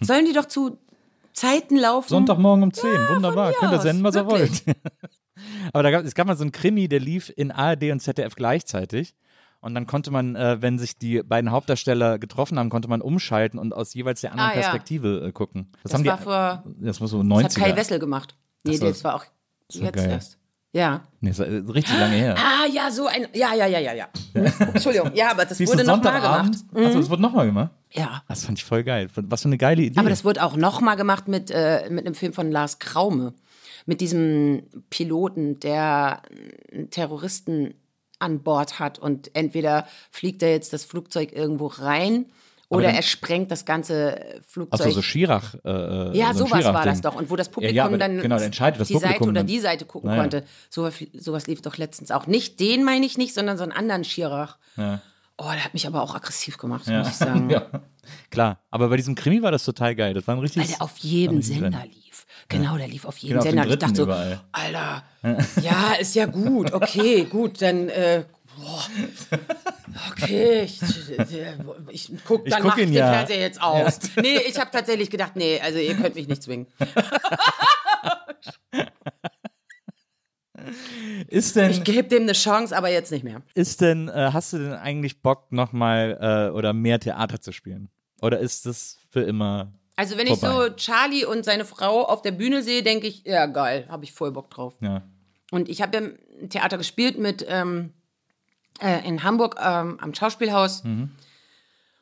Sollen 0.00 0.24
die 0.26 0.32
doch 0.32 0.46
zu 0.46 0.78
Zeiten 1.32 1.76
laufen? 1.76 2.08
Sonntagmorgen 2.08 2.62
um 2.64 2.72
10, 2.72 2.88
wunderbar, 3.08 3.48
mir 3.48 3.54
könnt 3.54 3.72
ihr 3.72 3.80
senden, 3.80 4.04
was 4.04 4.14
ihr 4.16 4.26
wirklich. 4.26 4.66
wollt. 4.66 4.76
Aber 5.72 5.82
da 5.82 5.90
gab, 5.90 6.04
es 6.04 6.14
gab 6.14 6.26
mal 6.26 6.36
so 6.36 6.42
einen 6.44 6.52
Krimi, 6.52 6.88
der 6.88 7.00
lief 7.00 7.32
in 7.34 7.50
ARD 7.50 7.90
und 7.92 8.00
ZDF 8.00 8.34
gleichzeitig. 8.36 9.14
Und 9.60 9.74
dann 9.74 9.86
konnte 9.86 10.10
man, 10.10 10.36
äh, 10.36 10.60
wenn 10.60 10.78
sich 10.78 10.98
die 10.98 11.22
beiden 11.22 11.50
Hauptdarsteller 11.50 12.18
getroffen 12.18 12.58
haben, 12.58 12.68
konnte 12.68 12.86
man 12.88 13.00
umschalten 13.00 13.58
und 13.58 13.72
aus 13.72 13.94
jeweils 13.94 14.20
der 14.20 14.32
anderen 14.32 14.50
Ah, 14.50 14.54
ja. 14.54 14.60
Perspektive 14.60 15.26
äh, 15.26 15.32
gucken. 15.32 15.68
Das, 15.82 15.92
Das 15.92 15.94
haben 15.94 16.04
war 16.06 16.16
die, 16.18 16.22
vor, 16.22 16.64
das 16.80 17.00
war 17.00 17.08
so 17.08 17.22
das 17.22 17.26
90er. 17.26 17.44
hat 17.44 17.54
Kai 17.54 17.76
Wessel 17.76 17.98
gemacht. 17.98 18.36
Nee, 18.64 18.72
Das 18.72 18.80
war- 18.82 18.88
das 18.90 19.04
war 19.04 19.14
auch 19.16 19.24
jetzt 19.72 19.96
geil. 19.96 20.10
erst. 20.10 20.38
Ja. 20.74 21.04
Nee, 21.20 21.30
das 21.30 21.38
war 21.38 21.46
äh, 21.46 21.62
richtig 21.68 21.96
lange 21.98 22.16
her. 22.16 22.34
Ah, 22.36 22.66
ja, 22.66 22.90
so 22.90 23.06
ein, 23.06 23.28
ja, 23.32 23.54
ja, 23.54 23.66
ja, 23.66 23.78
ja, 23.78 23.94
ja. 23.94 24.08
Entschuldigung, 24.34 25.12
ja, 25.14 25.30
aber 25.30 25.44
das 25.44 25.58
Siehst 25.58 25.72
wurde 25.72 25.84
nochmal 25.84 26.20
gemacht. 26.20 26.52
Mhm. 26.72 26.86
Achso, 26.86 26.98
das 26.98 27.08
wurde 27.08 27.22
nochmal 27.22 27.46
gemacht? 27.46 27.70
Ja. 27.92 28.24
Das 28.26 28.44
fand 28.44 28.58
ich 28.58 28.64
voll 28.64 28.82
geil. 28.82 29.08
Was 29.14 29.42
für 29.42 29.48
eine 29.48 29.56
geile 29.56 29.82
Idee. 29.82 30.00
Aber 30.00 30.10
das 30.10 30.24
wurde 30.24 30.42
auch 30.42 30.56
nochmal 30.56 30.96
gemacht 30.96 31.28
mit, 31.28 31.52
äh, 31.52 31.88
mit 31.90 32.04
einem 32.04 32.16
Film 32.16 32.32
von 32.32 32.50
Lars 32.50 32.80
Kraume. 32.80 33.34
Mit 33.86 34.00
diesem 34.00 34.64
Piloten, 34.90 35.60
der 35.60 36.22
einen 36.72 36.90
Terroristen 36.90 37.74
an 38.18 38.42
Bord 38.42 38.80
hat 38.80 38.98
und 38.98 39.30
entweder 39.36 39.86
fliegt 40.10 40.42
er 40.42 40.50
jetzt 40.50 40.72
das 40.72 40.84
Flugzeug 40.84 41.32
irgendwo 41.32 41.66
rein 41.66 42.26
oder 42.76 42.86
dann- 42.86 42.96
er 42.96 43.02
sprengt 43.02 43.50
das 43.50 43.64
ganze 43.64 44.40
Flugzeug. 44.46 44.80
Achso, 44.80 44.90
so 44.90 45.02
Schirach. 45.02 45.54
Äh, 45.64 46.16
ja, 46.16 46.32
so 46.34 46.46
sowas 46.46 46.64
war 46.64 46.84
das 46.84 47.00
doch. 47.00 47.14
Und 47.14 47.30
wo 47.30 47.36
das 47.36 47.48
Publikum 47.48 47.76
ja, 47.76 47.84
aber 47.86 47.98
dann 47.98 48.18
genau, 48.20 48.36
entscheidet 48.38 48.80
das 48.80 48.88
die 48.88 48.94
Seite 48.94 49.06
Publikum 49.06 49.28
oder 49.30 49.40
dann. 49.40 49.46
die 49.46 49.58
Seite 49.60 49.84
gucken 49.84 50.10
Naja. 50.10 50.22
konnte. 50.22 50.44
So, 50.70 50.88
sowas 51.14 51.46
lief 51.46 51.62
doch 51.62 51.76
letztens 51.76 52.10
auch. 52.10 52.26
Nicht 52.26 52.60
den 52.60 52.84
meine 52.84 53.04
ich 53.06 53.18
nicht, 53.18 53.34
sondern 53.34 53.56
so 53.56 53.62
einen 53.62 53.72
anderen 53.72 54.04
Schirach. 54.04 54.58
Ja. 54.76 55.00
Oh, 55.36 55.50
der 55.52 55.64
hat 55.64 55.74
mich 55.74 55.86
aber 55.86 56.00
auch 56.02 56.14
aggressiv 56.14 56.58
gemacht, 56.58 56.86
Ja. 56.86 56.98
muss 56.98 57.08
ich 57.08 57.14
sagen. 57.16 57.50
ja. 57.50 57.66
Klar, 58.30 58.58
aber 58.70 58.88
bei 58.88 58.96
diesem 58.96 59.14
Krimi 59.14 59.42
war 59.42 59.50
das 59.50 59.64
total 59.64 59.94
geil. 59.96 60.14
Das 60.14 60.26
war 60.26 60.34
ein 60.34 60.38
Weil 60.38 60.44
richtiges. 60.44 60.68
der 60.68 60.82
auf 60.82 60.96
jedem 60.98 61.42
Sender 61.42 61.70
drin. 61.70 61.90
lief. 61.90 62.26
Genau, 62.48 62.76
der 62.76 62.86
lief 62.88 63.04
auf 63.06 63.16
jedem 63.18 63.38
Genau, 63.40 63.40
auf 63.40 63.46
Sender. 63.48 63.62
Und 63.64 63.70
ich 63.72 63.78
dachte 63.78 63.94
so, 63.96 64.02
überall. 64.04 64.40
Alter, 64.52 65.02
ja, 65.62 65.94
ist 65.98 66.14
ja 66.14 66.26
gut, 66.26 66.72
okay, 66.72 67.24
gut, 67.24 67.62
dann, 67.62 67.88
äh, 67.88 68.24
boah, 68.56 68.84
okay, 70.10 70.62
ich, 70.62 70.80
ich 71.90 72.12
guck, 72.24 72.44
Ich 72.46 72.50
dann 72.52 72.62
guck 72.62 72.70
mach 72.70 72.76
ich 72.78 72.84
ihn 72.84 72.88
den 72.90 72.98
ja. 72.98 73.12
Fernseher 73.12 73.40
jetzt 73.40 73.62
aus. 73.62 73.98
Nee, 74.20 74.38
ich 74.48 74.58
habe 74.58 74.70
tatsächlich 74.70 75.10
gedacht, 75.10 75.36
nee, 75.36 75.60
also 75.60 75.78
ihr 75.78 75.94
könnt 75.94 76.14
mich 76.14 76.28
nicht 76.28 76.42
zwingen. 76.42 76.66
Ist 81.28 81.56
denn, 81.56 81.70
Ich 81.70 81.84
gebe 81.84 82.08
dem 82.08 82.22
eine 82.22 82.32
Chance, 82.32 82.76
aber 82.76 82.88
jetzt 82.90 83.10
nicht 83.10 83.24
mehr. 83.24 83.42
ist 83.54 83.80
denn, 83.80 84.08
äh, 84.08 84.30
hast 84.32 84.52
du 84.52 84.58
denn 84.58 84.72
eigentlich 84.72 85.20
Bock, 85.20 85.52
nochmal 85.52 86.16
äh, 86.50 86.56
oder 86.56 86.72
mehr 86.72 86.98
Theater 87.00 87.40
zu 87.40 87.52
spielen? 87.52 87.90
Oder 88.22 88.38
ist 88.38 88.66
das 88.66 88.98
für 89.10 89.20
immer? 89.20 89.72
Also 89.96 90.16
wenn 90.16 90.26
ich 90.26 90.38
Vorbei. 90.38 90.68
so 90.70 90.74
Charlie 90.76 91.24
und 91.24 91.44
seine 91.44 91.64
Frau 91.64 92.04
auf 92.04 92.22
der 92.22 92.32
Bühne 92.32 92.62
sehe, 92.62 92.82
denke 92.82 93.06
ich, 93.06 93.24
ja 93.24 93.46
geil, 93.46 93.86
habe 93.88 94.04
ich 94.04 94.12
voll 94.12 94.32
Bock 94.32 94.50
drauf. 94.50 94.74
Ja. 94.80 95.02
Und 95.50 95.68
ich 95.68 95.82
habe 95.82 95.96
ja 95.96 96.48
Theater 96.48 96.78
gespielt 96.78 97.18
mit 97.18 97.44
ähm, 97.48 97.92
äh, 98.80 99.06
in 99.06 99.22
Hamburg 99.22 99.56
ähm, 99.60 99.98
am 100.00 100.14
Schauspielhaus 100.14 100.82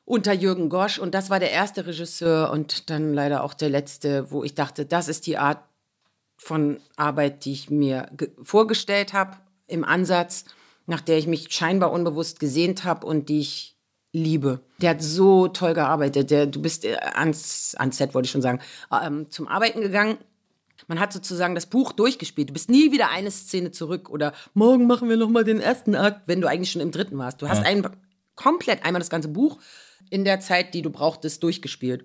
unter 0.05 0.33
Jürgen 0.33 0.69
Gosch 0.69 0.99
und 0.99 1.15
das 1.15 1.31
war 1.31 1.39
der 1.39 1.53
erste 1.53 1.87
Regisseur 1.87 2.51
und 2.51 2.91
dann 2.91 3.15
leider 3.15 3.45
auch 3.45 3.55
der 3.55 3.69
letzte, 3.71 4.31
wo 4.31 4.43
ich 4.45 4.55
dachte, 4.55 4.85
das 4.85 5.09
ist 5.09 5.27
die 5.27 5.39
Art 5.39 5.59
von 6.37 6.81
Arbeit, 6.97 7.45
die 7.45 7.53
ich 7.53 7.71
mir 7.71 8.09
ge- 8.17 8.33
vorgestellt 8.43 9.13
habe 9.13 9.37
im 9.69 9.85
Ansatz, 9.85 10.45
nach 10.87 11.01
der 11.01 11.19
ich 11.19 11.29
mich 11.29 11.53
scheinbar 11.53 11.93
unbewusst 11.93 12.41
gesehnt 12.41 12.83
habe 12.85 13.07
und 13.07 13.29
die 13.29 13.41
ich 13.41 13.77
liebe. 14.13 14.61
Der 14.83 14.91
hat 14.91 15.03
so 15.03 15.49
toll 15.49 15.73
gearbeitet. 15.73 16.31
Der, 16.31 16.47
du 16.47 16.61
bist 16.61 16.85
äh, 16.85 16.97
ans, 17.15 17.75
ans 17.77 17.97
Set, 17.97 18.13
wollte 18.13 18.27
ich 18.27 18.33
schon 18.33 18.43
sagen, 18.43 18.61
ähm, 18.91 19.31
zum 19.31 19.47
Arbeiten 19.47 19.81
gegangen 19.81 20.19
man 20.89 21.01
hat 21.01 21.13
sozusagen 21.13 21.55
das 21.55 21.67
Buch 21.67 21.93
durchgespielt. 21.93 22.51
Du 22.51 22.53
bist 22.53 22.71
nie 22.71 22.93
wieder 22.93 23.11
eine 23.11 23.31
Szene 23.31 23.71
zurück 23.71 24.11
oder 24.11 24.33
morgen 24.55 24.87
machen 24.87 25.09
wir 25.09 25.17
noch 25.17 25.29
mal 25.29 25.45
den 25.45 25.61
ersten 25.61 25.95
Akt, 25.95 26.23
wenn 26.27 26.41
du 26.41 26.49
eigentlich 26.49 26.71
schon 26.71 26.83
im 26.83 26.91
dritten 26.91 27.19
warst. 27.19 27.43
Du 27.43 27.49
hast 27.49 27.65
ein, 27.65 27.87
komplett 28.35 28.85
einmal 28.85 29.01
das 29.01 29.11
ganze 29.11 29.29
Buch 29.29 29.59
in 30.11 30.25
der 30.25 30.41
Zeit, 30.41 30.75
die 30.75 30.83
du 30.83 30.91
brauchtest, 30.91 31.43
durchgespielt. 31.43 32.05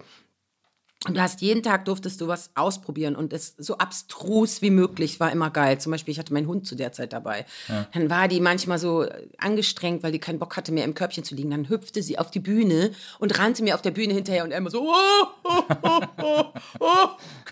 Und 1.06 1.16
du 1.16 1.22
hast 1.22 1.42
jeden 1.42 1.62
Tag 1.62 1.86
durftest 1.86 2.20
du 2.22 2.28
was 2.28 2.50
ausprobieren 2.56 3.16
und 3.16 3.32
es 3.32 3.54
so 3.58 3.78
abstrus 3.78 4.64
wie 4.64 4.72
möglich 4.72 5.20
war 5.20 5.32
immer 5.32 5.52
geil. 5.52 5.80
Zum 5.80 5.92
Beispiel, 5.92 6.12
ich 6.12 6.20
hatte 6.20 6.34
meinen 6.34 6.48
Hund 6.48 6.66
zu 6.66 6.76
der 6.76 6.92
Zeit 6.92 7.14
dabei. 7.14 7.46
Dann 7.94 8.10
war 8.10 8.28
die 8.28 8.42
manchmal 8.42 8.80
so 8.80 9.06
angestrengt, 9.38 10.02
weil 10.02 10.12
die 10.12 10.20
keinen 10.20 10.40
Bock 10.40 10.58
hatte, 10.58 10.72
mehr 10.72 10.86
im 10.86 10.96
Körbchen 10.96 11.24
zu 11.24 11.36
liegen. 11.36 11.52
Dann 11.52 11.70
hüpfte 11.70 12.02
sie 12.02 12.18
auf 12.18 12.32
die 12.32 12.40
Bühne 12.40 12.92
und 13.20 13.38
rannte 13.38 13.64
mir 13.64 13.76
auf 13.76 13.84
der 13.84 13.92
Bühne 13.92 14.16
hinterher 14.16 14.44
und 14.44 14.52
er 14.52 14.58
immer 14.58 14.72
so, 14.72 14.90
oh, 14.90 15.28
oh, 15.44 15.64
oh, 15.84 16.02
oh, 16.20 16.44
oh. 16.80 17.08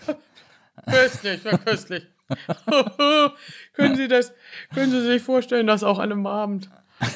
Köstlich, 0.84 1.44
war 1.44 1.58
köstlich. 1.58 2.06
können 3.74 3.96
Sie 3.96 4.08
das, 4.08 4.32
können 4.74 4.90
Sie 4.90 5.00
sich 5.02 5.22
vorstellen, 5.22 5.66
das 5.66 5.84
auch 5.84 5.98
an 5.98 6.10
einem 6.10 6.26
Abend 6.26 6.68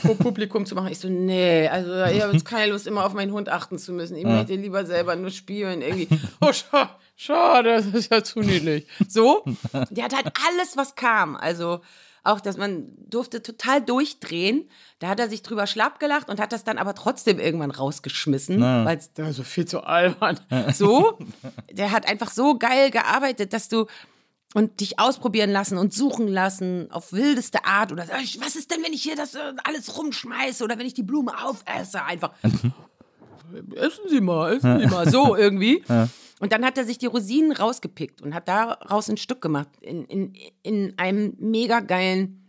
vor 0.02 0.16
Publikum 0.16 0.66
zu 0.66 0.74
machen? 0.74 0.88
Ich 0.92 0.98
so, 0.98 1.08
nee, 1.08 1.68
also 1.68 1.90
ich 2.04 2.22
habe 2.22 2.32
jetzt 2.32 2.44
keine 2.44 2.72
Lust, 2.72 2.86
immer 2.86 3.04
auf 3.04 3.14
meinen 3.14 3.32
Hund 3.32 3.48
achten 3.48 3.78
zu 3.78 3.92
müssen. 3.92 4.16
Ich 4.16 4.24
möchte 4.24 4.54
lieber 4.54 4.84
selber 4.84 5.16
nur 5.16 5.30
spielen 5.30 5.82
irgendwie. 5.82 6.08
Oh, 6.40 6.52
scha 6.52 6.98
schade, 7.16 7.70
das 7.70 7.86
ist 7.86 8.10
ja 8.10 8.22
zu 8.22 8.40
niedlich. 8.40 8.86
So, 9.08 9.44
der 9.90 10.04
hat 10.04 10.14
halt 10.14 10.32
alles, 10.48 10.76
was 10.76 10.94
kam. 10.94 11.36
Also 11.36 11.80
auch, 12.24 12.40
dass 12.40 12.56
man 12.56 12.86
durfte 13.08 13.42
total 13.42 13.80
durchdrehen. 13.80 14.68
Da 14.98 15.08
hat 15.08 15.20
er 15.20 15.28
sich 15.28 15.42
drüber 15.42 15.66
schlapp 15.66 16.00
gelacht 16.00 16.28
und 16.28 16.40
hat 16.40 16.52
das 16.52 16.64
dann 16.64 16.78
aber 16.78 16.94
trotzdem 16.94 17.38
irgendwann 17.38 17.70
rausgeschmissen, 17.70 18.60
weil 18.60 18.98
es 18.98 19.12
da 19.12 19.32
so 19.32 19.42
viel 19.42 19.66
zu 19.66 19.82
albern. 19.82 20.38
So, 20.74 21.18
der 21.70 21.90
hat 21.90 22.08
einfach 22.08 22.30
so 22.30 22.56
geil 22.58 22.90
gearbeitet, 22.90 23.52
dass 23.52 23.68
du 23.68 23.86
und 24.54 24.80
dich 24.80 24.98
ausprobieren 24.98 25.50
lassen 25.50 25.78
und 25.78 25.94
suchen 25.94 26.26
lassen 26.28 26.90
auf 26.90 27.12
wildeste 27.12 27.64
Art 27.64 27.92
oder 27.92 28.06
sag 28.06 28.22
ich, 28.22 28.40
was 28.40 28.56
ist 28.56 28.70
denn, 28.70 28.82
wenn 28.82 28.92
ich 28.92 29.02
hier 29.02 29.16
das 29.16 29.34
äh, 29.34 29.52
alles 29.64 29.96
rumschmeiße 29.96 30.64
oder 30.64 30.78
wenn 30.78 30.86
ich 30.86 30.94
die 30.94 31.02
Blume 31.02 31.32
aufesse 31.44 32.02
einfach. 32.02 32.32
essen 33.76 34.04
Sie 34.08 34.20
mal, 34.20 34.56
essen 34.56 34.80
Sie 34.80 34.86
mal, 34.86 35.08
so 35.08 35.36
irgendwie. 35.36 35.84
Und 36.40 36.52
dann 36.52 36.64
hat 36.64 36.76
er 36.76 36.84
sich 36.84 36.98
die 36.98 37.06
Rosinen 37.06 37.52
rausgepickt 37.52 38.22
und 38.22 38.34
hat 38.34 38.48
daraus 38.48 39.08
ein 39.08 39.18
Stück 39.18 39.40
gemacht 39.40 39.68
in, 39.80 40.04
in, 40.06 40.32
in 40.62 40.98
einem 40.98 41.36
mega 41.38 41.80
geilen 41.80 42.40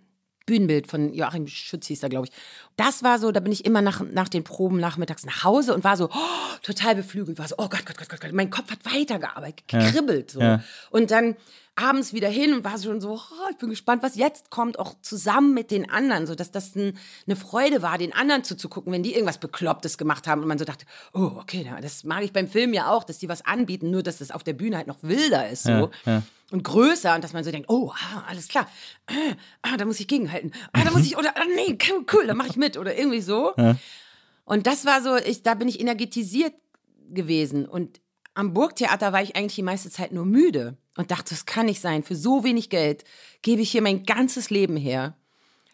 Bühnenbild 0.45 0.87
von 0.87 1.13
Joachim 1.13 1.47
Schütz 1.47 1.87
hieß 1.87 2.01
er, 2.03 2.09
glaube 2.09 2.27
ich. 2.27 2.33
Das 2.75 3.03
war 3.03 3.19
so, 3.19 3.31
da 3.31 3.39
bin 3.39 3.51
ich 3.51 3.63
immer 3.65 3.81
nach, 3.81 4.01
nach 4.01 4.27
den 4.27 4.43
Proben 4.43 4.79
nachmittags 4.79 5.25
nach 5.25 5.43
Hause 5.43 5.73
und 5.73 5.83
war 5.83 5.97
so 5.97 6.09
oh, 6.11 6.57
total 6.63 6.95
beflügelt, 6.95 7.37
war 7.37 7.47
so, 7.47 7.55
oh 7.57 7.69
Gott, 7.69 7.85
Gott, 7.85 7.97
Gott, 7.97 8.09
Gott, 8.09 8.21
Gott. 8.21 8.33
Mein 8.33 8.49
Kopf 8.49 8.71
hat 8.71 8.79
weitergearbeitet, 8.85 9.67
gekribbelt. 9.67 10.31
So. 10.31 10.39
Ja. 10.39 10.63
Und 10.89 11.11
dann 11.11 11.35
abends 11.75 12.13
wieder 12.13 12.27
hin 12.27 12.53
und 12.53 12.63
war 12.63 12.77
schon 12.77 13.01
so, 13.01 13.13
oh, 13.13 13.49
ich 13.49 13.57
bin 13.57 13.69
gespannt, 13.69 14.03
was 14.03 14.15
jetzt 14.15 14.49
kommt, 14.49 14.77
auch 14.77 14.95
zusammen 15.01 15.53
mit 15.53 15.71
den 15.71 15.89
anderen, 15.89 16.27
so 16.27 16.35
dass 16.35 16.51
das 16.51 16.75
ein, 16.75 16.97
eine 17.25 17.35
Freude 17.35 17.81
war, 17.81 17.97
den 17.97 18.13
anderen 18.13 18.43
zuzugucken, 18.43 18.91
wenn 18.91 19.03
die 19.03 19.13
irgendwas 19.13 19.39
Beklopptes 19.39 19.97
gemacht 19.97 20.27
haben 20.27 20.41
und 20.41 20.47
man 20.47 20.59
so 20.59 20.65
dachte, 20.65 20.85
oh, 21.13 21.31
okay, 21.39 21.71
das 21.81 22.03
mag 22.03 22.23
ich 22.23 22.33
beim 22.33 22.47
Film 22.47 22.73
ja 22.73 22.91
auch, 22.91 23.03
dass 23.03 23.19
die 23.19 23.29
was 23.29 23.45
anbieten, 23.45 23.89
nur 23.89 24.03
dass 24.03 24.17
das 24.17 24.31
auf 24.31 24.43
der 24.43 24.53
Bühne 24.53 24.77
halt 24.77 24.87
noch 24.87 25.01
wilder 25.01 25.49
ist, 25.49 25.63
so. 25.63 25.71
Ja, 25.71 25.89
ja. 26.05 26.23
Und 26.51 26.63
größer 26.65 27.15
und 27.15 27.23
dass 27.23 27.31
man 27.31 27.45
so 27.45 27.51
denkt, 27.51 27.69
oh, 27.69 27.93
ah, 27.93 28.25
alles 28.27 28.49
klar, 28.49 28.67
ah, 29.07 29.13
ah, 29.61 29.77
da 29.77 29.85
muss 29.85 30.01
ich 30.01 30.07
gegenhalten, 30.07 30.51
ah, 30.73 30.83
da 30.83 30.91
muss 30.91 31.05
ich, 31.05 31.17
oder, 31.17 31.37
ah, 31.37 31.45
nee, 31.55 31.77
cool, 32.13 32.27
da 32.27 32.33
mache 32.33 32.49
ich 32.49 32.57
mit 32.57 32.77
oder 32.77 32.97
irgendwie 32.97 33.21
so. 33.21 33.53
Und 34.43 34.67
das 34.67 34.85
war 34.85 35.01
so, 35.01 35.15
ich, 35.15 35.43
da 35.43 35.53
bin 35.53 35.69
ich 35.69 35.79
energetisiert 35.79 36.53
gewesen. 37.09 37.65
Und 37.65 38.01
am 38.33 38.53
Burgtheater 38.53 39.13
war 39.13 39.21
ich 39.21 39.35
eigentlich 39.35 39.55
die 39.55 39.63
meiste 39.63 39.89
Zeit 39.89 40.11
nur 40.11 40.25
müde 40.25 40.77
und 40.95 41.11
dachte, 41.11 41.31
das 41.31 41.45
kann 41.45 41.65
nicht 41.65 41.81
sein. 41.81 42.03
Für 42.03 42.15
so 42.15 42.43
wenig 42.43 42.69
Geld 42.69 43.03
gebe 43.41 43.61
ich 43.61 43.71
hier 43.71 43.81
mein 43.81 44.03
ganzes 44.03 44.49
Leben 44.49 44.77
her. 44.77 45.15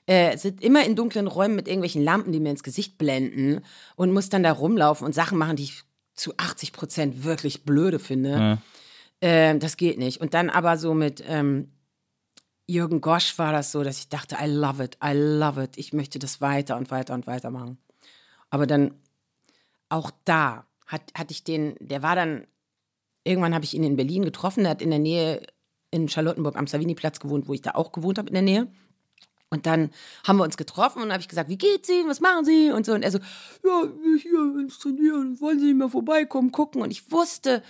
Äh, 0.06 0.38
sind 0.38 0.62
immer 0.62 0.86
in 0.86 0.96
dunklen 0.96 1.28
Räumen 1.28 1.56
mit 1.56 1.68
irgendwelchen 1.68 2.04
Lampen, 2.04 2.32
die 2.32 2.40
mir 2.40 2.52
ins 2.52 2.64
Gesicht 2.64 2.98
blenden 2.98 3.62
und 3.96 4.14
muss 4.14 4.30
dann 4.30 4.44
da 4.44 4.54
rumlaufen 4.54 5.06
und 5.06 5.14
Sachen 5.14 5.38
machen, 5.38 5.58
die 5.58 5.64
ich 5.64 5.84
zu 6.14 6.34
80 6.38 6.72
Prozent 6.72 7.24
wirklich 7.24 7.64
blöde 7.64 8.00
finde. 8.00 8.62
Ähm, 9.22 9.60
das 9.60 9.78
geht 9.78 9.98
nicht. 9.98 10.22
Und 10.22 10.34
dann 10.34 10.50
aber 10.50 10.78
so 10.78 10.94
mit 10.94 11.24
ähm, 11.28 11.72
Jürgen 12.68 13.02
Gosch 13.02 13.38
war 13.38 13.52
das 13.52 13.72
so, 13.72 13.84
dass 13.84 14.00
ich 14.00 14.10
dachte, 14.10 14.38
I 14.42 14.48
love 14.48 14.84
it, 14.84 14.98
I 15.04 15.12
love 15.14 15.62
it. 15.62 15.78
Ich 15.78 15.94
möchte 15.94 16.20
das 16.20 16.42
weiter 16.42 16.78
und 16.78 16.90
weiter 16.90 17.14
und 17.14 17.28
weiter 17.28 17.52
machen. 17.52 17.78
Aber 18.50 18.66
dann 18.66 18.94
auch 19.90 20.12
da 20.26 20.68
hat, 20.88 21.02
hatte 21.14 21.32
ich 21.32 21.44
den, 21.44 21.76
der 21.80 22.02
war 22.02 22.16
dann, 22.16 22.48
irgendwann 23.24 23.54
habe 23.54 23.66
ich 23.66 23.74
ihn 23.74 23.84
in 23.84 23.96
Berlin 23.98 24.24
getroffen, 24.26 24.64
der 24.64 24.72
hat 24.72 24.82
in 24.82 24.90
der 24.90 25.00
Nähe 25.00 25.46
in 25.92 26.10
Charlottenburg 26.10 26.56
am 26.58 26.68
Savini-Platz 26.68 27.20
gewohnt, 27.20 27.48
wo 27.48 27.54
ich 27.54 27.62
da 27.62 27.72
auch 27.72 27.92
gewohnt 27.92 28.18
habe 28.18 28.28
in 28.30 28.34
der 28.34 28.42
Nähe. 28.44 28.68
Und 29.50 29.66
dann 29.66 29.92
haben 30.26 30.38
wir 30.38 30.44
uns 30.44 30.58
getroffen 30.58 31.02
und 31.02 31.12
habe 31.14 31.22
ich 31.22 31.30
gesagt, 31.30 31.50
wie 31.50 31.58
geht's 31.58 31.88
Ihnen, 31.88 32.10
was 32.10 32.20
machen 32.20 32.44
Sie? 32.44 32.70
Und 32.72 32.86
so. 32.86 32.94
Und 32.94 33.04
er 33.04 33.12
so, 33.12 33.20
ja, 33.20 33.84
hier 34.22 34.60
inszenieren, 34.60 35.40
wollen 35.40 35.60
Sie 35.60 35.68
nicht 35.68 35.78
mal 35.78 35.90
vorbeikommen, 35.90 36.52
gucken? 36.52 36.82
Und 36.82 36.92
ich 36.92 37.10
wusste, 37.12 37.64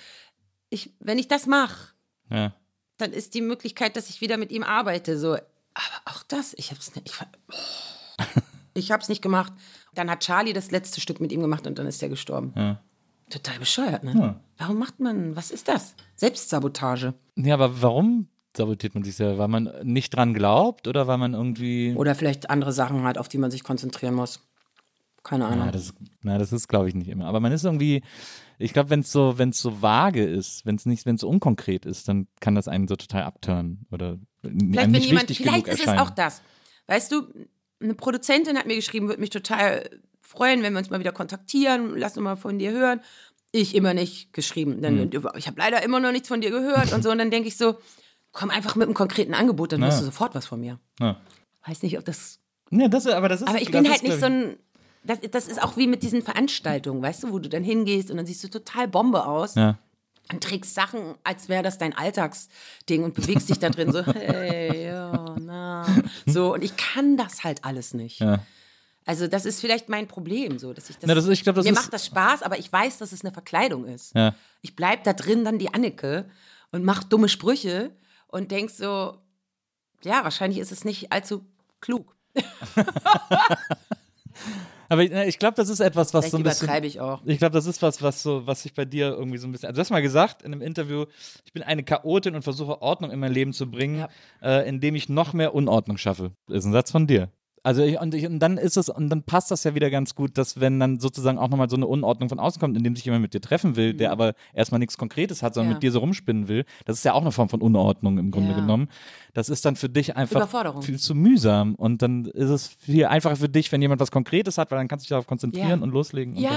ich, 0.69 0.91
wenn 0.99 1.19
ich 1.19 1.27
das 1.27 1.45
mache, 1.45 1.93
Ja. 2.31 2.55
dann 2.97 3.13
ist 3.13 3.35
die 3.35 3.41
Möglichkeit, 3.41 3.95
dass 3.95 4.09
ich 4.09 4.21
wieder 4.21 4.37
mit 4.37 4.51
ihm 4.51 4.63
arbeite. 4.63 5.19
So, 5.19 5.33
aber 5.33 6.01
auch 6.05 6.23
das, 6.23 6.55
ich 6.57 6.71
hab's 6.71 6.95
nicht, 6.95 7.07
ich, 7.07 8.25
ich 8.73 8.91
hab's 8.91 9.07
nicht 9.09 9.21
gemacht. 9.21 9.53
Dann 9.93 10.09
hat 10.09 10.21
Charlie 10.21 10.53
das 10.53 10.71
letzte 10.71 10.99
Stück 10.99 11.19
mit 11.19 11.31
ihm 11.31 11.41
gemacht 11.41 11.67
und 11.67 11.77
dann 11.77 11.85
ist 11.85 12.01
er 12.01 12.09
gestorben. 12.09 12.53
Ja. 12.55 12.81
Total 13.29 13.59
bescheuert, 13.59 14.03
ne? 14.03 14.39
Warum 14.57 14.79
macht 14.79 14.99
man, 14.99 15.35
was 15.35 15.51
ist 15.51 15.67
das? 15.67 15.95
Selbstsabotage. 16.15 17.13
ja, 17.35 17.53
aber 17.53 17.81
warum 17.81 18.29
sabotiert 18.55 18.95
man 18.95 19.03
sich 19.03 19.15
selber? 19.15 19.37
Weil 19.37 19.47
man 19.49 19.69
nicht 19.83 20.15
dran 20.15 20.33
glaubt 20.33 20.87
oder 20.87 21.07
weil 21.07 21.17
man 21.17 21.33
irgendwie. 21.33 21.93
Oder 21.95 22.15
vielleicht 22.15 22.49
andere 22.49 22.71
Sachen 22.71 23.03
hat, 23.03 23.17
auf 23.17 23.27
die 23.29 23.37
man 23.37 23.51
sich 23.51 23.63
konzentrieren 23.63 24.15
muss. 24.15 24.41
Keine 25.23 25.45
Ahnung. 25.45 25.65
Ja, 25.65 25.71
das, 25.71 25.93
na, 26.23 26.37
das 26.37 26.53
ist, 26.53 26.67
glaube 26.69 26.87
ich, 26.87 26.95
nicht 26.95 27.09
immer. 27.09 27.25
Aber 27.25 27.41
man 27.41 27.51
ist 27.51 27.65
irgendwie, 27.65 28.01
ich 28.59 28.71
glaube, 28.71 28.89
wenn 28.89 29.01
es 29.01 29.11
so, 29.11 29.37
wenn 29.37 29.49
es 29.49 29.59
so 29.59 29.81
vage 29.81 30.23
ist, 30.23 30.65
wenn 30.65 30.75
es 30.75 30.85
nicht, 30.85 31.05
wenn 31.05 31.15
es 31.15 31.21
so 31.21 31.29
unkonkret 31.29 31.85
ist, 31.85 32.07
dann 32.07 32.27
kann 32.39 32.55
das 32.55 32.67
einen 32.69 32.87
so 32.87 32.95
total 32.95 33.23
abtören 33.23 33.85
oder 33.91 34.17
vielleicht, 34.41 34.55
einem 34.57 34.73
wenn 34.73 34.91
nicht 34.91 35.07
jemand, 35.07 35.29
wichtig 35.29 35.45
vielleicht 35.45 35.67
ist 35.67 35.73
es 35.75 35.79
erscheinen. 35.81 35.99
auch 35.99 36.11
das. 36.11 36.41
Weißt 36.87 37.11
du, 37.11 37.27
eine 37.81 37.93
Produzentin 37.93 38.57
hat 38.57 38.67
mir 38.67 38.75
geschrieben, 38.75 39.07
würde 39.07 39.19
mich 39.19 39.29
total 39.29 39.89
freuen, 40.27 40.61
wenn 40.61 40.73
wir 40.73 40.79
uns 40.79 40.89
mal 40.89 40.99
wieder 40.99 41.11
kontaktieren, 41.13 41.93
lass 41.95 42.17
uns 42.17 42.23
mal 42.23 42.35
von 42.35 42.59
dir 42.59 42.71
hören. 42.71 43.01
Ich 43.51 43.73
immer 43.75 43.93
nicht 43.93 44.33
geschrieben. 44.33 44.81
Dann, 44.81 44.99
Hm. 45.11 45.23
Ich 45.37 45.47
habe 45.47 45.57
leider 45.57 45.81
immer 45.83 45.99
noch 45.99 46.11
nichts 46.11 46.27
von 46.27 46.41
dir 46.41 46.51
gehört 46.51 46.91
und 46.93 47.01
so. 47.03 47.09
Und 47.11 47.17
dann 47.17 47.31
denke 47.31 47.47
ich 47.47 47.57
so, 47.57 47.77
komm 48.33 48.49
einfach 48.49 48.75
mit 48.75 48.85
einem 48.87 48.93
konkreten 48.93 49.33
Angebot, 49.33 49.71
dann 49.71 49.79
Ja. 49.79 49.87
hörst 49.87 50.01
du 50.01 50.05
sofort 50.05 50.35
was 50.35 50.45
von 50.45 50.59
mir. 50.59 50.79
Ja. 50.99 51.19
Weiß 51.65 51.81
nicht, 51.81 51.97
ob 51.97 52.05
das. 52.05 52.39
Nee, 52.69 52.89
das, 52.89 53.07
aber 53.07 53.29
das 53.29 53.41
ist. 53.41 53.47
Aber 53.47 53.61
ich 53.61 53.71
bin 53.71 53.85
ist, 53.85 53.91
halt 53.91 54.03
nicht 54.03 54.17
glaub 54.17 54.19
so 54.19 54.25
ein. 54.27 54.57
Das, 55.03 55.19
das 55.31 55.47
ist 55.47 55.63
auch 55.63 55.77
wie 55.77 55.87
mit 55.87 56.03
diesen 56.03 56.21
Veranstaltungen, 56.21 57.01
weißt 57.01 57.23
du, 57.23 57.31
wo 57.31 57.39
du 57.39 57.47
dann 57.47 57.63
hingehst 57.63 58.11
und 58.11 58.17
dann 58.17 58.25
siehst 58.25 58.43
du 58.43 58.49
total 58.49 58.89
Bombe 58.89 59.25
aus 59.25 59.55
Ja. 59.55 59.77
und 60.33 60.43
trägst 60.43 60.75
Sachen, 60.75 61.15
als 61.23 61.47
wäre 61.47 61.63
das 61.63 61.77
dein 61.77 61.93
Alltagsding 61.95 63.05
und 63.05 63.13
bewegst 63.13 63.47
dich 63.49 63.59
da 63.59 63.69
drin 63.69 63.93
so, 63.93 64.05
hey, 64.05 64.87
ja, 64.87 65.35
na. 65.39 65.85
So, 66.25 66.53
und 66.53 66.61
ich 66.65 66.75
kann 66.75 67.15
das 67.15 67.45
halt 67.45 67.63
alles 67.63 67.93
nicht. 67.93 68.19
Ja. 68.19 68.39
Also, 69.07 69.25
das 69.27 69.45
ist 69.45 69.61
vielleicht 69.61 69.89
mein 69.89 70.07
Problem, 70.07 70.59
so, 70.59 70.73
dass 70.73 70.89
ich 70.89 70.97
das. 70.97 71.07
Na, 71.07 71.15
das- 71.15 71.27
ich 71.29 71.41
glaub, 71.43 71.55
das 71.55 71.65
mir 71.65 71.71
ist- 71.71 71.77
macht 71.77 71.93
das 71.93 72.05
Spaß, 72.05 72.43
aber 72.43 72.59
ich 72.59 72.71
weiß, 72.71 72.97
dass 72.99 73.11
es 73.13 73.23
eine 73.23 73.31
Verkleidung 73.31 73.85
ist. 73.85 74.13
Ja. 74.13 74.35
Ich 74.61 74.75
bleib 74.75 75.03
da 75.05 75.13
drin 75.13 75.43
dann 75.45 75.57
die 75.57 75.73
Anneke 75.73 76.29
und 76.71 76.83
mach 76.83 77.03
dumme 77.03 77.29
Sprüche 77.29 77.91
und 78.27 78.51
denk 78.51 78.69
so, 78.69 79.17
ja, 80.03 80.23
wahrscheinlich 80.23 80.59
ist 80.59 80.71
es 80.71 80.83
nicht 80.85 81.11
allzu 81.11 81.45
klug. 81.81 82.15
Aber 84.89 85.03
ich, 85.03 85.11
ich 85.11 85.37
glaube, 85.39 85.55
das 85.55 85.67
ist 85.67 85.81
etwas, 85.81 86.13
was 86.13 86.25
Vielleicht 86.25 86.31
so 86.31 86.37
ein 86.37 86.43
bisschen. 86.43 86.63
übertreibe 86.65 86.87
ich 86.87 87.01
auch. 87.01 87.21
Ich 87.25 87.39
glaube, 87.39 87.51
das 87.53 87.65
ist 87.65 87.81
was, 87.81 88.01
was 88.01 88.23
so, 88.23 88.47
was 88.47 88.63
sich 88.63 88.73
bei 88.73 88.85
dir 88.85 89.07
irgendwie 89.09 89.37
so 89.37 89.45
ein 89.45 89.51
bisschen. 89.51 89.67
Also 89.67 89.75
du 89.75 89.81
hast 89.81 89.89
mal 89.89 90.01
gesagt 90.01 90.43
in 90.43 90.53
einem 90.53 90.61
Interview, 90.61 91.05
ich 91.43 91.51
bin 91.51 91.61
eine 91.63 91.83
Chaotin 91.83 92.35
und 92.35 92.43
versuche 92.43 92.81
Ordnung 92.81 93.11
in 93.11 93.19
mein 93.19 93.33
Leben 93.33 93.51
zu 93.51 93.69
bringen, 93.69 93.99
Ja. 93.99 94.09
äh, 94.41 94.67
indem 94.69 94.95
ich 94.95 95.09
noch 95.09 95.33
mehr 95.33 95.53
Unordnung 95.53 95.97
schaffe. 95.97 96.31
Das 96.47 96.59
ist 96.59 96.65
ein 96.65 96.71
Satz 96.71 96.91
von 96.91 97.05
dir. 97.05 97.29
Also 97.63 97.83
ich, 97.83 97.99
und, 97.99 98.13
ich, 98.13 98.25
und 98.25 98.39
dann 98.39 98.57
ist 98.57 98.77
es, 98.77 98.87
und 98.87 99.09
dann 99.09 99.23
passt 99.23 99.51
das 99.51 99.63
ja 99.65 99.75
wieder 99.75 99.89
ganz 99.89 100.15
gut, 100.15 100.37
dass 100.37 100.59
wenn 100.61 100.79
dann 100.79 100.99
sozusagen 100.99 101.37
auch 101.37 101.49
nochmal 101.49 101.69
so 101.69 101.75
eine 101.75 101.85
Unordnung 101.87 102.29
von 102.29 102.39
außen 102.39 102.59
kommt, 102.61 102.77
indem 102.77 102.95
sich 102.95 103.03
jemand 103.03 103.23
mit 103.23 103.33
dir 103.33 103.41
treffen 103.41 103.75
will, 103.75 103.93
der 103.93 104.11
aber 104.11 104.35
erstmal 104.53 104.79
nichts 104.79 104.97
Konkretes 104.97 105.43
hat, 105.43 105.53
sondern 105.53 105.67
Mhm. 105.69 105.71
Ja. 105.71 105.75
mit 105.75 105.83
dir 105.83 105.91
so 105.91 105.99
rumspinnen 105.99 106.47
will, 106.47 106.65
das 106.85 106.97
ist 106.97 107.03
ja 107.03 107.13
auch 107.13 107.21
eine 107.21 107.31
Form 107.33 107.49
von 107.49 107.61
Unordnung 107.61 108.17
im 108.19 108.31
Grunde 108.31 108.51
Ja. 108.51 108.55
genommen. 108.59 108.87
Das 109.33 109.49
ist 109.49 109.65
dann 109.65 109.75
für 109.75 109.89
dich 109.89 110.15
einfach 110.15 110.47
viel 110.81 110.97
zu 110.99 111.13
mühsam. 111.13 111.75
Und 111.75 112.01
dann 112.01 112.25
ist 112.25 112.49
es 112.49 112.67
viel 112.67 113.05
einfacher 113.05 113.35
für 113.35 113.49
dich, 113.49 113.71
wenn 113.71 113.81
jemand 113.81 113.99
was 113.99 114.11
Konkretes 114.11 114.57
hat, 114.57 114.71
weil 114.71 114.77
dann 114.77 114.87
kannst 114.87 115.03
du 115.03 115.07
dich 115.07 115.09
darauf 115.09 115.27
konzentrieren 115.27 115.67
Ja. 115.69 115.83
und 115.83 115.91
loslegen. 115.91 116.37
Und 116.37 116.43
dann, 116.43 116.53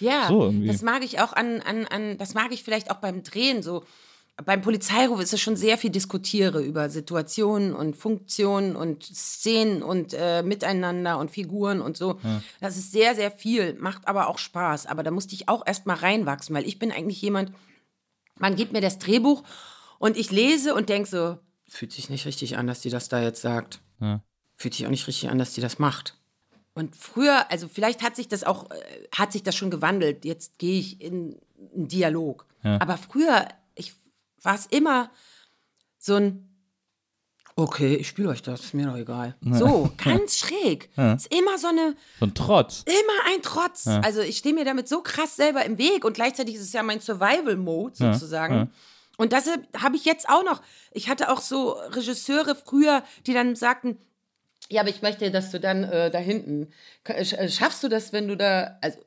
Ja, 0.00 0.20
ja. 0.22 0.28
So. 0.28 0.52
Das 0.66 0.82
mag 0.82 1.02
ich 1.04 1.20
auch 1.20 1.32
an, 1.32 1.60
an, 1.62 1.86
an, 1.86 2.18
das 2.18 2.34
mag 2.34 2.52
ich 2.52 2.62
vielleicht 2.62 2.90
auch 2.90 2.96
beim 2.96 3.22
Drehen 3.22 3.62
so. 3.62 3.82
Beim 4.44 4.62
Polizeiruf 4.62 5.20
ist 5.20 5.32
es 5.32 5.40
schon 5.40 5.54
sehr 5.54 5.78
viel 5.78 5.90
diskutiere 5.90 6.60
über 6.60 6.90
Situationen 6.90 7.72
und 7.72 7.96
Funktionen 7.96 8.74
und 8.74 9.04
Szenen 9.04 9.82
und 9.82 10.12
äh, 10.12 10.42
Miteinander 10.42 11.18
und 11.18 11.30
Figuren 11.30 11.80
und 11.80 11.96
so. 11.96 12.18
Das 12.60 12.76
ist 12.76 12.90
sehr, 12.90 13.14
sehr 13.14 13.30
viel, 13.30 13.74
macht 13.74 14.08
aber 14.08 14.28
auch 14.28 14.38
Spaß. 14.38 14.86
Aber 14.86 15.04
da 15.04 15.12
musste 15.12 15.34
ich 15.34 15.48
auch 15.48 15.62
erst 15.64 15.86
mal 15.86 15.94
reinwachsen, 15.94 16.54
weil 16.54 16.66
ich 16.66 16.80
bin 16.80 16.90
eigentlich 16.90 17.22
jemand, 17.22 17.52
man 18.36 18.56
gibt 18.56 18.72
mir 18.72 18.80
das 18.80 18.98
Drehbuch 18.98 19.44
und 19.98 20.16
ich 20.16 20.32
lese 20.32 20.74
und 20.74 20.88
denke 20.88 21.08
so, 21.08 21.38
fühlt 21.68 21.92
sich 21.92 22.10
nicht 22.10 22.26
richtig 22.26 22.56
an, 22.56 22.66
dass 22.66 22.80
die 22.80 22.90
das 22.90 23.08
da 23.08 23.22
jetzt 23.22 23.40
sagt. 23.40 23.80
Ja. 24.00 24.20
Fühlt 24.56 24.74
sich 24.74 24.86
auch 24.86 24.90
nicht 24.90 25.06
richtig 25.06 25.30
an, 25.30 25.38
dass 25.38 25.54
die 25.54 25.60
das 25.60 25.78
macht. 25.78 26.16
Und 26.74 26.96
früher, 26.96 27.50
also 27.50 27.68
vielleicht 27.68 28.02
hat 28.02 28.16
sich 28.16 28.26
das 28.26 28.42
auch, 28.42 28.70
äh, 28.70 28.74
hat 29.14 29.32
sich 29.32 29.44
das 29.44 29.54
schon 29.54 29.70
gewandelt. 29.70 30.24
Jetzt 30.24 30.58
gehe 30.58 30.78
ich 30.78 31.00
in 31.00 31.38
einen 31.74 31.88
Dialog. 31.88 32.46
Aber 32.64 32.96
früher, 32.96 33.46
war 34.44 34.54
es 34.54 34.66
immer 34.66 35.10
so 35.98 36.14
ein, 36.16 36.48
okay, 37.56 37.94
ich 37.96 38.08
spiele 38.08 38.28
euch 38.28 38.42
das, 38.42 38.60
ist 38.60 38.74
mir 38.74 38.86
doch 38.86 38.96
egal. 38.96 39.36
So, 39.40 39.90
ganz 40.04 40.38
schräg. 40.38 40.90
Ist 41.16 41.34
immer 41.34 41.58
so 41.58 41.68
eine, 41.68 41.96
So 42.20 42.26
ein 42.26 42.34
Trotz. 42.34 42.84
immer 42.86 43.34
ein 43.34 43.42
Trotz. 43.42 43.86
Also 43.86 44.20
ich 44.20 44.38
stehe 44.38 44.54
mir 44.54 44.64
damit 44.64 44.88
so 44.88 45.00
krass 45.02 45.36
selber 45.36 45.64
im 45.64 45.78
Weg 45.78 46.04
und 46.04 46.14
gleichzeitig 46.14 46.56
ist 46.56 46.62
es 46.62 46.72
ja 46.72 46.82
mein 46.82 47.00
Survival-Mode 47.00 47.96
sozusagen. 47.96 48.54
ja. 48.54 48.68
Und 49.16 49.32
das 49.32 49.48
habe 49.78 49.94
ich 49.96 50.04
jetzt 50.04 50.28
auch 50.28 50.42
noch. 50.44 50.60
Ich 50.90 51.08
hatte 51.08 51.30
auch 51.30 51.40
so 51.40 51.70
Regisseure 51.70 52.56
früher, 52.56 53.04
die 53.26 53.32
dann 53.32 53.54
sagten, 53.54 53.96
ja, 54.70 54.80
aber 54.80 54.90
ich 54.90 55.02
möchte, 55.02 55.30
dass 55.30 55.50
du 55.52 55.60
dann 55.60 55.84
äh, 55.84 56.10
da 56.10 56.18
hinten, 56.18 56.72
äh, 57.04 57.48
schaffst 57.48 57.84
du 57.84 57.88
das, 57.88 58.12
wenn 58.12 58.26
du 58.26 58.36
da, 58.36 58.76
also 58.80 58.98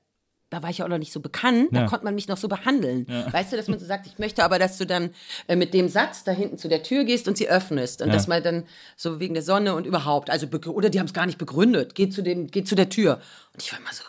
da 0.50 0.64
war 0.64 0.70
ich 0.70 0.78
ja 0.78 0.86
auch 0.86 0.90
noch 0.90 0.98
nicht 0.98 1.12
so 1.12 1.20
bekannt, 1.20 1.70
da 1.74 1.82
Ja. 1.82 1.86
konnte 1.88 2.06
man 2.06 2.16
mich 2.16 2.28
noch 2.30 2.38
so 2.38 2.48
behandeln. 2.48 3.06
Weißt 3.32 3.52
du, 3.52 3.58
dass 3.58 3.68
man 3.68 3.80
so 3.80 3.86
sagt, 3.86 4.08
ich 4.08 4.18
möchte 4.18 4.44
aber, 4.46 4.60
dass 4.60 4.78
du 4.78 4.86
dann 4.86 5.10
äh, 5.48 5.56
mit 5.58 5.74
dem 5.74 5.90
Satz 5.90 6.24
da 6.24 6.32
hinten 6.32 6.58
zu 6.58 6.70
der 6.70 6.84
Tür 6.84 7.04
gehst 7.04 7.28
und 7.28 7.38
sie 7.38 7.50
öffnest. 7.50 8.02
Und 8.02 8.08
Ja. 8.08 8.14
dass 8.14 8.28
man 8.28 8.42
dann 8.42 8.64
so 8.96 9.20
wegen 9.20 9.34
der 9.34 9.44
Sonne 9.44 9.76
und 9.76 9.86
überhaupt, 9.86 10.30
also 10.30 10.48
oder 10.70 10.90
die 10.90 11.00
haben 11.00 11.08
es 11.08 11.14
gar 11.14 11.26
nicht 11.26 11.38
begründet, 11.38 11.96
geh 11.96 12.10
zu 12.10 12.22
dem, 12.22 12.48
geh 12.48 12.64
zu 12.64 12.76
der 12.76 12.90
Tür. 12.90 13.20
Und 13.54 13.62
ich 13.62 13.72
war 13.74 13.80
immer 13.80 13.92
so, 13.94 14.04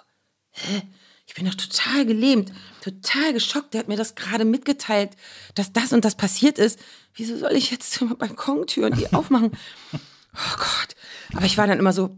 hä? 0.52 0.82
Ich 1.26 1.34
bin 1.34 1.44
doch 1.44 1.54
total 1.56 2.06
gelähmt, 2.06 2.52
total 2.82 3.34
geschockt. 3.34 3.74
Der 3.74 3.80
hat 3.80 3.88
mir 3.88 3.96
das 3.98 4.14
gerade 4.14 4.46
mitgeteilt, 4.46 5.10
dass 5.56 5.72
das 5.74 5.92
und 5.92 6.04
das 6.04 6.14
passiert 6.14 6.58
ist. 6.58 6.78
Wieso 7.14 7.36
soll 7.36 7.52
ich 7.52 7.70
jetzt 7.70 7.92
zur 7.94 8.16
Balkontür 8.16 8.86
und 8.86 8.96
die 8.98 9.12
aufmachen? 9.12 9.50
Oh 10.34 10.56
Gott. 10.56 10.94
Aber 11.34 11.46
ich 11.46 11.58
war 11.58 11.66
dann 11.66 11.80
immer 11.80 11.92
so, 11.92 12.16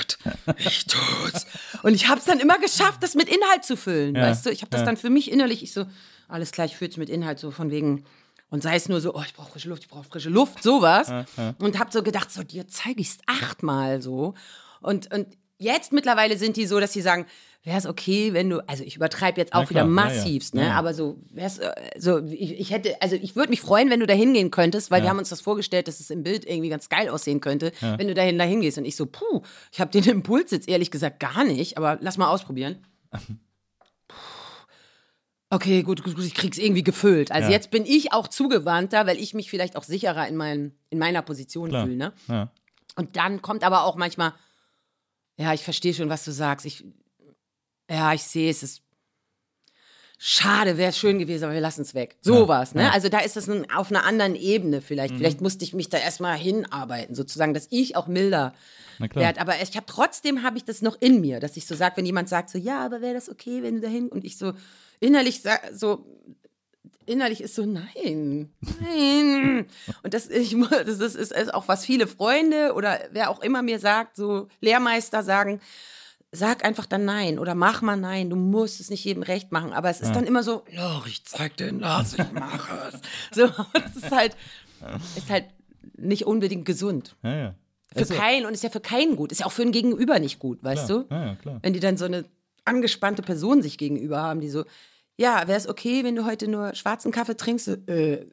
it, 0.00 0.18
ich 0.58 0.86
tut's. 0.86 1.46
Und 1.82 1.94
ich 1.94 2.08
habe 2.08 2.18
es 2.18 2.26
dann 2.26 2.40
immer 2.40 2.58
geschafft, 2.58 3.02
das 3.02 3.14
mit 3.14 3.28
Inhalt 3.28 3.64
zu 3.64 3.76
füllen, 3.76 4.14
Ja, 4.14 4.22
weißt 4.22 4.46
du? 4.46 4.50
Ich 4.50 4.62
habe 4.62 4.70
das 4.70 4.80
ja. 4.80 4.86
dann 4.86 4.96
für 4.96 5.10
mich 5.10 5.30
innerlich, 5.30 5.62
ich 5.62 5.72
so, 5.72 5.86
alles 6.28 6.52
klar, 6.52 6.66
ich 6.66 6.76
füll's 6.76 6.96
mit 6.96 7.08
Inhalt, 7.08 7.38
so 7.38 7.50
von 7.50 7.70
wegen, 7.70 8.04
und 8.50 8.62
sei 8.62 8.76
es 8.76 8.88
nur 8.88 9.00
so, 9.00 9.14
oh, 9.14 9.22
ich 9.24 9.34
brauche 9.34 9.50
frische 9.52 9.68
Luft, 9.68 9.84
ich 9.84 9.88
brauche 9.88 10.04
frische 10.04 10.30
Luft, 10.30 10.62
sowas. 10.62 11.10
Und 11.58 11.78
habe 11.78 11.90
so 11.92 12.02
gedacht, 12.02 12.30
so, 12.32 12.42
dir 12.42 12.68
zeige 12.68 13.00
ich's 13.00 13.18
achtmal 13.26 14.00
so. 14.00 14.34
Und, 14.80 15.12
und 15.12 15.26
jetzt 15.58 15.92
mittlerweile 15.92 16.38
sind 16.38 16.56
die 16.56 16.66
so, 16.66 16.78
dass 16.78 16.92
sie 16.92 17.00
sagen, 17.00 17.26
wäre 17.66 17.76
es 17.78 17.84
okay, 17.86 18.32
wenn 18.32 18.48
du, 18.48 18.66
also 18.68 18.82
ich 18.84 18.96
übertreibe 18.96 19.38
jetzt 19.40 19.52
auch 19.52 19.64
Na 19.64 19.70
wieder 19.70 19.84
klar, 19.84 19.94
ja, 20.06 20.12
ja. 20.14 20.14
massivst, 20.16 20.54
Ja, 20.54 20.60
ne? 20.62 20.66
ja. 20.68 20.74
Aber 20.76 20.94
so, 20.94 21.18
wär's, 21.32 21.58
äh, 21.58 21.70
so 21.98 22.24
ich, 22.24 22.58
ich 22.58 22.70
hätte, 22.70 23.00
also 23.02 23.16
ich 23.16 23.36
würde 23.36 23.50
mich 23.50 23.60
freuen, 23.60 23.90
wenn 23.90 24.00
du 24.00 24.06
da 24.06 24.14
hingehen 24.14 24.50
könntest, 24.50 24.90
weil 24.90 25.02
wir 25.02 25.10
haben 25.10 25.18
uns 25.18 25.28
das 25.28 25.40
vorgestellt, 25.40 25.88
dass 25.88 26.00
es 26.00 26.10
im 26.10 26.22
Bild 26.22 26.46
irgendwie 26.46 26.68
ganz 26.70 26.88
geil 26.88 27.08
aussehen 27.10 27.40
könnte, 27.40 27.72
wenn 27.80 28.06
du 28.08 28.14
dahin 28.14 28.38
dahin 28.38 28.60
gehst. 28.62 28.78
Und 28.78 28.84
ich 28.86 28.96
so, 28.96 29.04
puh, 29.06 29.42
ich 29.72 29.80
habe 29.80 29.90
den 29.90 30.04
Impuls 30.08 30.50
jetzt 30.52 30.68
ehrlich 30.68 30.90
gesagt 30.90 31.20
gar 31.20 31.44
nicht, 31.44 31.76
aber 31.76 31.98
lass 32.00 32.16
mal 32.16 32.28
ausprobieren. 32.30 32.78
Okay, 35.48 35.82
gut, 35.84 36.02
gut, 36.02 36.16
gut, 36.16 36.24
ich 36.24 36.34
krieg's 36.34 36.58
irgendwie 36.58 36.82
gefüllt. 36.82 37.30
Also 37.30 37.48
Ja. 37.50 37.54
jetzt 37.54 37.70
bin 37.70 37.86
ich 37.86 38.12
auch 38.12 38.26
zugewandter, 38.26 39.06
weil 39.06 39.16
ich 39.18 39.32
mich 39.32 39.48
vielleicht 39.48 39.76
auch 39.76 39.84
sicherer 39.84 40.26
in, 40.26 40.34
mein, 40.36 40.72
in 40.90 40.98
meiner 40.98 41.22
Position 41.22 41.70
fühle, 41.70 41.94
ne? 41.96 42.12
Ja. 42.26 42.50
Und 42.96 43.16
dann 43.16 43.42
kommt 43.42 43.62
aber 43.62 43.84
auch 43.84 43.94
manchmal, 43.94 44.32
ja, 45.36 45.54
ich 45.54 45.62
verstehe 45.62 45.94
schon, 45.94 46.08
was 46.08 46.24
du 46.24 46.32
sagst. 46.32 46.66
Ich, 46.66 46.84
ja, 47.90 48.12
ich 48.12 48.22
sehe 48.22 48.50
es. 48.50 48.62
ist 48.62 48.82
Schade, 50.18 50.78
wäre 50.78 50.94
schön 50.94 51.18
gewesen, 51.18 51.44
aber 51.44 51.52
wir 51.52 51.60
lassen 51.60 51.82
es 51.82 51.92
weg. 51.92 52.16
Sowas, 52.22 52.74
ne? 52.74 52.84
ja. 52.84 52.90
Also 52.90 53.10
da 53.10 53.18
ist 53.18 53.36
es 53.36 53.50
ein, 53.50 53.70
auf 53.70 53.90
einer 53.90 54.04
anderen 54.04 54.34
Ebene 54.34 54.80
vielleicht. 54.80 55.12
Mhm. 55.12 55.18
Vielleicht 55.18 55.40
musste 55.42 55.62
ich 55.62 55.74
mich 55.74 55.90
da 55.90 55.98
erstmal 55.98 56.38
hinarbeiten, 56.38 57.14
sozusagen, 57.14 57.52
dass 57.52 57.66
ich 57.70 57.96
auch 57.96 58.06
milder 58.06 58.54
werde. 59.20 59.40
Aber 59.42 59.60
ich 59.60 59.76
habe 59.76 59.84
trotzdem 59.86 60.42
habe 60.42 60.56
ich 60.56 60.64
das 60.64 60.80
noch 60.80 60.96
in 61.02 61.20
mir, 61.20 61.38
dass 61.38 61.58
ich 61.58 61.66
so 61.66 61.74
sage, 61.74 61.98
wenn 61.98 62.06
jemand 62.06 62.30
sagt 62.30 62.48
so, 62.48 62.56
ja, 62.56 62.82
aber 62.82 63.02
wäre 63.02 63.12
das 63.12 63.28
okay, 63.28 63.62
wenn 63.62 63.74
du 63.74 63.80
dahin 63.82 64.08
und 64.08 64.24
ich 64.24 64.38
so 64.38 64.54
innerlich 65.00 65.42
sa- 65.42 65.60
so 65.74 66.06
innerlich 67.04 67.42
ist 67.42 67.54
so, 67.54 67.66
nein, 67.66 68.50
nein. 68.80 69.66
Und 70.02 70.12
das, 70.14 70.28
ich, 70.28 70.56
das 70.70 70.98
ist, 70.98 71.14
ist 71.14 71.54
auch, 71.54 71.68
was 71.68 71.84
viele 71.84 72.08
Freunde 72.08 72.72
oder 72.74 72.98
wer 73.12 73.30
auch 73.30 73.40
immer 73.42 73.62
mir 73.62 73.78
sagt, 73.78 74.16
so 74.16 74.48
Lehrmeister 74.60 75.22
sagen, 75.22 75.60
sag 76.36 76.64
einfach 76.64 76.86
dann 76.86 77.04
nein 77.04 77.38
oder 77.38 77.54
mach 77.54 77.82
mal 77.82 77.96
nein, 77.96 78.30
du 78.30 78.36
musst 78.36 78.80
es 78.80 78.90
nicht 78.90 79.04
jedem 79.04 79.22
recht 79.22 79.52
machen. 79.52 79.72
Aber 79.72 79.90
es 79.90 80.00
ist 80.00 80.14
dann 80.14 80.24
immer 80.26 80.42
so, 80.42 80.64
Loch, 80.72 81.06
ich 81.06 81.24
zeig 81.24 81.56
dir 81.56 81.72
das, 81.72 82.14
ich 82.18 82.32
mache 82.32 82.74
es. 82.92 83.00
So, 83.36 83.46
das 83.72 83.96
ist 83.96 84.10
halt, 84.10 84.36
ist 85.16 85.30
halt 85.30 85.46
nicht 85.96 86.26
unbedingt 86.26 86.64
gesund. 86.64 87.16
Ja, 87.22 87.36
ja. 87.36 87.54
Für 87.92 88.00
Also, 88.00 88.14
keinen 88.14 88.46
und 88.46 88.52
ist 88.52 88.62
ja 88.62 88.70
für 88.70 88.80
keinen 88.80 89.16
gut. 89.16 89.32
Ist 89.32 89.40
ja 89.40 89.46
auch 89.46 89.52
für 89.52 89.62
ein 89.62 89.72
Gegenüber 89.72 90.18
nicht 90.18 90.38
gut, 90.38 90.62
weißt 90.62 90.86
klar. 90.86 91.04
du? 91.08 91.14
Ja, 91.14 91.26
ja, 91.26 91.34
klar. 91.36 91.58
Wenn 91.62 91.72
die 91.72 91.80
dann 91.80 91.96
so 91.96 92.04
eine 92.04 92.24
angespannte 92.64 93.22
Person 93.22 93.62
sich 93.62 93.78
gegenüber 93.78 94.20
haben, 94.20 94.40
die 94.40 94.50
so, 94.50 94.64
ja, 95.16 95.46
wäre 95.48 95.56
es 95.58 95.68
okay, 95.68 96.04
wenn 96.04 96.14
du 96.16 96.26
heute 96.26 96.48
nur 96.48 96.74
schwarzen 96.74 97.12
Kaffee 97.12 97.36
trinkst? 97.36 97.68
Äh, 97.88 98.26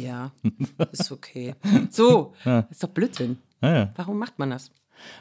ja, 0.00 0.32
ist 0.92 1.10
okay. 1.12 1.54
So, 1.90 2.32
ist 2.70 2.82
doch 2.82 2.88
Blödsinn. 2.88 3.38
Ja, 3.60 3.74
ja. 3.76 3.92
Warum 3.96 4.18
macht 4.18 4.38
man 4.38 4.50
das? 4.50 4.70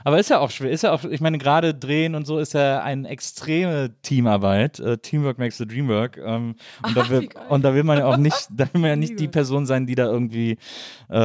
Aber 0.03 0.19
ist 0.19 0.29
ja 0.29 0.39
auch 0.39 0.51
schwer, 0.51 0.71
ist 0.71 0.83
ja 0.83 0.91
auch, 0.93 1.03
ich 1.03 1.21
meine, 1.21 1.37
gerade 1.37 1.73
drehen 1.73 2.15
und 2.15 2.25
so 2.25 2.37
ist 2.39 2.53
ja 2.53 2.81
eine 2.81 3.07
extreme 3.09 3.91
Teamarbeit. 4.01 4.79
Äh, 4.79 4.97
Teamwork 4.97 5.37
makes 5.39 5.57
the 5.57 5.65
dream 5.67 5.87
work. 5.87 6.17
Ähm, 6.23 6.55
und, 6.85 6.95
da 6.97 7.09
will, 7.09 7.29
und 7.49 7.63
da 7.63 7.73
will 7.73 7.83
man 7.83 7.97
ja 7.97 8.05
auch 8.05 8.17
nicht, 8.17 8.47
da 8.49 8.65
will 8.73 8.81
man 8.81 8.89
ja 8.91 8.95
nicht 8.95 9.19
die 9.19 9.27
Person 9.27 9.65
sein, 9.65 9.85
die 9.85 9.95
da 9.95 10.05
irgendwie 10.05 10.57
äh, 11.09 11.17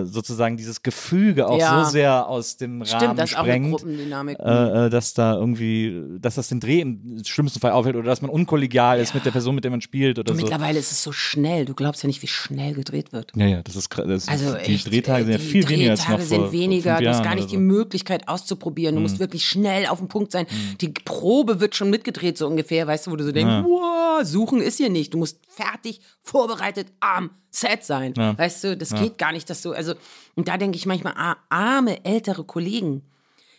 äh, 0.00 0.04
sozusagen 0.04 0.56
dieses 0.56 0.82
Gefüge 0.82 1.46
auch 1.48 1.58
Ja. 1.58 1.84
so 1.84 1.90
sehr 1.90 2.26
aus 2.28 2.56
dem 2.56 2.84
Stimmt, 2.84 3.02
Rahmen 3.02 3.16
das 3.16 3.30
ist 3.30 3.36
auch 3.38 3.42
sprengt. 3.44 3.70
Gruppendynamik. 3.70 4.38
Äh, 4.40 4.86
äh, 4.86 4.90
dass 4.90 5.14
da 5.14 5.34
irgendwie, 5.34 6.02
dass 6.20 6.36
das 6.36 6.48
den 6.48 6.60
Dreh 6.60 6.80
im 6.80 7.22
schlimmsten 7.24 7.60
Fall 7.60 7.72
aufhält 7.72 7.96
oder 7.96 8.06
dass 8.06 8.22
man 8.22 8.30
unkollegial 8.30 8.98
ist 9.00 9.14
mit 9.14 9.24
der 9.24 9.30
Person, 9.30 9.54
mit 9.54 9.64
der 9.64 9.70
man 9.70 9.80
spielt 9.80 10.18
oder 10.18 10.30
Und 10.32 10.38
so. 10.38 10.42
mittlerweile 10.44 10.78
ist 10.78 10.92
es 10.92 11.02
so 11.02 11.12
schnell. 11.12 11.64
Du 11.64 11.74
glaubst 11.74 12.02
ja 12.02 12.06
nicht, 12.06 12.22
wie 12.22 12.26
schnell 12.26 12.74
gedreht 12.74 13.12
wird. 13.12 13.32
Ja, 13.36 13.46
ja, 13.46 13.62
das 13.62 13.76
ist, 13.76 13.88
das 13.96 14.06
ist 14.24 14.28
Also 14.28 14.54
die 14.54 14.74
echt, 14.74 14.90
Drehtage 14.90 15.24
sind 15.24 15.32
ja 15.32 15.38
viel 15.38 15.68
weniger 15.68 15.90
als 15.92 16.00
noch 16.00 16.06
Drehtage 16.16 16.28
vor, 16.28 16.48
sind 16.50 16.52
weniger. 16.60 16.92
vor 16.94 17.02
Du 17.02 17.08
hast 17.08 17.22
gar 17.22 17.34
nicht 17.34 17.50
die 17.50 17.56
so. 17.56 17.60
Möglichkeit 17.98 18.28
auszuprobieren. 18.28 18.94
Du 18.94 19.00
musst 19.00 19.18
wirklich 19.18 19.44
schnell 19.44 19.86
auf 19.86 19.98
den 19.98 20.08
Punkt 20.08 20.30
sein. 20.32 20.46
Die 20.80 20.88
Probe 20.88 21.60
wird 21.60 21.74
schon 21.74 21.90
mitgedreht, 21.90 22.38
so 22.38 22.46
ungefähr, 22.46 22.86
weißt 22.86 23.06
du, 23.06 23.10
wo 23.10 23.16
du 23.16 23.24
so 23.24 23.32
denkst, 23.32 23.64
wow, 23.64 24.24
suchen 24.24 24.60
ist 24.60 24.76
hier 24.76 24.88
nicht. 24.88 25.14
Du 25.14 25.18
musst 25.18 25.40
fertig, 25.48 26.00
vorbereitet 26.22 26.88
am 27.00 27.30
Set 27.50 27.84
sein. 27.84 28.14
Weißt 28.16 28.62
du, 28.64 28.76
das 28.76 28.94
geht 28.94 29.18
gar 29.18 29.32
nicht, 29.32 29.50
dass 29.50 29.62
du, 29.62 29.72
also, 29.72 29.94
und 30.36 30.46
da 30.46 30.56
denke 30.56 30.76
ich 30.76 30.86
manchmal, 30.86 31.14
ah, 31.16 31.36
arme 31.48 32.04
ältere 32.04 32.44
Kollegen, 32.44 33.02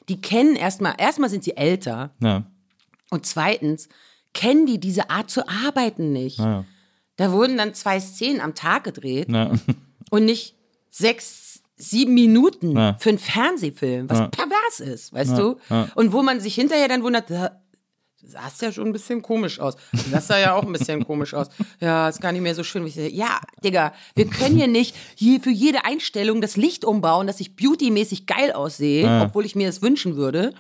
die 0.08 0.22
kennen 0.22 0.56
erstmal, 0.56 0.96
erstmal 0.98 1.30
sind 1.30 1.44
sie 1.44 1.58
älter 1.58 2.12
Ja, 2.22 2.46
und 3.12 3.26
zweitens 3.26 3.90
kennen 4.34 4.66
die 4.66 4.80
diese 4.80 5.10
Art 5.10 5.30
zu 5.30 5.48
arbeiten 5.48 6.14
nicht. 6.14 6.40
ja, 6.40 6.64
Da 7.18 7.32
wurden 7.32 7.58
dann 7.58 7.74
zwei 7.74 8.00
Szenen 8.00 8.40
am 8.42 8.56
Tag 8.56 8.84
gedreht 8.86 9.28
ja. 9.30 9.52
und 10.12 10.26
nicht 10.26 10.56
sechs, 10.92 11.49
sieben 11.80 12.14
Minuten 12.14 12.76
Ja. 12.78 12.96
für 13.00 13.10
einen 13.10 13.18
Fernsehfilm, 13.20 14.10
was 14.10 14.30
pervers 14.32 14.80
ist, 14.80 15.14
weißt 15.14 15.38
du? 15.38 15.56
ja. 15.70 15.88
Und 15.96 16.14
wo 16.14 16.22
man 16.22 16.40
sich 16.40 16.54
hinterher 16.54 16.88
dann 16.90 17.02
wundert, 17.04 17.30
"Hä, 17.30 17.48
du 18.22 18.28
sahst 18.28 18.62
ja 18.62 18.72
schon 18.72 18.88
ein 18.88 18.92
bisschen 18.94 19.22
komisch 19.22 19.60
aus. 19.62 19.76
Das 20.12 20.28
sah 20.28 20.38
ja 20.38 20.54
auch 20.54 20.64
ein 20.64 20.74
bisschen 20.74 21.06
komisch 21.06 21.34
aus. 21.34 21.48
Ja, 21.80 22.10
ist 22.10 22.20
gar 22.22 22.32
nicht 22.34 22.42
mehr 22.42 22.54
so 22.54 22.64
schön. 22.64 22.84
wie 22.84 22.90
Ich 22.90 22.96
sage, 22.96 23.10
ja, 23.10 23.40
Digga, 23.64 23.94
wir 24.14 24.26
können 24.28 24.58
hier 24.58 24.68
nicht 24.68 24.94
je, 25.16 25.40
für 25.40 25.50
jede 25.52 25.86
Einstellung 25.86 26.42
das 26.42 26.58
Licht 26.58 26.84
umbauen, 26.86 27.28
dass 27.28 27.40
ich 27.40 27.56
beautymäßig 27.56 28.26
geil 28.26 28.52
aussehe, 28.52 29.22
obwohl 29.24 29.46
ich 29.46 29.56
mir 29.56 29.68
das 29.68 29.82
wünschen 29.82 30.16
würde. 30.18 30.54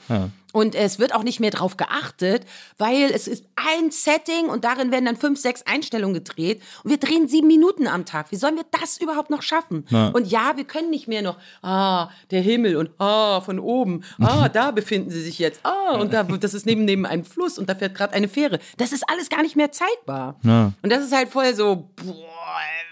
Und 0.52 0.74
es 0.74 0.98
wird 0.98 1.14
auch 1.14 1.24
nicht 1.24 1.40
mehr 1.40 1.52
drauf 1.52 1.78
geachtet, 1.78 2.44
weil 2.78 3.12
es 3.14 3.28
ist 3.28 3.46
ein 3.56 3.92
Setting 3.92 4.48
und 4.50 4.64
darin 4.64 4.92
werden 4.92 5.06
dann 5.06 5.16
fünf, 5.16 5.40
sechs 5.40 5.62
Einstellungen 5.68 6.16
gedreht. 6.16 6.62
Und 6.84 6.90
wir 6.90 6.98
drehen 6.98 7.28
sieben 7.28 7.48
Minuten 7.48 7.88
am 7.88 8.06
Tag. 8.06 8.32
Wie 8.32 8.36
sollen 8.36 8.56
wir 8.56 8.66
das 8.80 9.00
überhaupt 9.00 9.30
noch 9.30 9.44
schaffen? 9.44 9.86
Und 10.14 10.28
ja, 10.28 10.54
wir 10.56 10.64
können 10.64 10.90
nicht 10.90 11.08
mehr 11.08 11.22
noch, 11.22 11.38
ah, 11.62 12.10
der 12.32 12.42
Himmel 12.42 12.78
und 12.78 12.90
ah, 13.00 13.42
von 13.42 13.60
oben, 13.60 14.04
ah, 14.20 14.50
da 14.54 14.72
befinden 14.72 15.12
sie 15.12 15.22
sich 15.22 15.38
jetzt, 15.38 15.60
ah, 15.64 15.98
und 16.00 16.14
da, 16.14 16.24
das 16.24 16.54
ist 16.54 16.66
neben, 16.66 16.86
neben 16.86 17.06
einem 17.06 17.26
Fluss 17.26 17.60
und 17.60 17.70
da 17.70 17.76
fährt 17.76 17.94
gerade 17.94 18.14
eine 18.14 18.28
Fähre. 18.28 18.60
Das 18.78 18.92
ist 18.92 19.04
alles 19.08 19.30
gar 19.30 19.44
nicht 19.44 19.56
mehr 19.56 19.72
zeigbar. 19.72 20.38
Und 20.44 20.92
das 20.92 21.04
ist 21.04 21.16
halt 21.16 21.30
voll 21.30 21.54
so, 21.54 21.90
boah, 21.96 22.16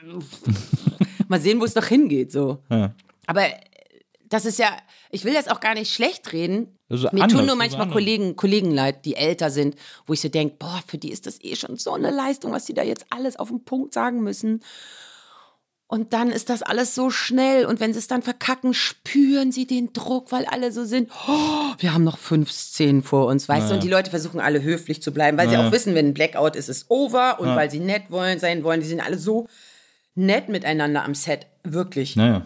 mal 1.28 1.42
sehen, 1.42 1.60
wo 1.60 1.66
es 1.66 1.76
noch 1.76 1.86
hingeht, 1.86 2.32
so. 2.32 2.60
Ja. 2.70 2.92
Aber 3.26 3.48
das 4.30 4.45
ist 4.45 4.60
ja, 4.60 4.76
ich 5.10 5.24
will 5.26 5.34
das 5.34 5.48
auch 5.48 5.60
gar 5.60 5.74
nicht 5.74 5.94
schlecht 5.94 6.34
reden. 6.34 6.78
Also 6.90 7.10
Mir 7.12 7.24
anders, 7.24 7.38
tun 7.38 7.45
nur 7.45 7.56
manchmal 7.56 7.84
anders. 7.84 7.94
Kollegen, 7.94 8.36
Kollegen 8.36 8.72
leid, 8.72 9.06
die 9.06 9.16
älter 9.16 9.52
sind, 9.52 9.76
wo 10.06 10.14
ich 10.14 10.22
so 10.22 10.30
denke, 10.30 10.56
boah, 10.60 10.82
für 10.86 10.98
die 10.98 11.12
ist 11.12 11.26
das 11.26 11.44
eh 11.44 11.56
schon 11.56 11.78
so 11.78 11.94
eine 11.94 12.12
Leistung, 12.12 12.52
was 12.52 12.66
die 12.66 12.74
da 12.74 12.84
jetzt 12.84 13.06
alles 13.10 13.38
auf 13.38 13.49
den 13.49 13.64
Punkt 13.64 13.94
sagen 13.94 14.22
müssen. 14.22 14.62
Und 15.90 16.12
dann 16.12 16.32
ist 16.32 16.49
das 16.49 16.64
alles 16.64 16.95
so 16.95 17.10
schnell. 17.10 17.66
Und 17.66 17.80
wenn 17.80 17.94
sie 17.94 17.99
es 17.99 18.08
dann 18.08 18.22
verkacken, 18.22 18.74
spüren 18.74 19.54
sie 19.54 19.66
den 19.66 19.94
Druck, 19.94 20.34
weil 20.34 20.45
alle 20.45 20.74
so 20.74 20.84
sind, 20.84 21.10
oh, 21.30 21.74
wir 21.80 21.94
haben 21.94 22.04
noch 22.04 22.18
fünf 22.18 22.52
Szenen 22.52 23.04
vor 23.04 23.28
uns, 23.28 23.48
weißt 23.48 23.70
du? 23.70 23.76
Und 23.76 23.84
die 23.84 23.90
Leute 23.90 24.10
versuchen 24.10 24.41
alle 24.41 24.62
höflich 24.62 25.02
zu 25.02 25.14
bleiben, 25.14 25.38
weil 25.38 25.49
sie 25.49 25.56
auch 25.56 25.72
wissen, 25.72 25.95
wenn 25.95 26.08
ein 26.08 26.14
Blackout 26.14 26.58
ist, 26.58 26.68
ist 26.68 26.88
over. 26.90 27.40
Und 27.40 27.56
weil 27.56 27.72
sie 27.72 27.80
nett 27.80 28.04
wollen, 28.10 28.38
sein 28.40 28.66
wollen, 28.66 28.82
die 28.82 28.88
sind 28.88 28.99
alle 28.99 29.18
so 29.18 29.48
nett 30.16 30.49
miteinander 30.49 31.06
am 31.06 31.16
Set. 31.16 31.48
Wirklich. 31.64 32.18
Naja. 32.18 32.45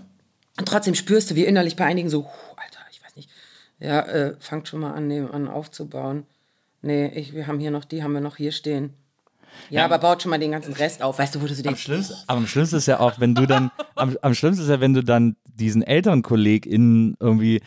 Und 0.58 0.68
trotzdem 0.68 0.96
spürst 0.96 1.32
du, 1.32 1.36
wie 1.36 1.46
innerlich 1.46 1.76
bei 1.76 1.86
einigen 1.86 2.10
so, 2.10 2.24
"Puh, 2.24 2.30
Alter, 2.58 2.80
ich 2.92 3.04
weiß 3.04 3.16
nicht. 3.16 3.30
Ja, 3.80 4.02
äh, 4.02 4.36
fangt 4.40 4.68
schon 4.68 4.80
mal 4.82 4.94
an, 4.94 5.08
nebenan 5.08 5.48
aufzubauen. 5.48 6.26
Nee, 6.82 7.08
ich, 7.08 7.34
wir 7.34 7.48
haben 7.48 7.60
hier 7.60 7.72
noch 7.72 7.86
die, 7.86 8.04
haben 8.04 8.14
wir 8.14 8.22
noch 8.22 8.38
hier 8.38 8.52
stehen. 8.52 8.94
Ja, 9.70 9.84
aber 9.86 9.98
baut 10.00 10.22
schon 10.22 10.30
mal 10.30 10.40
den 10.40 10.52
ganzen 10.52 10.74
Rest 10.74 11.02
auf. 11.04 11.20
Weißt 11.20 11.36
du, 11.36 11.42
wo 11.42 11.46
du 11.46 11.54
so 11.54 11.62
denkst, 11.62 11.90
Aber 12.28 12.38
am 12.40 12.48
schlimmsten 12.48 12.78
ist 12.78 12.88
ja 12.88 13.00
auch, 13.00 13.20
wenn 13.20 13.36
du 13.36 13.46
dann, 13.46 13.70
am, 13.96 14.18
am 14.22 14.34
schlimmsten 14.34 14.64
ist 14.64 14.70
ja, 14.70 14.80
wenn 14.80 14.94
du 14.94 15.04
dann 15.04 15.36
diesen 15.46 15.84
älteren 15.84 16.22
KollegInnen 16.22 17.18
irgendwie 17.20 17.62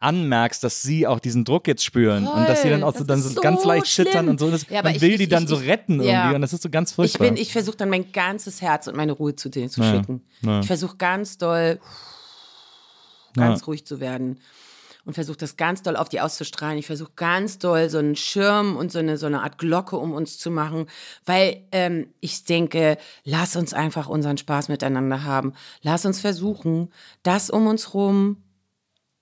anmerkst, 0.00 0.62
dass 0.62 0.82
sie 0.82 1.06
auch 1.06 1.18
diesen 1.18 1.44
Druck 1.44 1.66
jetzt 1.66 1.84
spüren 1.84 2.26
und 2.26 2.48
dass 2.48 2.62
sie 2.62 2.70
dann 2.70 2.82
auch 2.82 2.94
so, 2.96 3.04
dann 3.04 3.20
so 3.22 3.28
so 3.30 3.40
ganz 3.40 3.64
leicht 3.64 3.86
schlimm. 3.86 4.06
zittern 4.06 4.28
und 4.28 4.38
so. 4.40 4.50
Das, 4.50 4.66
Ja, 4.68 4.82
man 4.82 4.94
ich- 4.94 5.00
will 5.00 5.12
ich- 5.12 5.18
die 5.18 5.28
dann 5.28 5.44
ich- 5.44 5.48
so 5.48 5.60
ich- 5.60 5.66
retten 5.68 5.94
irgendwie 5.94 6.10
ja. 6.12 6.30
und 6.32 6.40
das 6.42 6.52
ist 6.52 6.62
so 6.62 6.70
ganz 6.70 6.90
ich 6.90 6.96
furchtbar. 6.96 7.26
bin, 7.28 7.36
ich 7.36 7.52
versuche 7.52 7.76
dann 7.76 7.90
mein 7.90 8.10
ganzes 8.12 8.60
Herz 8.62 8.86
und 8.86 8.96
meine 8.96 9.12
Ruhe 9.12 9.34
zu 9.36 9.48
denen 9.48 9.68
zu 9.70 9.82
Ja, 9.82 9.92
schicken. 9.96 10.22
ja. 10.42 10.60
Ich 10.60 10.66
versuche 10.66 10.96
ganz 10.96 11.36
doll, 11.38 11.80
ganz 13.34 13.66
ruhig 13.66 13.86
zu 13.86 14.00
werden 14.00 14.38
und 15.04 15.14
versuche 15.14 15.38
das 15.38 15.56
ganz 15.56 15.82
doll 15.82 15.96
auf 15.96 16.08
die 16.08 16.20
auszustrahlen. 16.20 16.78
Ich 16.78 16.86
versuche 16.86 17.12
ganz 17.16 17.58
doll 17.58 17.88
so 17.90 17.98
einen 17.98 18.16
Schirm 18.16 18.76
und 18.76 18.92
so 18.92 18.98
eine, 18.98 19.16
so 19.16 19.26
eine 19.26 19.42
Art 19.42 19.58
Glocke 19.58 19.96
um 19.96 20.12
uns 20.12 20.38
zu 20.38 20.50
machen, 20.50 20.86
weil 21.24 21.62
ähm, 21.72 22.08
ich 22.20 22.44
denke, 22.44 22.98
lass 23.24 23.56
uns 23.56 23.72
einfach 23.72 24.08
unseren 24.08 24.36
Spaß 24.36 24.68
miteinander 24.68 25.24
haben. 25.24 25.54
Lass 25.82 26.04
uns 26.04 26.20
versuchen, 26.20 26.90
das 27.22 27.50
um 27.50 27.66
uns 27.66 27.94
rum 27.94 28.38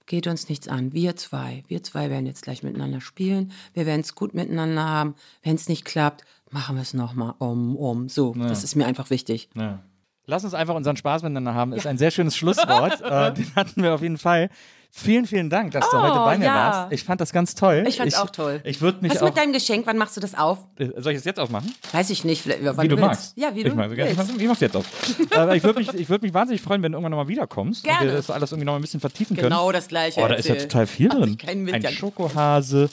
geht 0.06 0.26
uns 0.26 0.48
nichts 0.48 0.68
an. 0.68 0.92
Wir 0.94 1.16
zwei, 1.16 1.62
wir 1.68 1.82
zwei 1.82 2.08
werden 2.08 2.26
jetzt 2.26 2.42
gleich 2.42 2.62
miteinander 2.62 3.00
spielen. 3.00 3.52
Wir 3.74 3.84
werden 3.84 4.00
es 4.00 4.14
gut 4.14 4.34
miteinander 4.34 4.84
haben. 4.84 5.14
Wenn 5.42 5.54
es 5.54 5.68
nicht 5.68 5.84
klappt, 5.84 6.24
machen 6.50 6.76
wir 6.76 6.82
es 6.82 6.94
nochmal 6.94 7.34
um, 7.38 7.76
um. 7.76 8.08
So, 8.08 8.32
das 8.34 8.64
ist 8.64 8.74
mir 8.74 8.86
einfach 8.86 9.10
wichtig. 9.10 9.50
Ja. 9.54 9.82
Lass 10.30 10.44
uns 10.44 10.52
einfach 10.52 10.74
unseren 10.74 10.94
Spaß 10.94 11.22
miteinander 11.22 11.54
haben. 11.54 11.72
Ist 11.72 11.86
ein 11.86 11.96
sehr 11.96 12.10
schönes 12.10 12.36
Schlusswort. 12.36 13.00
äh, 13.02 13.32
den 13.32 13.50
hatten 13.56 13.82
wir 13.82 13.94
auf 13.94 14.02
jeden 14.02 14.18
Fall. 14.18 14.50
Vielen, 14.90 15.26
vielen 15.26 15.48
Dank, 15.48 15.72
dass 15.72 15.88
du 15.88 15.96
Oh, 15.96 16.02
heute 16.02 16.18
bei 16.18 16.36
mir 16.36 16.44
ja. 16.44 16.54
warst. 16.54 16.92
Ich 16.92 17.02
fand 17.02 17.18
das 17.22 17.32
ganz 17.32 17.54
toll. 17.54 17.84
Ich 17.88 17.96
fand's 17.96 18.14
auch 18.14 18.28
toll. 18.28 18.60
Ich 18.64 18.82
würde 18.82 18.98
mich 19.00 19.12
Was 19.12 19.22
auch. 19.22 19.26
mit 19.28 19.38
deinem 19.38 19.54
Geschenk? 19.54 19.86
Wann 19.86 19.96
machst 19.96 20.18
du 20.18 20.20
das 20.20 20.34
auf? 20.34 20.58
Soll 20.96 21.12
ich 21.12 21.18
es 21.18 21.24
jetzt 21.24 21.40
aufmachen? 21.40 21.74
Weiß 21.92 22.10
ich 22.10 22.24
nicht. 22.24 22.42
Vielleicht, 22.42 22.62
wann 22.62 22.84
Wie 22.84 22.88
du 22.88 22.96
willst. 22.96 23.06
magst. 23.08 23.32
Ja, 23.38 23.54
wie 23.54 23.62
du 23.62 23.70
ich 23.70 23.74
mag, 23.74 23.88
willst. 23.90 24.30
Ich 24.30 24.36
ich 24.42 24.48
mach's 24.48 24.60
jetzt 24.60 24.76
auf. 24.76 24.84
Aber 25.34 25.56
ich 25.56 25.62
würde 25.62 25.78
mich, 25.78 25.94
ich 25.94 26.10
würd 26.10 26.20
mich 26.20 26.34
wahnsinnig 26.34 26.60
freuen, 26.60 26.82
wenn 26.82 26.92
du 26.92 26.96
irgendwann 26.98 27.12
nochmal 27.12 27.28
wiederkommst. 27.28 27.86
Und 27.86 27.90
Gerne. 27.90 28.10
wir 28.10 28.16
das 28.16 28.30
alles 28.30 28.52
irgendwie 28.52 28.66
nochmal 28.66 28.80
ein 28.80 28.82
bisschen 28.82 29.00
vertiefen 29.00 29.34
können. 29.34 29.48
Genau 29.48 29.72
das 29.72 29.88
Gleiche. 29.88 30.20
Oh, 30.20 30.28
da 30.28 30.34
ist 30.34 30.46
ja 30.48 30.56
total 30.56 30.86
viel 30.86 31.08
drin. 31.08 31.38
Ein 31.46 31.86
Schokohase, 31.90 32.90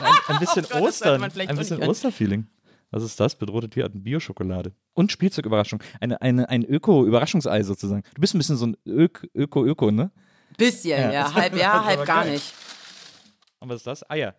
ein, 0.00 0.34
ein 0.34 0.40
bisschen 0.40 0.64
Oh 0.70 0.74
Gott, 0.74 0.82
Ostern, 0.82 1.22
ein 1.22 1.56
bisschen 1.56 1.82
Osterfeeling. 1.84 2.46
Was 2.90 3.02
ist 3.02 3.18
das? 3.20 3.34
Bedrohte 3.36 3.68
Tierarten, 3.68 4.02
Bio-Schokolade. 4.02 4.72
Und 4.94 5.10
Spielzeugüberraschung. 5.12 5.82
Eine, 6.00 6.20
eine, 6.22 6.48
ein 6.48 6.64
Öko-Überraschungsei 6.64 7.62
sozusagen. 7.62 8.02
Du 8.14 8.20
bist 8.20 8.34
ein 8.34 8.38
bisschen 8.38 8.56
so 8.56 8.66
ein 8.66 8.76
Ök- 8.86 9.28
Öko-Öko, 9.34 9.90
ne? 9.90 10.10
Bisschen, 10.56 11.00
Ja, 11.00 11.12
ja. 11.12 11.34
Halb 11.34 11.56
ja, 11.56 11.84
halb 11.84 12.06
gar 12.06 12.22
geil. 12.24 12.34
nicht. 12.34 12.54
Und 13.58 13.70
was 13.70 13.76
ist 13.78 13.86
das? 13.86 14.08
Eier. 14.10 14.34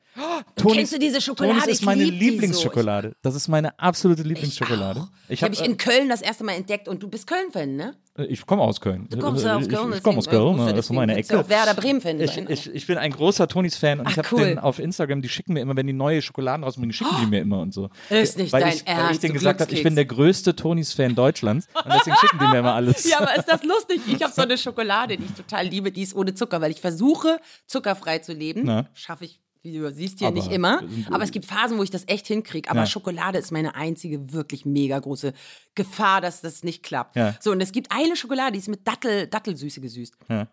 Kennst 0.55 0.93
du 0.93 0.99
diese 0.99 1.19
Schokolade? 1.19 1.59
Tonis 1.59 1.67
ist 1.67 1.79
Ich 1.81 1.85
meine 1.85 2.03
lieb 2.03 2.13
die 2.19 2.25
so. 2.25 2.31
Lieblingsschokolade. 2.31 3.15
Das 3.21 3.35
ist 3.35 3.47
meine 3.47 3.77
absolute 3.79 4.21
Lieblingsschokolade. 4.23 5.07
Ich 5.27 5.41
hab, 5.43 5.49
habe 5.51 5.55
ich 5.61 5.67
in 5.67 5.75
Köln 5.77 6.07
das 6.07 6.21
erste 6.21 6.43
Mal 6.43 6.53
entdeckt 6.53 6.87
und 6.87 7.01
du 7.03 7.09
bist 7.09 7.27
Köln-Fan, 7.27 7.75
ne? 7.75 7.95
Äh, 8.17 8.25
ich 8.25 8.45
komme 8.45 8.61
aus 8.61 8.81
Köln. 8.81 9.07
Du 9.09 9.17
kommst 9.19 9.43
ja 9.45 9.55
aus 9.55 9.63
ich, 9.67 9.69
Köln. 9.73 9.91
Ich, 9.91 9.97
ich 9.97 10.03
komme 10.03 10.17
aus 10.17 10.27
Köln, 10.27 10.59
äh, 10.59 10.73
das 10.73 10.85
ist 10.85 10.91
meine 10.91 11.15
Ecke. 11.15 11.47
Werder 11.47 11.73
Bremen-Fan 11.73 12.19
Ich, 12.19 12.31
sein. 12.31 12.45
ich, 12.49 12.73
ich 12.73 12.87
bin 12.87 12.97
ein 12.97 13.11
großer 13.11 13.47
Tonis-Fan 13.47 13.99
und 13.99 14.07
Ach, 14.07 14.11
ich 14.11 14.17
habe 14.17 14.27
cool. 14.31 14.45
den 14.45 14.59
auf 14.59 14.79
Instagram, 14.79 15.21
die 15.21 15.29
schicken 15.29 15.53
mir 15.53 15.61
immer, 15.61 15.75
wenn 15.75 15.87
die 15.87 15.93
neue 15.93 16.21
Schokoladen 16.21 16.63
rausbringen, 16.63 16.93
schicken 16.93 17.15
die 17.21 17.27
mir 17.27 17.41
immer 17.41 17.59
und 17.59 17.73
so. 17.73 17.89
Ist 18.09 18.37
nicht 18.37 18.51
weil 18.53 18.61
dein 18.61 18.73
ich, 18.73 18.85
Weil 18.85 18.93
ich 18.95 18.99
Ernst, 19.03 19.23
denen 19.23 19.33
du 19.33 19.39
gesagt 19.39 19.61
habe, 19.61 19.71
ich 19.71 19.83
bin 19.83 19.95
der 19.95 20.05
größte 20.05 20.55
Tonis-Fan 20.55 21.15
Deutschlands 21.15 21.67
und 21.73 21.93
deswegen 21.93 22.17
schicken 22.17 22.39
die 22.39 22.47
mir 22.47 22.59
immer 22.59 22.73
alles. 22.73 23.09
Ja, 23.09 23.19
aber 23.19 23.35
ist 23.35 23.47
das 23.47 23.63
lustig? 23.63 24.01
Ich 24.07 24.21
habe 24.21 24.33
so 24.33 24.41
eine 24.43 24.57
Schokolade, 24.57 25.17
die 25.17 25.25
ich 25.25 25.33
total 25.33 25.67
liebe, 25.67 25.91
die 25.91 26.03
ist 26.03 26.15
ohne 26.15 26.33
Zucker, 26.33 26.61
weil 26.61 26.71
ich 26.71 26.81
versuche, 26.81 27.39
zuckerfrei 27.65 28.19
zu 28.19 28.33
leben. 28.33 28.87
Schaffe 28.93 29.25
ich, 29.25 29.39
wie 29.67 29.77
du 29.77 29.91
siehst, 29.91 30.19
hier 30.19 30.27
Aber 30.29 30.35
nicht 30.35 30.51
immer. 30.51 30.81
Aber 31.11 31.23
es 31.23 31.31
gibt 31.31 31.45
Phasen, 31.45 31.77
wo 31.77 31.83
ich 31.83 31.89
das 31.89 32.03
echt 32.07 32.27
hinkriege. 32.27 32.69
Aber 32.69 32.81
Ja. 32.81 32.85
Schokolade 32.85 33.37
ist 33.37 33.51
meine 33.51 33.75
einzige 33.75 34.33
wirklich 34.33 34.65
mega 34.65 34.97
große 34.99 35.33
Gefahr, 35.75 36.21
dass 36.21 36.41
das 36.41 36.63
nicht 36.63 36.83
klappt. 36.83 37.15
Ja. 37.15 37.35
So, 37.39 37.51
und 37.51 37.61
es 37.61 37.71
gibt 37.71 37.91
eine 37.91 38.15
Schokolade, 38.15 38.53
die 38.53 38.59
ist 38.59 38.67
mit 38.67 38.87
Dattel, 38.87 39.27
Dattelsüße 39.27 39.81
gesüßt. 39.81 40.15
Ja. 40.29 40.47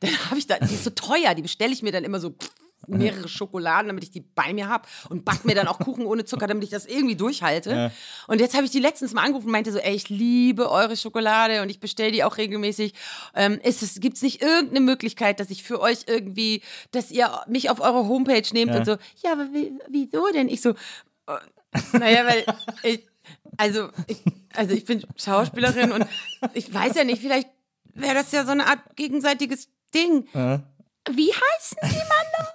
Dann 0.00 0.10
habe 0.30 0.38
ich 0.38 0.46
da, 0.46 0.58
die 0.58 0.74
ist 0.74 0.84
so 0.84 0.90
teuer, 0.90 1.34
die 1.34 1.42
bestelle 1.42 1.72
ich 1.72 1.82
mir 1.82 1.92
dann 1.92 2.04
immer 2.04 2.20
so 2.20 2.30
pff, 2.30 2.50
mehrere 2.86 3.28
Schokoladen, 3.28 3.88
damit 3.88 4.04
ich 4.04 4.10
die 4.10 4.20
bei 4.20 4.52
mir 4.52 4.68
habe 4.68 4.88
und 5.10 5.24
back 5.24 5.44
mir 5.44 5.54
dann 5.54 5.68
auch 5.68 5.78
Kuchen 5.78 6.06
ohne 6.06 6.24
Zucker, 6.24 6.46
damit 6.46 6.64
ich 6.64 6.70
das 6.70 6.86
irgendwie 6.86 7.14
durchhalte. 7.16 7.70
Ja. 7.70 7.90
Und 8.26 8.40
jetzt 8.40 8.54
habe 8.54 8.64
ich 8.64 8.70
die 8.70 8.80
letztens 8.80 9.12
mal 9.12 9.22
angerufen 9.22 9.46
und 9.46 9.52
meinte 9.52 9.70
so, 9.72 9.78
ey, 9.78 9.94
ich 9.94 10.08
liebe 10.08 10.70
eure 10.70 10.96
Schokolade 10.96 11.62
und 11.62 11.68
ich 11.70 11.78
bestelle 11.80 12.10
die 12.12 12.24
auch 12.24 12.36
regelmäßig. 12.36 12.94
Ähm, 13.34 13.60
ist 13.62 13.82
es, 13.82 14.00
gibt's 14.00 14.22
nicht 14.22 14.42
irgendeine 14.42 14.80
Möglichkeit, 14.80 15.40
dass 15.40 15.50
ich 15.50 15.62
für 15.62 15.80
euch 15.80 16.04
irgendwie, 16.06 16.62
dass 16.90 17.10
ihr 17.10 17.30
mich 17.46 17.70
auf 17.70 17.80
eure 17.80 18.08
Homepage 18.08 18.42
nehmt 18.52 18.72
Ja. 18.72 18.78
und 18.78 18.84
so, 18.86 18.96
ja, 19.22 19.32
aber 19.32 19.52
wie, 19.52 19.72
wieso 19.88 20.26
denn? 20.32 20.48
Ich 20.48 20.60
so, 20.62 20.70
äh, 20.70 21.36
naja, 21.92 22.26
weil 22.26 22.44
ich, 22.82 23.06
also, 23.56 23.90
ich, 24.06 24.18
also 24.56 24.74
ich 24.74 24.84
bin 24.84 25.04
Schauspielerin 25.16 25.92
und 25.92 26.06
ich 26.54 26.72
weiß 26.72 26.94
ja 26.96 27.04
nicht, 27.04 27.20
vielleicht 27.22 27.48
wäre 27.94 28.14
das 28.14 28.32
ja 28.32 28.44
so 28.44 28.50
eine 28.52 28.66
Art 28.66 28.80
gegenseitiges 28.96 29.68
Ding. 29.94 30.26
Ja. 30.34 30.60
wie 31.10 31.30
heißen 31.32 31.78
Sie 31.82 31.96
mal 31.96 32.24
noch? 32.38 32.52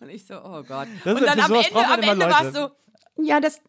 Und 0.00 0.08
ich 0.08 0.26
so, 0.26 0.34
oh 0.42 0.62
Gott. 0.62 0.88
Das 1.04 1.14
ist- 1.14 1.20
und 1.20 1.26
dann 1.26 1.40
am 1.40 1.52
Ende, 1.54 1.86
am 1.86 2.02
Ende 2.02 2.26
war 2.30 2.44
es 2.46 2.54
so, 2.54 2.70
ja, 3.22 3.40
das, 3.40 3.60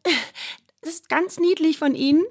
das 0.82 0.94
ist 0.94 1.10
ganz 1.10 1.40
niedlich 1.40 1.78
von 1.78 1.94
Ihnen, 1.96 2.24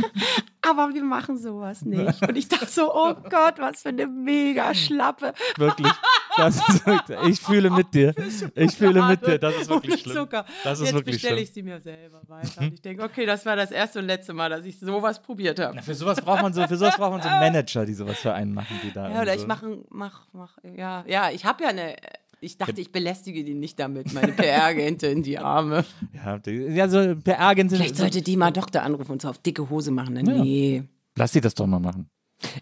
aber 0.62 0.94
wir 0.94 1.02
machen 1.02 1.36
sowas 1.38 1.82
nicht. 1.82 2.22
Und 2.26 2.36
ich 2.36 2.48
dachte 2.48 2.66
so, 2.66 2.94
oh 2.94 3.14
Gott, 3.14 3.58
was 3.58 3.82
für 3.82 3.88
eine 3.90 4.06
mega 4.06 4.74
Schlappe. 4.74 5.34
Wirklich. 5.56 5.92
Ist 6.38 6.82
ich 7.28 7.40
fühle 7.40 7.70
mit 7.70 7.92
dir. 7.94 8.14
Ich 8.54 8.72
fühle 8.76 9.04
mit 9.06 9.26
dir. 9.26 9.38
Das 9.38 9.54
ist 9.56 9.68
wirklich 9.68 10.00
schlimm. 10.00 10.16
Zucker. 10.16 10.44
Das 10.64 10.80
ist 10.80 10.92
Jetzt 10.92 11.04
bestelle 11.04 11.40
ich 11.40 11.52
sie 11.52 11.62
mir 11.62 11.80
selber 11.80 12.20
weiter. 12.28 12.60
Und 12.60 12.74
ich 12.74 12.82
denke, 12.82 13.02
okay, 13.02 13.26
das 13.26 13.44
war 13.46 13.56
das 13.56 13.70
erste 13.70 13.98
und 13.98 14.06
letzte 14.06 14.32
Mal, 14.32 14.50
dass 14.50 14.64
ich 14.64 14.78
sowas 14.78 15.20
probiert 15.22 15.58
habe. 15.60 15.74
Na, 15.76 15.82
für 15.82 15.94
sowas 15.94 16.20
braucht 16.20 16.42
man 16.42 16.52
so, 16.52 16.66
für 16.66 16.76
sowas 16.76 16.96
braucht 16.96 17.12
man 17.12 17.22
so 17.22 17.28
Manager, 17.40 17.84
die 17.84 17.94
sowas 17.94 18.18
für 18.18 18.32
einen 18.32 18.54
machen, 18.54 18.78
die 18.82 18.92
da. 18.92 19.10
Ja, 19.10 19.22
oder 19.22 19.34
so. 19.34 19.40
ich 19.40 19.46
mache, 19.46 19.78
mach, 19.90 20.26
mach, 20.32 20.58
ja, 20.76 21.04
ja, 21.06 21.30
ich 21.30 21.44
habe 21.44 21.64
ja 21.64 21.70
eine, 21.70 21.96
ich 22.40 22.58
dachte, 22.58 22.80
ich 22.80 22.90
belästige 22.90 23.44
die 23.44 23.54
nicht 23.54 23.78
damit, 23.78 24.12
meine 24.12 24.32
PR-Agentin, 24.32 25.22
die 25.22 25.38
Arme. 25.38 25.84
Ja, 26.12 26.38
die, 26.38 26.50
ja 26.50 26.88
so 26.88 27.14
PR-Agentin. 27.16 27.78
Vielleicht 27.78 27.96
sollte 27.96 28.22
die 28.22 28.36
mal 28.36 28.50
Doktor 28.50 28.82
anrufen 28.82 29.12
und 29.12 29.22
so 29.22 29.28
auf 29.28 29.38
dicke 29.38 29.68
Hose 29.70 29.90
machen. 29.90 30.14
Dann, 30.14 30.24
Nee. 30.24 30.82
Lass 31.16 31.32
sie 31.32 31.40
das 31.40 31.54
doch 31.54 31.66
mal 31.66 31.78
machen. 31.78 32.08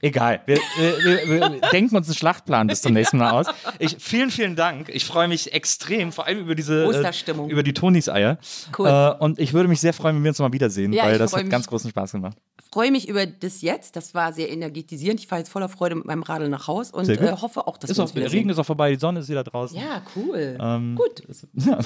Egal, 0.02 0.40
wir, 0.46 0.56
wir, 0.56 1.28
wir, 1.28 1.60
denken 1.72 1.96
uns 1.96 2.08
einen 2.08 2.16
Schlachtplan 2.16 2.66
bis 2.66 2.82
zum 2.82 2.92
nächsten 2.92 3.18
Mal 3.18 3.30
aus. 3.30 3.46
Ich, 3.78 3.96
vielen, 3.98 4.30
vielen 4.30 4.56
Dank. 4.56 4.88
Ich 4.88 5.04
freue 5.04 5.28
mich 5.28 5.52
extrem, 5.52 6.12
vor 6.12 6.26
allem 6.26 6.38
über 6.40 6.54
diese 6.54 6.86
Osterstimmung. 6.86 7.48
Äh, 7.48 7.52
über 7.52 7.62
die 7.62 7.72
Tonis-Eier. 7.72 8.38
Cool. 8.78 8.88
Äh, 8.88 9.22
und 9.22 9.38
ich 9.38 9.52
würde 9.52 9.68
mich 9.68 9.80
sehr 9.80 9.92
freuen, 9.92 10.16
wenn 10.16 10.24
wir 10.24 10.30
uns 10.30 10.38
mal 10.38 10.52
wiedersehen, 10.52 10.92
Ja, 10.92 11.04
weil 11.04 11.18
das 11.18 11.32
hat 11.32 11.42
mich. 11.42 11.50
ganz 11.50 11.66
großen 11.66 11.90
Spaß 11.90 12.12
gemacht. 12.12 12.36
Freue 12.72 12.92
mich 12.92 13.08
über 13.08 13.26
das 13.26 13.62
jetzt. 13.62 13.96
Das 13.96 14.14
war 14.14 14.32
sehr 14.32 14.50
energetisierend. 14.50 15.18
Ich 15.18 15.26
fahre 15.26 15.40
jetzt 15.40 15.50
voller 15.50 15.68
Freude 15.68 15.96
mit 15.96 16.04
meinem 16.04 16.22
Radl 16.22 16.48
nach 16.48 16.68
Haus 16.68 16.90
und 16.92 17.08
äh, 17.08 17.32
hoffe 17.32 17.66
auch, 17.66 17.76
dass 17.78 17.90
Ist 17.90 17.96
wir 17.96 18.02
auch, 18.02 18.04
uns 18.04 18.12
der 18.12 18.22
wiedersehen. 18.22 18.38
Regen 18.38 18.50
ist 18.50 18.58
auch 18.58 18.66
vorbei, 18.66 18.90
die 18.92 19.00
Sonne 19.00 19.20
ist 19.20 19.28
wieder 19.28 19.42
draußen. 19.42 19.76
Ja, 19.76 20.02
cool. 20.16 20.56
Ähm, 20.60 20.96
Gut. 20.96 21.22
Ja. 21.54 21.78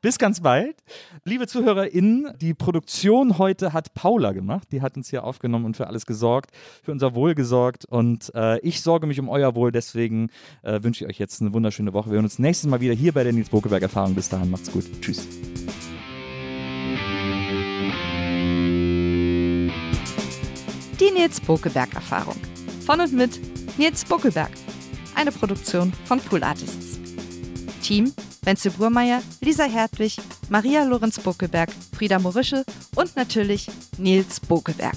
Bis 0.00 0.18
ganz 0.18 0.40
bald. 0.40 0.76
Liebe 1.24 1.46
ZuhörerInnen, 1.46 2.34
die 2.40 2.54
Produktion 2.54 3.38
heute 3.38 3.72
hat 3.72 3.94
Paula 3.94 4.32
gemacht. 4.32 4.68
Die 4.72 4.82
hat 4.82 4.96
uns 4.96 5.08
hier 5.08 5.22
aufgenommen 5.22 5.64
und 5.64 5.76
für 5.76 5.86
alles 5.86 6.06
gesorgt, 6.06 6.50
für 6.82 6.90
unser 6.90 7.01
Wohl 7.14 7.34
gesorgt. 7.34 7.84
Und 7.84 8.32
äh, 8.34 8.58
ich 8.60 8.80
sorge 8.80 9.06
mich 9.06 9.20
um 9.20 9.28
euer 9.28 9.54
Wohl. 9.54 9.72
Deswegen 9.72 10.30
äh, 10.62 10.82
wünsche 10.82 11.04
ich 11.04 11.10
euch 11.10 11.18
jetzt 11.18 11.40
eine 11.40 11.52
wunderschöne 11.52 11.92
Woche. 11.92 12.10
Wir 12.10 12.14
hören 12.14 12.24
uns 12.24 12.38
nächstes 12.38 12.68
Mal 12.68 12.80
wieder 12.80 12.94
hier 12.94 13.12
bei 13.12 13.24
der 13.24 13.32
Nils 13.32 13.50
Bokeberg 13.50 13.82
Erfahrung. 13.82 14.14
Bis 14.14 14.28
dahin, 14.28 14.50
macht's 14.50 14.70
gut. 14.70 14.84
Tschüss. 15.00 15.26
Die 21.00 21.10
Nils 21.10 21.40
Bokeberg 21.40 21.94
Erfahrung. 21.94 22.36
Von 22.86 23.00
und 23.00 23.12
mit 23.12 23.40
Nils 23.78 24.04
Bokeberg. 24.04 24.50
Eine 25.14 25.32
Produktion 25.32 25.92
von 26.04 26.20
Pool 26.20 26.42
Artists. 26.42 26.98
Team 27.82 28.12
Wenzel 28.44 28.72
Burmeier, 28.72 29.22
Lisa 29.40 29.64
Hertwig, 29.64 30.16
Maria 30.48 30.82
Lorenz 30.82 31.20
Bokeberg, 31.20 31.70
Frieda 31.96 32.18
Morische 32.18 32.64
und 32.96 33.14
natürlich 33.14 33.68
Nils 33.98 34.40
Bokeberg. 34.40 34.96